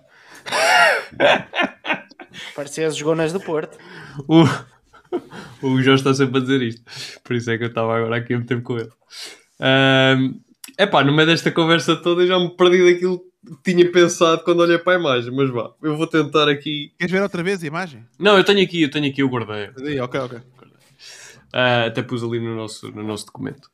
[2.55, 3.77] Parecia as gonas do Porto.
[4.27, 4.43] O,
[5.65, 6.83] o João está sempre a dizer isto.
[7.23, 8.89] Por isso é que eu estava agora aqui a meter com ele.
[9.59, 14.43] É pá, no meio desta conversa toda eu já me perdi daquilo que tinha pensado
[14.43, 16.93] quando olhei para a imagem, mas vá, eu vou tentar aqui.
[16.97, 18.05] Queres ver outra vez a imagem?
[18.17, 19.69] Não, eu tenho aqui, eu tenho aqui o guardei.
[19.99, 20.37] Ok, ok.
[20.37, 23.69] Uh, até pus ali no nosso, no nosso documento.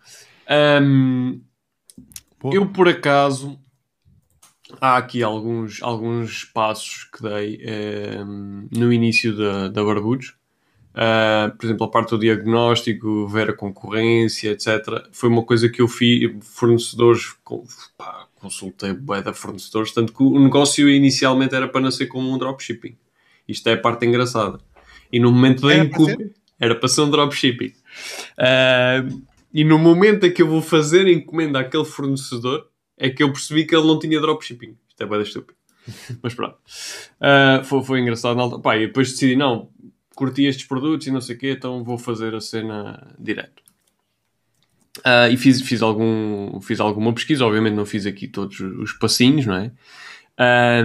[0.82, 1.42] Um,
[2.52, 3.60] eu por acaso
[4.80, 7.60] há aqui alguns, alguns passos que dei
[8.24, 10.36] um, no início da, da Barbudos
[10.96, 15.06] Uh, por exemplo, a parte do diagnóstico, ver a concorrência, etc.
[15.12, 17.36] Foi uma coisa que eu fiz, fornecedores
[17.98, 22.96] pá, consultei bué fornecedores, tanto que o negócio inicialmente era para nascer como um dropshipping.
[23.46, 24.60] Isto é a parte engraçada.
[25.12, 27.74] E no momento da encomenda, era para ser um dropshipping.
[28.40, 29.22] Uh,
[29.54, 32.68] e no momento em que eu vou fazer a encomenda àquele fornecedor,
[32.98, 34.78] é que eu percebi que ele não tinha dropshipping.
[34.88, 35.58] Isto é da estúpido.
[36.22, 36.58] Mas pronto.
[37.20, 38.62] Uh, foi, foi engraçado na altura.
[38.62, 39.70] Pá, e depois decidi, não,
[40.16, 43.64] curti estes produtos e não sei o quê, então vou fazer a cena direto.
[45.00, 49.46] Uh, e fiz, fiz, algum, fiz alguma pesquisa, obviamente não fiz aqui todos os passinhos,
[49.46, 49.72] não é?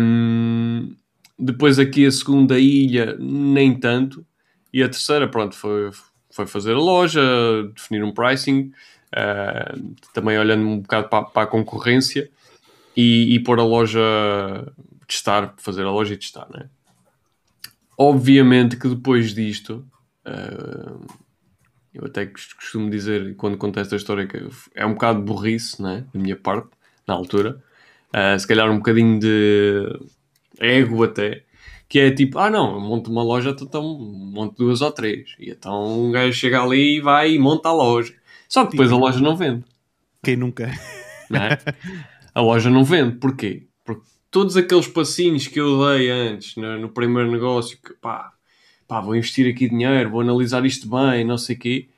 [0.01, 0.95] Um,
[1.39, 4.27] depois aqui a segunda ilha, nem tanto.
[4.73, 5.91] E a terceira, pronto, foi,
[6.31, 7.21] foi fazer a loja,
[7.75, 8.73] definir um pricing,
[9.15, 12.29] uh, também olhando um bocado para, para a concorrência
[12.97, 14.01] e, e pôr a loja,
[15.07, 16.69] testar, fazer a loja e testar, não é?
[18.03, 19.87] Obviamente que depois disto,
[20.27, 21.07] uh,
[21.93, 24.43] eu até costumo dizer, quando conto esta história, que
[24.75, 26.71] é um bocado burrice, né, da minha parte,
[27.07, 27.63] na altura.
[28.09, 30.01] Uh, se calhar um bocadinho de
[30.59, 31.45] ego até,
[31.91, 35.35] que é tipo, ah não, monto uma loja, então monto duas ou três.
[35.39, 38.15] E então um gajo chega ali e vai e monta a loja.
[38.49, 39.63] Só que depois a loja não vende.
[40.23, 40.71] Quem nunca?
[41.29, 41.59] Não é?
[42.35, 43.17] A loja não vende.
[43.19, 43.67] Porquê?
[43.85, 48.33] Porque todos aqueles passinhos que eu dei antes no, no primeiro negócio, que pá,
[48.87, 51.89] pá, vou investir aqui dinheiro, vou analisar isto bem, não sei o quê,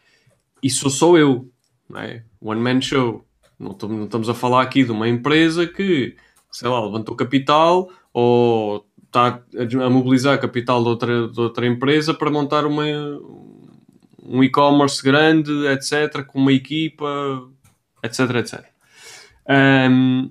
[0.62, 1.48] e sou só eu,
[1.88, 2.24] não é?
[2.40, 3.24] One man show.
[3.58, 6.16] Não, não estamos a falar aqui de uma empresa que,
[6.50, 9.42] sei lá, levantou capital ou está
[9.84, 12.84] a mobilizar capital de outra, de outra empresa para montar uma,
[14.22, 17.06] um e-commerce grande, etc., com uma equipa,
[18.02, 18.64] etc, etc.
[19.48, 20.30] Um,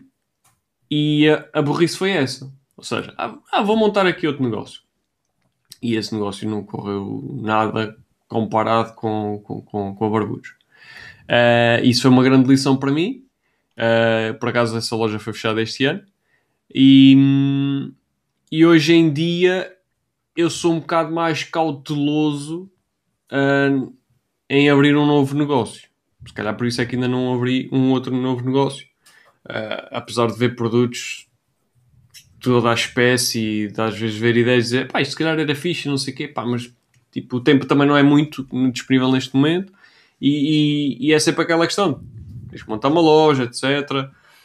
[0.91, 2.51] e a, a burrice foi essa.
[2.75, 4.81] Ou seja, ah, ah, vou montar aqui outro negócio.
[5.81, 7.97] E esse negócio não correu nada
[8.27, 10.49] comparado com, com, com, com a Barbudos.
[11.21, 13.23] Uh, isso foi uma grande lição para mim.
[13.77, 16.03] Uh, por acaso, essa loja foi fechada este ano.
[16.73, 17.15] E,
[18.51, 19.73] e hoje em dia
[20.35, 22.69] eu sou um bocado mais cauteloso
[23.31, 23.93] uh,
[24.49, 25.89] em abrir um novo negócio.
[26.25, 28.90] Se calhar por isso é que ainda não abri um outro novo negócio.
[29.45, 31.27] Uh, apesar de ver produtos
[32.39, 35.39] toda a espécie e de às vezes ver ideias e dizer pá, isto se calhar
[35.39, 36.71] era fixe, não sei o quê, pá, mas
[37.11, 39.73] tipo, o tempo também não é muito disponível neste momento
[40.21, 42.03] e, e, e é sempre aquela questão:
[42.49, 43.63] tens que montar uma loja, etc.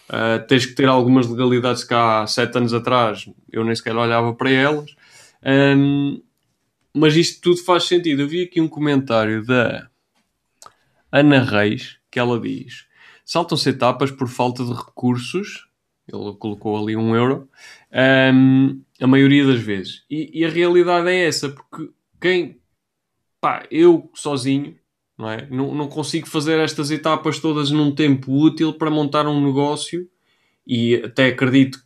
[0.08, 4.32] Uh, tens que ter algumas legalidades que há sete anos atrás eu nem sequer olhava
[4.34, 4.94] para elas.
[5.44, 6.22] Um,
[6.94, 8.22] mas isto tudo faz sentido.
[8.22, 9.88] Eu vi aqui um comentário da
[11.12, 12.85] Ana Reis que ela diz:
[13.26, 15.66] saltam-se etapas por falta de recursos.
[16.10, 17.50] Ele colocou ali um euro,
[18.32, 20.04] um, a maioria das vezes.
[20.08, 21.90] E, e, a realidade é essa, porque
[22.20, 22.60] quem,
[23.40, 24.76] pá, eu sozinho,
[25.18, 25.48] não, é?
[25.50, 30.08] não, não consigo fazer estas etapas todas num tempo útil para montar um negócio
[30.64, 31.84] e até acredito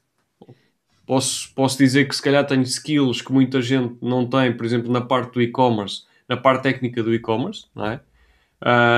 [1.06, 4.92] posso, posso dizer que se calhar tenho skills que muita gente não tem, por exemplo,
[4.92, 8.00] na parte do e-commerce, na parte técnica do e-commerce, não é?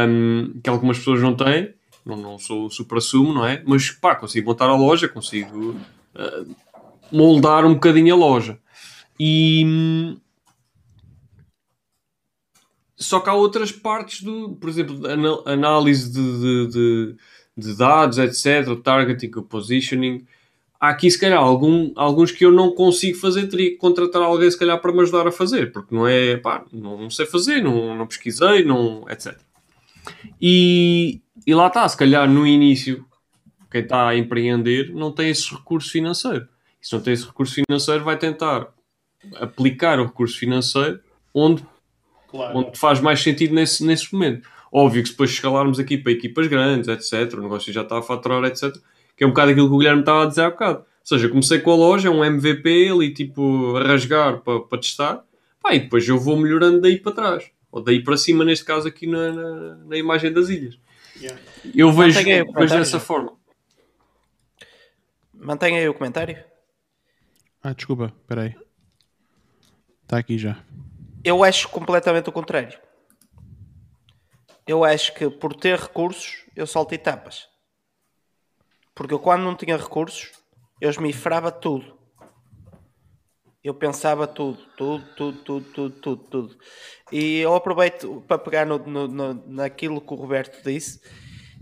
[0.06, 1.72] Um, que algumas pessoas não têm,
[2.04, 3.62] não, não sou super assumo, não é?
[3.66, 5.76] Mas pá, consigo montar a loja, consigo
[6.14, 6.56] uh,
[7.10, 8.58] moldar um bocadinho a loja.
[9.18, 10.16] E
[12.96, 15.00] só que há outras partes do, por exemplo,
[15.46, 17.16] análise de, de, de,
[17.56, 20.26] de dados, etc., targeting, positioning
[20.82, 24.50] há aqui se calhar algum, alguns que eu não consigo fazer, teria que contratar alguém
[24.50, 27.62] se calhar para me ajudar a fazer, porque não é, pá, não, não sei fazer,
[27.62, 29.38] não, não pesquisei, não, etc.
[30.40, 33.04] E, e lá está, se calhar no início,
[33.70, 36.46] quem está a empreender não tem esse recurso financeiro.
[36.80, 38.68] E se não tem esse recurso financeiro, vai tentar
[39.36, 41.00] aplicar o recurso financeiro
[41.34, 41.64] onde,
[42.28, 42.58] claro.
[42.58, 44.48] onde faz mais sentido nesse, nesse momento.
[44.70, 48.44] Óbvio que depois escalarmos aqui para equipas grandes, etc., o negócio já está a faturar,
[48.44, 48.74] etc.,
[49.16, 50.78] que é um bocado aquilo que o Guilherme estava a dizer há bocado.
[50.78, 55.24] Ou seja, comecei com a loja, um MVP ali, tipo, a rasgar para, para testar,
[55.60, 58.88] pá, e depois eu vou melhorando daí para trás, ou daí para cima, neste caso
[58.88, 60.78] aqui na, na, na imagem das ilhas.
[61.22, 61.40] Yeah.
[61.72, 63.38] Eu vejo, vejo dessa forma.
[65.32, 66.44] Mantenha aí o comentário.
[67.62, 68.56] Ah, desculpa, espera aí.
[70.02, 70.64] Está aqui já.
[71.22, 72.76] Eu acho completamente o contrário.
[74.66, 77.48] Eu acho que por ter recursos, eu salto etapas.
[78.94, 80.32] Porque eu, quando não tinha recursos,
[80.80, 81.96] eu esmifrava tudo.
[83.62, 86.58] Eu pensava tudo, tudo, tudo, tudo, tudo, tudo, tudo.
[87.12, 91.00] E eu aproveito para pegar no, no, no, naquilo que o Roberto disse.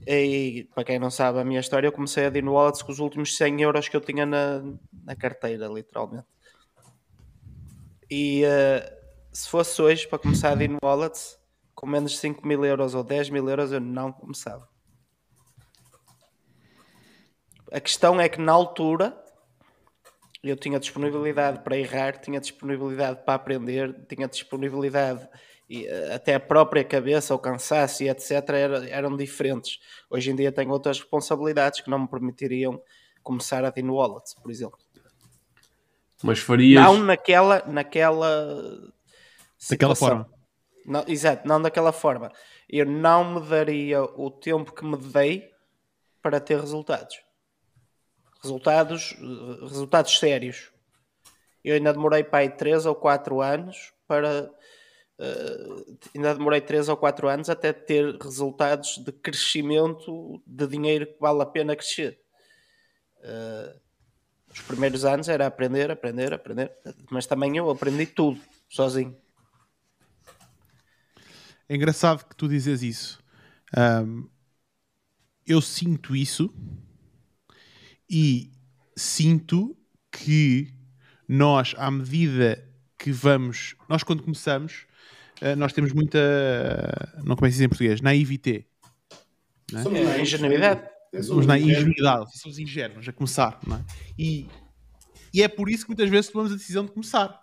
[0.06, 3.00] E para quem não sabe a minha história, eu comecei a Dino Wallets com os
[3.00, 4.62] últimos 100 euros que eu tinha na,
[5.04, 6.26] na carteira, literalmente.
[8.10, 11.38] E uh, se fosse hoje para começar a Dino Wallets,
[11.74, 14.66] com menos de 5 mil euros ou 10 mil euros, eu não começava.
[17.70, 19.16] A questão é que na altura
[20.42, 25.28] eu tinha disponibilidade para errar, tinha disponibilidade para aprender, tinha disponibilidade
[25.68, 28.30] e eh, até a própria cabeça, o cansaço e etc.
[28.90, 29.78] eram diferentes.
[30.08, 32.82] Hoje em dia tenho outras responsabilidades que não me permitiriam
[33.22, 34.78] começar a Dino Wallet, por exemplo.
[36.22, 36.82] Mas farias.
[36.82, 37.62] Não naquela.
[37.66, 38.92] naquela
[39.68, 40.26] Daquela forma.
[40.86, 42.32] Não, exato, não daquela forma.
[42.68, 45.50] Eu não me daria o tempo que me dei
[46.22, 47.20] para ter resultados.
[48.42, 49.14] Resultados,
[49.62, 50.72] resultados sérios.
[51.62, 54.50] Eu ainda demorei para aí 3 ou 4 anos para.
[55.18, 61.20] Uh, ainda demorei 3 ou 4 anos até ter resultados de crescimento de dinheiro que
[61.20, 62.18] vale a pena crescer.
[63.18, 63.78] Uh,
[64.52, 66.72] os primeiros anos era aprender, aprender, aprender,
[67.10, 69.16] mas também eu aprendi tudo sozinho.
[71.68, 73.22] É engraçado que tu dizes isso.
[73.76, 74.28] Um,
[75.46, 76.52] eu sinto isso
[78.10, 78.50] e
[78.96, 79.76] sinto
[80.10, 80.74] que
[81.28, 84.86] nós, à medida que vamos, nós quando começamos,
[85.40, 86.18] uh, nós temos muita,
[87.24, 88.66] não como é que se diz em português, naivete.
[89.70, 89.82] Não é?
[89.84, 90.90] Somos é, ingenuidade.
[91.22, 93.84] Somos na ingenuidade, somos ingênuos a começar, não é?
[94.18, 94.48] E,
[95.32, 97.40] e é por isso que muitas vezes tomamos a decisão de começar.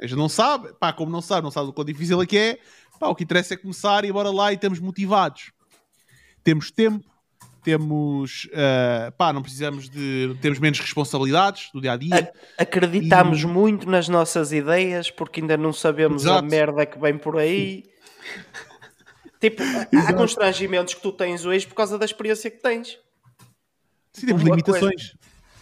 [0.00, 2.36] A gente não sabe, pá, como não sabe, não sabe o quão difícil é que
[2.36, 2.58] é,
[2.98, 5.52] pá, o que interessa é começar e bora lá e estamos motivados.
[6.42, 7.04] Temos tempo,
[7.64, 12.32] temos, uh, pá, não precisamos de, temos menos responsabilidades do dia a dia.
[12.58, 13.46] Acreditamos e...
[13.46, 16.38] muito nas nossas ideias porque ainda não sabemos Exato.
[16.38, 17.84] a merda que vem por aí.
[19.40, 19.96] tipo, Exato.
[19.96, 22.98] há constrangimentos que tu tens hoje por causa da experiência que tens.
[24.12, 25.16] Sim, temos limitações.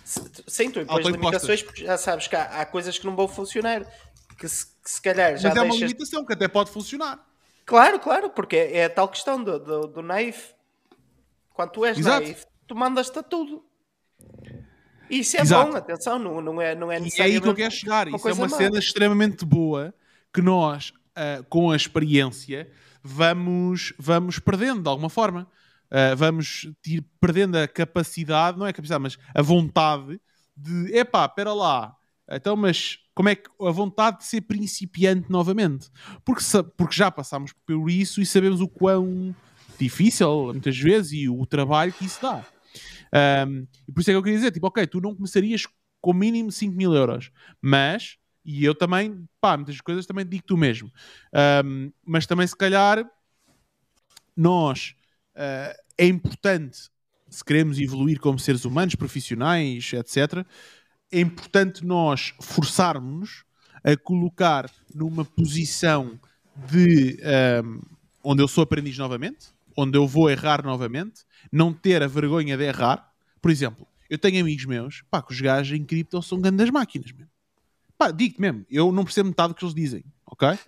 [0.05, 0.43] Coisa...
[0.49, 3.87] Sim, tu impões limitações porque já sabes que há, há, coisas que não vão funcionar.
[4.37, 7.25] Que se, que se calhar já Mas é uma limitação que até pode funcionar.
[7.65, 10.53] Claro, claro, porque é, é a tal questão do, do, do naif
[11.53, 12.35] quando tu és Exato.
[12.67, 13.65] tu mandas-te a tudo.
[15.11, 15.71] E isso é Exato.
[15.71, 18.09] bom, atenção, não, não é, não é E é aí que eu quero chegar.
[18.09, 18.57] Isso é uma má.
[18.57, 19.95] cena extremamente boa
[20.33, 22.71] que nós, uh, com a experiência,
[23.03, 25.47] vamos, vamos perdendo de alguma forma.
[25.91, 30.19] Uh, vamos ir perdendo a capacidade, não é a capacidade, mas a vontade
[30.57, 31.95] de, epá, espera lá,
[32.31, 35.91] então, mas como é que a vontade de ser principiante novamente?
[36.25, 36.43] Porque,
[36.77, 39.35] porque já passámos por isso e sabemos o quão
[39.83, 42.45] difícil, muitas vezes, e o trabalho que isso dá.
[43.47, 45.67] Um, e por isso é que eu queria dizer, tipo, ok, tu não começarias
[46.01, 47.31] com mínimo 5 mil euros,
[47.61, 50.91] mas, e eu também, pá, muitas coisas também digo tu mesmo,
[51.65, 53.05] um, mas também se calhar
[54.37, 54.95] nós,
[55.37, 56.91] uh, é importante,
[57.29, 60.45] se queremos evoluir como seres humanos, profissionais, etc.,
[61.11, 63.45] é importante nós forçarmos
[63.85, 66.19] a colocar numa posição
[66.71, 67.19] de
[67.65, 67.81] um,
[68.25, 72.65] onde eu sou aprendiz novamente, onde eu vou errar novamente, não ter a vergonha de
[72.65, 73.13] errar.
[73.41, 77.13] Por exemplo, eu tenho amigos meus, pá, que os gajos em cripto são grandes máquinas
[77.13, 77.31] mesmo.
[77.97, 80.59] Pá, digo-te mesmo, eu não percebo metade do que eles dizem, ok?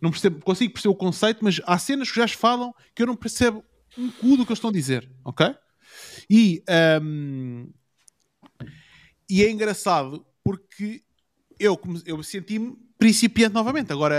[0.00, 3.06] Não percebo, consigo perceber o conceito, mas há cenas que os gajos falam que eu
[3.06, 3.64] não percebo
[3.96, 5.54] um cu do que eles estão a dizer, ok?
[6.28, 6.62] E,
[7.02, 7.70] um,
[9.28, 11.02] e é engraçado porque
[11.58, 13.92] eu, eu senti-me principiante novamente.
[13.92, 14.14] Agora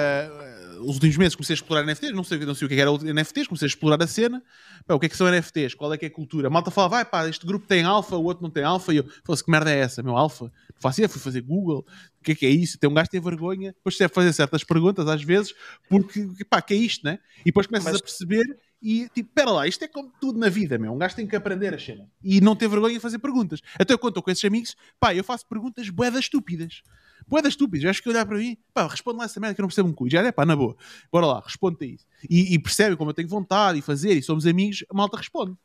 [0.79, 2.91] os últimos meses comecei a explorar NFTs, não sei, não sei o que é era
[2.91, 4.43] NFTs, comecei a explorar a cena.
[4.85, 5.73] Pá, o que é que são NFTs?
[5.73, 6.47] Qual é que é a cultura?
[6.47, 8.93] A malta fala, vai pá, este grupo tem alfa, o outro não tem alfa.
[8.93, 10.03] E eu, falo que merda é essa?
[10.03, 10.51] Meu alfa?
[10.79, 11.85] Faço fui fazer Google.
[12.19, 12.77] O que é que é isso?
[12.77, 15.53] Tem um gajo que tem vergonha, depois deve fazer certas perguntas às vezes,
[15.89, 17.19] porque, pá, que é isto, né?
[17.41, 18.01] E depois começas Mas...
[18.01, 20.93] a perceber e tipo, pera lá, isto é como tudo na vida, meu.
[20.93, 23.61] Um gajo tem que aprender a cena e não ter vergonha de fazer perguntas.
[23.79, 26.83] Até eu conto com esses amigos, pá, eu faço perguntas boedas estúpidas.
[27.27, 29.69] Boedas estúpidas, acho que olhar para mim, pá, responde lá essa merda que eu não
[29.69, 30.09] percebo um cu.
[30.09, 30.75] Já é pá, na boa,
[31.11, 32.05] bora lá, responde a isso.
[32.29, 35.55] E, e percebe como eu tenho vontade e fazer e somos amigos, a malta responde.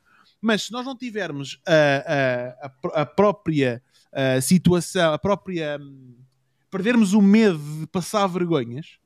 [0.41, 3.83] Mas se nós não tivermos a, a, a própria
[4.13, 5.79] a situação, a própria.
[5.81, 6.17] Hum,
[6.71, 8.99] perdermos o medo de passar vergonhas,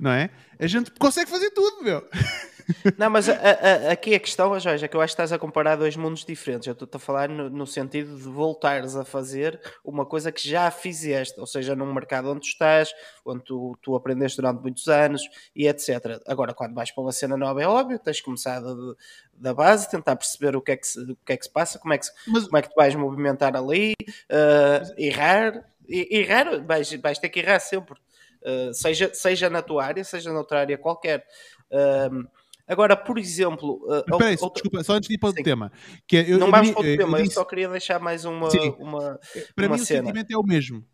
[0.00, 0.30] não é?
[0.58, 2.08] A gente consegue fazer tudo, meu.
[2.98, 5.38] Não, mas a, a, aqui a questão, Jorge, é que eu acho que estás a
[5.38, 6.66] comparar dois mundos diferentes.
[6.66, 10.70] Eu estou a falar no, no, sentido de voltares a fazer uma coisa que já
[10.70, 12.92] fizeste, ou seja, num mercado onde tu estás,
[13.24, 15.22] onde tu, tu aprendeste durante muitos anos
[15.54, 16.20] e etc.
[16.26, 18.96] Agora, quando vais para uma cena nova, é óbvio, tens começado
[19.32, 21.78] da base, tentar perceber o que é que se, o que é que se passa,
[21.78, 22.44] como é que, se, mas...
[22.44, 23.94] como é que tu vais movimentar ali,
[24.30, 25.64] uh, errar.
[25.90, 27.98] Errar, vais, vais ter que errar sempre.
[28.42, 31.24] Uh, seja, seja na tua área, seja noutra área qualquer.
[31.70, 32.28] Uh,
[32.68, 33.80] Agora, por exemplo.
[33.84, 34.62] Uh, Espera aí, outra...
[34.62, 35.72] desculpa, só antes de ir para o tema.
[36.06, 38.50] Que é, eu, não vamos para o tema, eu, eu, só queria deixar mais uma.
[38.50, 39.18] Sim, uma
[39.56, 40.02] para uma mim, cena.
[40.02, 40.84] o sentimento é o mesmo.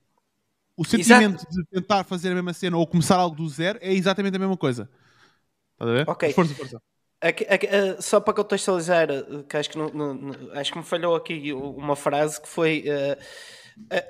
[0.76, 1.50] O sentimento Exato.
[1.50, 4.56] de tentar fazer a mesma cena ou começar algo do zero é exatamente a mesma
[4.56, 4.88] coisa.
[5.72, 6.08] Estás a ver?
[6.08, 6.32] Ok.
[6.32, 6.82] Força, força.
[8.00, 9.08] só para contextualizar,
[9.48, 9.78] que acho que,
[10.52, 13.22] acho que me falhou aqui uma frase que foi uh,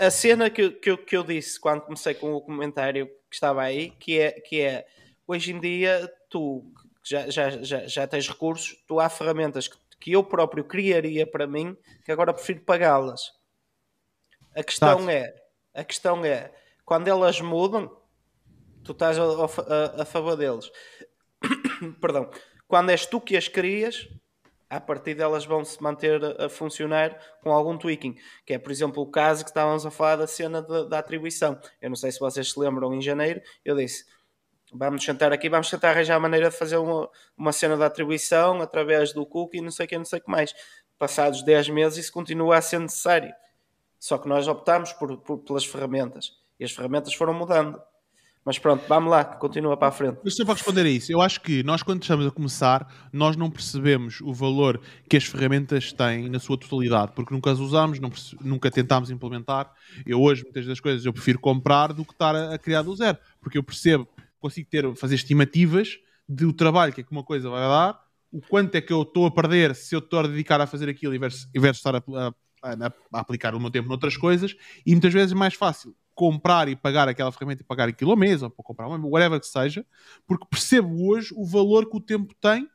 [0.00, 3.34] a, a, cena que, que, eu, que eu disse quando comecei com o comentário que
[3.34, 4.86] estava aí, que é, que é
[5.26, 6.64] hoje em dia tu
[7.04, 11.46] já, já, já, já tens recursos, tu há ferramentas que, que eu próprio criaria para
[11.46, 13.32] mim que agora prefiro pagá-las.
[14.56, 15.34] A questão é,
[15.72, 16.52] a questão é,
[16.84, 17.94] quando elas mudam,
[18.82, 20.70] tu estás a, a, a favor deles.
[22.00, 22.30] Perdão
[22.66, 24.08] quando és tu que as crias,
[24.68, 29.02] a partir delas vão se manter a, funcionar com algum tweaking, que é, por exemplo,
[29.02, 31.56] o caso que estávamos a falar da cena de, da atribuição.
[31.80, 34.04] Eu não sei se vocês se lembram, em janeiro, eu disse:
[34.74, 38.60] vamos sentar aqui, vamos tentar arranjar a maneira de fazer uma, uma cena de atribuição
[38.60, 40.54] através do cookie, não sei o que, não sei o que mais.
[40.98, 43.32] Passados 10 meses, isso continua a ser necessário.
[43.98, 47.80] Só que nós optámos por, por, pelas ferramentas e as ferramentas foram mudando.
[48.44, 50.18] Mas pronto, vamos lá, continua para a frente.
[50.22, 53.36] Mas só para responder a isso, eu acho que nós, quando estamos a começar, nós
[53.36, 54.78] não percebemos o valor
[55.08, 57.98] que as ferramentas têm na sua totalidade, porque nunca as usamos,
[58.42, 59.72] nunca tentámos implementar.
[60.04, 62.94] Eu hoje, muitas das coisas, eu prefiro comprar do que estar a, a criar do
[62.94, 64.06] zero, porque eu percebo,
[64.44, 65.98] consigo ter, fazer estimativas
[66.28, 67.98] do trabalho que é que uma coisa vai dar,
[68.30, 70.86] o quanto é que eu estou a perder se eu estou a dedicar a fazer
[70.86, 72.02] aquilo em vez de estar a,
[72.62, 76.68] a, a aplicar o meu tempo noutras coisas, e muitas vezes é mais fácil comprar
[76.68, 79.46] e pagar aquela ferramenta e pagar aquilo ao mês, ou para comprar uma, whatever que
[79.46, 79.84] seja,
[80.26, 82.68] porque percebo hoje o valor que o tempo tem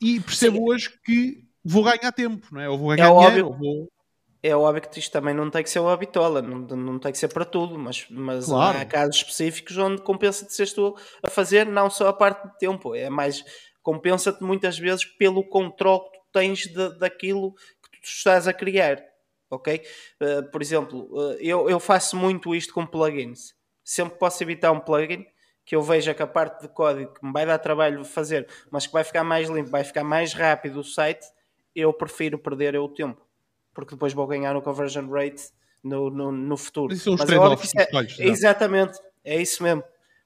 [0.00, 0.64] e percebo Sim.
[0.64, 2.68] hoje que vou ganhar tempo, não é?
[2.68, 3.58] Ou vou ganhar é dinheiro, óbvio.
[3.58, 3.92] Vou...
[4.42, 7.18] É óbvio que isto também não tem que ser uma bitola, não, não tem que
[7.18, 8.78] ser para tudo, mas, mas claro.
[8.78, 12.94] há casos específicos onde compensa-te seres tu a fazer não só a parte de tempo,
[12.94, 13.44] é mais
[13.82, 19.02] compensa-te muitas vezes pelo controle que tu tens de, daquilo que tu estás a criar
[19.52, 19.82] ok?
[20.20, 23.54] Uh, por exemplo, uh, eu, eu faço muito isto com plugins.
[23.84, 25.26] Sempre posso evitar um plugin
[25.64, 28.86] que eu veja que a parte de código que me vai dar trabalho fazer, mas
[28.86, 31.24] que vai ficar mais limpo, vai ficar mais rápido o site,
[31.74, 33.20] eu prefiro perder o tempo.
[33.74, 35.50] Porque depois vou ganhar no conversion rate
[35.82, 36.92] no, no, no futuro.
[36.92, 39.82] Isso são os trade-offs é, Exatamente, é isso mesmo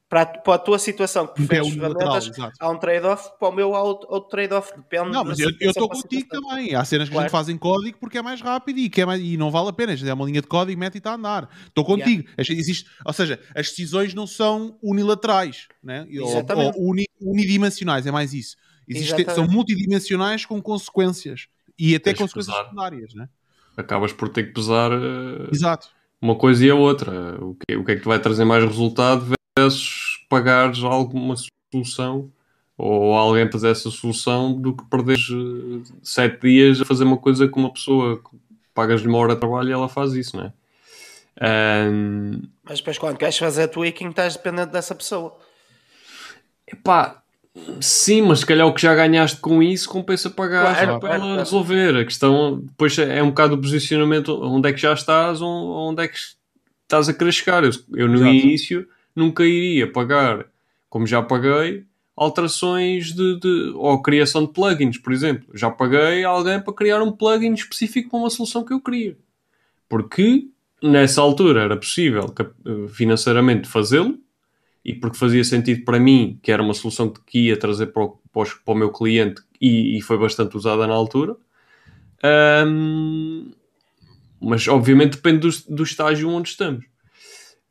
[0.09, 3.75] para, para a tua situação que preferes é ferramentas, há um trade-off, para o meu
[3.75, 6.75] há outro, outro trade-off, depende Não, mas eu estou contigo também.
[6.75, 7.25] Há cenas que claro.
[7.25, 9.51] a gente faz em código porque é mais rápido e, que é mais, e não
[9.51, 9.93] vale a pena.
[9.93, 11.49] A gente é uma linha de código, mete e está a andar.
[11.67, 12.23] Estou contigo.
[12.39, 12.55] Yeah.
[12.55, 16.07] Existe, ou seja, as decisões não são unilaterais né?
[16.21, 16.37] ou,
[16.77, 18.57] ou uni, unidimensionais, é mais isso.
[18.89, 23.13] Existe, são multidimensionais com consequências e até Tens consequências secundárias.
[23.15, 23.29] Né?
[23.77, 25.89] Acabas por ter que pesar uh, Exato.
[26.21, 27.37] uma coisa e a outra.
[27.45, 31.35] O que, o que é que te vai trazer mais resultado versus pagares alguma
[31.73, 32.31] solução
[32.79, 37.49] ou alguém fazer essa solução do que perderes eh, sete dias a fazer uma coisa
[37.49, 38.23] com uma pessoa
[38.75, 41.89] pagas-lhe uma hora de trabalho e ela faz isso, não é?
[41.89, 42.43] Um...
[42.63, 45.39] Mas depois quando queres fazer tweaking estás dependente dessa pessoa.
[46.67, 47.23] Epá,
[47.81, 51.37] sim, mas se calhar o que já ganhaste com isso compensa pagar claro, para ela
[51.39, 51.97] resolver.
[51.97, 56.09] A questão depois é um bocado o posicionamento, onde é que já estás, onde é
[56.09, 56.17] que
[56.83, 57.65] estás a querer chegar.
[57.65, 58.31] Eu, eu no Exato.
[58.31, 60.47] início nunca iria pagar,
[60.89, 61.85] como já paguei,
[62.17, 65.47] alterações de, de, ou criação de plugins, por exemplo.
[65.55, 69.17] Já paguei alguém para criar um plugin específico para uma solução que eu queria.
[69.89, 70.47] Porque
[70.83, 72.33] nessa altura era possível
[72.89, 74.19] financeiramente fazê-lo
[74.87, 78.21] e porque fazia sentido para mim, que era uma solução que ia trazer para o,
[78.33, 81.35] para o meu cliente e, e, foi bastante usada na altura.
[82.65, 83.51] Um,
[84.41, 86.85] mas obviamente depende do, do estágio onde estamos.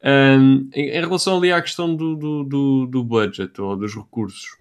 [0.04, 4.58] Um, em, em, relação ali à questão do, do, do, do, budget ou dos recursos,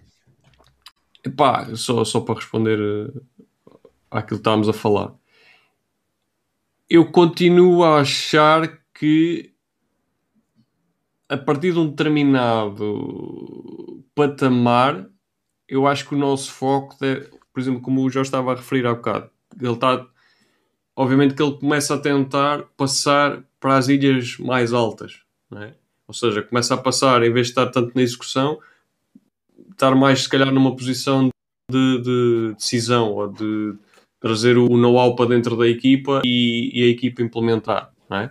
[1.25, 3.21] epá, só, só para responder uh,
[4.09, 5.13] àquilo que estávamos a falar,
[6.89, 9.54] eu continuo a achar que
[11.29, 15.07] a partir de um determinado patamar,
[15.67, 18.85] eu acho que o nosso foco, deve, por exemplo, como o Jorge estava a referir
[18.85, 19.29] há bocado,
[19.59, 20.05] ele está,
[20.95, 25.73] obviamente que ele começa a tentar passar para as ilhas mais altas é?
[26.07, 28.59] Ou seja, começa a passar, em vez de estar tanto na execução,
[29.71, 31.29] estar mais, se calhar, numa posição
[31.69, 33.75] de, de decisão ou de
[34.19, 37.91] trazer o know-how para dentro da equipa e, e a equipa implementar.
[38.11, 38.29] É?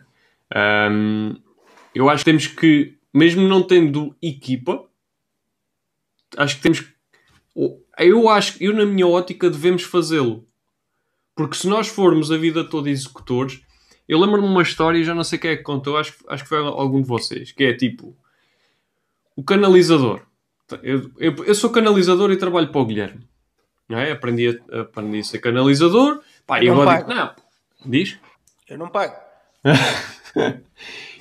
[0.91, 1.37] Um,
[1.95, 4.85] eu acho que temos que, mesmo não tendo equipa,
[6.37, 6.95] acho que temos que.
[7.99, 10.47] Eu acho que, eu, na minha ótica, devemos fazê-lo.
[11.37, 13.61] Porque se nós formos a vida toda executores,
[14.09, 16.49] eu lembro-me de uma história, já não sei quem é que contou, acho, acho que
[16.49, 18.17] foi algum de vocês, que é tipo
[19.37, 20.23] o canalizador.
[20.83, 23.29] Eu, eu, eu sou canalizador e trabalho para o Guilherme.
[23.89, 24.13] Não é?
[24.13, 26.21] aprendi, a, aprendi a ser canalizador.
[26.47, 27.35] Pá, eu e agora digo, não,
[27.85, 28.19] diz?
[28.69, 29.15] Eu não pago.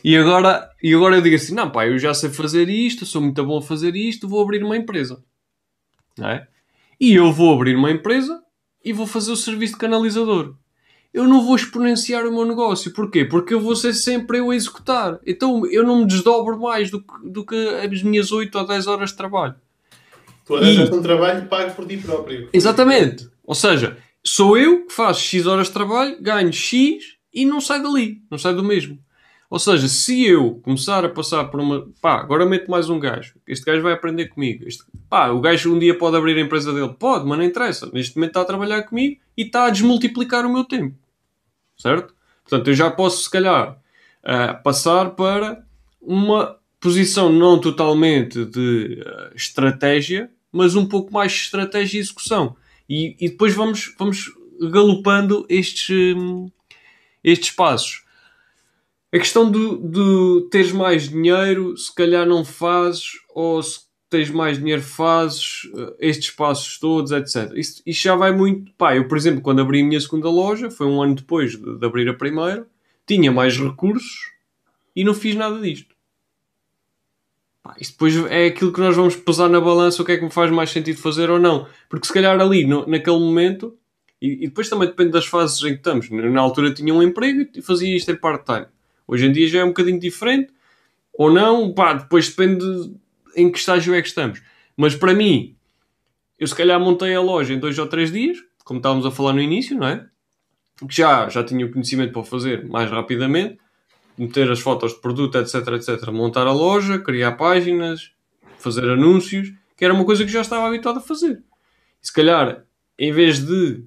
[0.03, 3.22] e, agora, e agora eu digo assim: não, pá, eu já sei fazer isto, sou
[3.22, 5.23] muito bom a fazer isto, vou abrir uma empresa.
[6.17, 6.48] Não é?
[6.99, 8.41] E eu vou abrir uma empresa
[8.83, 10.56] e vou fazer o serviço de canalizador.
[11.14, 12.91] Eu não vou exponenciar o meu negócio.
[12.91, 13.23] Porquê?
[13.23, 15.19] Porque eu vou ser sempre eu a executar.
[15.25, 18.88] Então eu não me desdobro mais do que, do que as minhas 8 ou 10
[18.88, 19.56] horas de trabalho.
[20.45, 20.93] Tu arranjas e...
[20.93, 22.49] um trabalho pago por ti próprio.
[22.51, 23.30] Exatamente.
[23.43, 27.82] Ou seja, sou eu que faço X horas de trabalho, ganho X e não sai
[27.82, 28.22] dali.
[28.30, 28.98] Não sai do mesmo.
[29.53, 31.88] Ou seja, se eu começar a passar por uma.
[32.01, 33.35] Pá, agora meto mais um gajo.
[33.45, 34.67] Este gajo vai aprender comigo.
[34.67, 34.83] Este...
[35.07, 36.95] Pá, o gajo um dia pode abrir a empresa dele.
[36.98, 37.88] Pode, mas não interessa.
[37.93, 40.98] Neste momento está a trabalhar comigo e está a desmultiplicar o meu tempo.
[41.77, 42.15] Certo?
[42.43, 43.80] Portanto, eu já posso, se calhar,
[44.23, 45.64] uh, passar para
[46.01, 52.56] uma posição não totalmente de uh, estratégia, mas um pouco mais de estratégia e execução.
[52.90, 54.33] E, e depois vamos, vamos
[54.72, 56.49] galopando estes, um,
[57.23, 58.02] estes passos.
[59.14, 64.58] A questão de, de teres mais dinheiro, se calhar não fazes, ou se tens mais
[64.58, 67.51] dinheiro fazes, eh, estes passos todos, etc.
[67.56, 68.72] Isto, já vai muito.
[68.74, 71.77] Pá, eu, por exemplo, quando abri a minha segunda loja, foi um ano depois de,
[71.77, 72.67] de abrir a primeira,
[73.06, 74.32] tinha mais recursos
[74.95, 75.93] e não fiz nada disto.
[77.61, 80.32] Pá, depois é aquilo que nós vamos pesar na balança, o que é que me
[80.32, 81.67] faz mais sentido fazer ou não.
[81.88, 83.77] Porque se calhar ali, no, naquele momento,
[84.19, 86.09] e, e, depois também depende das fases em que estamos.
[86.09, 88.66] Na altura tinha um emprego e fazia isto em part-time.
[89.07, 90.51] Hoje em dia já é um bocadinho diferente,
[91.14, 92.65] ou não, pá, depois depende
[93.35, 94.41] em que estágio é que estamos.
[94.75, 95.56] Mas para mim,
[96.40, 99.33] eu se calhar montei a loja em dois ou três dias, como estávamos a falar
[99.33, 100.07] no início, não é?
[100.88, 103.57] Que já, já tinha o conhecimento para fazer mais rapidamente,
[104.17, 108.11] meter as fotos de produto, etc, etc, montar a loja, criar páginas,
[108.57, 111.43] fazer anúncios, que era uma coisa que já estava habituado a fazer.
[112.01, 112.65] Se calhar,
[112.98, 113.85] em vez de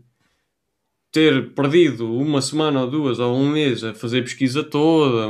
[1.16, 5.28] ter perdido uma semana ou duas ou um mês a fazer pesquisa toda,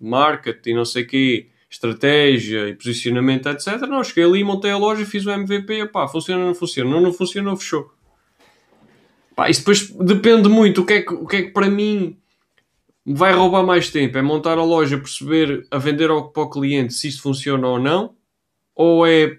[0.00, 3.82] marketing não sei o quê, estratégia e posicionamento, etc.
[3.82, 6.90] Não, cheguei ali, montei a loja, fiz o MVP, pá, funciona ou não funciona?
[6.90, 7.92] Não, não funciona, fechou.
[9.34, 12.16] Pá, isso depois depende muito, o que, é que, o que é que para mim
[13.04, 14.16] vai roubar mais tempo?
[14.16, 17.78] É montar a loja, perceber a vender ao, para o cliente se isto funciona ou
[17.78, 18.14] não?
[18.74, 19.38] Ou é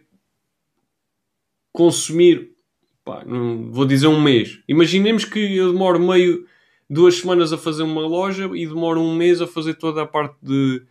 [1.73, 2.51] consumir
[3.07, 4.59] pá, não, vou dizer um mês.
[4.67, 6.45] Imaginemos que eu demoro meio,
[6.89, 10.35] duas semanas a fazer uma loja e demoro um mês a fazer toda a parte
[10.43, 10.81] de,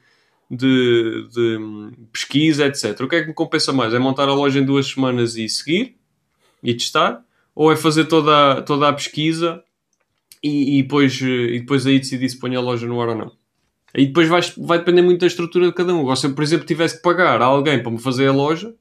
[0.51, 1.59] de, de
[2.11, 2.99] pesquisa, etc.
[3.01, 3.93] O que é que me compensa mais?
[3.93, 5.97] É montar a loja em duas semanas e seguir
[6.63, 7.23] e testar?
[7.55, 9.63] Ou é fazer toda, toda a pesquisa
[10.43, 13.33] e, e, depois, e depois aí decidir se põe a loja no ar ou não?
[13.95, 16.05] Aí depois vai, vai depender muito da estrutura de cada um.
[16.05, 18.75] Ou se eu, por exemplo, tivesse que pagar a alguém para me fazer a loja,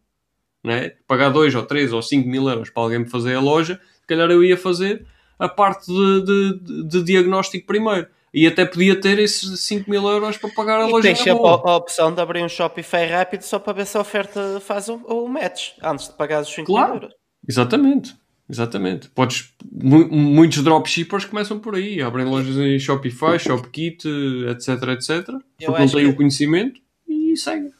[0.66, 0.92] né?
[1.08, 4.08] pagar 2 ou 3 ou 5 mil euros para alguém me fazer a loja, se
[4.08, 5.06] calhar eu ia fazer
[5.38, 8.08] a parte de, de, de diagnóstico primeiro.
[8.34, 11.08] E até podia ter esses 5 mil euros para pagar a e loja.
[11.08, 14.60] Tens sempre a opção de abrir um Shopify rápido só para ver se a oferta
[14.60, 16.94] faz o, o match antes de pagar os 5 claro.
[16.94, 17.16] mil euros.
[17.48, 18.16] Exatamente.
[18.50, 19.10] Exatamente.
[19.10, 24.08] Podes, muitos dropshippers começam por aí, abrem lojas em Shopify, Shopkit,
[24.50, 25.30] etc, etc.
[25.60, 26.12] Eu porque não têm que...
[26.12, 27.72] o conhecimento e seguem.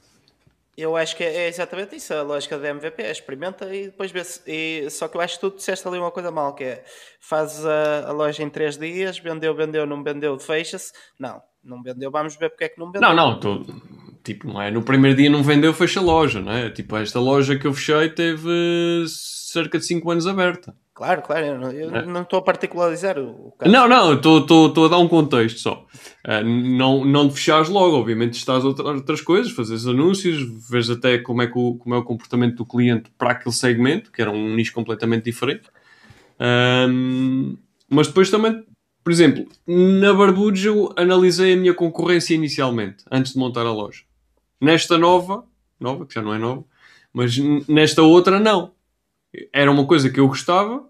[0.78, 4.24] Eu acho que é exatamente isso, a lógica da MVP, é experimenta e depois vê
[4.24, 4.42] se.
[4.46, 6.84] E, só que eu acho que tu disseste ali uma coisa mal, que é
[7.20, 10.92] fazes a, a loja em 3 dias, vendeu, vendeu, não vendeu, fecha-se.
[11.18, 13.02] Não, não vendeu, vamos ver porque é que não vendeu.
[13.02, 13.66] Não, não, tô,
[14.22, 16.70] tipo, não é no primeiro dia não vendeu, fecha a loja, não é?
[16.70, 20.76] Tipo, esta loja que eu fechei teve cerca de 5 anos aberta.
[20.96, 22.06] Claro, claro, eu não, é.
[22.06, 23.70] não estou a particularizar o, caso.
[23.70, 25.86] Não, não, estou a dar um contexto só.
[26.26, 31.18] Uh, não, não de fechares logo, obviamente estás a outras, coisas, fazes anúncios, vês até
[31.18, 34.32] como é, que o, como é o comportamento do cliente para aquele segmento, que era
[34.32, 35.64] um nicho completamente diferente.
[36.40, 37.58] Um,
[37.90, 38.64] mas depois também,
[39.04, 44.04] por exemplo, na Barbudos eu analisei a minha concorrência inicialmente, antes de montar a loja.
[44.62, 45.44] Nesta nova,
[45.78, 46.64] nova, que já não é nova,
[47.14, 48.75] mas nesta outra não
[49.54, 50.88] era uma coisa que eu gostava,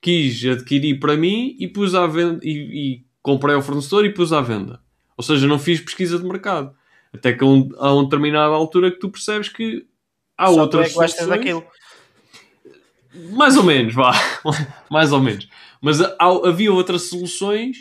[0.00, 4.32] quis adquirir para mim e pus à venda e, e comprei ao fornecedor e pus
[4.32, 4.80] à venda.
[5.16, 6.74] Ou seja, não fiz pesquisa de mercado.
[7.12, 9.86] Até que a, um, a uma determinada altura que tu percebes que
[10.36, 11.64] há Só outras tu é que daquilo.
[13.32, 14.12] Mais ou menos, vá.
[14.90, 15.48] mais ou menos.
[15.80, 17.78] Mas há, havia outras soluções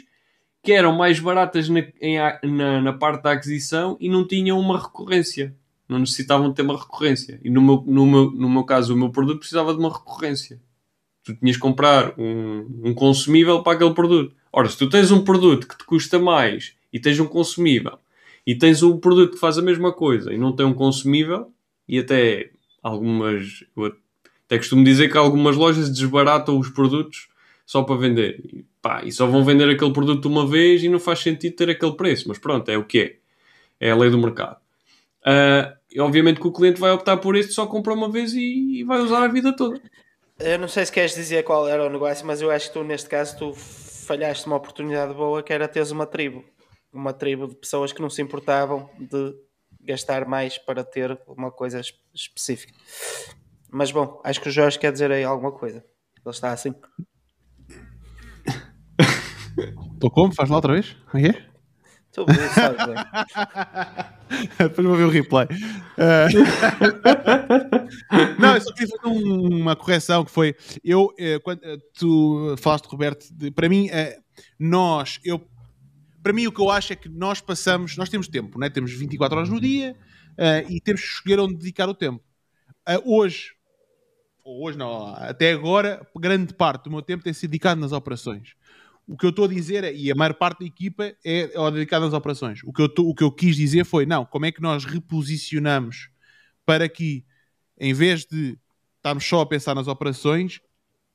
[0.64, 4.82] que eram mais baratas na, em, na, na parte da aquisição e não tinham uma
[4.82, 5.56] recorrência
[5.88, 7.40] não necessitavam ter uma recorrência.
[7.44, 10.60] E no meu, no meu, no meu caso, o meu produto precisava de uma recorrência.
[11.24, 14.36] Tu tinhas que comprar um, um consumível para aquele produto.
[14.52, 18.00] Ora, se tu tens um produto que te custa mais e tens um consumível
[18.46, 21.52] e tens um produto que faz a mesma coisa e não tem um consumível,
[21.88, 22.52] e até
[22.84, 23.64] algumas.
[23.76, 23.96] Eu
[24.46, 27.28] até costumo dizer que algumas lojas desbaratam os produtos
[27.66, 28.42] só para vender.
[28.46, 31.70] E, pá, e só vão vender aquele produto uma vez e não faz sentido ter
[31.70, 32.28] aquele preço.
[32.28, 33.88] Mas pronto, é o que é.
[33.88, 34.58] É a lei do mercado.
[35.28, 38.84] Uh, obviamente que o cliente vai optar por este, só compra uma vez e, e
[38.86, 39.82] vai usar a vida toda.
[40.40, 42.84] Eu não sei se queres dizer qual era o negócio, mas eu acho que tu,
[42.84, 46.46] neste caso, tu falhaste uma oportunidade boa que era teres uma tribo.
[46.94, 49.36] Uma tribo de pessoas que não se importavam de
[49.82, 51.82] gastar mais para ter uma coisa
[52.14, 52.74] específica.
[53.70, 55.84] Mas bom, acho que o Jorge quer dizer aí alguma coisa.
[56.26, 56.74] Ele está assim.
[59.94, 60.34] Estou como?
[60.34, 60.96] Faz lá outra vez?
[61.08, 61.28] Aqui?
[61.28, 61.57] É?
[62.18, 62.78] Estou bem, sabe.
[64.58, 65.46] Depois vou ver o replay.
[65.46, 66.26] Uh...
[68.42, 72.56] não, eu só queria fazer um, uma correção que foi eu eh, quando eh, tu
[72.58, 74.18] falaste Roberto, de, para mim eh,
[74.60, 75.48] nós eu
[76.24, 78.68] para mim o que eu acho é que nós passamos, nós temos tempo, né?
[78.70, 79.96] temos 24 horas no dia
[80.38, 82.22] uh, e temos que escolher onde dedicar o tempo.
[82.90, 83.54] Uh, hoje,
[84.44, 88.56] ou hoje não, até agora, grande parte do meu tempo tem sido dedicado nas operações.
[89.08, 91.72] O que eu estou a dizer é, e a maior parte da equipa é, é
[91.72, 92.60] dedicada às operações.
[92.64, 94.84] O que, eu tô, o que eu quis dizer foi, não, como é que nós
[94.84, 96.10] reposicionamos
[96.66, 97.26] para que,
[97.80, 98.60] em vez de
[98.98, 100.60] estarmos só a pensar nas operações,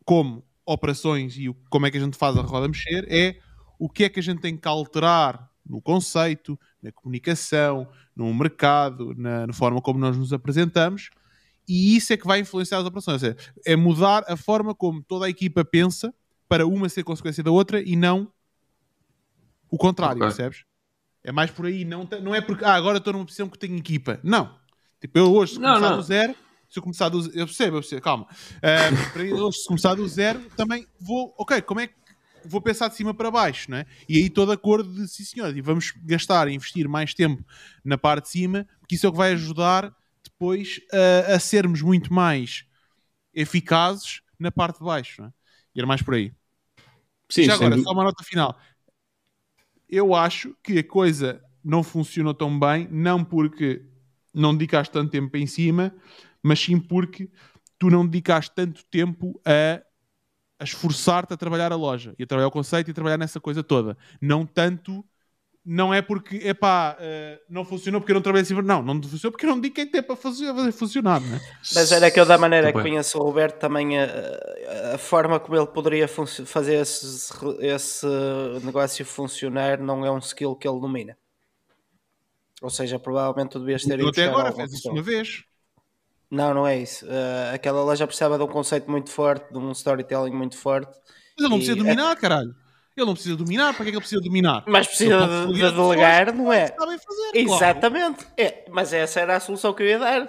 [0.06, 3.36] como operações e como é que a gente faz a roda mexer, é
[3.78, 9.14] o que é que a gente tem que alterar no conceito, na comunicação, no mercado,
[9.16, 11.10] na, na forma como nós nos apresentamos,
[11.68, 13.22] e isso é que vai influenciar as operações.
[13.22, 16.12] É, é mudar a forma como toda a equipa pensa
[16.52, 18.30] para uma ser consequência da outra e não
[19.70, 20.26] o contrário, okay.
[20.28, 20.64] percebes?
[21.24, 23.74] É mais por aí, não, não é porque ah, agora estou numa posição que tenho
[23.78, 24.20] equipa.
[24.22, 24.54] Não.
[25.00, 25.96] Tipo, eu hoje, se não, começar não.
[25.96, 26.34] do zero,
[26.68, 28.26] se eu começar do zero, eu percebo, eu percebo, calma.
[28.26, 31.94] Uh, para hoje, se começar do zero, também vou, ok, como é que
[32.44, 33.86] vou pensar de cima para baixo, né?
[34.06, 37.42] E aí estou de acordo de sim, senhor, e vamos gastar, investir mais tempo
[37.82, 39.90] na parte de cima, porque isso é o que vai ajudar
[40.22, 42.66] depois a, a sermos muito mais
[43.32, 45.32] eficazes na parte de baixo, né?
[45.74, 46.34] E era mais por aí.
[47.32, 48.56] Sim, Já agora, só uma nota final.
[49.88, 53.82] Eu acho que a coisa não funcionou tão bem, não porque
[54.32, 55.94] não dedicaste tanto tempo em cima,
[56.42, 57.30] mas sim porque
[57.78, 59.82] tu não dedicaste tanto tempo a,
[60.60, 63.40] a esforçar-te a trabalhar a loja e a trabalhar o conceito e a trabalhar nessa
[63.40, 63.96] coisa toda.
[64.20, 65.04] Não tanto
[65.64, 68.54] não é porque, epá, uh, não funcionou porque eu não trabalhei assim.
[68.54, 71.40] Não, não funcionou porque eu não dediquei tempo para fazer, fazer funcionar, né?
[71.74, 74.08] Mas era que eu, da maneira tá que conheço o Roberto, também a,
[74.94, 78.06] a forma como ele poderia fazer esse, esse
[78.64, 81.16] negócio funcionar não é um skill que ele domina.
[82.60, 85.44] Ou seja, provavelmente tu devias ter ido até agora fez isso uma vez.
[86.30, 87.04] Não, não é isso.
[87.04, 90.90] Uh, aquela loja precisava de um conceito muito forte, de um storytelling muito forte.
[91.36, 92.61] Mas ele não precisa dominar, caralho.
[92.96, 94.64] Ele não precisa dominar, para que é que ele precisa dominar?
[94.66, 96.68] Mas precisa de, de delegar, não é?
[96.68, 98.18] Fazer, Exatamente.
[98.18, 98.32] Claro.
[98.36, 100.28] É, mas essa era a solução que eu ia dar,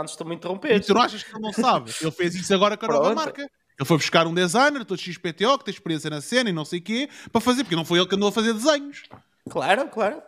[0.00, 0.76] antes de me interromper.
[0.76, 1.90] E tu não achas que ele não sabe?
[2.00, 3.42] Ele fez isso agora com a nova marca.
[3.42, 6.78] Ele foi buscar um designer, todo XPTO, que tem experiência na cena e não sei
[6.78, 9.02] o quê, para fazer, porque não foi ele que andou a fazer desenhos.
[9.50, 10.22] Claro, claro.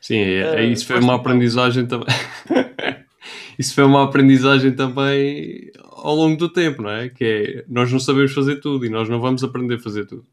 [0.00, 2.06] Sim, é, uh, isso foi uma aprendizagem também.
[3.58, 7.08] isso foi uma aprendizagem também ao longo do tempo, não é?
[7.08, 10.26] Que é, nós não sabemos fazer tudo e nós não vamos aprender a fazer tudo.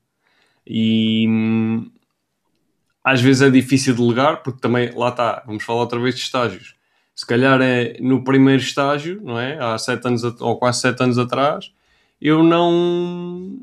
[0.66, 1.92] E hum,
[3.04, 6.76] às vezes é difícil delegar, porque também, lá está, vamos falar outra vez de estágios.
[7.16, 9.58] Se calhar é no primeiro estágio, não é?
[9.60, 11.72] Há sete anos ou quase sete anos atrás,
[12.20, 13.60] eu não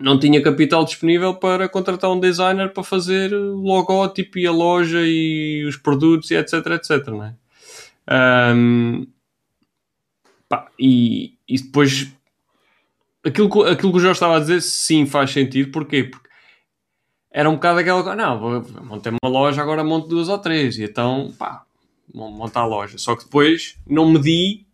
[0.00, 5.00] não tinha capital disponível para contratar um designer para fazer o logótipo e a loja
[5.02, 7.34] e os produtos e etc, etc, não é?
[8.54, 9.06] Um,
[10.48, 12.12] pá, e, e depois
[13.28, 15.70] aquilo, aquilo que o Jorge estava a dizer, sim, faz sentido.
[15.70, 16.04] Porquê?
[16.04, 16.28] Porque
[17.30, 20.78] era um bocado aquela não, montei uma loja, agora monto duas ou três.
[20.78, 21.64] E então, pá,
[22.12, 22.98] montar a loja.
[22.98, 24.66] Só que depois não medi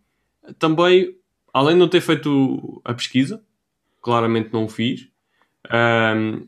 [0.57, 1.15] também,
[1.53, 3.41] além de não ter feito a pesquisa,
[4.01, 5.07] claramente não o fiz.
[5.71, 6.47] Um,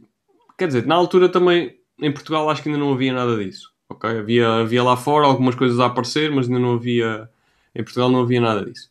[0.57, 3.71] quer dizer, na altura também, em Portugal, acho que ainda não havia nada disso.
[3.89, 4.09] Ok?
[4.09, 7.29] Havia, havia lá fora algumas coisas a aparecer, mas ainda não havia.
[7.73, 8.89] Em Portugal não havia nada disso.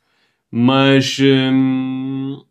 [0.50, 1.18] Mas.
[1.20, 2.42] Hum,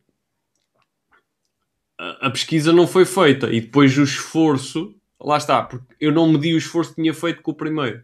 [2.22, 6.53] a pesquisa não foi feita e depois o esforço, lá está, porque eu não medi
[6.53, 8.03] o esforço que tinha feito com o primeiro.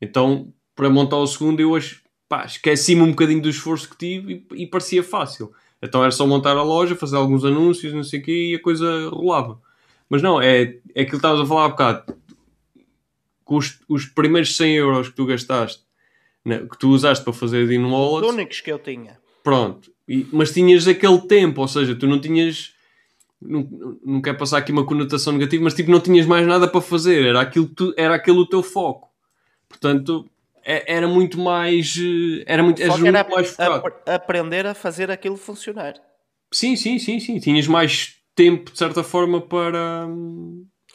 [0.00, 2.00] Então, para montar o segundo, eu hoje
[2.46, 5.52] esqueci-me um bocadinho do esforço que tive e, e, parecia fácil.
[5.82, 8.62] Então era só montar a loja, fazer alguns anúncios, não sei o quê, e a
[8.62, 9.60] coisa rolava.
[10.08, 12.14] Mas não, é, é aquilo que estavas a falar há bocado.
[13.44, 15.82] Com os, os primeiros 100 euros que tu gastaste,
[16.44, 18.26] né, que tu usaste para fazer Dino Wallet...
[18.26, 19.18] Os únicos que eu tinha.
[19.42, 19.90] Pronto.
[20.08, 22.74] E, mas tinhas aquele tempo, ou seja, tu não tinhas
[23.40, 26.80] não, não quero passar aqui uma conotação negativa, mas tipo, não tinhas mais nada para
[26.80, 29.08] fazer, era aquilo tu, era aquele o teu foco.
[29.68, 30.28] Portanto,
[30.64, 31.96] é, era muito mais.
[31.96, 33.94] Eh, era muito, era muito mais focado.
[34.06, 35.94] A, aprender a fazer aquilo funcionar.
[36.52, 37.38] Sim, sim, sim, sim.
[37.38, 40.06] Tinhas mais tempo, de certa forma, para,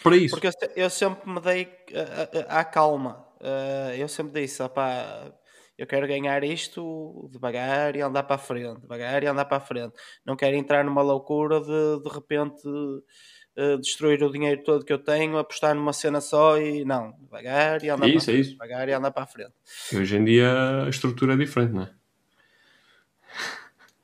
[0.03, 0.35] para isso.
[0.35, 1.67] Porque eu, eu sempre me dei
[2.47, 3.25] à calma.
[3.97, 5.31] Eu sempre disse, opá,
[5.77, 9.59] Eu quero ganhar isto devagar e andar para a frente, devagar e andar para a
[9.59, 9.93] frente.
[10.25, 14.99] Não quero entrar numa loucura de de repente uh, destruir o dinheiro todo que eu
[14.99, 18.49] tenho, apostar numa cena só e não, devagar e andar isso, para a frente.
[18.51, 19.53] Devagar e andar para a frente.
[19.93, 21.89] Hoje em dia a estrutura é diferente, não é?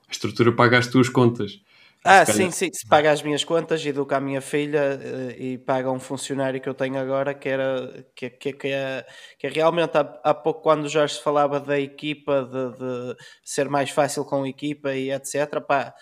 [0.07, 1.61] A estrutura paga as tuas contas.
[2.03, 2.69] Ah, sim, sim.
[2.73, 6.67] Se paga as minhas contas, educa a minha filha uh, e paga um funcionário que
[6.67, 9.05] eu tenho agora, que era que, que, que, é,
[9.37, 13.69] que é realmente há, há pouco quando o Jorge falava da equipa, de, de, ser
[13.69, 15.61] mais fácil com a equipa e etc.
[15.61, 15.93] Pá,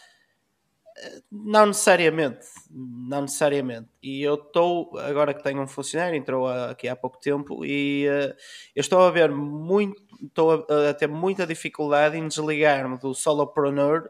[1.31, 3.89] não necessariamente, não necessariamente.
[4.01, 8.33] E eu estou, agora que tenho um funcionário, entrou aqui há pouco tempo, e uh,
[8.75, 14.09] eu estou a ver muito, estou a, a ter muita dificuldade em desligar-me do solopreneur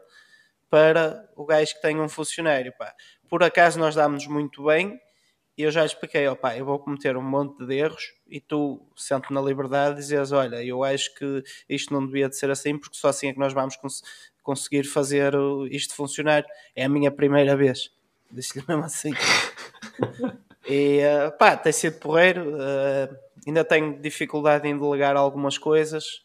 [0.70, 2.72] para o gajo que tem um funcionário.
[2.78, 2.94] Pá.
[3.28, 4.98] Por acaso nós damos muito bem,
[5.60, 9.30] e eu já expliquei, opá, eu vou cometer um monte de erros e tu sente
[9.30, 12.96] na liberdade de dizeres, olha, eu acho que isto não devia de ser assim, porque
[12.96, 14.02] só assim é que nós vamos cons
[14.42, 15.34] conseguir fazer
[15.70, 16.46] isto funcionar.
[16.74, 17.90] É a minha primeira vez.
[18.30, 19.12] Disse-lhe mesmo assim.
[20.66, 22.54] e uh, pá, tem sido porreiro.
[22.54, 23.14] Uh,
[23.46, 26.22] ainda tenho dificuldade em delegar algumas coisas.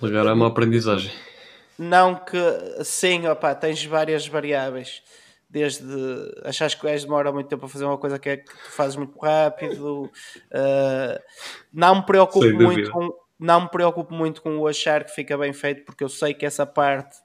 [0.00, 1.12] Delegar é uma aprendizagem.
[1.82, 2.38] Não que
[2.84, 5.02] sim, opá, tens várias variáveis.
[5.50, 5.84] Desde
[6.44, 8.70] achas que o gajo demora muito tempo a fazer uma coisa que, é que tu
[8.70, 10.04] fazes muito rápido.
[10.04, 11.18] Uh,
[11.72, 15.52] não me preocupo muito com, não me preocupo muito com o achar que fica bem
[15.52, 17.16] feito, porque eu sei que essa parte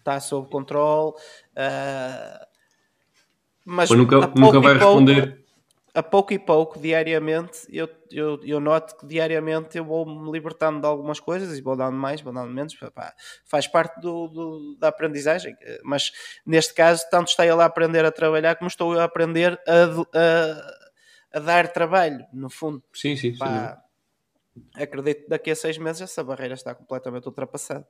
[0.00, 1.12] está sob controle.
[1.52, 2.46] Uh,
[3.64, 5.44] mas nunca, nunca vai pouco, responder.
[5.92, 10.80] A pouco e pouco, diariamente, eu, eu, eu noto que diariamente eu vou me libertando
[10.80, 12.74] de algumas coisas e vou dando mais, vou dando menos.
[12.94, 15.56] Pá, faz parte do, do, da aprendizagem.
[15.82, 16.12] Mas
[16.46, 20.18] neste caso, tanto está ele a aprender a trabalhar, como estou eu a aprender a,
[21.34, 22.82] a, a dar trabalho, no fundo.
[22.92, 23.90] Sim, sim, Pá, sim
[24.74, 27.86] acredito que daqui a seis meses essa barreira está completamente ultrapassada.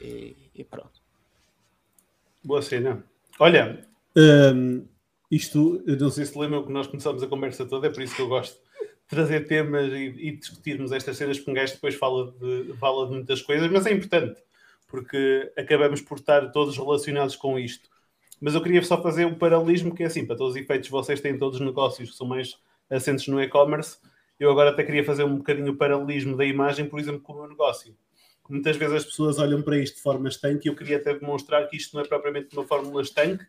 [0.00, 1.02] E, e pronto.
[2.42, 3.04] Boa cena.
[3.38, 4.86] Olha, um,
[5.34, 8.14] isto, eu não sei se lembram que nós começamos a conversa toda, é por isso
[8.14, 11.94] que eu gosto de trazer temas e, e discutirmos estas cenas, porque um gajo depois
[11.94, 14.40] fala de, fala de muitas coisas, mas é importante,
[14.88, 17.88] porque acabamos por estar todos relacionados com isto.
[18.40, 21.20] Mas eu queria só fazer um paralelismo que é assim, para todos os efeitos, vocês
[21.20, 22.56] têm todos os negócios que são mais
[22.90, 23.98] assentes no e-commerce,
[24.38, 27.36] eu agora até queria fazer um bocadinho o paralelismo da imagem, por exemplo, com o
[27.36, 27.96] meu negócio.
[28.48, 31.66] Muitas vezes as pessoas olham para isto de forma estanque e eu queria até demonstrar
[31.68, 33.44] que isto não é propriamente uma fórmula estanque,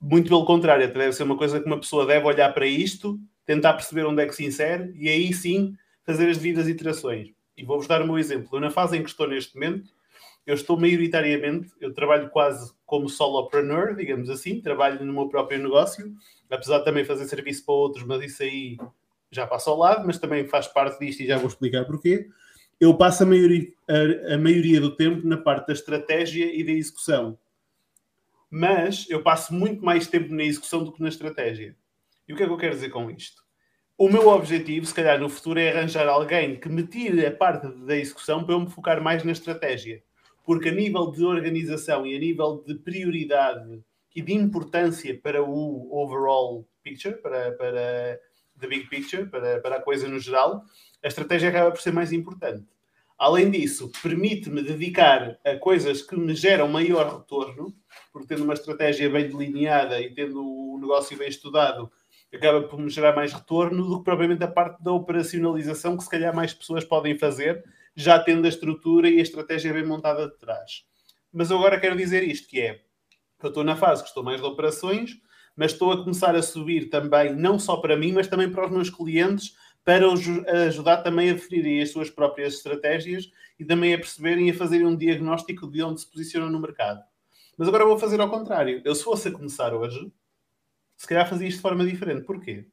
[0.00, 3.74] muito pelo contrário, deve ser uma coisa que uma pessoa deve olhar para isto, tentar
[3.74, 7.30] perceber onde é que se insere e aí sim fazer as devidas iterações.
[7.56, 8.48] E vou-vos dar o meu exemplo.
[8.52, 9.90] Eu, na fase em que estou neste momento,
[10.46, 16.14] eu estou maioritariamente, eu trabalho quase como solopreneur, digamos assim, trabalho no meu próprio negócio,
[16.48, 18.76] apesar de também fazer serviço para outros, mas isso aí
[19.30, 22.28] já passo ao lado, mas também faz parte disto e já vou explicar porquê.
[22.78, 26.72] Eu passo a maioria, a, a maioria do tempo na parte da estratégia e da
[26.72, 27.36] execução.
[28.50, 31.76] Mas eu passo muito mais tempo na execução do que na estratégia.
[32.28, 33.42] E o que é que eu quero dizer com isto?
[33.98, 37.66] O meu objetivo, se calhar no futuro, é arranjar alguém que me tire a parte
[37.66, 40.02] da execução para eu me focar mais na estratégia.
[40.44, 43.82] Porque a nível de organização e a nível de prioridade
[44.14, 48.20] e de importância para o overall picture, para, para
[48.60, 50.62] the big picture, para, para a coisa no geral,
[51.02, 52.66] a estratégia acaba por ser mais importante.
[53.18, 57.74] Além disso, permite-me dedicar a coisas que me geram maior retorno,
[58.12, 61.90] porque tendo uma estratégia bem delineada e tendo o negócio bem estudado,
[62.34, 66.10] acaba por me gerar mais retorno do que propriamente a parte da operacionalização, que se
[66.10, 70.36] calhar mais pessoas podem fazer, já tendo a estrutura e a estratégia bem montada de
[70.38, 70.84] trás.
[71.32, 72.82] Mas eu agora quero dizer isto, que é,
[73.42, 75.18] eu estou na fase que estou mais de operações,
[75.54, 78.72] mas estou a começar a subir também, não só para mim, mas também para os
[78.72, 80.20] meus clientes, para os
[80.66, 84.86] ajudar também a definirem as suas próprias estratégias e também a perceberem e a fazerem
[84.86, 87.02] um diagnóstico de onde se posicionam no mercado.
[87.56, 88.82] Mas agora vou fazer ao contrário.
[88.84, 90.12] Eu, se fosse a começar hoje,
[90.96, 92.24] se calhar fazia isto de forma diferente.
[92.24, 92.66] Porquê?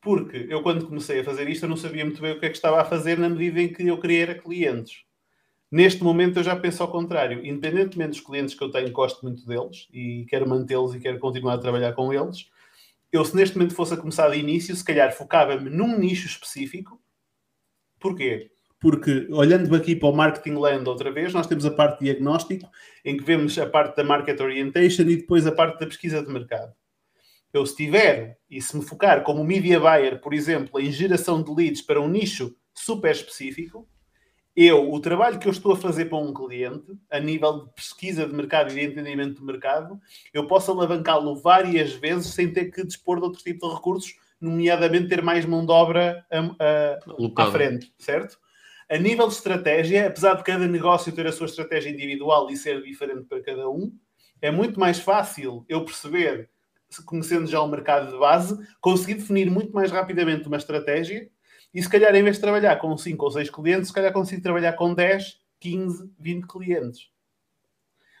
[0.00, 2.48] Porque eu, quando comecei a fazer isto, eu não sabia muito bem o que é
[2.48, 5.04] que estava a fazer na medida em que eu queria era clientes.
[5.70, 7.44] Neste momento eu já penso ao contrário.
[7.44, 11.54] Independentemente dos clientes que eu tenho, gosto muito deles e quero mantê-los e quero continuar
[11.54, 12.48] a trabalhar com eles.
[13.10, 17.00] Eu, se neste momento fosse a começar de início, se calhar focava-me num nicho específico.
[17.98, 18.50] Porquê?
[18.88, 22.70] Porque, olhando aqui para o Marketing Land outra vez, nós temos a parte de diagnóstico,
[23.04, 26.32] em que vemos a parte da Market Orientation e depois a parte da pesquisa de
[26.32, 26.72] mercado.
[27.52, 31.52] Eu, se tiver e se me focar como Media Buyer, por exemplo, em geração de
[31.52, 33.88] leads para um nicho super específico,
[34.54, 38.24] eu, o trabalho que eu estou a fazer para um cliente, a nível de pesquisa
[38.24, 40.00] de mercado e de entendimento do mercado,
[40.32, 45.08] eu posso alavancá-lo várias vezes sem ter que dispor de outro tipo de recursos, nomeadamente
[45.08, 48.38] ter mais mão de obra a, a, à frente, certo?
[48.88, 52.80] A nível de estratégia, apesar de cada negócio ter a sua estratégia individual e ser
[52.82, 53.92] diferente para cada um,
[54.40, 56.48] é muito mais fácil eu perceber,
[57.04, 61.28] conhecendo já o mercado de base, conseguir definir muito mais rapidamente uma estratégia
[61.74, 64.40] e se calhar em vez de trabalhar com 5 ou 6 clientes, se calhar consigo
[64.40, 67.10] trabalhar com 10, 15, 20 clientes.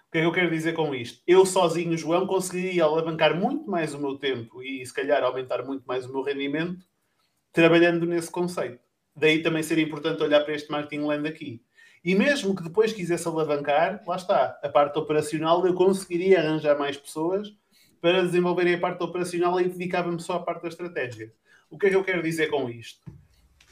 [0.08, 1.22] O que é que eu quero dizer com isto?
[1.26, 5.84] Eu sozinho, João, conseguiria alavancar muito mais o meu tempo e se calhar aumentar muito
[5.84, 6.84] mais o meu rendimento
[7.52, 8.85] trabalhando nesse conceito.
[9.16, 11.62] Daí também seria importante olhar para este marketing land aqui.
[12.04, 16.96] E mesmo que depois quisesse alavancar, lá está, a parte operacional, eu conseguiria arranjar mais
[16.96, 17.52] pessoas
[18.00, 21.32] para desenvolverem a parte operacional e dedicava-me só à parte da estratégia.
[21.70, 23.00] O que é que eu quero dizer com isto?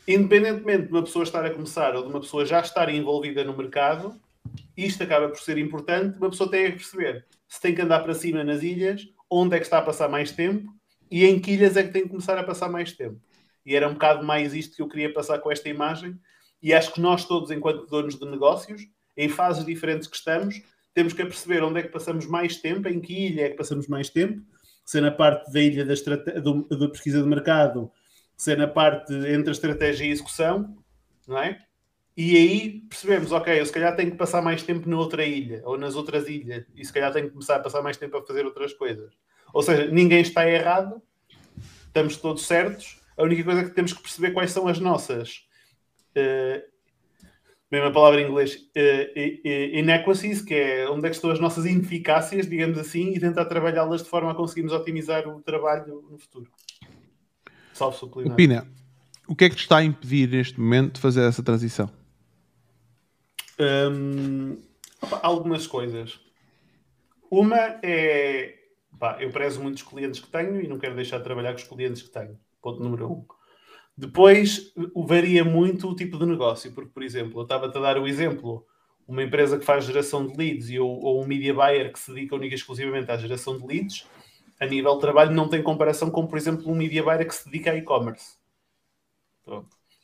[0.09, 3.57] Independentemente de uma pessoa estar a começar ou de uma pessoa já estar envolvida no
[3.57, 4.19] mercado,
[4.77, 6.19] isto acaba por ser importante.
[6.19, 9.59] Uma pessoa tem que perceber se tem que andar para cima nas ilhas, onde é
[9.59, 10.73] que está a passar mais tempo
[11.11, 13.21] e em que ilhas é que tem que começar a passar mais tempo.
[13.65, 16.19] E era um bocado mais isto que eu queria passar com esta imagem.
[16.63, 18.83] E acho que nós todos, enquanto donos de negócios,
[19.17, 20.63] em fases diferentes que estamos,
[20.93, 23.89] temos que perceber onde é que passamos mais tempo, em que ilha é que passamos
[23.89, 24.43] mais tempo,
[24.85, 25.95] se é na parte da ilha da,
[26.41, 27.91] do, da pesquisa de mercado,
[28.37, 30.77] se é na parte entre a estratégia e a execução,
[31.27, 31.59] não é?
[32.17, 35.63] E aí percebemos, ok, eu se calhar tenho que passar mais tempo na outra ilha
[35.65, 38.25] ou nas outras ilhas e se calhar tenho que começar a passar mais tempo a
[38.25, 39.13] fazer outras coisas.
[39.53, 41.03] Ou seja, ninguém está errado,
[41.87, 45.47] estamos todos certos, a única coisa é que temos que perceber quais são as nossas.
[46.17, 46.63] Uh,
[47.71, 52.49] mesma palavra em inglês, uh, inequities, que é onde é que estão as nossas ineficácias,
[52.49, 56.51] digamos assim, e tentar trabalhá-las de forma a conseguirmos otimizar o trabalho no futuro.
[57.73, 58.37] Salve suplinar.
[58.37, 58.67] Pina,
[59.27, 61.91] o que é que te está a impedir neste momento de fazer essa transição?
[63.59, 64.57] Um,
[65.01, 66.21] opa, algumas coisas.
[67.31, 68.61] Uma é.
[68.99, 71.65] Pá, eu prezo muitos clientes que tenho e não quero deixar de trabalhar com os
[71.65, 72.39] clientes que tenho.
[72.65, 73.25] Ponto número um.
[73.95, 78.09] Depois, varia muito o tipo de negócio, porque, por exemplo, eu estava-te a dar o
[78.09, 78.67] exemplo,
[79.07, 82.11] uma empresa que faz geração de leads e, ou, ou um media buyer que se
[82.11, 84.07] dedica única e exclusivamente à geração de leads,
[84.59, 87.45] a nível de trabalho não tem comparação com, por exemplo, um media buyer que se
[87.45, 88.39] dedica a e-commerce.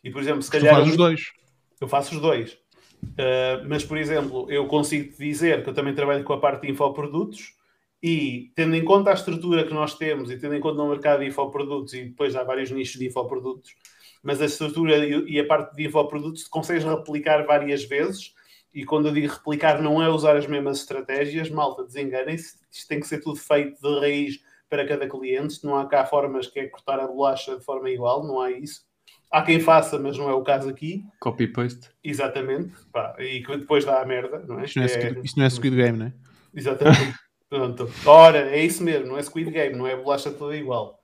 [0.05, 0.75] E, por exemplo, se calhar...
[0.75, 1.21] Tu fazes os dois.
[1.81, 2.53] Eu faço os dois.
[3.03, 6.67] Uh, mas, por exemplo, eu consigo te dizer que eu também trabalho com a parte
[6.67, 7.55] de infoprodutos
[8.03, 11.21] e tendo em conta a estrutura que nós temos e tendo em conta o mercado
[11.21, 13.75] de infoprodutos, e depois há vários nichos de infoprodutos,
[14.23, 18.35] mas a estrutura e a parte de infoprodutos consegues replicar várias vezes.
[18.73, 22.57] E quando eu digo replicar, não é usar as mesmas estratégias, malta, desenganem-se.
[22.71, 25.65] Isto tem que ser tudo feito de raiz para cada cliente.
[25.65, 28.83] Não há cá formas que é cortar a bolacha de forma igual, não há isso.
[29.29, 31.05] Há quem faça, mas não é o caso aqui.
[31.19, 31.89] Copy-paste.
[32.03, 32.73] Exatamente.
[32.93, 34.65] Pá, e que depois dá a merda, não é?
[34.65, 35.21] Isto não é, é...
[35.25, 36.13] Isto não é Squid Game, não é?
[36.55, 37.15] Exatamente.
[37.51, 37.91] Pronto.
[38.07, 41.01] Ora, é isso mesmo, não é Squid Game, não é bolacha toda igual.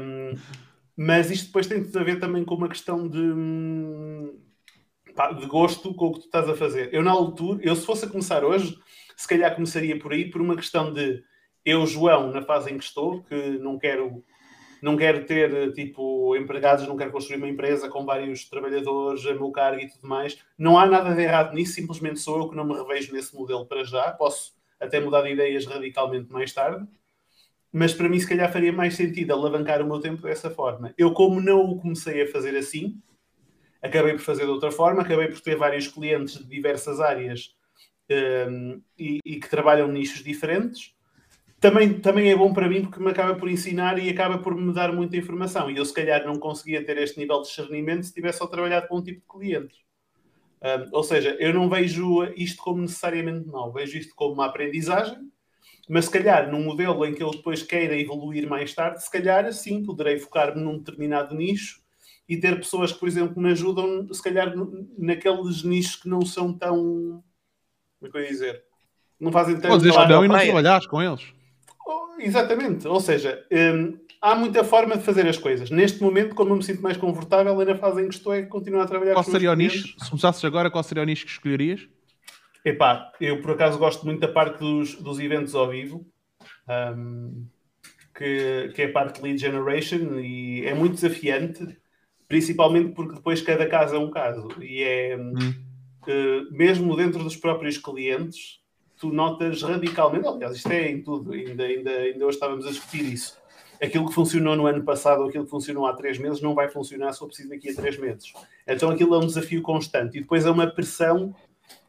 [0.00, 0.34] Um,
[0.96, 3.20] mas isto depois tem a ver também com uma questão de,
[5.14, 6.88] pá, de gosto com o que tu estás a fazer.
[6.94, 8.74] Eu, na altura, eu se fosse a começar hoje,
[9.14, 11.22] se calhar começaria por aí, por uma questão de
[11.62, 14.24] eu, João, na fase em que estou, que não quero
[14.80, 19.50] não quero ter tipo empregados, não quero construir uma empresa com vários trabalhadores a meu
[19.50, 20.38] cargo e tudo mais.
[20.58, 23.66] Não há nada de errado nisso, simplesmente sou eu que não me revejo nesse modelo
[23.66, 24.12] para já.
[24.12, 26.86] Posso até mudar de ideias radicalmente mais tarde.
[27.72, 30.94] Mas para mim, se calhar, faria mais sentido alavancar o meu tempo dessa forma.
[30.96, 33.02] Eu, como não o comecei a fazer assim,
[33.82, 37.56] acabei por fazer de outra forma, acabei por ter vários clientes de diversas áreas
[38.48, 40.94] um, e, e, que trabalham nichos diferentes.
[41.60, 44.72] Também, também é bom para mim porque me acaba por ensinar e acaba por me
[44.72, 45.70] dar muita informação.
[45.70, 48.86] E eu, se calhar, não conseguia ter este nível de discernimento se tivesse só trabalhado
[48.86, 49.78] com um tipo de clientes.
[50.64, 55.18] Um, ou seja, eu não vejo isto como necessariamente mau, vejo isto como uma aprendizagem,
[55.86, 59.52] mas se calhar num modelo em que eu depois queira evoluir mais tarde, se calhar
[59.52, 61.82] sim, poderei focar-me num determinado nicho
[62.26, 64.54] e ter pessoas que, por exemplo, me ajudam, se calhar
[64.96, 67.22] naqueles nichos que não são tão.
[67.98, 68.64] Como é que eu ia dizer?
[69.20, 69.68] Não fazem tanto.
[69.68, 71.22] Podes não e não trabalhares com eles.
[71.86, 75.70] Oh, exatamente, ou seja, um, há muita forma de fazer as coisas.
[75.70, 78.86] Neste momento, como eu me sinto mais confortável, ainda fazem que estou é continuar a
[78.86, 79.94] trabalhar qual com seria o nicho?
[80.02, 81.86] Se começasses agora, qual seria o nicho que escolherias?
[82.64, 86.06] Epá, eu por acaso gosto muito da parte dos, dos eventos ao vivo,
[86.96, 87.46] um,
[88.16, 91.76] que, que é a parte de lead generation, e é muito desafiante,
[92.26, 94.48] principalmente porque depois cada caso é um caso.
[94.62, 95.34] E é hum.
[96.08, 98.60] uh, mesmo dentro dos próprios clientes,
[98.96, 103.04] tu notas radicalmente, aliás, isto é em tudo, ainda, ainda, ainda hoje estávamos a discutir
[103.12, 103.43] isso
[103.82, 106.68] aquilo que funcionou no ano passado ou aquilo que funcionou há três meses não vai
[106.68, 108.32] funcionar se eu preciso daqui a três meses.
[108.66, 111.34] Então aquilo é um desafio constante e depois é uma pressão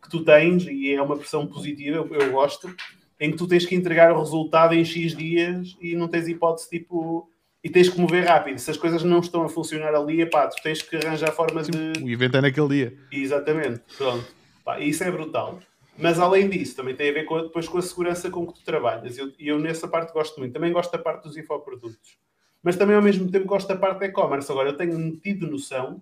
[0.01, 2.73] que tu tens e é uma pressão positiva, eu, eu gosto,
[3.19, 6.69] em que tu tens que entregar o resultado em X dias e não tens hipótese
[6.69, 7.29] tipo.
[7.63, 8.59] e tens que mover rápido.
[8.59, 12.03] Se as coisas não estão a funcionar ali, epá, tu tens que arranjar formas de.
[12.03, 12.97] O evento é naquele dia.
[13.11, 14.25] Exatamente, pronto.
[14.63, 15.59] Pá, isso é brutal.
[15.97, 18.63] Mas além disso, também tem a ver com, depois com a segurança com que tu
[18.63, 19.17] trabalhas.
[19.17, 20.53] E eu, eu, nessa parte gosto muito.
[20.53, 22.17] Também gosto da parte dos infoprodutos.
[22.61, 24.51] Mas também ao mesmo tempo gosto da parte de e-commerce.
[24.51, 26.01] Agora, eu tenho tido noção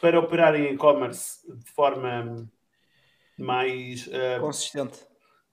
[0.00, 2.48] para operar em e-commerce de forma
[3.38, 4.98] mais uh, consistente.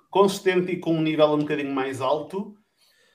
[0.09, 2.55] consistente e com um nível um bocadinho mais alto,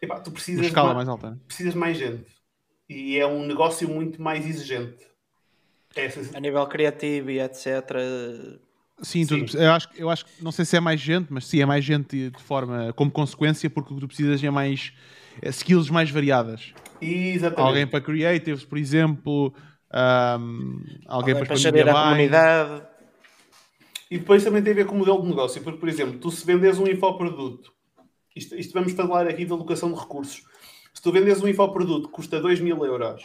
[0.03, 1.41] epá, tu precisas Uma escala mais, mais alta.
[1.47, 2.27] Precisas mais gente.
[2.89, 5.07] E é um negócio muito mais exigente.
[5.95, 7.67] É a nível criativo e etc.
[9.03, 9.45] Sim, sim.
[9.45, 11.67] Tu, eu, acho, eu acho que não sei se é mais gente, mas sim, é
[11.67, 14.93] mais gente de forma como consequência, porque o que tu precisas é mais
[15.43, 16.73] é skills mais variadas.
[17.01, 17.61] Exatamente.
[17.61, 19.53] Alguém para creatives, por exemplo,
[19.93, 22.83] um, alguém, alguém, para gerir a comunidade.
[24.11, 26.31] E depois também tem a ver com o modelo de negócio, porque, por exemplo, tu
[26.31, 27.73] se vendes um infoproduto,
[28.35, 30.43] isto, isto vamos falar aqui da alocação de recursos.
[30.95, 33.23] Se tu vendes um infoproduto que custa 2 mil euros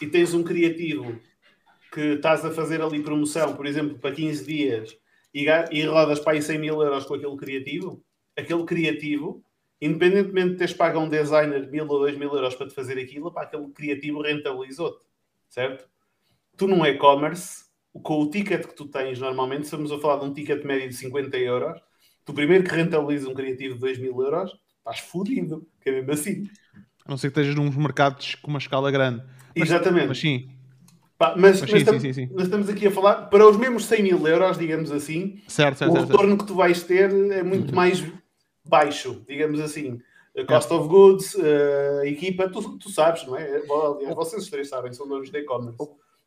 [0.00, 1.18] e tens um criativo
[1.98, 4.96] que estás a fazer ali promoção, por exemplo, para 15 dias
[5.34, 8.04] e, e rodas para aí 100 mil euros com aquele criativo,
[8.36, 9.42] aquele criativo,
[9.82, 13.00] independentemente de teres pago a um designer mil ou dois mil euros para te fazer
[13.00, 15.00] aquilo, para aquele criativo rentabilizou-te,
[15.48, 15.88] certo?
[16.56, 20.32] Tu num e-commerce, com o ticket que tu tens normalmente, estamos a falar de um
[20.32, 21.80] ticket médio de 50 euros,
[22.24, 26.12] tu primeiro que rentabilizas um criativo de 2 mil euros, estás fodido, que é mesmo
[26.12, 26.48] assim.
[27.04, 29.24] A não ser que estejas num mercados com uma escala grande.
[29.56, 30.06] Mas, Exatamente.
[30.06, 30.57] Mas sim,
[31.18, 34.02] Pá, mas, mas, sim, mas, sim, sim, estamos aqui a falar para os mesmos 100
[34.04, 37.74] mil euros, digamos assim, certo, certo, o certo, retorno que tu vais ter é muito
[37.74, 38.04] mais
[38.64, 40.00] baixo, digamos assim.
[40.36, 43.60] A cost of goods, a equipa, tu, tu sabes, não é?
[43.68, 45.76] Aliás, vocês três sabem, são donos de e-commerce.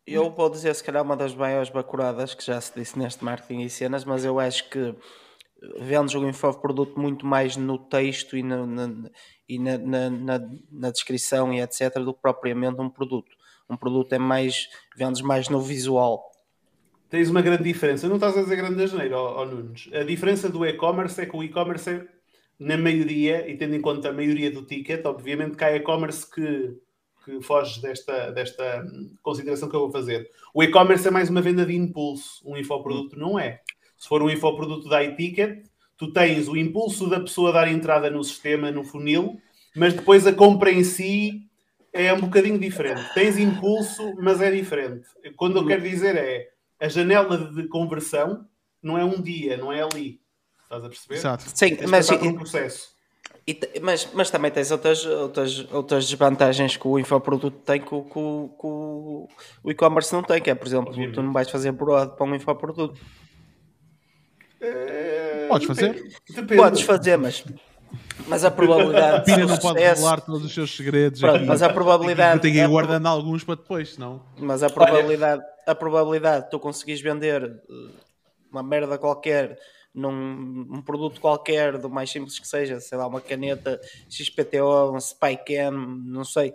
[0.05, 3.61] Eu vou dizer, se calhar, uma das maiores bacuradas que já se disse neste marketing
[3.61, 4.93] e cenas, mas eu acho que
[5.79, 9.09] vendes um infoproduto muito mais no texto e, na, na
[9.47, 10.39] e na, na,
[10.71, 11.93] na, descrição e etc.
[11.99, 13.31] do que propriamente um produto
[13.72, 16.30] um produto é mais, vendes mais no visual.
[17.09, 18.08] Tens uma grande diferença.
[18.08, 19.90] Não estás a dizer grande asneira, ó, Nunes.
[19.93, 22.08] A diferença do e-commerce é que o e-commerce é,
[22.59, 26.77] na maioria, e tendo em conta a maioria do ticket, obviamente que há e-commerce que,
[27.25, 28.85] que foge desta, desta
[29.22, 30.30] consideração que eu vou fazer.
[30.53, 32.41] O e-commerce é mais uma venda de impulso.
[32.45, 33.61] Um infoproduto não é.
[33.98, 35.66] Se for um infoproduto da e-ticket,
[35.98, 39.40] tu tens o impulso da pessoa dar entrada no sistema, no funil,
[39.75, 41.50] mas depois a compra em si
[41.93, 43.13] é um bocadinho diferente.
[43.13, 45.07] Tens impulso, mas é diferente.
[45.35, 48.47] Quando eu quero dizer é a janela de conversão
[48.81, 50.19] não é um dia, não é ali.
[50.63, 51.15] Estás a perceber?
[51.15, 51.43] Exato.
[51.53, 52.89] Sim, mas é um processo.
[53.47, 57.93] E, mas, mas também tens outras, outras, outras desvantagens que o infoproduto tem que, que,
[57.93, 59.27] que o,
[59.63, 61.15] o e-commerce não tem, que é, por exemplo, Obviamente.
[61.15, 62.99] tu não vais fazer broad para um infoproduto.
[64.61, 65.47] É...
[65.47, 66.13] Podes fazer?
[66.29, 66.55] Depende.
[66.55, 67.43] Podes fazer, mas
[68.27, 69.25] mas a probabilidade.
[69.25, 71.19] Pina não pode revelar todos os seus segredos.
[71.19, 71.45] Pronto, aqui.
[71.45, 72.41] mas a probabilidade.
[72.41, 74.21] Tem que ir guardando alguns para depois, senão.
[74.37, 77.73] Mas a probabilidade, a probabilidade de tu conseguires vender eh,
[78.51, 79.57] uma merda qualquer
[79.93, 83.79] num um produto qualquer, do mais simples que seja, sei lá, uma caneta
[84.09, 85.71] XPTO, um Spycam,
[86.05, 86.53] não sei,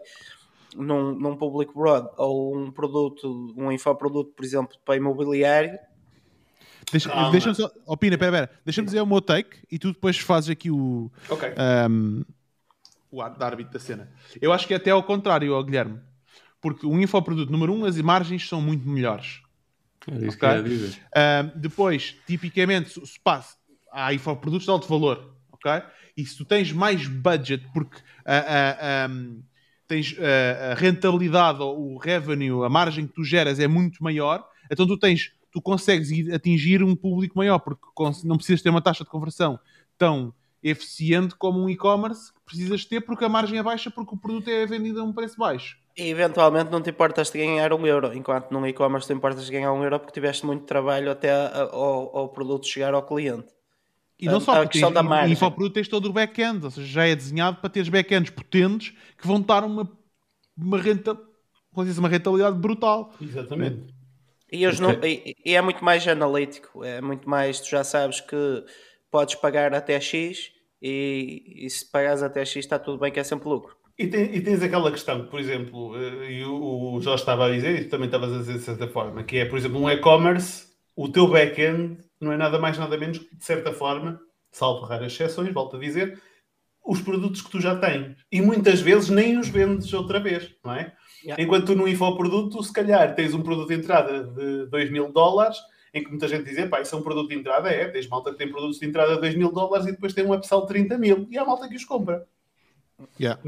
[0.75, 5.79] num, num public broad, ou um produto, um infoproduto, por exemplo, para imobiliário,
[6.91, 8.51] Deixa, ah, deixa só, opina, pera, pera.
[8.65, 11.11] Deixa-me dizer o meu take e tu depois fazes aqui o.
[11.29, 11.49] Ok.
[11.91, 12.25] Um,
[13.11, 14.11] o árbitro da cena.
[14.41, 16.01] Eu acho que é até ao contrário, ao Guilherme.
[16.61, 19.41] Porque o infoproduto número um, as margens são muito melhores.
[20.09, 20.63] É isso okay?
[20.63, 21.01] que dizer.
[21.17, 23.57] Um, depois, tipicamente, se passa,
[23.93, 25.83] há infoprodutos de alto valor, ok?
[26.17, 29.43] E se tu tens mais budget, porque uh, uh, um,
[29.89, 34.87] tens a rentabilidade ou o revenue, a margem que tu geras é muito maior, então
[34.87, 37.87] tu tens tu consegues atingir um público maior, porque
[38.25, 39.59] não precisas ter uma taxa de conversão
[39.97, 44.19] tão eficiente como um e-commerce que precisas ter porque a margem é baixa porque o
[44.19, 45.79] produto é vendido a um preço baixo.
[45.97, 49.51] E eventualmente não te importas de ganhar um euro, enquanto num e-commerce te importas de
[49.53, 53.49] ganhar um euro porque tiveste muito trabalho até ao, ao produto chegar ao cliente.
[54.21, 55.33] E não a, só, a porque tens, da margem.
[55.33, 59.27] infoproduto tens todo o back-end, ou seja, já é desenhado para teres back-ends potentes que
[59.27, 59.91] vão dar uma,
[60.55, 61.19] uma, renta,
[61.73, 63.15] uma rentabilidade brutal.
[63.19, 63.96] Exatamente.
[64.57, 64.81] E, okay.
[64.81, 68.65] não, e, e, é muito mais analítico, é muito mais, tu já sabes que
[69.11, 73.25] podes pagar até X e, e se pagares até X está tudo bem que é
[73.25, 73.77] sempre lucro.
[73.99, 77.51] E, tem, e tens aquela questão, por exemplo, eh, e o, o Jorge estava a
[77.51, 79.91] dizer, e tu também estavas a dizer de certa forma, que é, por exemplo, um
[79.91, 84.21] e-commerce, o teu back-end não é nada mais nada menos que, de certa forma,
[84.51, 86.21] salvo raras exceções, volto a dizer,
[86.85, 88.17] os produtos que tu já tens.
[88.31, 90.95] E muitas vezes nem os vendes outra vez, não é?
[91.27, 91.43] Yeah.
[91.43, 95.59] Enquanto tu no infoproduto, se calhar tens um produto de entrada de 2 mil dólares,
[95.93, 98.31] em que muita gente diz, pá, isso é um produto de entrada, é, tens malta
[98.31, 100.69] que tem produtos de entrada de 2 mil dólares e depois tem um upsell de
[100.69, 102.25] 30 mil, e há malta que os compra.
[103.19, 103.43] Yeah.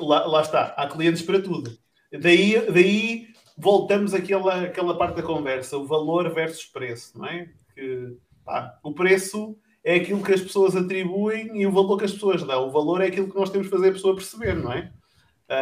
[0.00, 1.78] lá, lá está, há clientes para tudo.
[2.10, 7.48] Daí, daí voltamos àquela, àquela parte da conversa, o valor versus preço, não é?
[7.76, 12.12] Que, pá, o preço é aquilo que as pessoas atribuem e o valor que as
[12.12, 12.66] pessoas dão.
[12.66, 14.92] O valor é aquilo que nós temos que fazer a pessoa perceber, não é?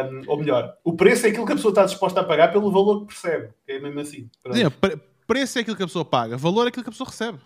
[0.01, 2.71] Um, ou melhor, o preço é aquilo que a pessoa está disposta a pagar pelo
[2.71, 3.53] valor que percebe.
[3.67, 4.29] É mesmo assim.
[4.51, 4.63] Sim,
[5.27, 7.39] preço é aquilo que a pessoa paga, valor é aquilo que a pessoa recebe.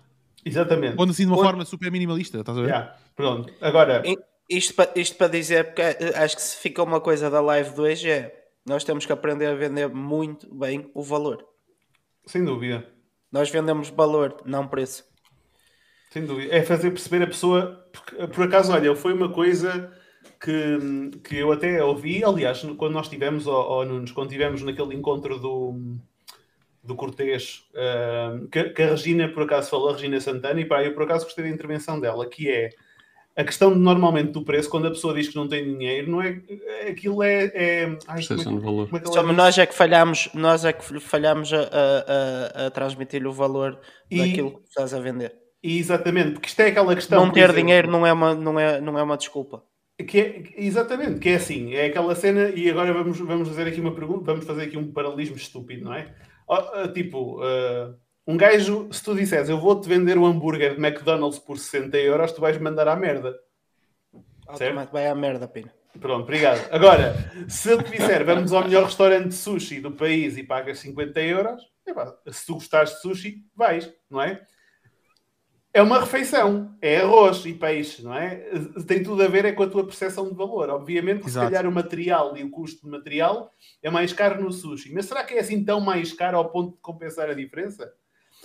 [0.46, 0.96] Exatamente.
[0.96, 2.68] Quando assim de uma forma super minimalista, estás a ver?
[2.68, 3.54] Yeah, pronto.
[3.62, 4.04] Agora.
[4.50, 5.82] Isto para, isto para dizer, porque
[6.16, 8.34] acho que se fica uma coisa da live de hoje é
[8.66, 11.46] nós temos que aprender a vender muito bem o valor.
[12.26, 12.86] Sem dúvida.
[13.32, 15.04] Nós vendemos valor, não preço.
[16.12, 16.54] Sem dúvida.
[16.54, 17.90] É fazer perceber a pessoa.
[17.92, 19.92] Porque, por acaso, olha, foi uma coisa
[20.40, 25.40] que, que eu até ouvi, aliás, quando nós tivemos, ou, Nunes, quando tivemos naquele encontro
[25.40, 25.98] do,
[26.84, 30.84] do Cortês, uh, que, que, a Regina por acaso falou, a Regina Santana, e pá,
[30.84, 32.70] eu por acaso gostei da intervenção dela, que é
[33.36, 36.22] a questão de, normalmente do preço, quando a pessoa diz que não tem dinheiro, não
[36.22, 36.42] é
[36.90, 37.52] aquilo é.
[37.54, 38.88] é ai, como é.
[38.88, 43.28] Como é Só nós é que falhamos, nós é que falhamos a, a, a transmitir
[43.28, 45.36] o valor e, daquilo que estás a vender.
[45.62, 47.26] Exatamente, porque isto é aquela questão.
[47.26, 49.64] Não ter exemplo, dinheiro não é, uma, não, é, não é uma desculpa.
[50.06, 53.82] Que é, exatamente, que é assim, é aquela cena, e agora vamos, vamos fazer aqui
[53.82, 56.14] uma pergunta, vamos fazer aqui um paralelismo estúpido, não é?
[56.94, 57.96] Tipo, uh,
[58.28, 62.32] um gajo, se tu disseres eu vou-te vender um hambúrguer de McDonald's por 60 euros,
[62.32, 63.36] tu vais mandar à merda.
[64.56, 64.92] Certo?
[64.92, 65.74] Vai à merda, Pina.
[66.00, 66.68] Pronto, obrigado.
[66.72, 67.16] Agora,
[67.48, 71.20] se eu te disser vamos ao melhor restaurante de sushi do país e pagas 50
[71.22, 71.62] euros,
[72.32, 74.42] se tu gostares de sushi, vais, não é?
[75.78, 78.50] É uma refeição, é arroz e peixe, não é?
[78.88, 80.72] Tem tudo a ver é com a tua percepção de valor.
[80.72, 83.52] Obviamente que se calhar o material e o custo de material
[83.84, 84.92] é mais caro no sushi.
[84.92, 87.94] Mas será que é assim tão mais caro ao ponto de compensar a diferença?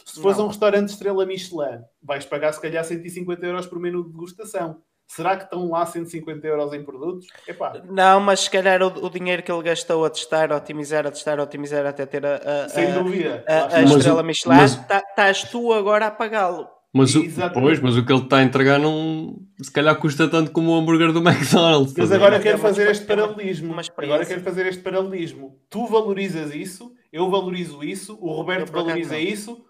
[0.04, 4.04] Se fores a um restaurante estrela Michelin, vais pagar se calhar 150 euros por menu
[4.04, 4.82] de degustação.
[5.06, 7.28] Será que estão lá 150 euros em produtos?
[7.48, 7.80] Epá.
[7.88, 11.10] Não, mas se calhar o, o, dinheiro que ele gastou a testar, a otimizar, a
[11.10, 13.42] testar, a otimizar até ter a, a, Sem dúvida.
[13.48, 15.42] a, a estrela Michelin, estás mas...
[15.44, 16.68] tu agora a pagá-lo.
[16.94, 20.50] Mas o, pois, mas o que ele está a entregar não se calhar custa tanto
[20.50, 21.94] como o hambúrguer do McDonald's.
[21.96, 23.74] Mas agora quero fazer este paralelismo.
[23.96, 25.58] Agora quero fazer este paralelismo.
[25.70, 29.64] Tu valorizas isso, eu valorizo isso, o Roberto valoriza isso,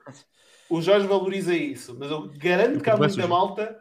[0.68, 1.96] o Jorge valoriza isso.
[1.96, 3.78] Mas eu garanto que há muita malta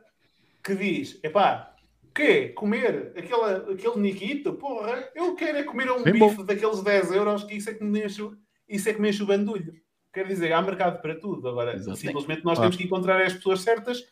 [0.64, 2.50] que diz: epá, o quê?
[2.50, 4.54] Comer aquela, aquele Nikito?
[4.54, 6.44] Porra, eu quero é comer um Bem bife bom.
[6.44, 8.22] daqueles 10 euros que isso é que me enche,
[8.70, 9.74] isso é que me enche o bandulho.
[10.14, 11.48] Quer dizer, há mercado para tudo.
[11.48, 11.98] Agora, Exato.
[11.98, 14.04] simplesmente nós temos que encontrar as pessoas certas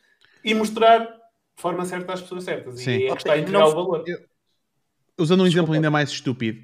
[0.44, 2.80] e mostrar de forma certa às pessoas certas.
[2.80, 2.92] Sim.
[2.92, 4.04] E é que está a entregar o valor.
[5.18, 6.62] Usando um exemplo ainda mais estúpido,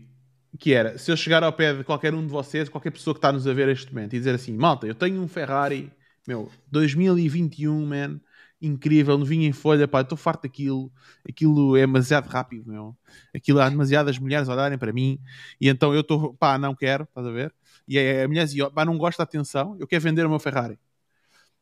[0.57, 3.17] que era, se eu chegar ao pé de qualquer um de vocês, qualquer pessoa que
[3.17, 5.91] está nos a ver neste momento, e dizer assim, malta, eu tenho um Ferrari,
[6.25, 8.21] meu, 2021, man,
[8.61, 10.91] incrível, no vinho em folha, pá, estou farto daquilo,
[11.27, 12.95] aquilo é demasiado rápido, meu,
[13.35, 15.19] aquilo há demasiadas mulheres a olharem para mim,
[15.59, 17.53] e então eu estou, pá, não quero, estás a ver?
[17.87, 20.79] E a mulher dizia, pá, não gosto da atenção, eu quero vender o meu Ferrari.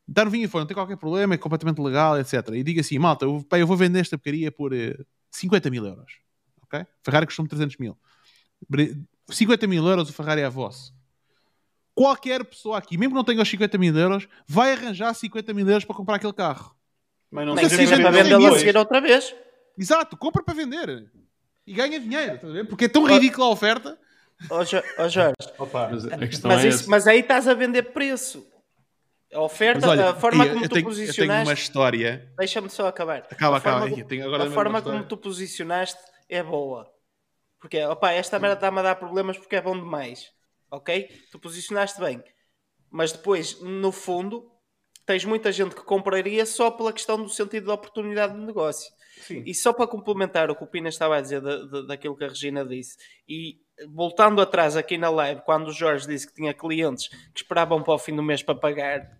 [0.08, 2.48] Então vinha fora, não tem qualquer problema, é completamente legal, etc.
[2.52, 4.96] E diga assim, malta, eu, pá, eu vou vender esta porcaria por uh, eh,
[5.30, 6.18] 50 mil euros.
[6.62, 6.84] Ok?
[7.02, 7.96] Ferrari custou-me 300 mil.
[9.30, 10.94] 50 mil euros o Ferrari é vosso.
[11.94, 15.68] Qualquer pessoa aqui, mesmo que não tenha os 50 mil euros, vai arranjar 50 mil
[15.68, 16.74] euros para comprar aquele carro.
[17.30, 19.34] Mas não, não seja para vender a seguir outra vez.
[19.78, 21.10] Exato, compra para vender.
[21.66, 23.98] E ganha dinheiro, porque é tão ridícula a oferta
[24.50, 26.04] Ó oh, Jorge, Opa, mas,
[26.42, 28.46] mas, é isso, mas, aí estás a vender preço.
[29.32, 31.20] A oferta, olha, a forma como tu tenho, posicionaste.
[31.20, 32.32] Eu tenho uma história.
[32.38, 33.26] Deixa-me só acabar.
[33.30, 33.88] Acaba, a acaba.
[33.88, 36.88] Forma, tenho agora a forma como tu posicionaste é boa.
[37.58, 40.30] Porque, opa, esta merda está-me a dar problemas porque é bom demais.
[40.70, 41.08] Ok?
[41.32, 42.22] Tu posicionaste bem.
[42.90, 44.50] Mas depois, no fundo,
[45.06, 48.92] tens muita gente que compraria só pela questão do sentido da oportunidade de negócio.
[49.20, 49.42] Sim.
[49.46, 52.24] E só para complementar o que o Pina estava a dizer da, da, daquilo que
[52.24, 52.96] a Regina disse,
[53.28, 57.82] e voltando atrás aqui na live, quando o Jorge disse que tinha clientes que esperavam
[57.82, 59.10] para o fim do mês para pagar,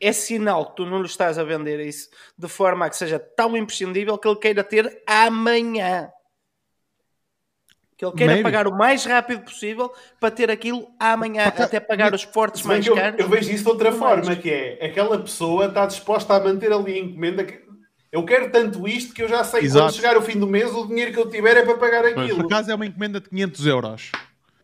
[0.00, 3.18] é sinal que tu não lhe estás a vender isso de forma a que seja
[3.18, 6.10] tão imprescindível que ele queira ter amanhã.
[7.96, 8.42] Que ele queira Maybe.
[8.42, 12.84] pagar o mais rápido possível para ter aquilo amanhã, até, até pagar os portos mais
[12.84, 13.20] eu, caros.
[13.20, 14.38] Eu vejo isso de outra forma, mais.
[14.40, 17.63] que é aquela pessoa está disposta a manter ali a encomenda que
[18.14, 20.72] eu quero tanto isto que eu já sei que quando chegar o fim do mês
[20.72, 22.36] o dinheiro que eu tiver é para pagar aquilo.
[22.36, 24.12] Por acaso é uma encomenda de 500 euros.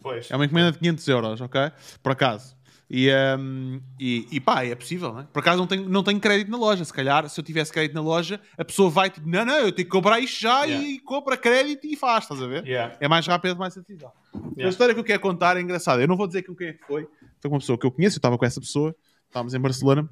[0.01, 0.31] Pois.
[0.31, 1.73] É uma encomenda de 500 euros, ok?
[2.01, 2.57] Por acaso.
[2.89, 5.23] E, um, e, e pá, é possível, não é?
[5.33, 6.85] Por acaso não tenho, não tenho crédito na loja.
[6.85, 9.73] Se calhar, se eu tivesse crédito na loja, a pessoa vai tipo, não, não, eu
[9.73, 10.87] tenho que comprar isto já yeah.
[10.87, 12.65] e compra crédito e faz, estás a ver?
[12.65, 12.97] Yeah.
[13.01, 14.15] É mais rápido, mais satisfatório.
[14.33, 14.67] Yeah.
[14.67, 16.01] A história que eu quero contar é engraçada.
[16.01, 17.03] Eu não vou dizer quem é que foi.
[17.41, 18.95] Foi com uma pessoa que eu conheço, eu estava com essa pessoa,
[19.27, 20.09] estávamos em Barcelona,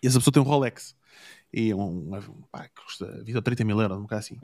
[0.00, 0.94] e essa pessoa tem um Rolex
[1.52, 4.38] e um, um pá, que custa 20 ou 30 mil euros, um bocado assim.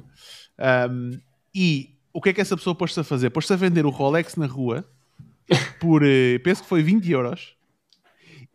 [0.91, 1.20] Um,
[1.55, 3.31] E o que é que essa pessoa pôs-se a fazer?
[3.31, 4.89] Pôs-se a vender o Rolex na rua
[5.81, 7.57] por, uh, penso que foi 20 euros.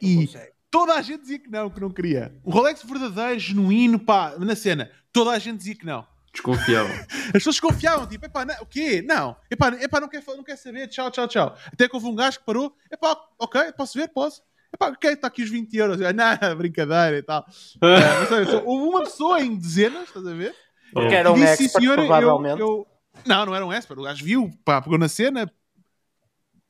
[0.01, 0.29] E
[0.69, 2.33] toda a gente dizia que não, que não queria.
[2.43, 6.05] O Rolex verdadeiro, genuíno, pá, na cena, toda a gente dizia que não.
[6.33, 6.91] Desconfiavam.
[7.27, 9.01] As pessoas desconfiavam, tipo, epá, não, o quê?
[9.01, 11.57] Não, epá, epá não, quer, não quer saber, tchau, tchau, tchau.
[11.67, 14.41] Até que houve um gajo que parou, epá, ok, posso ver, posso.
[14.73, 16.01] Epá, ok, está aqui os 20 euros.
[16.01, 16.25] Eu, não,
[16.57, 17.45] brincadeira e tal.
[17.81, 20.55] uh, houve uma pessoa em dezenas, estás a ver?
[20.93, 22.59] Porque era um disse, expert, senhora, provavelmente.
[22.59, 22.87] Eu, eu...
[23.25, 23.99] Não, não era um expert.
[23.99, 25.51] O gajo viu, pá, pegou na cena,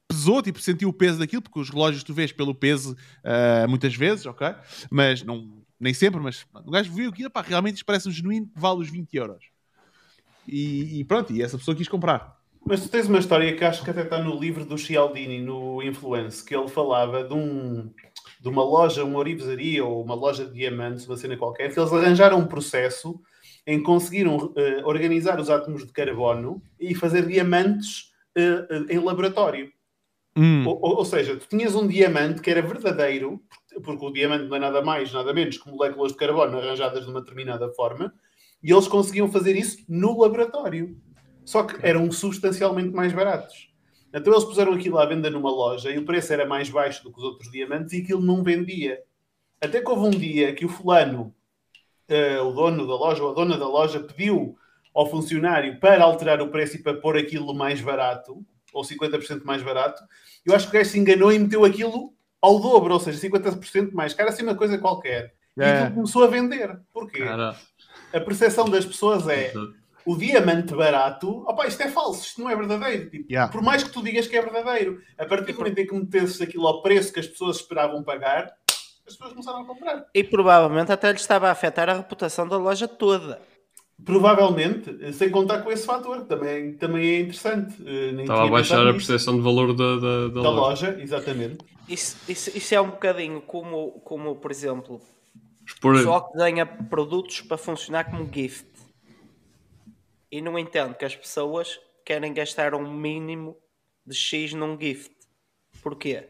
[0.07, 3.95] pesou, tipo, sentiu o peso daquilo, porque os relógios tu vês pelo peso uh, muitas
[3.95, 4.53] vezes, ok?
[4.89, 8.47] Mas não, nem sempre, mas o gajo viu aquilo, pá, realmente isto parece um genuíno
[8.47, 9.45] que vale os 20 euros.
[10.47, 12.40] E, e, pronto, e essa pessoa quis comprar.
[12.65, 15.81] Mas tu tens uma história que acho que até está no livro do Cialdini, no
[15.81, 17.91] Influence, que ele falava de, um,
[18.39, 21.91] de uma loja, uma orivesaria ou uma loja de diamantes, uma cena qualquer, que eles
[21.91, 23.19] arranjaram um processo
[23.65, 29.71] em conseguiram uh, organizar os átomos de carbono e fazer diamantes uh, uh, em laboratório.
[30.35, 30.65] Hum.
[30.65, 33.41] Ou, ou, seja, tu tinhas um diamante que era verdadeiro,
[33.83, 37.11] porque o diamante não é nada mais, nada menos que moléculas de carbono arranjadas de
[37.11, 38.13] uma determinada forma,
[38.63, 40.95] e eles conseguiam fazer isso no laboratório.
[41.45, 43.71] Só que eram substancialmente mais baratos.
[44.13, 47.11] Então eles puseram aquilo à venda numa loja e o preço era mais baixo do
[47.11, 48.99] que os outros diamantes e aquilo não vendia.
[49.59, 51.33] Até que houve um dia que o fulano,
[52.09, 54.57] uh, o dono da loja ou a dona da loja, pediu
[54.93, 59.61] ao funcionário para alterar o preço e para pôr aquilo mais barato ou 50% mais
[59.61, 60.03] barato,
[60.45, 63.91] eu acho que o gajo se enganou e meteu aquilo ao dobro, ou seja, 50%
[63.91, 65.33] mais caro, assim uma coisa qualquer.
[65.57, 65.63] É.
[65.63, 66.79] E aquilo começou a vender.
[66.91, 67.19] Porquê?
[67.19, 67.55] Cara.
[68.13, 69.53] A percepção das pessoas é
[70.05, 73.09] o diamante barato, opa, isto é falso, isto não é verdadeiro.
[73.09, 73.51] Tipo, yeah.
[73.51, 76.41] Por mais que tu digas que é verdadeiro, a partir do momento em que metesses
[76.41, 78.53] aquilo ao preço que as pessoas esperavam pagar,
[79.07, 80.05] as pessoas começaram a comprar.
[80.13, 83.41] E provavelmente até lhe estava a afetar a reputação da loja toda.
[84.03, 87.75] Provavelmente, sem contar com esse fator, também, também é interessante.
[87.85, 90.89] Eh, nem Estava a baixar a percepção de valor da, da, da, da loja.
[90.89, 91.01] loja.
[91.01, 91.59] exatamente.
[91.87, 94.99] Isso, isso, isso, é um bocadinho como, como por exemplo,
[95.67, 95.93] Expor...
[95.93, 98.65] o pessoal que desenha produtos para funcionar como gift.
[100.31, 103.57] E não entendo que as pessoas querem gastar um mínimo
[104.05, 105.13] de X num gift.
[105.81, 106.29] Porquê?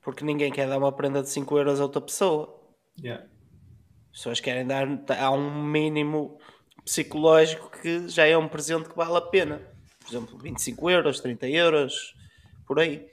[0.00, 2.62] Porque ninguém quer dar uma prenda de 5 euros a outra pessoa.
[3.02, 3.26] Yeah
[4.16, 4.88] pessoas querem dar
[5.20, 6.38] há um mínimo
[6.82, 9.60] psicológico que já é um presente que vale a pena.
[10.00, 12.14] Por exemplo, 25 euros, 30 euros,
[12.66, 13.06] por aí.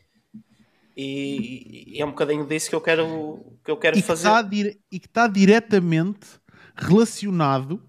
[0.96, 4.30] E, e é um bocadinho disso que eu quero, que eu quero e fazer.
[4.50, 6.40] Que e que está diretamente
[6.74, 7.84] relacionado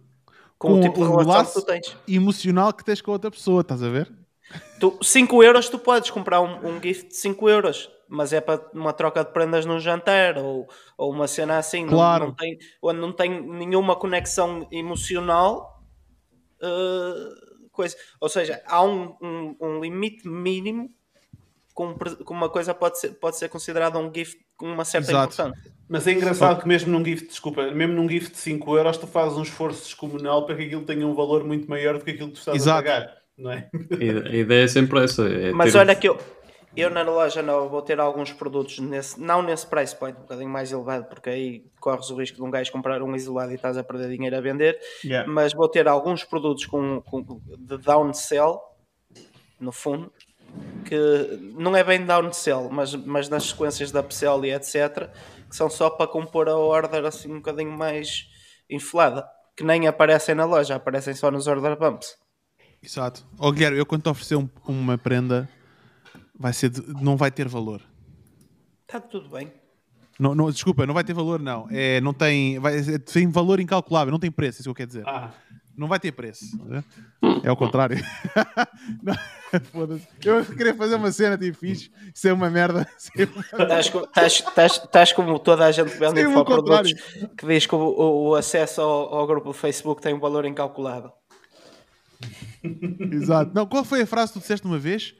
[0.64, 1.96] com, com o tipo o laço que tens.
[2.08, 4.10] emocional que tens com outra pessoa, estás a ver?
[4.78, 8.60] Tu, 5 euros, tu podes comprar um, um gift de 5 euros mas é para
[8.72, 12.24] uma troca de prendas num jantar ou, ou uma cena assim, claro.
[12.24, 15.82] não, não tem, onde não tem nenhuma conexão emocional,
[16.62, 17.96] uh, coisa.
[18.20, 20.90] Ou seja, há um, um, um limite mínimo
[21.74, 25.34] com, com, uma coisa pode ser, pode ser considerada um gift com uma certa Exato.
[25.34, 25.73] importância.
[25.88, 29.06] Mas é engraçado que mesmo num gift, desculpa, mesmo num gift de 5 euros tu
[29.06, 32.28] fazes um esforço descomunal para que aquilo tenha um valor muito maior do que aquilo
[32.28, 32.78] que tu estás Exato.
[32.78, 33.16] a pagar.
[33.36, 33.68] Não é?
[34.30, 35.28] A ideia é sempre essa.
[35.28, 36.18] É Mas olha que eu,
[36.76, 40.48] eu na loja nova vou ter alguns produtos, nesse, não nesse price point, um bocadinho
[40.48, 43.76] mais elevado, porque aí corres o risco de um gajo comprar um isolado e estás
[43.76, 45.30] a perder dinheiro a vender, yeah.
[45.30, 48.60] mas vou ter alguns produtos com, com, de downsell,
[49.60, 50.12] no fundo,
[50.84, 50.96] que
[51.56, 55.10] não é bem downsell, mas, mas nas sequências da upsell e etc,
[55.54, 58.26] que são só para compor a order assim um bocadinho mais
[58.68, 59.24] inflada,
[59.56, 62.16] que nem aparecem na loja, aparecem só nos order bumps.
[62.82, 63.24] Exato.
[63.38, 65.48] Ó oh, Guilherme, eu quando te oferecer um, uma prenda
[66.36, 67.80] vai ser de, não vai ter valor.
[68.82, 69.52] Está tudo bem.
[70.18, 71.68] Não, não, desculpa, não vai ter valor, não.
[71.70, 74.88] É, não tem, vai, tem valor incalculável, não tem preço, é isso que eu quero
[74.88, 75.04] dizer.
[75.06, 75.32] Ah.
[75.76, 76.44] Não vai ter preço.
[77.42, 77.98] É o contrário.
[80.24, 82.88] eu queria fazer uma cena tipo fixe, isso é uma merda.
[84.16, 86.92] Estás como toda a gente que vende produtos
[87.36, 91.12] que diz que o, o acesso ao, ao, grupo do Facebook tem um valor incalculável.
[93.12, 93.50] Exato.
[93.54, 95.14] Não, qual foi a frase que tu disseste uma vez?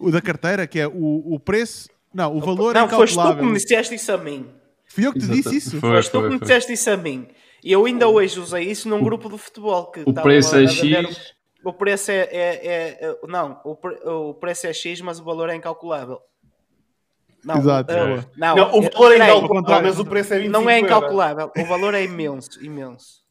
[0.00, 1.88] o da carteira, que é o, o preço.
[2.12, 2.90] Não, o valor não, é incalculável.
[2.90, 4.46] Não, foste tu que me disseste isso a mim.
[4.86, 5.80] Fui eu que te disse isso?
[5.80, 7.26] Foi, foste tu que me disseste isso a mim.
[7.64, 9.90] E eu ainda hoje usei isso num grupo de futebol.
[9.90, 11.34] Que o preço é X.
[11.64, 15.24] O preço é, é, é, é não, o, pre, o preço é X, mas o
[15.24, 16.20] valor é incalculável.
[17.42, 17.90] Não, Exato.
[17.90, 21.50] Uh, não, não, o valor é incalculável, mas o preço é 25 Não é incalculável,
[21.56, 23.24] o valor é imenso, imenso.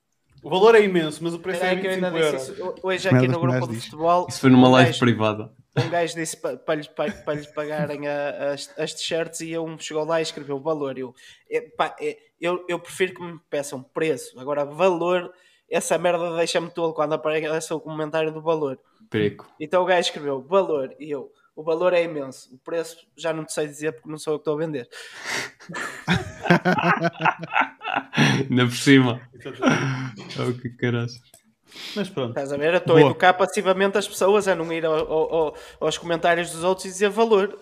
[0.43, 2.53] O valor é imenso, mas o preço é, é 25 euros.
[2.81, 4.25] Hoje aqui no grupo de futebol...
[4.27, 8.07] Isso foi numa live privada um gajo disse para, para, lhes, para, para lhes pagarem
[8.07, 10.97] a, as, as t-shirts e um chegou lá e escreveu valor.
[10.97, 11.15] Eu,
[11.49, 14.37] é, pá, é, eu, eu prefiro que me peçam preço.
[14.39, 15.33] Agora, valor
[15.73, 18.77] essa merda deixa-me tolo quando aparece o comentário do valor.
[19.09, 19.51] Preco.
[19.59, 23.43] Então o gajo escreveu valor e eu, o valor é imenso, o preço já não
[23.43, 24.87] te sei dizer porque não sou eu que estou a vender.
[28.49, 29.21] Ainda por cima.
[30.39, 31.21] oh, que caraças.
[31.95, 32.29] Mas pronto.
[32.29, 32.73] Estás a ver?
[32.73, 36.63] Eu estou a educar passivamente as pessoas a não ir ao, ao, aos comentários dos
[36.63, 37.57] outros e dizer valor.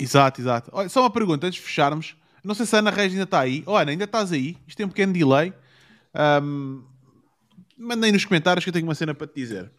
[0.00, 0.68] Exato, exato.
[0.72, 2.16] Olha, só uma pergunta antes de fecharmos.
[2.44, 3.62] Não sei se a Ana Reis ainda está aí.
[3.66, 4.56] Oh, Ana, ainda estás aí?
[4.66, 5.52] Isto tem um pequeno delay.
[6.42, 6.84] Um,
[7.78, 9.70] mandei nos comentários que eu tenho uma cena para te dizer.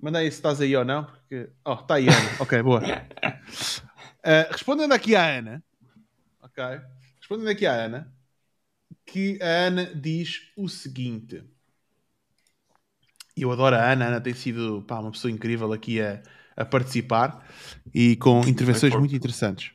[0.00, 1.04] Manda aí se estás aí ou não.
[1.04, 1.50] Porque...
[1.64, 2.30] Oh, está aí, Ana.
[2.38, 2.80] ok, boa.
[2.80, 5.64] Uh, respondendo aqui à Ana.
[6.40, 6.62] Ok.
[7.18, 8.12] Respondendo aqui à Ana.
[9.04, 11.42] Que a Ana diz o seguinte.
[13.36, 14.04] Eu adoro a Ana.
[14.04, 16.22] A Ana tem sido pá, uma pessoa incrível aqui a,
[16.56, 17.44] a participar
[17.92, 19.72] e com intervenções muito interessantes.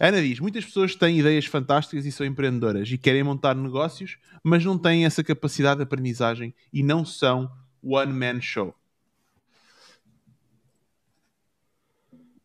[0.00, 4.64] Ana diz: muitas pessoas têm ideias fantásticas e são empreendedoras e querem montar negócios, mas
[4.64, 7.50] não têm essa capacidade de aprendizagem e não são
[7.82, 8.74] one-man show.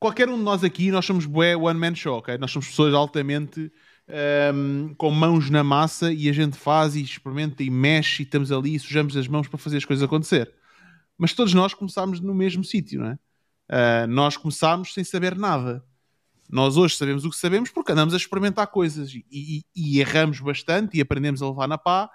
[0.02, 2.36] qualquer um de nós aqui, nós somos bué one man show, ok?
[2.40, 7.04] Nós somos pessoas altamente um, ehm, com mãos na massa e a gente faz e
[7.04, 10.52] experimenta e mexe e estamos ali e sujamos as mãos para fazer as coisas acontecer.
[11.16, 13.14] Mas todos nós começámos no mesmo sítio, não é?
[13.70, 15.86] Uh, nós começámos sem saber nada.
[16.52, 20.42] Nós hoje sabemos o que sabemos porque andamos a experimentar coisas e, e, e erramos
[20.42, 22.10] bastante e aprendemos a levar na pá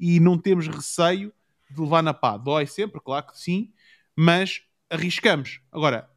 [0.00, 1.30] e não temos receio
[1.70, 2.38] de levar na pá.
[2.38, 3.70] Dói sempre, claro que sim,
[4.16, 5.60] mas arriscamos.
[5.70, 6.08] Agora,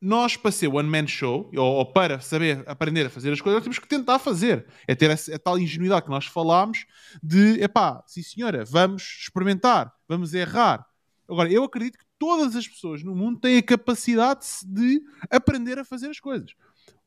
[0.00, 3.62] nós, para ser one man show, ou, ou, para saber aprender a fazer as coisas,
[3.62, 4.66] temos que tentar fazer.
[4.88, 6.86] É ter a, a tal ingenuidade que nós falámos
[7.22, 10.86] de, epá, sim senhora, vamos experimentar, vamos errar.
[11.28, 15.84] Agora, eu acredito que todas as pessoas no mundo têm a capacidade de aprender a
[15.84, 16.54] fazer as coisas.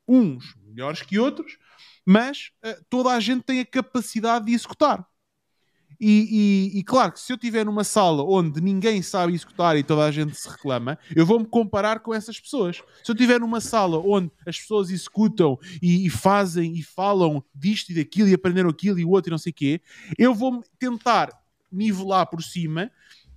[0.07, 1.57] Uns melhores que outros,
[2.05, 5.05] mas uh, toda a gente tem a capacidade de executar.
[6.05, 9.83] E, e, e, claro que se eu estiver numa sala onde ninguém sabe executar e
[9.83, 12.83] toda a gente se reclama, eu vou-me comparar com essas pessoas.
[13.03, 17.91] Se eu estiver numa sala onde as pessoas executam e, e, fazem e falam disto
[17.91, 19.81] e daquilo e aprenderam aquilo e o outro e não sei o quê,
[20.17, 21.29] eu vou tentar
[21.71, 22.91] nivelar por cima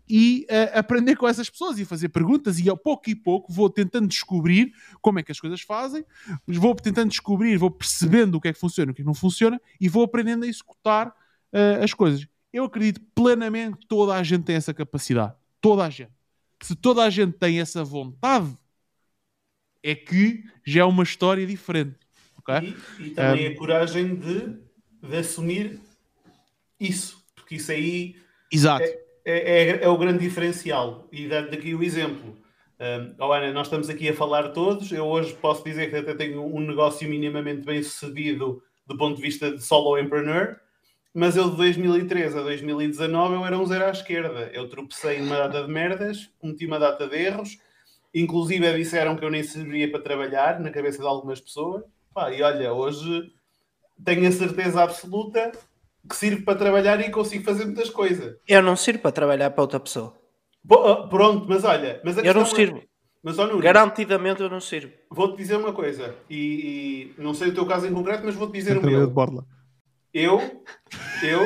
[0.08, 3.68] e uh, aprender com essas pessoas e fazer perguntas e ao pouco e pouco vou
[3.68, 6.04] tentando descobrir como é que as coisas fazem,
[6.46, 9.06] vou tentando descobrir, vou percebendo o que é que funciona e o que, é que
[9.06, 12.26] não funciona e vou aprendendo a executar uh, as coisas.
[12.52, 15.34] Eu acredito plenamente que toda a gente tem essa capacidade.
[15.60, 16.12] Toda a gente.
[16.62, 18.56] Se toda a gente tem essa vontade,
[19.82, 21.98] é que já é uma história diferente.
[22.38, 22.74] Okay?
[22.98, 24.56] E, e também um, a coragem de,
[25.02, 25.80] de assumir
[26.80, 27.22] isso.
[27.34, 28.16] Porque isso aí
[28.50, 28.84] Exato.
[28.84, 31.06] É, é, é, é o grande diferencial.
[31.12, 32.36] E dar daqui o exemplo.
[32.78, 34.90] Um, oh Ana, nós estamos aqui a falar todos.
[34.92, 39.22] Eu hoje posso dizer que até tenho um negócio minimamente bem sucedido do ponto de
[39.22, 40.56] vista de solo entrepreneur
[41.18, 44.50] mas eu de 2013 a 2019 eu era um zero à esquerda.
[44.52, 47.58] Eu tropecei numa data de merdas, cometi uma data de erros,
[48.12, 51.84] inclusive disseram que eu nem servia para trabalhar na cabeça de algumas pessoas.
[52.12, 53.32] Pá, e olha, hoje
[54.04, 55.52] tenho a certeza absoluta
[56.08, 58.36] que sirvo para trabalhar e consigo fazer muitas coisas.
[58.46, 60.16] Eu não sirvo para trabalhar para outra pessoa.
[60.70, 62.82] Ah, pronto, mas olha, mas eu não é- sirvo.
[63.22, 64.92] Mas, oh, Nunes, Garantidamente eu não sirvo.
[65.10, 68.52] Vou-te dizer uma coisa, e, e, não sei o teu caso em concreto, mas vou-te
[68.52, 69.04] dizer o meu.
[69.04, 69.44] De borla.
[70.14, 70.62] Eu.
[71.22, 71.40] Eu.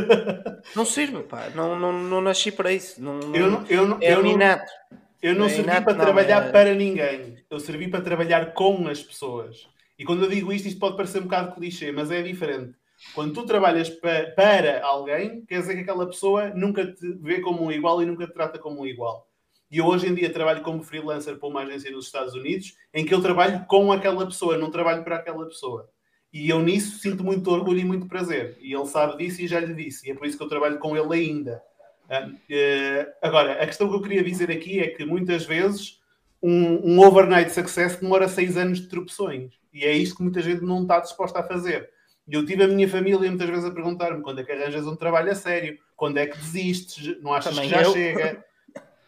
[0.74, 1.50] não sirvo, pá.
[1.54, 3.02] Não, não, não nasci para isso.
[3.02, 4.72] Não, eu não, eu não, é eu inato.
[5.20, 6.50] eu não é servi inato, para não, trabalhar é...
[6.50, 7.36] para ninguém.
[7.50, 9.68] Eu servi para trabalhar com as pessoas.
[9.98, 12.72] E quando eu digo isto, isto pode parecer um bocado clichê, mas é diferente.
[13.14, 17.62] Quando tu trabalhas pa para alguém, quer dizer que aquela pessoa nunca te vê como
[17.64, 19.28] um igual e nunca te trata como um igual.
[19.70, 23.04] E eu hoje em dia trabalho como freelancer para uma agência nos Estados Unidos, em
[23.04, 25.88] que eu trabalho com aquela pessoa, não trabalho para aquela pessoa.
[26.32, 28.56] E eu nisso sinto muito orgulho e muito prazer.
[28.60, 30.06] E ele sabe disso e já lhe disse.
[30.06, 31.62] E é por isso que eu trabalho com ele ainda.
[32.08, 36.00] Uh, agora, a questão que eu queria dizer aqui é que muitas vezes
[36.42, 39.52] um, um overnight success demora seis anos de tropeções.
[39.72, 41.88] E é isto que muita gente não está disposta a fazer.
[42.26, 44.96] E eu tive a minha família muitas vezes a perguntar-me quando é que arranjas um
[44.96, 47.92] trabalho a sério, quando é que desistes, não achas Também que já eu.
[47.92, 48.44] chega.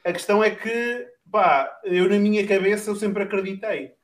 [0.04, 3.94] A questão é que, pá, eu na minha cabeça eu sempre acreditei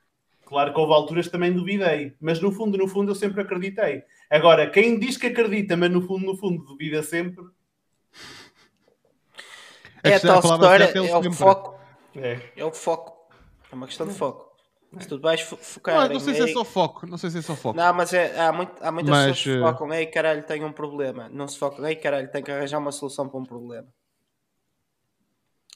[0.51, 4.03] Claro que houve alturas também duvidei, mas no fundo, no fundo, eu sempre acreditei.
[4.29, 7.45] Agora, quem diz que acredita, mas no fundo, no fundo, duvida sempre.
[10.03, 11.79] É a tal história, é, é o foco.
[12.17, 12.41] É.
[12.57, 13.33] é o foco.
[13.71, 14.50] É uma questão de foco.
[14.99, 16.09] Se tu vais focar.
[16.09, 17.07] Não, não sei se é só foco.
[17.07, 17.77] Não sei se é só foco.
[17.77, 19.63] Não, mas é, há, muito, há muitas mas, pessoas que uh...
[19.63, 19.95] focam.
[19.95, 21.29] Ei, caralho, tem um problema.
[21.29, 21.87] Não se focam.
[21.87, 23.87] Ei, caralho, tem que arranjar uma solução para um problema.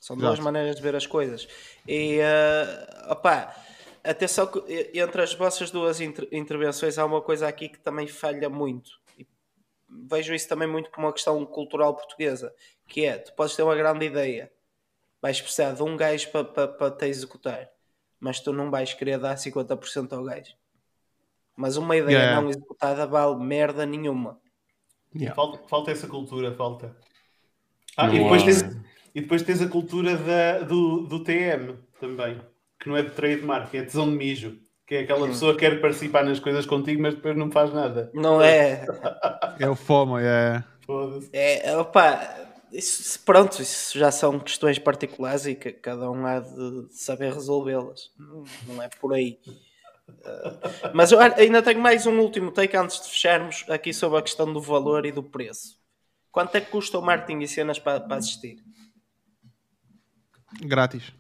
[0.00, 0.34] São Exato.
[0.34, 1.46] duas maneiras de ver as coisas.
[1.86, 3.54] E, uh, opá,
[4.02, 8.50] atenção que entre as vossas duas inter intervenções há uma coisa aqui que também falha
[8.50, 8.90] muito.
[9.88, 12.52] vejo isso também muito como uma questão cultural portuguesa,
[12.86, 14.52] que é, tu podes ter uma grande ideia,
[15.22, 17.70] vais precisar de um gajo para pa, pa te executar,
[18.24, 20.54] mas tu não vais querer dar 50% ao gajo.
[21.54, 22.40] Mas uma ideia yeah.
[22.40, 24.40] não executada vale merda nenhuma.
[25.14, 25.34] Yeah.
[25.36, 26.96] Falta, falta essa cultura, falta.
[27.94, 28.62] Ah, e depois, tens,
[29.14, 32.40] e depois tens a cultura da, do, do TM também,
[32.80, 34.58] que não é de trademark, é tesão de mijo.
[34.86, 38.10] Que é aquela pessoa que quer participar nas coisas contigo, mas depois não faz nada.
[38.14, 38.86] Não é.
[39.60, 40.64] É o FOMO, é.
[41.32, 42.20] É, opa,
[42.78, 48.10] isso, pronto, isso já são questões particulares e que cada um há de saber resolvê-las.
[48.18, 49.38] Não, não, é por aí.
[50.08, 54.22] Uh, mas eu ainda tenho mais um último take antes de fecharmos aqui sobre a
[54.22, 55.78] questão do valor e do preço.
[56.30, 58.58] Quanto é que custa o marketing e cenas para, para assistir?
[60.60, 61.12] Grátis.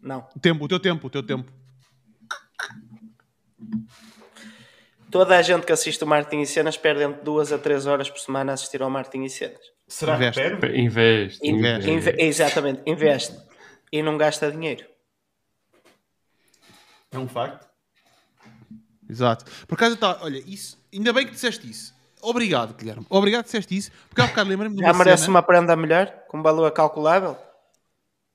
[0.00, 0.26] Não.
[0.34, 1.52] O tempo, o teu tempo, o teu tempo.
[5.10, 8.08] Toda a gente que assiste o Martin e Cenas perde entre 2 a 3 horas
[8.08, 9.71] por semana a assistir ao Martin e Cenas.
[9.92, 10.40] Será investe.
[10.40, 10.80] que perde?
[10.80, 11.46] Investe.
[11.46, 11.90] investe.
[11.90, 13.36] Inve exatamente, investe.
[13.92, 14.86] E não gasta dinheiro.
[17.10, 17.68] É um facto.
[19.08, 19.44] Exato.
[19.66, 21.94] Por acaso, tá, olha, isso, ainda bem que disseste isso.
[22.22, 23.04] Obrigado, Guilherme.
[23.10, 23.92] Obrigado que disseste isso.
[24.08, 25.34] Porque há bocado lembra-me de uma Já merece cena...
[25.34, 26.06] uma prenda melhor?
[26.26, 27.36] Com valor calculável?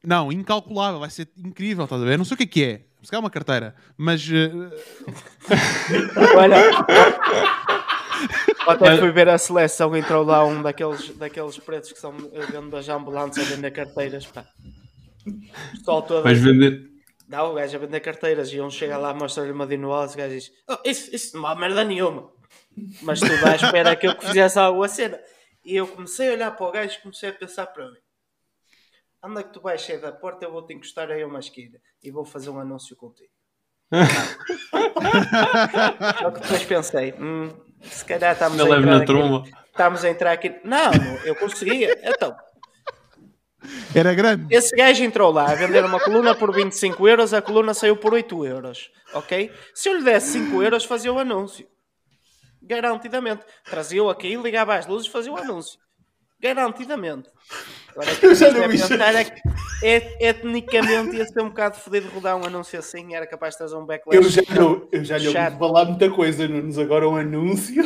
[0.04, 1.00] Não, incalculável.
[1.00, 2.20] Vai ser incrível, estás a ver?
[2.20, 2.82] Não sei o que é que é.
[3.02, 3.74] Se calhar uma carteira.
[3.98, 4.24] Mas.
[4.30, 4.70] Uh...
[6.38, 6.62] Olha.
[8.68, 12.14] Ontem fui ver a seleção, entrou lá um daqueles, daqueles pretos que são
[12.52, 14.26] vendas ambulantes a vender carteiras.
[14.26, 14.46] Pá.
[15.72, 16.24] Pessoal todo.
[16.24, 16.90] Vais vender.
[17.28, 20.18] Dá o gajo a vender carteiras e um chega lá, mostra-lhe uma dinola e o
[20.18, 22.32] gajo diz: oh, Isso, isso não vale merda nenhuma.
[23.02, 25.20] Mas tu vais esperar que eu fizesse algo a cena.
[25.66, 27.98] E eu comecei a olhar para o gajo e comecei a pensar para mim:
[29.24, 32.26] anda que tu vais sair da porta, eu vou-te encostar aí uma esquina e vou
[32.26, 33.32] fazer um anúncio contigo.
[36.20, 37.50] Só que depois pensei, hum,
[37.82, 40.56] se calhar estamos a, entrar aqui, estamos a entrar aqui.
[40.64, 40.92] Não,
[41.24, 41.98] eu conseguia.
[42.04, 42.36] Então,
[43.94, 44.54] era grande.
[44.54, 48.14] Esse gajo entrou lá a vender uma coluna por 25 euros, a coluna saiu por
[48.14, 48.92] 8 euros.
[49.14, 49.52] Ok?
[49.74, 51.68] Se eu lhe desse 5 euros, fazia o anúncio.
[52.62, 53.44] Garantidamente.
[53.66, 55.80] Trazia-o aqui, ligava as luzes, fazia o anúncio.
[56.40, 57.30] Garantidamente.
[57.90, 59.26] Agora, eu já não me é,
[59.84, 63.76] é, etnicamente ia ser um bocado fodido rodar um anúncio assim, era capaz de trazer
[63.76, 64.18] um backlash.
[64.18, 67.84] Eu já não, eu já lhe ouvi falar muita coisa, Nunes, agora um anúncio.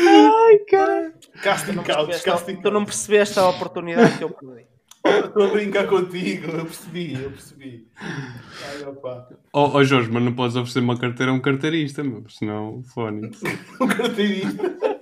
[0.00, 1.14] Ai, cara.
[1.42, 4.66] Casting couch, casting Tu não percebeste a oportunidade que eu perdi.
[5.04, 7.86] Estou a brincar contigo, eu percebi, eu percebi.
[7.96, 9.28] Ai, opa.
[9.52, 13.30] Oh, oh Jorge, mas não podes oferecer uma carteira a um carteirista, meu, senão fone.
[13.80, 14.97] um carteirista?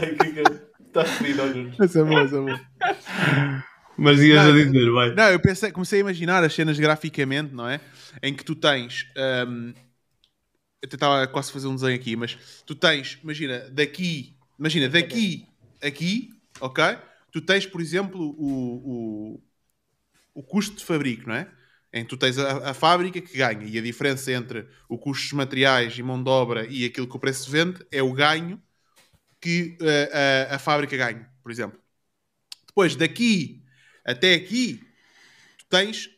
[0.00, 1.76] Ai, que Estás fedido, ó Jorge.
[1.80, 2.60] Essa é boa, essa é boa.
[3.96, 5.14] Mas ias não, a dizer, vai.
[5.14, 7.80] Não, eu pensei, comecei a imaginar as cenas graficamente, não é?
[8.22, 9.06] Em que tu tens.
[9.16, 9.72] Um,
[10.82, 12.36] eu tentava quase fazer um desenho aqui, mas
[12.66, 15.46] tu tens, imagina, daqui, imagina, daqui,
[15.82, 16.30] aqui,
[16.60, 16.96] ok?
[17.34, 19.42] tu tens, por exemplo, o, o,
[20.34, 21.50] o custo de fabrico, não é?
[21.92, 25.24] Em que tu tens a, a, fábrica que ganha e a diferença entre o custo
[25.24, 28.62] dos materiais e mão de obra e aquilo que o preço vende é o ganho
[29.44, 31.78] que uh, a, a fábrica ganha, por exemplo.
[32.66, 33.62] Depois, daqui
[34.02, 34.82] até aqui,
[35.58, 36.08] tu tens uh,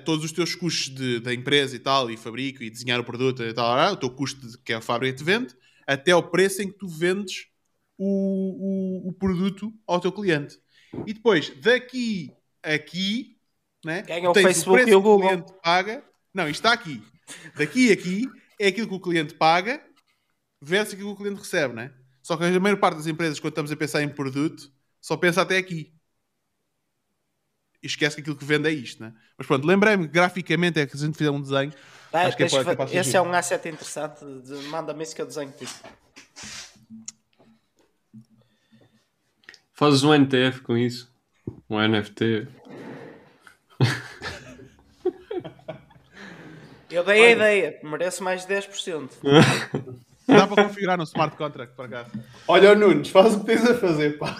[0.00, 3.04] uh, todos os teus custos de, da empresa e tal, e fabrico, e desenhar o
[3.04, 5.54] produto e tal, o teu custo de, que a fábrica te vende,
[5.86, 7.46] até o preço em que tu vendes
[7.96, 10.58] o, o, o produto ao teu cliente.
[11.06, 13.38] E depois, daqui aqui,
[13.84, 15.26] né, Ganha o Facebook o e o Google.
[15.26, 16.04] o cliente paga.
[16.34, 17.00] Não, isto está aqui.
[17.56, 18.28] Daqui a aqui
[18.58, 19.80] é aquilo que o cliente paga
[20.60, 21.92] versus aquilo que o cliente recebe, né?
[22.28, 25.40] Só que a maior parte das empresas, quando estamos a pensar em produto, só pensa
[25.40, 25.94] até aqui.
[27.82, 29.14] E esquece que aquilo que vende é isto, né?
[29.38, 31.72] Mas pronto, lembrei-me que graficamente é que a gente fizer um desenho.
[32.12, 34.22] Vai, acho que é, para, esse é um asset interessante.
[34.68, 35.72] Manda-me isso que eu desenho tipo.
[39.72, 41.10] Fazes um NTF com isso?
[41.66, 42.46] Um NFT?
[46.90, 49.12] Eu dei a ideia, merece mais de 10%.
[50.28, 52.06] Dá para configurar no smart contract para cá.
[52.46, 54.36] Olha, Nunes, faz o que tens a fazer, pá.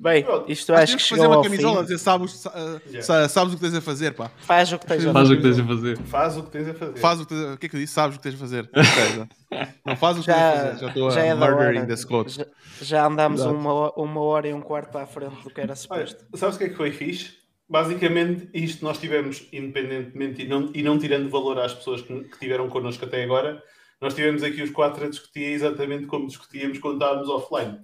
[0.00, 2.44] Bem, isto acho, acho que, que chegou fazer uma camisola, dizer, sabes,
[2.86, 3.28] yeah.
[3.28, 4.30] sabes o que tens a fazer, pá.
[4.38, 5.16] Faz o que tens a fazer.
[5.18, 5.98] Faz o que tens a fazer.
[5.98, 6.98] Faz o que tens a fazer.
[6.98, 7.52] Faz o que, tens a...
[7.52, 7.92] o que é que eu disse?
[7.92, 8.70] Sabes o que tens a fazer.
[9.84, 10.80] não faz o que já, tens a fazer.
[10.80, 12.32] Já estou a é murdering this quote.
[12.32, 12.46] Já,
[12.80, 16.24] já andámos uma, uma hora e um quarto para a frente do que era suposto.
[16.32, 17.39] Olha, sabes o que é que foi fixe?
[17.70, 22.38] Basicamente, isto nós tivemos, independentemente e não, e não tirando valor às pessoas que, que
[22.38, 23.62] tiveram connosco até agora,
[24.00, 27.78] nós tivemos aqui os quatro a discutir exatamente como discutíamos quando estávamos offline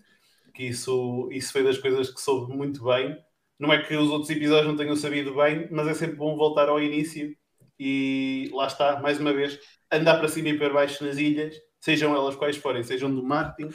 [0.57, 3.17] que isso, isso foi das coisas que soube muito bem.
[3.59, 6.69] Não é que os outros episódios não tenham sabido bem, mas é sempre bom voltar
[6.69, 7.37] ao início
[7.79, 9.59] e lá está, mais uma vez,
[9.93, 13.71] andar para cima e para baixo nas ilhas, sejam elas quais forem, sejam do marketing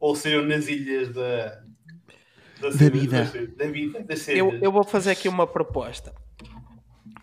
[0.00, 1.62] ou sejam nas ilhas da,
[2.60, 3.24] da, da vida.
[3.24, 6.14] Da, da vida da eu, eu vou fazer aqui uma proposta.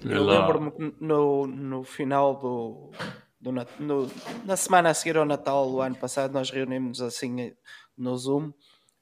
[0.01, 2.91] Eu lembro-me que no, no final do,
[3.39, 4.11] do no,
[4.45, 7.53] na semana a seguir ao Natal do ano passado, nós reunimos assim
[7.97, 8.51] no Zoom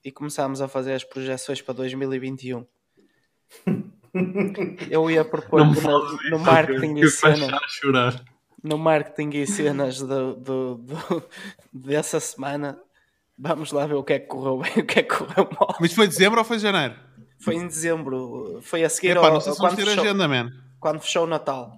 [0.03, 2.65] e começámos a fazer as projeções para 2021.
[4.89, 7.49] Eu ia propor no, no marketing e cenas.
[8.61, 11.23] No marketing e cenas do, do, do,
[11.73, 12.77] dessa semana.
[13.43, 15.49] Vamos lá ver o que é que correu bem e o que é que correu
[15.59, 15.75] mal.
[15.79, 16.95] Mas foi dezembro ou foi janeiro?
[17.39, 18.59] Foi em dezembro.
[18.61, 20.51] Foi a seguir Epá, ao, não sei se quando, ter fechou, agenda, man.
[20.79, 21.73] quando fechou o Natal.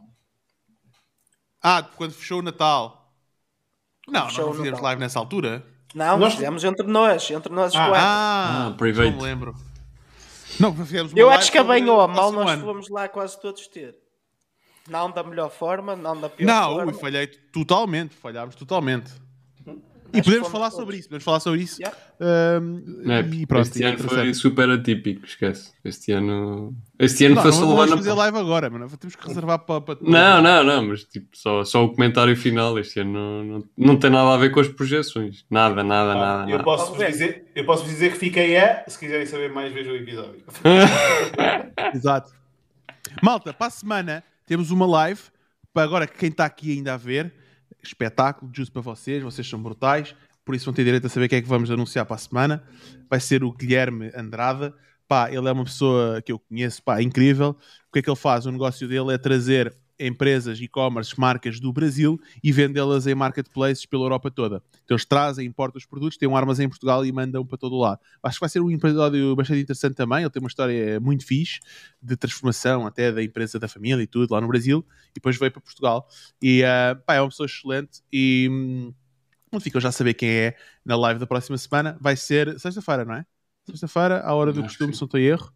[1.62, 3.14] Ah, quando fechou o Natal.
[4.10, 5.66] Não, nós não fizemos live nessa altura.
[5.96, 9.12] Não, nós fizemos entre nós, entre nós ah, ah, ah private.
[9.12, 9.56] Não me lembro.
[10.60, 12.66] Não, fizemos Eu acho que a bem ou a mal nós ano.
[12.66, 13.96] fomos lá quase todos ter.
[14.90, 16.92] Não da melhor forma, não da pior não, forma.
[16.92, 19.23] Não, falhei totalmente, falhámos totalmente.
[20.14, 20.80] E podemos falar todos.
[20.80, 21.82] sobre isso, podemos falar sobre isso.
[21.82, 21.98] Yeah.
[22.62, 25.72] Um, é, e pronto, este ano foi super atípico, esquece.
[25.84, 26.76] Este ano.
[27.00, 27.98] Este ano não, foi só levar na.
[27.98, 28.88] fazer live agora, mano.
[28.98, 29.82] Temos que reservar para.
[29.82, 29.98] para...
[30.02, 32.78] Não, não, não, mas tipo, só, só o comentário final.
[32.78, 35.44] Este ano não, não, não tem nada a ver com as projeções.
[35.50, 36.52] Nada, nada, ah, nada.
[36.52, 36.64] Eu.
[36.64, 38.86] Posso dizer, eu posso dizer que fiquei é.
[38.88, 40.44] Se quiserem saber mais, vejam o episódio.
[41.94, 42.32] Exato.
[43.22, 45.22] Malta, para a semana temos uma live.
[45.74, 47.34] Para agora, quem está aqui ainda a ver
[47.84, 51.40] espetáculo, justo para vocês, vocês são brutais, por isso vão ter direito a saber quem
[51.40, 52.64] é que vamos anunciar para a semana.
[53.10, 54.74] Vai ser o Guilherme Andrada.
[55.08, 57.52] Pá, ele é uma pessoa que eu conheço, pá, incrível.
[57.88, 58.46] O que é que ele faz?
[58.46, 59.76] O negócio dele é trazer
[60.08, 64.62] empresas, e-commerce, marcas do Brasil e vendê-las em marketplaces pela Europa toda.
[64.84, 67.76] Então eles trazem, importam os produtos, têm um armazém em Portugal e mandam para todo
[67.76, 68.00] o lado.
[68.22, 70.20] Acho que vai ser um episódio bastante interessante também.
[70.20, 71.60] Ele tem uma história muito fixe
[72.02, 75.52] de transformação até da empresa da família e tudo lá no Brasil e depois veio
[75.52, 76.08] para Portugal.
[76.42, 78.94] E uh, pá, é uma pessoa excelente e hum,
[79.60, 81.98] ficam já a saber quem é na live da próxima semana.
[82.02, 83.26] Vai ser sexta-feira, não é?
[83.66, 85.52] Sexta-feira, à hora do Acho costume, se não estou erro.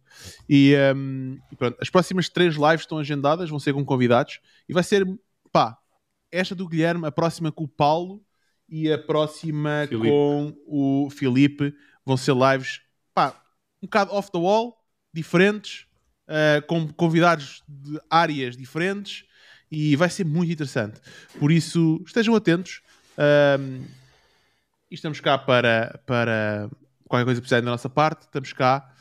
[0.48, 4.40] E, um, e, pronto, as próximas três lives estão agendadas, vão ser com convidados.
[4.68, 5.06] E vai ser,
[5.52, 5.76] pá,
[6.32, 8.22] esta do Guilherme, a próxima com o Paulo
[8.68, 10.08] e a próxima Filipe.
[10.08, 11.74] com o Filipe.
[12.04, 12.80] Vão ser lives,
[13.14, 13.34] pá,
[13.82, 14.76] um bocado off the wall,
[15.12, 15.86] diferentes,
[16.26, 19.24] uh, com convidados de áreas diferentes.
[19.70, 20.98] E vai ser muito interessante.
[21.38, 22.80] Por isso, estejam atentos.
[23.18, 23.84] Um,
[24.90, 26.70] e estamos cá para, para
[27.08, 28.92] qualquer coisa precisarem da nossa parte, estamos cá.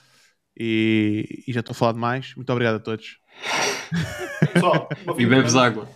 [0.60, 2.34] E, e já estou a falar demais.
[2.36, 3.20] Muito obrigado a todos.
[4.54, 5.88] Pessoal, e bebes água.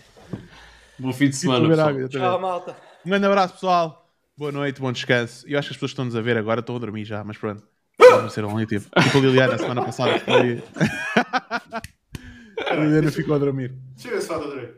[0.99, 1.83] Bom fim de semana.
[1.83, 2.77] Água, Tchau, malta.
[3.05, 4.07] Um grande abraço, pessoal.
[4.37, 5.47] Boa noite, bom descanso.
[5.47, 7.63] Eu acho que as pessoas estão-nos a ver agora estão a dormir já, mas pronto.
[7.99, 8.87] Vamos ser um tipo.
[9.01, 10.19] Tipo a Liliana, semana passada.
[10.19, 10.63] Foi...
[12.69, 13.73] a Liliana ficou a dormir.
[13.97, 14.75] Chega só a dormir.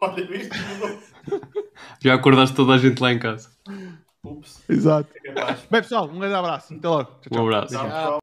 [0.00, 0.56] Olha isto.
[2.00, 3.50] Já acordaste toda a gente lá em casa.
[4.24, 4.62] Ups.
[4.68, 5.08] Exato.
[5.70, 6.74] Bem, pessoal, um grande abraço.
[6.74, 7.10] Até logo.
[7.22, 7.42] Tchau, tchau.
[7.42, 7.74] Um abraço.
[7.74, 8.20] Tchau.